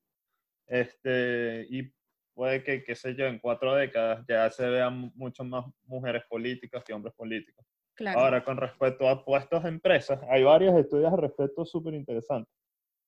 Este, 0.67 1.65
y 1.69 1.93
puede 2.33 2.63
que, 2.63 2.83
qué 2.83 2.95
sé 2.95 3.15
yo, 3.15 3.25
en 3.25 3.39
cuatro 3.39 3.75
décadas 3.75 4.25
ya 4.27 4.49
se 4.49 4.67
vean 4.67 5.11
mucho 5.15 5.43
más 5.43 5.65
mujeres 5.85 6.23
políticas 6.29 6.83
que 6.83 6.93
hombres 6.93 7.13
políticos. 7.13 7.65
Claro. 7.93 8.19
Ahora, 8.19 8.43
con 8.43 8.57
respecto 8.57 9.07
a 9.07 9.23
puestos 9.23 9.63
de 9.63 9.69
empresas, 9.69 10.19
hay 10.29 10.43
varios 10.43 10.75
estudios 10.75 11.13
al 11.13 11.19
respecto 11.19 11.65
súper 11.65 11.93
interesantes. 11.93 12.51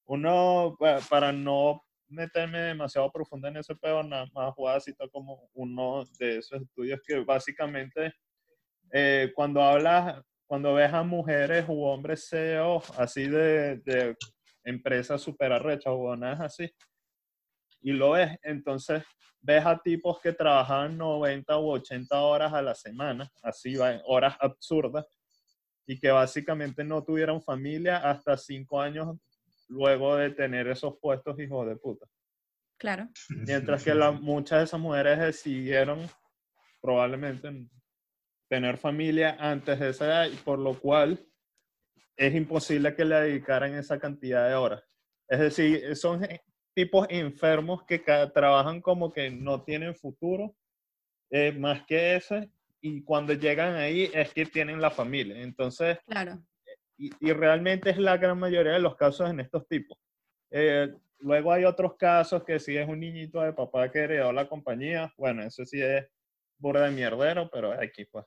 Uno, 0.05 0.77
para 1.09 1.31
no 1.31 1.83
meterme 2.07 2.59
demasiado 2.59 3.11
profundo 3.11 3.47
en 3.47 3.57
ese 3.57 3.75
pedo, 3.75 4.03
nada 4.03 4.27
más 4.33 4.53
voy 4.55 4.73
a 4.73 4.79
citar 4.79 5.09
como 5.09 5.49
uno 5.53 6.03
de 6.19 6.37
esos 6.37 6.61
estudios 6.61 6.99
que 7.05 7.19
básicamente 7.19 8.13
eh, 8.91 9.31
cuando 9.35 9.61
hablas, 9.61 10.21
cuando 10.45 10.73
ves 10.73 10.93
a 10.93 11.03
mujeres 11.03 11.65
u 11.67 11.83
hombres 11.83 12.27
CEO 12.29 12.81
así 12.97 13.27
de, 13.27 13.77
de 13.77 14.15
empresas 14.63 15.21
super 15.21 15.51
arrechas 15.51 15.93
o 15.95 16.15
nada 16.15 16.45
así, 16.45 16.69
y 17.81 17.91
lo 17.91 18.11
ves, 18.11 18.37
entonces 18.41 19.03
ves 19.41 19.63
a 19.65 19.77
tipos 19.77 20.19
que 20.19 20.33
trabajan 20.33 20.97
90 20.97 21.59
u 21.59 21.71
80 21.71 22.19
horas 22.19 22.51
a 22.53 22.61
la 22.61 22.73
semana, 22.73 23.29
así 23.43 23.75
va, 23.75 24.01
horas 24.05 24.35
absurdas, 24.39 25.05
y 25.85 25.99
que 25.99 26.09
básicamente 26.09 26.83
no 26.83 27.03
tuvieron 27.03 27.41
familia 27.43 27.97
hasta 27.97 28.35
5 28.37 28.81
años 28.81 29.17
luego 29.67 30.15
de 30.15 30.31
tener 30.31 30.67
esos 30.67 30.97
puestos 30.99 31.39
hijos 31.39 31.67
de 31.67 31.75
puta. 31.75 32.05
Claro. 32.77 33.09
Mientras 33.29 33.83
que 33.83 33.93
la, 33.93 34.11
muchas 34.11 34.59
de 34.59 34.65
esas 34.65 34.79
mujeres 34.79 35.19
decidieron 35.19 36.07
probablemente 36.81 37.67
tener 38.49 38.77
familia 38.77 39.37
antes 39.39 39.79
de 39.79 39.89
esa 39.89 40.05
edad, 40.05 40.27
y 40.27 40.35
por 40.35 40.59
lo 40.59 40.79
cual 40.79 41.25
es 42.17 42.35
imposible 42.35 42.95
que 42.95 43.05
le 43.05 43.15
dedicaran 43.15 43.73
esa 43.73 43.99
cantidad 43.99 44.47
de 44.47 44.55
horas. 44.55 44.83
Es 45.27 45.39
decir, 45.39 45.95
son 45.95 46.27
tipos 46.75 47.07
enfermos 47.09 47.83
que 47.85 47.99
trabajan 47.99 48.81
como 48.81 49.11
que 49.11 49.31
no 49.31 49.63
tienen 49.63 49.95
futuro, 49.95 50.55
eh, 51.31 51.51
más 51.53 51.85
que 51.85 52.17
ese, 52.17 52.51
y 52.81 53.03
cuando 53.03 53.33
llegan 53.33 53.75
ahí 53.75 54.11
es 54.13 54.31
que 54.33 54.45
tienen 54.45 54.79
la 54.79 54.91
familia. 54.91 55.41
Entonces, 55.41 55.97
claro 56.05 56.39
y, 56.97 57.33
realmente 57.33 57.89
es 57.89 57.97
la 57.97 58.17
gran 58.17 58.39
mayoría 58.39 58.73
de 58.73 58.79
los 58.79 58.95
casos 58.95 59.29
en 59.29 59.39
estos 59.39 59.67
tipos. 59.67 59.97
Eh, 60.51 60.93
luego 61.19 61.51
hay 61.51 61.65
otros 61.65 61.95
casos 61.95 62.43
que 62.43 62.59
si 62.59 62.77
es 62.77 62.87
un 62.87 62.99
niñito 62.99 63.41
de 63.41 63.53
papá 63.53 63.89
que 63.91 63.99
heredó 63.99 64.31
la 64.31 64.47
compañía, 64.47 65.13
bueno, 65.17 65.43
eso 65.43 65.65
sí 65.65 65.81
es 65.81 66.05
burda 66.57 66.85
de 66.85 66.91
mierdero, 66.91 67.49
pero 67.51 67.73
aquí 67.73 68.05
pues. 68.05 68.25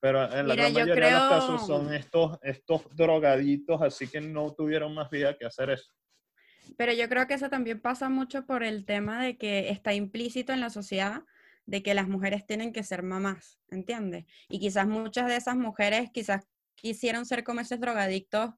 Pero 0.00 0.24
en 0.32 0.48
la 0.48 0.56
gran 0.56 0.72
mayoría 0.72 1.04
de 1.04 1.10
los 1.12 1.28
casos 1.28 1.66
son 1.66 1.94
estos, 1.94 2.36
estos 2.42 2.82
drogaditos, 2.96 3.80
así 3.82 4.08
que 4.08 4.20
no 4.20 4.52
tuvieron 4.52 4.92
más 4.94 5.08
vida 5.10 5.36
que 5.38 5.46
hacer 5.46 5.70
eso. 5.70 5.92
Pero 6.76 6.92
yo 6.92 7.08
creo 7.08 7.28
que 7.28 7.34
eso 7.34 7.48
también 7.48 7.80
pasa 7.80 8.08
mucho 8.08 8.44
por 8.44 8.64
el 8.64 8.84
tema 8.84 9.22
de 9.22 9.36
que 9.36 9.68
está 9.68 9.94
implícito 9.94 10.52
en 10.52 10.60
la 10.60 10.70
sociedad 10.70 11.22
de 11.66 11.82
que 11.84 11.94
las 11.94 12.08
mujeres 12.08 12.44
tienen 12.44 12.72
que 12.72 12.82
ser 12.82 13.04
mamás, 13.04 13.60
¿entiendes? 13.70 14.24
Y 14.48 14.58
quizás 14.58 14.88
muchas 14.88 15.28
de 15.28 15.36
esas 15.36 15.56
mujeres 15.56 16.10
quizás 16.12 16.48
quisieron 16.82 17.24
ser 17.24 17.44
como 17.44 17.60
esos 17.60 17.80
drogadictos 17.80 18.50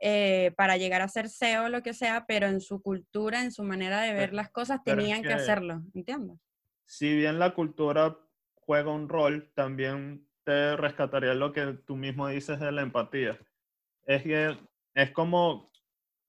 eh, 0.00 0.52
para 0.56 0.76
llegar 0.76 1.02
a 1.02 1.08
ser 1.08 1.28
CEO 1.28 1.64
o 1.64 1.68
lo 1.68 1.82
que 1.82 1.92
sea, 1.92 2.24
pero 2.26 2.46
en 2.46 2.60
su 2.60 2.80
cultura, 2.80 3.42
en 3.42 3.52
su 3.52 3.64
manera 3.64 4.00
de 4.00 4.14
ver 4.14 4.32
las 4.32 4.50
cosas, 4.50 4.82
tenían 4.84 5.22
que, 5.22 5.32
hacerlo, 5.32 5.82
¿entiendes? 5.94 6.38
Si 6.86 7.14
bien 7.14 7.38
la 7.38 7.54
cultura 7.54 8.16
juega 8.54 8.90
un 8.90 9.08
rol, 9.08 9.50
también 9.54 10.26
te 10.44 10.76
rescataría 10.76 11.34
lo 11.34 11.52
que 11.52 11.78
tú 11.86 11.96
mismo 11.96 12.28
dices 12.28 12.60
de 12.60 12.70
la 12.70 12.82
empatía. 12.82 13.38
Es 14.06 14.22
que 14.22 14.56
es 14.94 15.10
como 15.10 15.70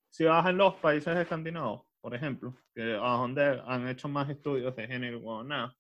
si 0.09 0.23
vas 0.23 0.47
en 0.47 0.57
los 0.57 0.75
países 0.75 1.15
escandinavos, 1.17 1.85
por 1.99 2.15
ejemplo, 2.15 2.55
que 2.73 2.93
a 2.93 3.17
donde 3.17 3.61
han 3.65 3.87
hecho 3.87 4.07
más 4.07 4.29
estudios 4.29 4.75
de 4.75 4.87
género 4.87 5.19
o 5.19 5.43
nada, 5.43 5.75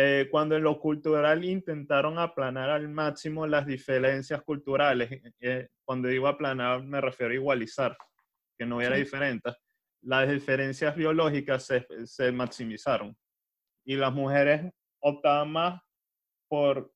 eh, 0.00 0.28
cuando 0.30 0.54
en 0.54 0.62
lo 0.62 0.78
cultural 0.78 1.44
intentaron 1.44 2.20
aplanar 2.20 2.70
al 2.70 2.88
máximo 2.88 3.48
las 3.48 3.66
diferencias 3.66 4.40
culturales, 4.42 5.10
eh, 5.10 5.32
eh, 5.40 5.68
cuando 5.84 6.06
digo 6.06 6.28
aplanar 6.28 6.84
me 6.84 7.00
refiero 7.00 7.32
a 7.32 7.34
igualizar, 7.34 7.98
que 8.56 8.64
no 8.64 8.76
hubiera 8.76 8.94
diferencias, 8.94 9.56
las 10.02 10.30
diferencias 10.30 10.94
biológicas 10.94 11.64
se, 11.66 11.84
se, 12.06 12.30
maximizaron 12.30 13.16
y 13.84 13.96
las 13.96 14.14
mujeres 14.14 14.72
optaban 15.00 15.50
más 15.50 15.82
por 16.46 16.92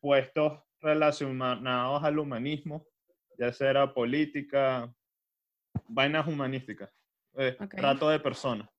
puestos 0.00 0.60
relacionados 0.80 2.02
al 2.02 2.18
humanismo, 2.18 2.84
ya 3.38 3.52
sea 3.52 3.94
política, 3.94 4.92
vainas 5.86 6.26
humanísticas, 6.26 6.90
trato 7.76 8.08
de 8.08 8.18
personas 8.18 8.73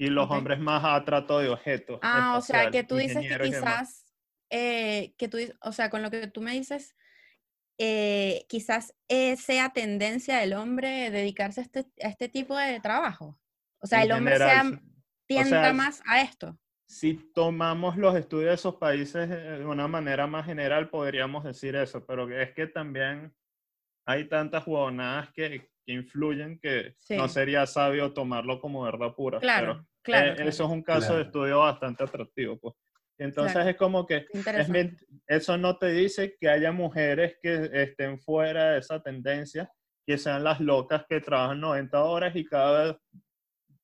y 0.00 0.08
los 0.08 0.30
hombres 0.30 0.58
más 0.58 0.82
a 0.82 1.04
trato 1.04 1.40
de 1.40 1.50
objetos. 1.50 2.00
Ah, 2.00 2.38
o 2.38 2.40
sea, 2.40 2.70
que 2.70 2.84
tú 2.84 2.96
dices 2.96 3.18
que 3.18 3.38
quizás, 3.38 4.06
eh, 4.48 5.12
que 5.18 5.28
tú, 5.28 5.36
o 5.60 5.72
sea, 5.72 5.90
con 5.90 6.00
lo 6.00 6.10
que 6.10 6.26
tú 6.26 6.40
me 6.40 6.52
dices, 6.52 6.96
eh, 7.76 8.46
quizás 8.48 8.94
sea 9.36 9.74
tendencia 9.74 10.38
del 10.38 10.54
hombre 10.54 11.10
dedicarse 11.10 11.60
a 11.60 11.64
este, 11.64 11.80
a 12.02 12.08
este 12.08 12.30
tipo 12.30 12.56
de 12.56 12.80
trabajo. 12.80 13.38
O 13.78 13.86
sea, 13.86 14.02
el 14.02 14.12
hombre 14.12 14.38
sea, 14.38 14.80
tienda 15.26 15.74
más 15.74 16.02
a 16.06 16.22
esto. 16.22 16.58
Si 16.88 17.14
tomamos 17.34 17.98
los 17.98 18.16
estudios 18.16 18.48
de 18.48 18.54
esos 18.54 18.76
países 18.76 19.30
eh, 19.30 19.58
de 19.58 19.66
una 19.66 19.86
manera 19.86 20.26
más 20.26 20.46
general, 20.46 20.88
podríamos 20.88 21.44
decir 21.44 21.76
eso, 21.76 22.06
pero 22.06 22.26
es 22.30 22.52
que 22.54 22.66
también 22.66 23.34
hay 24.06 24.26
tantas 24.30 24.64
jugonadas 24.64 25.30
que, 25.34 25.70
que 25.84 25.92
influyen 25.92 26.58
que 26.58 26.96
no 27.10 27.28
sería 27.28 27.66
sabio 27.66 28.14
tomarlo 28.14 28.62
como 28.62 28.82
verdad 28.82 29.14
pura. 29.14 29.40
Claro. 29.40 29.86
Eh, 30.00 30.02
claro, 30.02 30.48
Eso 30.48 30.64
es 30.64 30.70
un 30.70 30.82
caso 30.82 31.16
de 31.16 31.22
estudio 31.22 31.58
bastante 31.58 32.04
atractivo. 32.04 32.58
Pues. 32.58 32.74
Entonces 33.18 33.66
es 33.66 33.76
como 33.76 34.06
que 34.06 34.26
eso 35.26 35.58
no 35.58 35.76
te 35.76 35.88
dice 35.88 36.36
que 36.40 36.48
haya 36.48 36.72
mujeres 36.72 37.36
que 37.42 37.68
estén 37.72 38.18
fuera 38.18 38.72
de 38.72 38.78
esa 38.78 39.02
tendencia, 39.02 39.70
que 40.06 40.16
sean 40.16 40.42
las 40.42 40.58
locas 40.58 41.04
que 41.06 41.20
trabajan 41.20 41.60
90 41.60 42.02
horas 42.02 42.34
y 42.34 42.46
cada 42.46 42.84
vez 42.84 42.96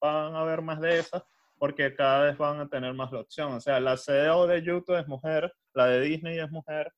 van 0.01 0.35
a 0.35 0.41
haber 0.41 0.63
más 0.63 0.81
de 0.81 1.01
esas, 1.01 1.23
porque 1.59 1.95
cada 1.95 2.25
vez 2.25 2.39
van 2.39 2.61
a 2.61 2.69
tener 2.69 2.95
más 2.95 3.13
la 3.13 3.21
opción. 3.21 3.53
O 3.53 3.61
sea, 3.61 3.79
la 3.79 3.99
CEO 3.99 4.47
de 4.47 4.63
YouTube 4.63 4.99
es 4.99 5.07
mujer, 5.07 5.53
la 5.75 5.87
de 5.87 6.01
Disney 6.01 6.39
es 6.39 6.51
mujer, 6.51 6.91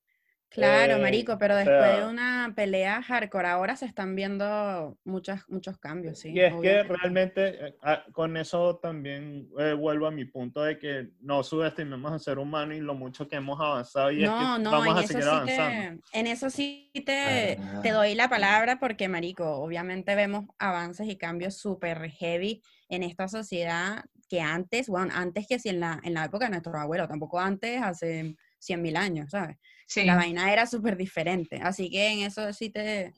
Claro, 0.49 0.95
eh, 0.95 1.01
marico, 1.01 1.37
pero 1.37 1.55
después 1.55 1.97
de 1.97 2.07
una 2.07 2.51
pelea 2.55 3.03
hardcore 3.03 3.47
ahora 3.47 3.75
se 3.75 3.85
están 3.85 4.15
viendo 4.15 4.97
muchos, 5.03 5.39
muchos 5.47 5.77
cambios, 5.77 6.19
sí. 6.19 6.31
Y 6.33 6.39
es 6.39 6.55
que 6.55 6.83
realmente 6.83 7.67
eh, 7.67 7.77
ah, 7.83 8.03
con 8.11 8.35
eso 8.35 8.77
también 8.77 9.47
eh, 9.59 9.73
vuelvo 9.73 10.07
a 10.07 10.11
mi 10.11 10.25
punto 10.25 10.63
de 10.63 10.79
que 10.79 11.09
no 11.21 11.43
subestimemos 11.43 12.11
al 12.11 12.19
ser 12.19 12.39
humano 12.39 12.73
y 12.73 12.79
lo 12.79 12.95
mucho 12.95 13.27
que 13.27 13.35
hemos 13.35 13.59
avanzado 13.59 14.11
y 14.11 14.23
no, 14.23 14.53
es 14.53 14.57
que 14.57 14.63
no, 14.63 14.71
vamos 14.71 15.03
a 15.03 15.07
seguir 15.07 15.23
avanzando. 15.23 16.01
en 16.13 16.27
eso 16.27 16.49
sí 16.49 16.91
te, 17.05 17.59
te, 17.83 17.91
doy 17.91 18.15
la 18.15 18.27
palabra 18.27 18.79
porque, 18.79 19.07
marico, 19.07 19.45
obviamente 19.57 20.15
vemos 20.15 20.45
avances 20.57 21.07
y 21.07 21.15
cambios 21.15 21.57
súper 21.57 22.09
heavy 22.09 22.63
en 22.89 23.03
esta 23.03 23.27
sociedad 23.27 24.03
que 24.27 24.41
antes, 24.41 24.87
bueno, 24.87 25.11
antes 25.15 25.47
que 25.47 25.59
si 25.59 25.69
en 25.69 25.79
la, 25.79 25.99
en 26.03 26.13
la 26.13 26.25
época 26.25 26.45
de 26.45 26.51
nuestro 26.51 26.77
abuelo, 26.79 27.07
tampoco 27.07 27.39
antes, 27.39 27.81
hace 27.81 28.35
100 28.59 28.81
mil 28.81 28.95
años, 28.95 29.31
¿sabes? 29.31 29.57
La 29.95 30.15
vaina 30.15 30.51
era 30.53 30.65
súper 30.65 30.95
diferente. 30.95 31.59
Así 31.63 31.89
que 31.89 32.11
en 32.11 32.19
eso 32.19 32.53
sí 32.53 32.69
te, 32.69 33.13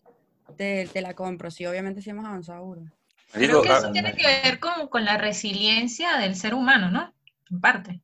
te, 0.56 1.02
la 1.02 1.14
compro. 1.14 1.52
Sí, 1.52 1.66
obviamente 1.66 2.02
sí 2.02 2.10
hemos 2.10 2.26
avanzado 2.26 2.76
Creo 3.34 3.62
que 3.62 3.70
eso 3.70 3.92
tiene 3.92 4.14
que 4.14 4.26
ver 4.26 4.60
con, 4.60 4.88
con, 4.88 5.06
la 5.06 5.18
resiliencia 5.18 6.18
del 6.18 6.36
ser 6.36 6.54
humano, 6.54 6.92
¿no? 6.92 7.14
En 7.50 7.62
parte. 7.62 8.02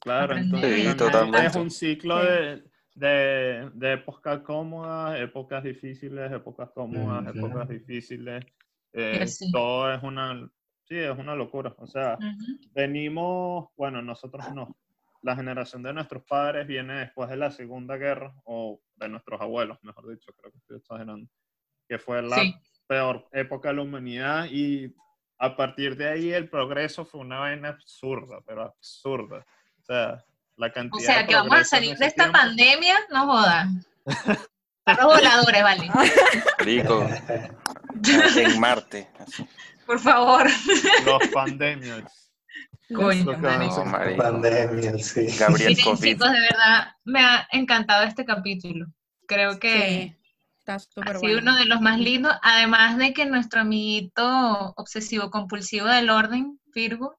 Claro, 0.00 0.36
entonces 0.36 0.96
es 1.42 1.56
un 1.56 1.70
ciclo 1.70 2.22
de, 2.22 2.62
de, 2.94 3.70
de, 3.74 3.92
épocas 3.94 4.40
cómodas, 4.40 5.18
épocas 5.20 5.64
difíciles, 5.64 6.30
épocas 6.32 6.70
cómodas, 6.74 7.34
épocas 7.34 7.68
difíciles. 7.68 8.44
Eh, 8.92 9.26
todo 9.52 9.92
es 9.92 10.02
una, 10.02 10.48
sí, 10.84 10.96
es 10.96 11.18
una 11.18 11.34
locura. 11.34 11.74
O 11.78 11.86
sea, 11.86 12.18
venimos, 12.74 13.68
bueno, 13.76 14.00
nosotros 14.02 14.44
no, 14.54 14.76
la 15.26 15.34
generación 15.34 15.82
de 15.82 15.92
nuestros 15.92 16.22
padres 16.22 16.68
viene 16.68 17.00
después 17.00 17.28
de 17.28 17.36
la 17.36 17.50
Segunda 17.50 17.96
Guerra, 17.96 18.32
o 18.44 18.80
de 18.94 19.08
nuestros 19.08 19.40
abuelos, 19.40 19.76
mejor 19.82 20.08
dicho, 20.08 20.32
creo 20.38 20.52
que 20.52 20.58
estoy 20.58 20.76
exagerando, 20.76 21.28
que 21.88 21.98
fue 21.98 22.22
la 22.22 22.36
peor 22.86 23.26
época 23.32 23.70
de 23.70 23.74
la 23.74 23.82
humanidad 23.82 24.46
y 24.48 24.94
a 25.38 25.56
partir 25.56 25.96
de 25.96 26.08
ahí 26.08 26.32
el 26.32 26.48
progreso 26.48 27.04
fue 27.04 27.22
una 27.22 27.40
vaina 27.40 27.70
absurda, 27.70 28.38
pero 28.46 28.62
absurda. 28.62 29.44
O 29.80 29.84
sea, 29.84 30.24
la 30.54 30.72
cantidad... 30.72 31.02
O 31.02 31.04
sea, 31.04 31.26
que 31.26 31.34
vamos 31.34 31.58
a 31.58 31.64
salir 31.64 31.96
de 31.96 32.06
esta 32.06 32.30
pandemia, 32.30 32.94
no 33.10 33.26
jodan. 33.26 33.84
Los 34.86 35.04
voladores, 35.04 35.62
vale. 35.64 35.90
Rico. 36.58 37.04
En 38.36 38.60
Marte. 38.60 39.08
Por 39.86 39.98
favor. 39.98 40.46
Los 41.04 41.28
pandemias. 41.32 42.25
Coño, 42.94 43.24
pandemia, 44.16 44.98
sí. 44.98 45.26
Gabriel 45.38 45.76
Chicos, 45.76 46.00
de 46.00 46.40
verdad, 46.40 46.94
me 47.04 47.20
ha 47.20 47.48
encantado 47.50 48.04
este 48.04 48.24
capítulo. 48.24 48.86
Creo 49.26 49.58
que 49.58 50.16
está 50.58 50.78
súper 50.78 51.16
ha 51.16 51.18
sido 51.18 51.40
uno 51.40 51.56
de 51.56 51.64
los 51.64 51.80
más 51.80 51.98
lindos, 51.98 52.32
además 52.42 52.96
de 52.96 53.12
que 53.12 53.26
nuestro 53.26 53.62
amiguito 53.62 54.72
obsesivo 54.76 55.30
compulsivo 55.30 55.88
del 55.88 56.10
orden, 56.10 56.60
Virgo, 56.72 57.18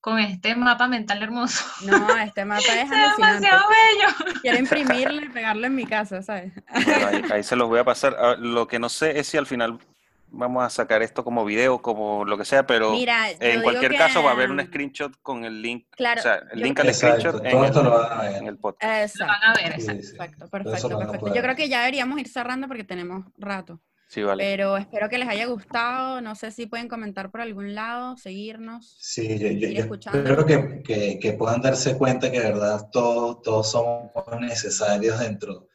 con 0.00 0.18
este 0.18 0.54
mapa 0.54 0.86
mental 0.86 1.22
hermoso. 1.22 1.64
No, 1.84 2.16
este 2.18 2.44
mapa 2.44 2.62
es 2.62 2.90
demasiado 3.16 3.68
bello. 3.68 4.40
Quiero 4.42 4.58
imprimirlo 4.60 5.22
y 5.22 5.28
pegarlo 5.30 5.66
en 5.66 5.74
mi 5.74 5.86
casa, 5.86 6.22
¿sabes? 6.22 6.52
ahí, 6.68 7.22
ahí, 7.32 7.42
se 7.42 7.56
los 7.56 7.68
voy 7.68 7.78
a 7.78 7.84
pasar. 7.84 8.16
Ah, 8.18 8.36
lo 8.38 8.68
que 8.68 8.78
no 8.78 8.90
sé 8.90 9.18
es 9.18 9.28
si 9.28 9.38
al 9.38 9.46
final 9.46 9.78
vamos 10.28 10.64
a 10.64 10.70
sacar 10.70 11.02
esto 11.02 11.24
como 11.24 11.44
video, 11.44 11.80
como 11.80 12.24
lo 12.24 12.36
que 12.38 12.44
sea, 12.44 12.66
pero 12.66 12.94
en 12.94 13.62
cualquier 13.62 13.96
caso 13.96 14.22
va 14.22 14.30
a 14.30 14.34
haber 14.34 14.50
un 14.50 14.64
screenshot 14.64 15.14
con 15.22 15.44
el 15.44 15.62
link, 15.62 15.86
claro, 15.90 16.20
o 16.20 16.22
sea, 16.22 16.42
el 16.52 16.60
link 16.60 16.78
al 16.80 16.94
screenshot 16.94 17.44
en 17.44 17.56
el, 17.56 18.48
en 18.48 18.56
podcast. 18.58 19.16
Lo 19.18 19.26
van 19.26 19.42
a 19.44 19.54
ver, 19.54 19.72
exacto, 19.72 20.48
perfecto, 20.48 20.98
perfecto. 20.98 21.34
Yo 21.34 21.42
creo 21.42 21.56
que 21.56 21.68
ya 21.68 21.80
deberíamos 21.80 22.18
ir 22.18 22.28
cerrando 22.28 22.68
porque 22.68 22.84
tenemos 22.84 23.24
rato. 23.36 23.80
Sí, 24.08 24.22
vale. 24.22 24.44
Pero 24.44 24.76
espero 24.76 25.08
que 25.08 25.18
les 25.18 25.28
haya 25.28 25.46
gustado. 25.46 26.20
No 26.20 26.36
sé 26.36 26.52
si 26.52 26.66
pueden 26.66 26.88
comentar 26.88 27.30
por 27.30 27.40
algún 27.40 27.74
lado, 27.74 28.16
seguirnos. 28.16 28.96
Sí, 29.00 29.38
yo, 29.38 29.48
yo, 29.48 29.98
creo 29.98 30.46
que, 30.46 30.82
que, 30.84 31.18
que, 31.18 31.32
puedan 31.32 31.60
darse 31.60 31.96
cuenta 31.98 32.30
que 32.30 32.38
de 32.38 32.52
verdad 32.52 32.88
todos, 32.92 33.42
todos 33.42 33.70
somos 33.72 34.12
necesarios 34.40 35.18
dentro, 35.18 35.65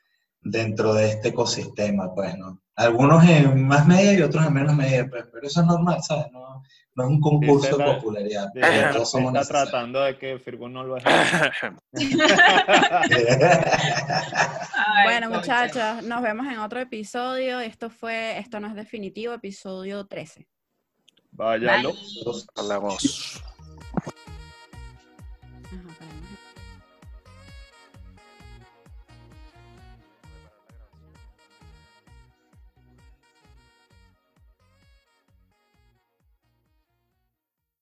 dentro 0.41 0.93
de 0.93 1.09
este 1.09 1.29
ecosistema, 1.29 2.13
pues, 2.13 2.37
¿no? 2.37 2.61
Algunos 2.75 3.23
en 3.25 3.67
más 3.67 3.87
media 3.87 4.13
y 4.13 4.21
otros 4.21 4.45
en 4.45 4.53
menos 4.53 4.75
media, 4.75 5.07
pues, 5.09 5.25
pero 5.31 5.45
eso 5.45 5.61
es 5.61 5.67
normal, 5.67 6.01
¿sabes? 6.01 6.25
No, 6.31 6.63
no 6.95 7.03
es 7.03 7.09
un 7.09 7.21
concurso 7.21 7.77
de 7.77 7.83
popularidad. 7.83 8.49
todos 8.91 9.11
somos 9.11 9.33
está 9.33 9.47
tratando 9.47 10.01
de 10.01 10.17
que 10.17 10.39
Firgo 10.39 10.67
no 10.67 10.83
lo 10.83 10.97
haga. 10.97 11.53
bueno, 15.05 15.29
muchachos, 15.29 16.03
nos 16.03 16.21
vemos 16.21 16.47
en 16.47 16.59
otro 16.59 16.79
episodio. 16.79 17.59
Esto 17.59 17.89
fue, 17.89 18.37
esto 18.39 18.59
no 18.59 18.67
es 18.67 18.75
definitivo, 18.75 19.33
episodio 19.33 20.05
13. 20.05 20.47
Váyalo. 21.31 21.93
Hablamos. 22.55 23.41